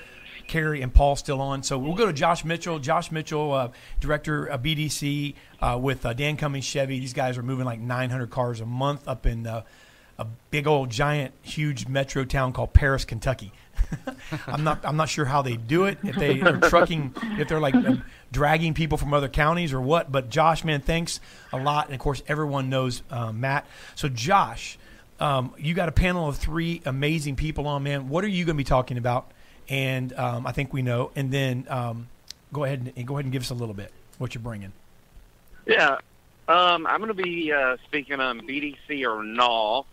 Carrie, 0.47 0.81
and 0.81 0.93
Paul 0.93 1.15
still 1.15 1.39
on. 1.39 1.61
So 1.63 1.77
we'll 1.77 1.93
go 1.95 2.05
to 2.07 2.13
Josh 2.13 2.43
Mitchell. 2.43 2.79
Josh 2.79 3.11
Mitchell, 3.11 3.53
uh, 3.53 3.69
director 3.99 4.45
of 4.45 4.61
BDC 4.63 5.35
uh, 5.61 5.77
with 5.79 6.05
uh, 6.05 6.13
Dan 6.13 6.35
Cummings 6.37 6.65
Chevy. 6.65 6.99
These 6.99 7.13
guys 7.13 7.37
are 7.37 7.43
moving 7.43 7.65
like 7.65 7.79
900 7.79 8.29
cars 8.31 8.59
a 8.59 8.65
month 8.65 9.07
up 9.07 9.25
in 9.25 9.45
uh, 9.45 9.61
a 10.17 10.25
big 10.51 10.67
old 10.67 10.89
giant 10.89 11.33
huge 11.41 11.87
metro 11.87 12.23
town 12.23 12.53
called 12.53 12.73
Paris, 12.73 13.05
Kentucky. 13.05 13.51
I'm 14.47 14.63
not 14.63 14.85
I'm 14.85 14.95
not 14.95 15.09
sure 15.09 15.25
how 15.25 15.41
they 15.41 15.57
do 15.57 15.85
it 15.85 15.97
if 16.03 16.15
they 16.15 16.41
are 16.41 16.57
trucking 16.57 17.15
if 17.39 17.47
they're 17.47 17.59
like 17.59 17.75
uh, 17.75 17.95
dragging 18.31 18.73
people 18.73 18.97
from 18.97 19.13
other 19.13 19.27
counties 19.27 19.73
or 19.73 19.81
what. 19.81 20.11
But 20.11 20.29
Josh, 20.29 20.63
man, 20.63 20.81
thanks 20.81 21.19
a 21.51 21.57
lot. 21.57 21.85
And 21.85 21.93
of 21.93 21.99
course, 21.99 22.23
everyone 22.27 22.69
knows 22.69 23.01
uh, 23.09 23.31
Matt. 23.31 23.65
So 23.95 24.09
Josh, 24.09 24.77
um, 25.19 25.53
you 25.57 25.73
got 25.73 25.89
a 25.89 25.91
panel 25.93 26.27
of 26.27 26.37
three 26.37 26.81
amazing 26.85 27.35
people 27.35 27.67
on. 27.67 27.83
Man, 27.83 28.09
what 28.09 28.23
are 28.23 28.29
you 28.29 28.45
going 28.45 28.55
to 28.55 28.57
be 28.57 28.63
talking 28.63 28.97
about? 28.97 29.31
And 29.69 30.13
um, 30.13 30.45
I 30.45 30.51
think 30.51 30.73
we 30.73 30.81
know. 30.81 31.11
And 31.15 31.31
then 31.31 31.65
um, 31.69 32.07
go 32.51 32.63
ahead 32.63 32.93
and 32.95 33.07
go 33.07 33.15
ahead 33.15 33.25
and 33.25 33.31
give 33.31 33.41
us 33.41 33.49
a 33.49 33.55
little 33.55 33.75
bit 33.75 33.91
what 34.17 34.35
you're 34.35 34.41
bringing. 34.41 34.71
Yeah, 35.65 35.97
um, 36.47 36.85
I'm 36.85 36.97
going 36.99 37.07
to 37.07 37.13
be 37.13 37.51
uh, 37.51 37.77
speaking 37.85 38.19
on 38.19 38.41
BDC 38.41 39.05
or 39.07 39.23
NAW. 39.23 39.85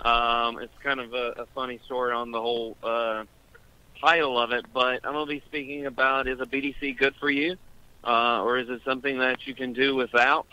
Um, 0.00 0.58
it's 0.60 0.72
kind 0.82 1.00
of 1.00 1.12
a, 1.12 1.42
a 1.42 1.46
funny 1.54 1.80
story 1.84 2.12
on 2.12 2.30
the 2.30 2.40
whole 2.40 2.76
uh, 2.82 3.24
title 4.00 4.38
of 4.38 4.52
it, 4.52 4.64
but 4.72 5.00
I'm 5.04 5.12
going 5.12 5.26
to 5.26 5.32
be 5.32 5.42
speaking 5.46 5.86
about 5.86 6.28
is 6.28 6.40
a 6.40 6.46
BDC 6.46 6.96
good 6.98 7.14
for 7.16 7.30
you, 7.30 7.56
uh, 8.04 8.42
or 8.42 8.58
is 8.58 8.68
it 8.68 8.80
something 8.84 9.18
that 9.18 9.46
you 9.46 9.54
can 9.54 9.72
do 9.72 9.96
without? 9.96 10.46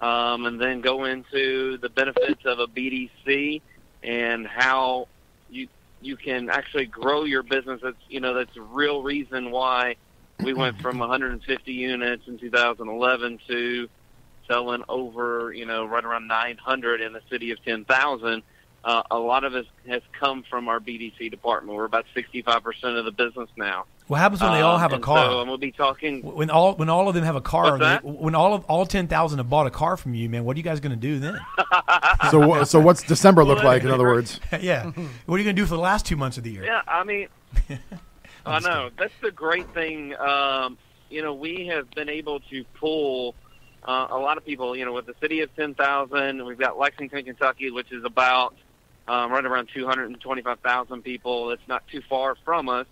Um, 0.00 0.46
and 0.46 0.60
then 0.60 0.80
go 0.80 1.04
into 1.04 1.78
the 1.78 1.88
benefits 1.88 2.44
of 2.44 2.58
a 2.58 2.66
BDC 2.66 3.62
and 4.02 4.46
how 4.46 5.06
you 5.48 5.68
you 6.00 6.16
can 6.16 6.50
actually 6.50 6.86
grow 6.86 7.22
your 7.22 7.44
business. 7.44 7.80
That's 7.82 7.96
you 8.08 8.20
know 8.20 8.34
that's 8.34 8.52
the 8.54 8.62
real 8.62 9.02
reason 9.02 9.52
why 9.52 9.96
we 10.42 10.52
went 10.54 10.80
from 10.80 10.98
150 10.98 11.72
units 11.72 12.26
in 12.26 12.38
2011 12.38 13.38
to 13.46 13.88
selling 14.48 14.82
over, 14.88 15.52
you 15.52 15.66
know, 15.66 15.84
right 15.84 16.04
around 16.04 16.26
900 16.26 17.00
in 17.00 17.12
the 17.12 17.22
city 17.30 17.52
of 17.52 17.64
10,000. 17.64 18.42
Uh, 18.84 19.02
a 19.12 19.18
lot 19.18 19.44
of 19.44 19.54
it 19.54 19.66
has 19.86 20.02
come 20.18 20.42
from 20.50 20.66
our 20.68 20.80
BDC 20.80 21.30
department. 21.30 21.76
We're 21.76 21.84
about 21.84 22.04
65% 22.16 22.98
of 22.98 23.04
the 23.04 23.12
business 23.12 23.48
now. 23.56 23.84
What 24.08 24.18
happens 24.18 24.42
when 24.42 24.50
they 24.52 24.60
all 24.60 24.74
Um, 24.74 24.80
have 24.80 24.92
a 24.92 24.98
car? 24.98 25.24
So 25.24 25.38
I'm 25.40 25.46
going 25.46 25.60
to 25.60 25.66
be 25.66 25.70
talking. 25.70 26.22
When 26.22 26.50
all 26.50 26.74
when 26.74 26.88
all 26.90 27.08
of 27.08 27.14
them 27.14 27.22
have 27.24 27.36
a 27.36 27.40
car, 27.40 27.72
What's 27.78 27.80
that? 27.80 28.02
they- 28.02 28.08
when 28.10 28.34
all 28.34 28.52
of 28.54 28.64
all 28.64 28.84
ten 28.84 29.06
thousand 29.06 29.38
have 29.38 29.48
bought 29.48 29.66
a 29.68 29.70
car 29.70 29.96
from 29.96 30.14
you, 30.14 30.28
man, 30.28 30.44
what 30.44 30.56
are 30.56 30.58
you 30.58 30.64
guys 30.64 30.80
going 30.80 30.90
to 30.90 30.96
do 30.96 31.18
then? 31.20 31.38
So, 32.30 32.64
so 32.64 32.80
what's 32.80 33.02
December 33.02 33.44
look 33.44 33.62
like? 33.64 33.82
In 33.84 33.90
other 33.90 34.04
words, 34.04 34.38
yeah, 34.60 34.84
what 35.26 35.34
are 35.34 35.38
you 35.38 35.44
going 35.44 35.56
to 35.56 35.62
do 35.62 35.64
for 35.66 35.74
the 35.76 35.80
last 35.80 36.06
two 36.06 36.16
months 36.16 36.36
of 36.38 36.44
the 36.44 36.50
year? 36.50 36.64
Yeah, 36.64 36.82
I 36.86 37.04
mean, 37.04 37.28
I 38.46 38.58
know 38.60 38.90
that's 38.98 39.12
the 39.22 39.30
great 39.30 39.72
thing. 39.74 40.14
Um, 40.16 40.78
you 41.10 41.22
know, 41.22 41.34
we 41.34 41.66
have 41.68 41.90
been 41.90 42.08
able 42.08 42.40
to 42.40 42.64
pull 42.78 43.34
uh, 43.84 44.08
a 44.10 44.18
lot 44.18 44.36
of 44.36 44.44
people. 44.44 44.76
You 44.76 44.84
know, 44.84 44.92
with 44.92 45.06
the 45.06 45.14
city 45.20 45.40
of 45.40 45.54
ten 45.56 45.74
thousand, 45.74 46.44
we've 46.44 46.58
got 46.58 46.78
Lexington, 46.78 47.24
Kentucky, 47.24 47.70
which 47.70 47.92
is 47.92 48.04
about 48.04 48.54
um, 49.08 49.32
right 49.32 49.44
around 49.44 49.68
two 49.74 49.86
hundred 49.86 50.06
and 50.06 50.20
twenty-five 50.20 50.60
thousand 50.60 51.02
people. 51.02 51.50
It's 51.50 51.66
not 51.68 51.86
too 51.88 52.02
far 52.08 52.36
from 52.44 52.68
us. 52.68 52.86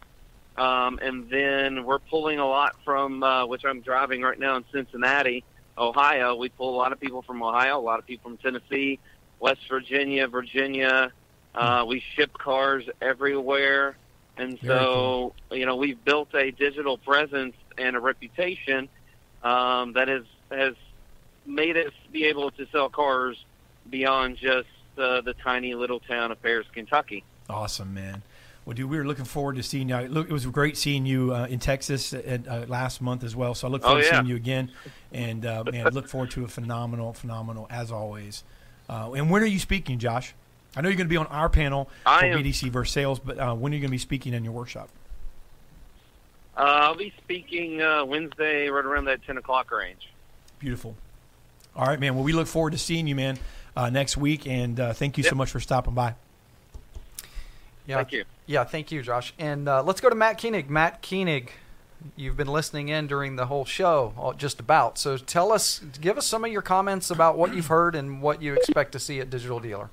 Um, 0.56 0.98
and 1.00 1.30
then 1.30 1.84
we're 1.84 2.00
pulling 2.00 2.38
a 2.38 2.46
lot 2.46 2.76
from 2.84 3.22
uh, 3.22 3.46
which 3.46 3.64
I'm 3.64 3.80
driving 3.80 4.22
right 4.22 4.38
now 4.38 4.56
in 4.56 4.64
Cincinnati, 4.72 5.44
Ohio. 5.78 6.36
We 6.36 6.48
pull 6.50 6.74
a 6.74 6.76
lot 6.76 6.92
of 6.92 7.00
people 7.00 7.22
from 7.22 7.42
Ohio, 7.42 7.78
a 7.78 7.80
lot 7.80 7.98
of 7.98 8.06
people 8.06 8.30
from 8.30 8.38
Tennessee, 8.38 8.98
West 9.38 9.60
Virginia, 9.68 10.28
Virginia. 10.28 11.12
Uh, 11.54 11.84
we 11.86 12.02
ship 12.14 12.32
cars 12.36 12.84
everywhere, 13.00 13.96
and 14.36 14.58
so 14.64 15.34
you 15.50 15.66
know 15.66 15.76
we've 15.76 16.04
built 16.04 16.34
a 16.34 16.50
digital 16.50 16.98
presence 16.98 17.54
and 17.78 17.96
a 17.96 18.00
reputation 18.00 18.88
um, 19.42 19.94
that 19.94 20.08
has 20.08 20.24
has 20.50 20.74
made 21.46 21.76
us 21.76 21.92
be 22.12 22.24
able 22.26 22.50
to 22.50 22.66
sell 22.70 22.88
cars 22.88 23.36
beyond 23.88 24.36
just 24.36 24.68
uh, 25.00 25.20
the 25.22 25.34
tiny 25.34 25.74
little 25.74 26.00
town 26.00 26.30
of 26.32 26.42
Paris, 26.42 26.66
Kentucky. 26.72 27.24
Awesome, 27.48 27.92
man. 27.94 28.22
Well, 28.64 28.74
dude, 28.74 28.90
we 28.90 28.98
were 28.98 29.06
looking 29.06 29.24
forward 29.24 29.56
to 29.56 29.62
seeing 29.62 29.88
you. 29.88 29.96
Look, 29.96 30.28
it 30.28 30.32
was 30.32 30.44
great 30.46 30.76
seeing 30.76 31.06
you 31.06 31.34
uh, 31.34 31.46
in 31.46 31.58
Texas 31.58 32.12
at, 32.12 32.46
uh, 32.46 32.66
last 32.68 33.00
month 33.00 33.24
as 33.24 33.34
well. 33.34 33.54
So 33.54 33.66
I 33.66 33.70
look 33.70 33.82
Oh, 33.82 33.88
forward 33.88 34.02
to 34.02 34.08
seeing 34.10 34.26
you 34.26 34.36
again, 34.36 34.70
and 35.12 35.44
uh, 35.46 35.64
man, 35.64 35.88
look 35.92 36.08
forward 36.08 36.30
to 36.32 36.44
a 36.44 36.48
phenomenal, 36.48 37.12
phenomenal 37.12 37.66
as 37.70 37.90
always. 37.90 38.44
Uh, 38.88 39.12
and 39.12 39.30
when 39.30 39.42
are 39.42 39.46
you 39.46 39.58
speaking, 39.58 39.98
Josh? 39.98 40.34
I 40.76 40.82
know 40.82 40.88
you're 40.88 40.96
going 40.96 41.08
to 41.08 41.10
be 41.10 41.16
on 41.16 41.26
our 41.28 41.48
panel 41.48 41.88
for 42.04 42.10
am- 42.24 42.38
BDC 42.38 42.70
versus 42.70 42.92
sales, 42.92 43.18
but 43.18 43.38
uh, 43.38 43.54
when 43.54 43.72
are 43.72 43.74
you 43.76 43.80
going 43.80 43.88
to 43.88 43.92
be 43.94 43.98
speaking 43.98 44.34
in 44.34 44.44
your 44.44 44.52
workshop? 44.52 44.88
Uh, 46.56 46.60
I'll 46.60 46.94
be 46.96 47.12
speaking 47.22 47.80
uh, 47.80 48.04
Wednesday, 48.04 48.68
right 48.68 48.84
around 48.84 49.06
that 49.06 49.22
ten 49.24 49.38
o'clock 49.38 49.70
range. 49.70 50.10
Beautiful. 50.58 50.94
All 51.74 51.86
right, 51.86 51.98
man. 51.98 52.14
Well, 52.14 52.24
we 52.24 52.32
look 52.32 52.46
forward 52.48 52.72
to 52.72 52.78
seeing 52.78 53.06
you, 53.06 53.14
man, 53.14 53.38
uh, 53.76 53.90
next 53.90 54.16
week, 54.16 54.46
and 54.46 54.78
uh, 54.78 54.92
thank 54.92 55.18
you 55.18 55.24
so 55.24 55.34
much 55.34 55.50
for 55.50 55.60
stopping 55.60 55.94
by. 55.94 56.14
Yeah. 57.86 57.96
Thank 57.96 58.12
you. 58.12 58.24
Yeah, 58.46 58.64
thank 58.64 58.92
you, 58.92 59.02
Josh. 59.02 59.32
And 59.38 59.68
uh, 59.68 59.82
let's 59.82 60.00
go 60.00 60.08
to 60.08 60.14
Matt 60.14 60.40
Koenig. 60.40 60.70
Matt 60.70 61.02
Koenig, 61.02 61.52
you've 62.16 62.36
been 62.36 62.48
listening 62.48 62.88
in 62.88 63.06
during 63.06 63.36
the 63.36 63.46
whole 63.46 63.64
show, 63.64 64.34
just 64.38 64.60
about. 64.60 64.98
So 64.98 65.16
tell 65.16 65.52
us, 65.52 65.80
give 66.00 66.18
us 66.18 66.26
some 66.26 66.44
of 66.44 66.52
your 66.52 66.62
comments 66.62 67.10
about 67.10 67.36
what 67.38 67.54
you've 67.54 67.68
heard 67.68 67.94
and 67.94 68.22
what 68.22 68.42
you 68.42 68.54
expect 68.54 68.92
to 68.92 68.98
see 68.98 69.20
at 69.20 69.30
Digital 69.30 69.60
Dealer. 69.60 69.90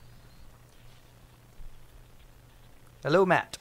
Hello, 3.04 3.26
Matt. 3.26 3.58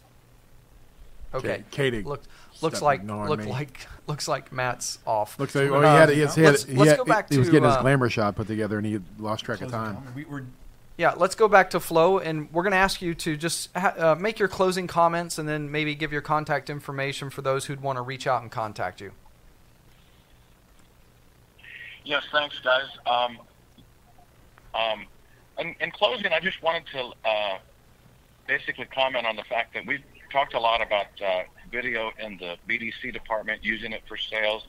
Okay. 1.34 1.64
K- 1.70 1.90
Koenig. 1.90 2.06
Look, 2.06 2.22
looks 2.62 2.80
like 2.80 3.00
ignoring 3.00 3.28
look 3.28 3.40
me. 3.40 3.50
like 3.50 3.86
looks 4.06 4.28
like 4.28 4.52
Matt's 4.52 4.98
off. 5.06 5.38
looks 5.38 5.54
like 5.54 5.68
So, 5.68 5.74
oh, 5.74 5.80
he 5.80 5.86
had, 5.86 6.08
he 6.10 6.20
had, 6.20 6.30
he 6.34 6.40
had, 6.42 6.50
let's, 6.50 6.64
he, 6.64 6.74
let's 6.74 6.90
had- 6.90 6.98
go 6.98 7.04
back 7.04 7.30
he 7.30 7.38
was 7.38 7.48
to, 7.48 7.52
getting 7.52 7.68
his 7.68 7.76
uh, 7.76 7.82
glamour 7.82 8.08
shot 8.08 8.36
put 8.36 8.46
together, 8.46 8.78
and 8.78 8.86
he 8.86 9.00
lost 9.18 9.44
track 9.44 9.60
of 9.60 9.70
time. 9.70 9.96
Yeah, 10.98 11.12
let's 11.14 11.34
go 11.34 11.46
back 11.46 11.70
to 11.70 11.80
Flo, 11.80 12.18
and 12.20 12.50
we're 12.52 12.62
going 12.62 12.70
to 12.72 12.78
ask 12.78 13.02
you 13.02 13.14
to 13.16 13.36
just 13.36 13.70
ha- 13.76 13.94
uh, 13.98 14.14
make 14.14 14.38
your 14.38 14.48
closing 14.48 14.86
comments, 14.86 15.38
and 15.38 15.46
then 15.46 15.70
maybe 15.70 15.94
give 15.94 16.10
your 16.10 16.22
contact 16.22 16.70
information 16.70 17.28
for 17.28 17.42
those 17.42 17.66
who'd 17.66 17.82
want 17.82 17.96
to 17.98 18.02
reach 18.02 18.26
out 18.26 18.40
and 18.40 18.50
contact 18.50 19.00
you. 19.02 19.12
Yes, 22.04 22.22
thanks, 22.32 22.58
guys. 22.60 22.86
Um, 23.04 23.38
um, 24.74 25.06
in, 25.58 25.74
in 25.80 25.90
closing, 25.90 26.32
I 26.32 26.40
just 26.40 26.62
wanted 26.62 26.84
to 26.92 27.12
uh, 27.28 27.58
basically 28.46 28.86
comment 28.86 29.26
on 29.26 29.36
the 29.36 29.42
fact 29.44 29.74
that 29.74 29.84
we've 29.84 30.04
talked 30.32 30.54
a 30.54 30.60
lot 30.60 30.80
about 30.80 31.06
uh, 31.22 31.42
video 31.76 32.10
in 32.18 32.38
the 32.38 32.56
BDC 32.68 33.12
department, 33.12 33.62
using 33.62 33.92
it 33.92 34.02
for 34.08 34.16
sales, 34.16 34.62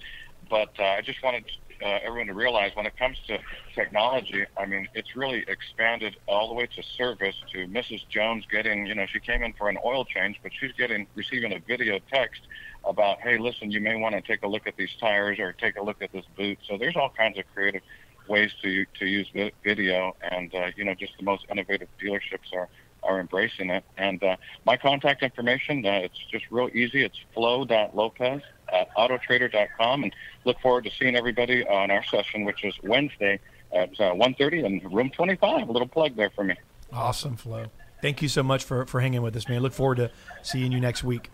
but 0.50 0.74
uh, 0.80 0.84
I 0.84 1.02
just 1.02 1.24
wanted 1.24 1.46
uh, 1.82 2.00
everyone 2.04 2.28
to 2.28 2.34
realize 2.34 2.72
when 2.76 2.86
it 2.86 2.98
comes 2.98 3.18
to 3.28 3.40
technology, 3.76 4.46
I 4.58 4.66
mean, 4.66 4.88
it's 4.94 5.16
really 5.16 5.46
expanded 5.48 6.18
all 6.28 6.48
the 6.50 6.54
way 6.54 6.68
to 6.68 6.84
service, 6.98 7.36
to 7.54 7.68
Mrs. 7.68 8.02
Jones 8.10 8.46
getting, 8.52 8.86
you 8.86 8.96
know, 8.96 9.06
she 9.06 9.20
came 9.20 9.42
in 9.44 9.54
for 9.54 9.70
an 9.70 9.78
oil 9.86 10.04
change, 10.06 10.40
but 10.44 10.52
she's 10.60 10.74
getting 10.74 11.08
receiving 11.16 11.54
a 11.54 11.60
video 11.60 12.00
text 12.12 12.42
about, 12.84 13.22
hey, 13.22 13.38
listen, 13.38 13.72
you 13.72 13.80
may 13.80 13.96
want 13.96 14.16
to 14.16 14.22
take 14.22 14.44
a 14.44 14.48
look 14.48 14.68
at 14.68 14.76
these 14.76 14.96
tires 15.00 15.40
or 15.40 15.54
take 15.54 15.78
a 15.78 15.84
look 15.84 16.02
at 16.02 16.12
this 16.12 16.26
boot. 16.36 16.58
So 16.68 16.78
there's 16.78 16.96
all 16.96 17.12
kinds 17.16 17.38
of 17.38 17.46
creative 17.54 17.82
ways 18.28 18.52
to 18.62 18.86
to 19.00 19.06
use 19.06 19.28
video, 19.64 20.16
and 20.22 20.54
uh, 20.54 20.72
you 20.76 20.84
know, 20.84 20.94
just 20.94 21.14
the 21.18 21.24
most 21.24 21.46
innovative 21.50 21.88
dealerships 22.02 22.52
are 22.54 22.68
are 23.08 23.20
embracing 23.20 23.70
it. 23.70 23.84
And 23.98 24.22
uh, 24.24 24.36
my 24.66 24.78
contact 24.78 25.24
information, 25.24 25.86
uh, 25.86 26.02
it's 26.04 26.20
just 26.30 26.46
real 26.52 26.70
easy. 26.74 27.04
It's 27.04 27.20
flo.lopez 27.34 28.42
at 28.72 28.94
autotrader.com. 28.96 30.04
And 30.04 30.16
look 30.46 30.60
forward 30.60 30.84
to 30.84 30.92
seeing 30.92 31.16
everybody 31.16 31.66
on 31.66 31.90
our 31.90 32.04
session, 32.04 32.44
which 32.44 32.64
is 32.64 32.76
Wednesday 32.84 33.40
at 33.74 33.90
uh, 34.00 34.14
1.30 34.14 34.66
in 34.66 34.92
room 34.92 35.10
25. 35.10 35.68
A 35.68 35.72
little 35.72 35.88
plug 35.88 36.16
there 36.16 36.30
for 36.30 36.44
me. 36.44 36.56
Awesome, 36.92 37.36
Flo. 37.36 37.68
Thank 38.02 38.22
you 38.22 38.28
so 38.28 38.44
much 38.44 38.64
for, 38.64 38.86
for 38.86 39.02
hanging 39.02 39.22
with 39.22 39.36
us, 39.36 39.50
man. 39.50 39.62
Look 39.62 39.74
forward 39.74 39.96
to 39.96 40.12
seeing 40.44 40.72
you 40.72 40.80
next 40.80 41.04
week. 41.04 41.32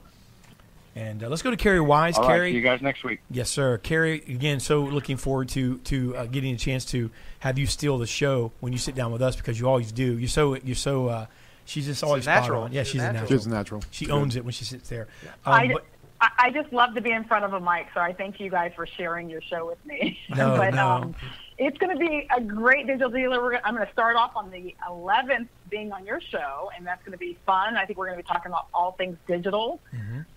And 0.96 1.24
uh, 1.24 1.30
let's 1.30 1.42
go 1.42 1.50
to 1.50 1.58
Carrie 1.58 1.82
Wise. 1.82 2.18
All 2.18 2.24
right, 2.24 2.36
Carrie, 2.36 2.52
see 2.52 2.58
you 2.58 2.62
guys 2.62 2.82
next 2.82 3.04
week. 3.04 3.20
Yes, 3.32 3.50
sir. 3.50 3.80
Carrie, 3.80 4.24
again, 4.28 4.60
so 4.60 4.82
looking 4.84 5.18
forward 5.18 5.50
to 5.50 5.80
to 5.80 6.16
uh, 6.16 6.26
getting 6.28 6.54
a 6.54 6.58
chance 6.58 6.86
to 6.86 7.10
have 7.40 7.58
you 7.58 7.66
steal 7.66 7.98
the 7.98 8.06
show 8.06 8.52
when 8.60 8.74
you 8.74 8.78
sit 8.78 8.94
down 8.94 9.12
with 9.12 9.22
us 9.24 9.36
because 9.36 9.60
you 9.60 9.68
always 9.68 9.92
do. 9.92 10.20
You're 10.20 10.30
so 10.30 10.56
you're 10.56 10.76
so. 10.76 11.08
Uh, 11.08 11.26
she's 11.66 11.86
just 11.86 12.04
always 12.04 12.24
spot 12.24 12.42
natural. 12.42 12.64
on. 12.64 12.72
Yeah, 12.74 12.84
She's 12.84 12.92
she's, 12.94 13.02
a 13.02 13.10
a 13.10 13.14
natural. 13.14 13.22
natural. 13.24 13.40
She's 13.40 13.46
a 13.46 13.50
natural. 13.50 13.82
She 13.92 14.06
Good. 14.06 14.14
owns 14.14 14.36
it 14.36 14.44
when 14.46 14.52
she 14.54 14.66
sits 14.66 14.90
there. 14.90 15.08
I, 15.46 15.62
Um, 15.64 15.68
d- 15.70 15.74
but- 15.76 15.86
I- 16.22 16.32
I 16.46 16.50
just 16.52 16.72
love 16.72 16.96
to 16.96 17.02
be 17.02 17.12
in 17.12 17.26
front 17.26 17.44
of 17.44 17.52
a 17.54 17.60
mic, 17.60 17.88
so 17.94 18.00
I 18.00 18.14
thank 18.14 18.40
you 18.40 18.50
guys 18.50 18.72
for 18.76 18.86
sharing 18.88 19.30
your 19.30 19.42
show 19.42 19.66
with 19.68 19.84
me. 19.86 20.18
No, 20.30 20.56
but 20.56 20.74
no. 20.74 20.88
um, 20.88 21.16
it's 21.58 21.78
going 21.78 21.92
to 21.92 22.00
be 22.00 22.28
a 22.36 22.40
great 22.42 22.88
digital 22.88 23.10
dealer. 23.10 23.42
We're, 23.42 23.52
gonna- 23.52 23.64
I'm 23.66 23.76
going 23.76 23.86
to 23.86 23.92
start 23.94 24.16
off 24.16 24.32
on 24.36 24.50
the 24.50 24.74
11th 24.90 25.48
being 25.70 25.92
on 25.92 26.06
your 26.06 26.22
show, 26.22 26.72
and 26.78 26.86
that's 26.88 27.02
going 27.04 27.12
to 27.12 27.18
be 27.18 27.38
fun. 27.46 27.76
I 27.78 27.86
think 27.86 28.00
we're 28.00 28.06
going 28.08 28.18
to 28.18 28.24
be 28.24 28.28
talking 28.28 28.52
about 28.52 28.68
all 28.74 28.94
things 28.94 29.18
digital. 29.28 29.82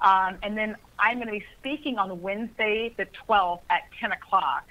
Um, 0.00 0.36
and 0.42 0.56
then 0.58 0.76
I'm 0.98 1.16
going 1.16 1.26
to 1.28 1.32
be 1.32 1.44
speaking 1.58 1.98
on 1.98 2.20
Wednesday, 2.20 2.92
the 2.96 3.06
12th 3.28 3.60
at 3.70 3.82
10 4.00 4.12
o'clock. 4.12 4.64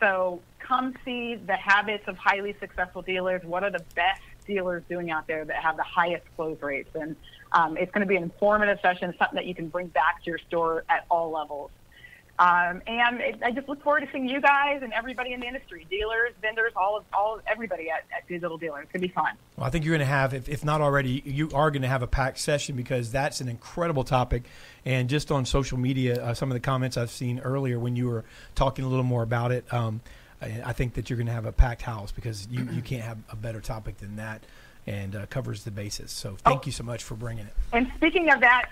So 0.00 0.40
come 0.58 0.94
see 1.04 1.34
the 1.36 1.56
habits 1.56 2.04
of 2.08 2.16
highly 2.16 2.54
successful 2.60 3.02
dealers. 3.02 3.42
What 3.44 3.64
are 3.64 3.70
the 3.70 3.84
best 3.94 4.20
dealers 4.54 4.82
doing 4.88 5.10
out 5.10 5.26
there 5.26 5.44
that 5.44 5.56
have 5.56 5.76
the 5.76 5.82
highest 5.82 6.24
close 6.36 6.60
rates? 6.60 6.90
And 6.94 7.16
um, 7.52 7.76
it's 7.76 7.92
going 7.92 8.02
to 8.02 8.06
be 8.06 8.16
an 8.16 8.22
informative 8.22 8.78
session, 8.82 9.14
something 9.18 9.36
that 9.36 9.46
you 9.46 9.54
can 9.54 9.68
bring 9.68 9.88
back 9.88 10.22
to 10.24 10.30
your 10.30 10.38
store 10.38 10.84
at 10.88 11.06
all 11.10 11.30
levels. 11.30 11.70
Um, 12.40 12.80
and 12.86 13.20
it, 13.20 13.38
I 13.44 13.50
just 13.50 13.68
look 13.68 13.82
forward 13.82 14.00
to 14.00 14.08
seeing 14.12 14.26
you 14.26 14.40
guys 14.40 14.80
and 14.82 14.94
everybody 14.94 15.34
in 15.34 15.40
the 15.40 15.46
industry, 15.46 15.86
dealers, 15.90 16.32
vendors, 16.40 16.72
all 16.74 16.96
of 16.96 17.04
all 17.12 17.38
everybody 17.46 17.90
at, 17.90 18.04
at 18.16 18.26
Digital 18.28 18.56
Dealer. 18.56 18.80
It's 18.80 18.90
going 18.90 19.02
to 19.02 19.08
be 19.08 19.12
fun. 19.12 19.34
Well, 19.58 19.66
I 19.66 19.70
think 19.70 19.84
you're 19.84 19.92
going 19.92 20.06
to 20.06 20.12
have, 20.14 20.32
if, 20.32 20.48
if 20.48 20.64
not 20.64 20.80
already, 20.80 21.22
you 21.26 21.50
are 21.52 21.70
going 21.70 21.82
to 21.82 21.88
have 21.88 22.02
a 22.02 22.06
packed 22.06 22.38
session 22.38 22.76
because 22.76 23.12
that's 23.12 23.42
an 23.42 23.48
incredible 23.50 24.04
topic. 24.04 24.44
And 24.86 25.10
just 25.10 25.30
on 25.30 25.44
social 25.44 25.76
media, 25.76 26.24
uh, 26.24 26.32
some 26.32 26.50
of 26.50 26.54
the 26.54 26.60
comments 26.60 26.96
I've 26.96 27.10
seen 27.10 27.40
earlier 27.40 27.78
when 27.78 27.94
you 27.94 28.08
were 28.08 28.24
talking 28.54 28.86
a 28.86 28.88
little 28.88 29.04
more 29.04 29.22
about 29.22 29.52
it, 29.52 29.70
um, 29.70 30.00
I, 30.40 30.62
I 30.66 30.72
think 30.72 30.94
that 30.94 31.10
you're 31.10 31.16
going 31.16 31.26
to 31.26 31.32
have 31.32 31.46
a 31.46 31.52
packed 31.52 31.82
house 31.82 32.12
because 32.12 32.48
you, 32.50 32.66
you 32.72 32.82
can't 32.82 33.02
have 33.02 33.18
a 33.30 33.36
better 33.36 33.60
topic 33.60 33.98
than 33.98 34.16
that 34.16 34.42
and 34.86 35.14
uh, 35.14 35.26
covers 35.26 35.64
the 35.64 35.70
basis. 35.70 36.10
So 36.12 36.36
thank 36.44 36.66
you 36.66 36.72
so 36.72 36.84
much 36.84 37.04
for 37.04 37.14
bringing 37.14 37.46
it. 37.46 37.52
And 37.72 37.90
speaking 37.96 38.30
of 38.30 38.40
that, 38.40 38.70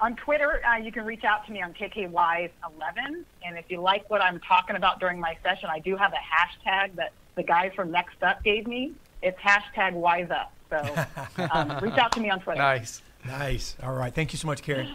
on 0.00 0.16
Twitter, 0.16 0.60
uh, 0.66 0.76
you 0.76 0.92
can 0.92 1.04
reach 1.04 1.24
out 1.24 1.46
to 1.46 1.52
me 1.52 1.62
on 1.62 1.72
KKWise11. 1.72 2.50
And 3.44 3.56
if 3.56 3.64
you 3.68 3.80
like 3.80 4.08
what 4.10 4.20
I'm 4.20 4.40
talking 4.40 4.76
about 4.76 5.00
during 5.00 5.20
my 5.20 5.36
session, 5.42 5.70
I 5.72 5.78
do 5.78 5.96
have 5.96 6.12
a 6.12 6.16
hashtag 6.16 6.94
that 6.96 7.12
the 7.36 7.42
guys 7.42 7.72
from 7.74 7.90
Next 7.90 8.22
Up 8.22 8.42
gave 8.42 8.66
me. 8.66 8.92
It's 9.22 9.38
hashtag 9.38 9.92
Wise 9.92 10.30
Up. 10.30 10.52
So 10.68 11.06
um, 11.52 11.78
reach 11.82 11.96
out 11.96 12.12
to 12.12 12.20
me 12.20 12.30
on 12.30 12.40
Twitter. 12.40 12.58
Nice. 12.58 13.02
Nice. 13.24 13.76
All 13.82 13.94
right. 13.94 14.14
Thank 14.14 14.32
you 14.32 14.38
so 14.38 14.46
much, 14.46 14.62
Carrie. 14.62 14.94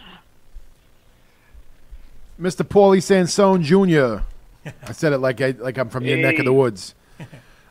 Mr. 2.40 2.66
Paulie 2.66 3.02
Sansone 3.02 3.62
Jr. 3.62 4.22
I 4.64 4.92
said 4.92 5.12
it 5.12 5.18
like 5.18 5.40
I, 5.40 5.50
like 5.50 5.78
I'm 5.78 5.88
from 5.88 6.04
your 6.04 6.18
neck 6.18 6.38
of 6.38 6.44
the 6.44 6.52
woods. 6.52 6.94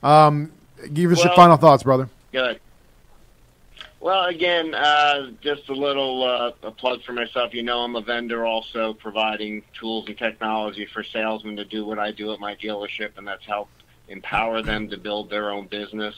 Um, 0.01 0.51
give 0.93 1.11
us 1.11 1.23
your 1.23 1.33
final 1.35 1.57
thoughts, 1.57 1.83
brother. 1.83 2.09
Good. 2.31 2.59
Well, 4.01 4.27
again, 4.27 4.73
uh, 4.73 5.31
just 5.41 5.67
a 5.67 5.73
little 5.73 6.23
uh, 6.23 6.51
a 6.63 6.71
plug 6.71 7.03
for 7.03 7.11
myself. 7.11 7.53
You 7.53 7.63
know, 7.63 7.79
I'm 7.79 7.97
a 7.97 8.01
vendor 8.01 8.45
also 8.45 8.93
providing 8.93 9.61
tools 9.73 10.05
and 10.07 10.17
technology 10.17 10.85
for 10.85 11.03
salesmen 11.03 11.57
to 11.57 11.65
do 11.65 11.85
what 11.85 11.99
I 11.99 12.11
do 12.11 12.31
at 12.31 12.39
my 12.39 12.55
dealership, 12.55 13.17
and 13.17 13.27
that's 13.27 13.45
help 13.45 13.67
empower 14.07 14.61
them 14.61 14.89
to 14.89 14.97
build 14.97 15.29
their 15.29 15.51
own 15.51 15.67
business. 15.67 16.15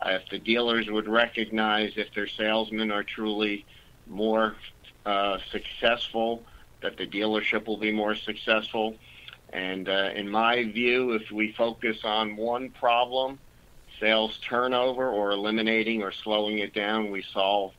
Uh, 0.00 0.18
if 0.20 0.28
the 0.30 0.38
dealers 0.38 0.90
would 0.90 1.06
recognize 1.06 1.92
if 1.96 2.12
their 2.12 2.26
salesmen 2.26 2.90
are 2.90 3.04
truly 3.04 3.64
more 4.08 4.56
uh, 5.06 5.38
successful, 5.52 6.42
that 6.80 6.96
the 6.96 7.06
dealership 7.06 7.66
will 7.66 7.76
be 7.76 7.92
more 7.92 8.16
successful. 8.16 8.96
And 9.52 9.88
uh, 9.88 10.10
in 10.14 10.30
my 10.30 10.64
view, 10.64 11.12
if 11.12 11.30
we 11.30 11.52
focus 11.52 11.98
on 12.04 12.36
one 12.36 12.70
problem, 12.70 13.38
sales 14.00 14.38
turnover 14.38 15.08
or 15.08 15.32
eliminating 15.32 16.02
or 16.02 16.12
slowing 16.12 16.58
it 16.58 16.74
down, 16.74 17.10
we 17.10 17.22
solve 17.32 17.72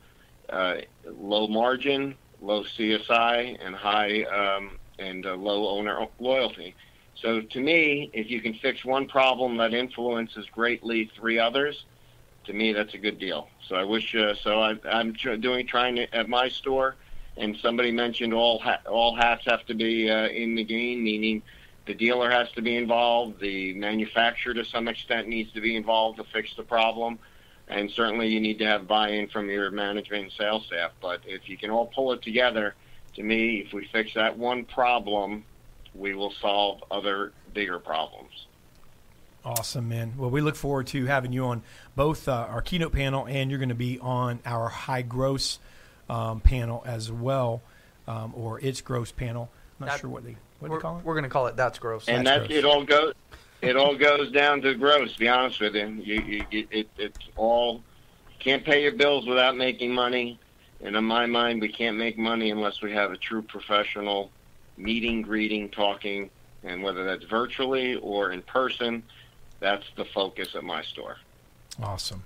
uh, 0.50 0.76
low 1.06 1.48
margin, 1.48 2.16
low 2.42 2.64
CSI, 2.64 3.58
and 3.60 3.76
high 3.76 4.24
um, 4.24 4.78
and 5.00 5.26
uh, 5.26 5.36
low 5.36 5.68
owner 5.70 6.08
loyalty. 6.20 6.76
So 7.16 7.42
to 7.42 7.60
me, 7.60 8.12
if 8.14 8.30
you 8.30 8.42
can 8.42 8.54
fix 8.56 8.84
one 8.86 9.08
problem 9.08 9.58
that 9.58 9.74
influences 9.74 10.46
greatly 10.52 11.10
three 11.16 11.40
others, 11.40 11.86
to 12.46 12.54
me 12.54 12.74
that's 12.74 12.94
a 12.94 12.98
good 12.98 13.20
deal. 13.20 13.48
So 13.68 13.76
I 13.76 13.84
wish. 13.84 14.14
Uh, 14.14 14.36
so 14.36 14.62
I, 14.62 14.76
I'm 14.90 15.14
tr- 15.14 15.36
doing 15.36 15.66
trying 15.66 15.96
to, 15.96 16.16
at 16.16 16.28
my 16.30 16.50
store, 16.50 16.98
and 17.38 17.58
somebody 17.62 17.92
mentioned 17.92 18.34
all 18.34 18.60
ha- 18.60 18.82
all 18.88 19.16
hats 19.16 19.44
have 19.46 19.66
to 19.68 19.74
be 19.74 20.10
uh, 20.10 20.28
in 20.28 20.56
the 20.56 20.64
game, 20.64 21.04
meaning 21.04 21.42
the 21.86 21.94
dealer 21.94 22.30
has 22.30 22.50
to 22.52 22.62
be 22.62 22.78
involved, 22.78 23.40
the 23.40 23.74
manufacturer 23.74 24.54
to 24.54 24.66
some 24.66 24.88
extent 24.88 25.28
needs 25.28 25.52
to 25.54 25.62
be 25.62 25.76
involved 25.76 26.18
to 26.18 26.24
fix 26.26 26.50
the 26.56 26.64
problem, 26.64 27.20
and 27.68 27.90
certainly 27.92 28.28
you 28.28 28.40
need 28.40 28.60
to 28.60 28.66
have 28.66 28.88
buy-in 28.88 29.28
from 29.28 29.50
your 29.50 29.70
management 29.72 30.24
and 30.24 30.32
sales 30.34 30.66
staff. 30.66 30.92
But 31.02 31.22
if 31.26 31.50
you 31.50 31.58
can 31.58 31.70
all 31.70 31.88
pull 31.88 32.14
it 32.14 32.22
together, 32.22 32.76
to 33.16 33.24
me, 33.24 33.58
if 33.66 33.74
we 33.74 33.86
fix 33.92 34.14
that 34.16 34.38
one 34.38 34.66
problem, 34.66 35.44
we 35.94 36.16
will 36.16 36.34
solve 36.42 36.84
other 36.90 37.34
bigger 37.54 37.80
problems. 37.80 38.48
Awesome, 39.46 39.90
man. 39.90 40.14
Well, 40.18 40.30
we 40.30 40.40
look 40.40 40.56
forward 40.56 40.88
to 40.88 41.06
having 41.06 41.34
you 41.34 41.46
on 41.46 41.64
both 41.98 42.30
uh, 42.30 42.48
our 42.50 42.62
keynote 42.62 42.94
panel 42.94 43.26
and 43.28 43.50
you're 43.52 43.60
going 43.60 43.70
to 43.70 43.76
be 43.76 44.00
on 44.00 44.40
our 44.46 44.70
high 44.70 45.02
gross 45.02 45.60
um, 46.10 46.40
panel 46.40 46.82
as 46.86 47.12
well, 47.12 47.62
um, 48.08 48.34
or 48.38 48.60
its 48.62 48.80
gross 48.80 49.12
panel. 49.12 49.50
I'm 49.80 49.88
not 49.88 49.92
That- 49.94 50.00
sure 50.02 50.10
what 50.10 50.24
they 50.24 50.38
what 50.64 50.72
we're, 50.72 50.80
call 50.80 51.00
it. 51.00 51.06
We're 51.06 51.14
going 51.14 51.24
to 51.24 51.30
call 51.30 51.48
it 51.48 51.56
that's 51.56 51.80
gross. 51.80 52.08
and 52.08 52.26
that 52.28 52.52
it 52.52 52.66
all 52.66 52.84
goes 52.84 53.14
it 53.62 53.78
all 53.78 53.96
goes 53.96 54.32
down 54.32 54.62
to 54.62 54.74
gross. 54.76 55.14
To 55.14 55.20
be 55.20 55.28
honest 55.28 55.60
with 55.60 55.76
you, 55.76 55.88
you, 55.88 56.22
you, 56.22 56.46
you 56.52 56.68
it, 56.72 56.90
it's 56.98 57.20
all 57.36 57.82
can't 58.40 58.64
pay 58.66 58.84
your 58.84 58.92
bills 58.92 59.26
without 59.26 59.56
making 59.56 59.94
money. 59.94 60.40
And 60.82 60.98
in 60.98 61.06
my 61.06 61.26
mind, 61.26 61.62
we 61.62 61.70
can't 61.70 61.98
make 61.98 62.18
money 62.18 62.52
unless 62.52 62.82
we 62.82 62.92
have 62.92 63.12
a 63.12 63.18
true 63.18 63.42
professional 63.42 64.32
meeting, 64.76 65.22
greeting, 65.22 65.70
talking, 65.70 66.30
and 66.64 66.84
whether 66.84 67.06
that's 67.06 67.24
virtually 67.24 67.96
or 67.96 68.32
in 68.32 68.42
person, 68.42 69.04
that's 69.62 69.86
the 69.96 70.04
focus 70.04 70.56
at 70.56 70.64
my 70.64 70.84
store. 70.84 71.18
Awesome. 71.82 72.26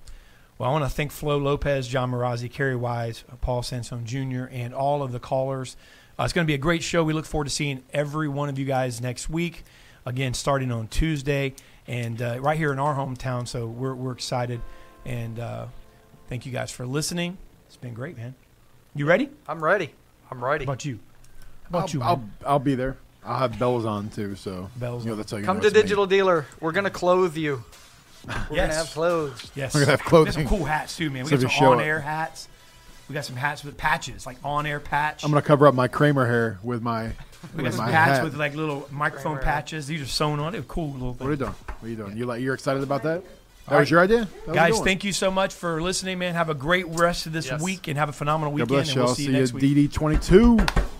Well, 0.57 0.69
I 0.69 0.73
want 0.73 0.85
to 0.85 0.89
thank 0.89 1.11
Flo 1.11 1.37
Lopez, 1.37 1.87
John 1.87 2.11
Marazzi, 2.11 2.51
Carrie 2.51 2.75
Wise, 2.75 3.23
uh, 3.31 3.35
Paul 3.35 3.61
Sansone 3.61 4.05
Jr., 4.05 4.45
and 4.51 4.73
all 4.73 5.03
of 5.03 5.11
the 5.11 5.19
callers. 5.19 5.77
Uh, 6.19 6.23
it's 6.23 6.33
going 6.33 6.45
to 6.45 6.49
be 6.49 6.55
a 6.55 6.59
great 6.59 6.81
show. 6.83 7.03
We 7.03 7.13
look 7.13 7.25
forward 7.25 7.45
to 7.45 7.49
seeing 7.51 7.83
every 7.93 8.27
one 8.27 8.49
of 8.49 8.57
you 8.57 8.65
guys 8.65 9.01
next 9.01 9.29
week. 9.29 9.63
Again, 10.05 10.33
starting 10.33 10.71
on 10.71 10.87
Tuesday, 10.87 11.53
and 11.85 12.21
uh, 12.21 12.37
right 12.39 12.57
here 12.57 12.71
in 12.71 12.79
our 12.79 12.95
hometown. 12.95 13.45
So 13.47 13.67
we're 13.67 13.93
we're 13.93 14.13
excited, 14.13 14.61
and 15.05 15.37
uh, 15.37 15.65
thank 16.29 16.45
you 16.45 16.51
guys 16.51 16.71
for 16.71 16.85
listening. 16.87 17.37
It's 17.67 17.75
been 17.75 17.93
great, 17.93 18.15
man. 18.15 18.33
You 18.95 19.05
ready? 19.05 19.29
I'm 19.47 19.61
ready. 19.61 19.91
I'm 20.31 20.43
ready. 20.43 20.65
How 20.65 20.71
about 20.71 20.85
you? 20.85 20.99
How 21.63 21.69
about 21.69 21.81
I'll, 21.81 21.93
you? 21.93 22.01
I'll. 22.01 22.29
I'll 22.45 22.59
be 22.59 22.75
there. 22.75 22.95
I'll 23.25 23.37
have 23.39 23.59
bells 23.59 23.83
on 23.83 24.09
too. 24.09 24.35
So 24.35 24.69
bells. 24.77 25.03
You 25.03 25.11
know, 25.11 25.17
that's 25.17 25.29
how 25.29 25.37
you 25.37 25.43
Come 25.43 25.57
know 25.57 25.61
to 25.63 25.67
it's 25.67 25.75
me. 25.75 25.81
Digital 25.81 26.07
Dealer. 26.07 26.45
We're 26.61 26.71
going 26.71 26.85
to 26.85 26.89
clothe 26.89 27.35
you. 27.35 27.63
We're 28.25 28.33
going 28.33 28.47
to 28.47 28.55
Yes. 28.55 28.75
have 28.77 28.87
clothes. 28.87 29.51
Yes, 29.55 29.73
We're 29.73 29.81
gonna 29.85 29.97
have 29.97 30.11
We 30.11 30.25
got 30.25 30.33
some 30.33 30.47
cool 30.47 30.63
hats 30.65 30.95
too, 30.95 31.09
man. 31.09 31.25
We 31.25 31.31
So 31.31 31.37
got 31.37 31.51
some 31.51 31.65
on-air 31.67 31.99
hats. 31.99 32.47
We 33.09 33.13
got 33.13 33.23
some 33.25 33.35
hats 33.37 33.63
with 33.63 33.77
patches, 33.77 34.25
like 34.25 34.37
on-air 34.43 34.79
patch. 34.81 35.23
I'm 35.23 35.31
gonna 35.31 35.41
cover 35.41 35.65
up 35.67 35.73
my 35.73 35.87
Kramer 35.87 36.25
hair 36.25 36.59
with 36.61 36.81
my 36.81 37.03
We 37.55 37.57
got 37.57 37.63
with 37.63 37.75
some 37.75 37.85
my 37.85 37.91
hats 37.91 38.17
hat. 38.17 38.23
with 38.23 38.35
like 38.35 38.53
little 38.55 38.87
microphone 38.91 39.39
patches. 39.39 39.87
These 39.87 40.01
are 40.01 40.05
sewn 40.05 40.39
on. 40.39 40.51
They're 40.51 40.61
cool 40.63 40.91
little 40.91 41.13
things. 41.13 41.21
What 41.21 41.27
are 41.27 41.31
you 41.31 41.37
doing? 41.37 41.51
What 41.79 41.85
are 41.85 41.89
you 41.89 41.95
doing? 41.95 42.17
You 42.17 42.25
like? 42.25 42.41
You're 42.41 42.53
excited 42.53 42.83
about 42.83 43.03
that? 43.03 43.23
That 43.67 43.73
All 43.73 43.79
was 43.79 43.85
right. 43.85 43.91
your 43.91 44.01
idea, 44.01 44.27
That 44.45 44.55
guys. 44.55 44.71
good 44.71 44.77
one. 44.79 44.85
Thank 44.85 45.03
you 45.03 45.11
so 45.13 45.29
much 45.31 45.53
for 45.53 45.81
listening, 45.81 46.19
man. 46.19 46.35
Have 46.35 46.49
a 46.49 46.53
great 46.53 46.87
rest 46.87 47.25
of 47.25 47.33
this 47.33 47.47
Yes. 47.47 47.61
week 47.61 47.87
and 47.89 47.97
have 47.97 48.07
a 48.09 48.13
phenomenal 48.13 48.51
God 48.51 48.55
weekend. 48.55 48.69
bless 48.69 48.87
and 48.87 48.95
you. 48.95 49.01
we'll 49.01 49.09
I'll 49.09 49.15
see 49.15 49.23
see 49.23 49.29
you 49.29 49.33
you 49.35 49.39
next 49.39 49.49
at 49.55 49.61
week. 49.61 49.91
DD22. 49.91 50.96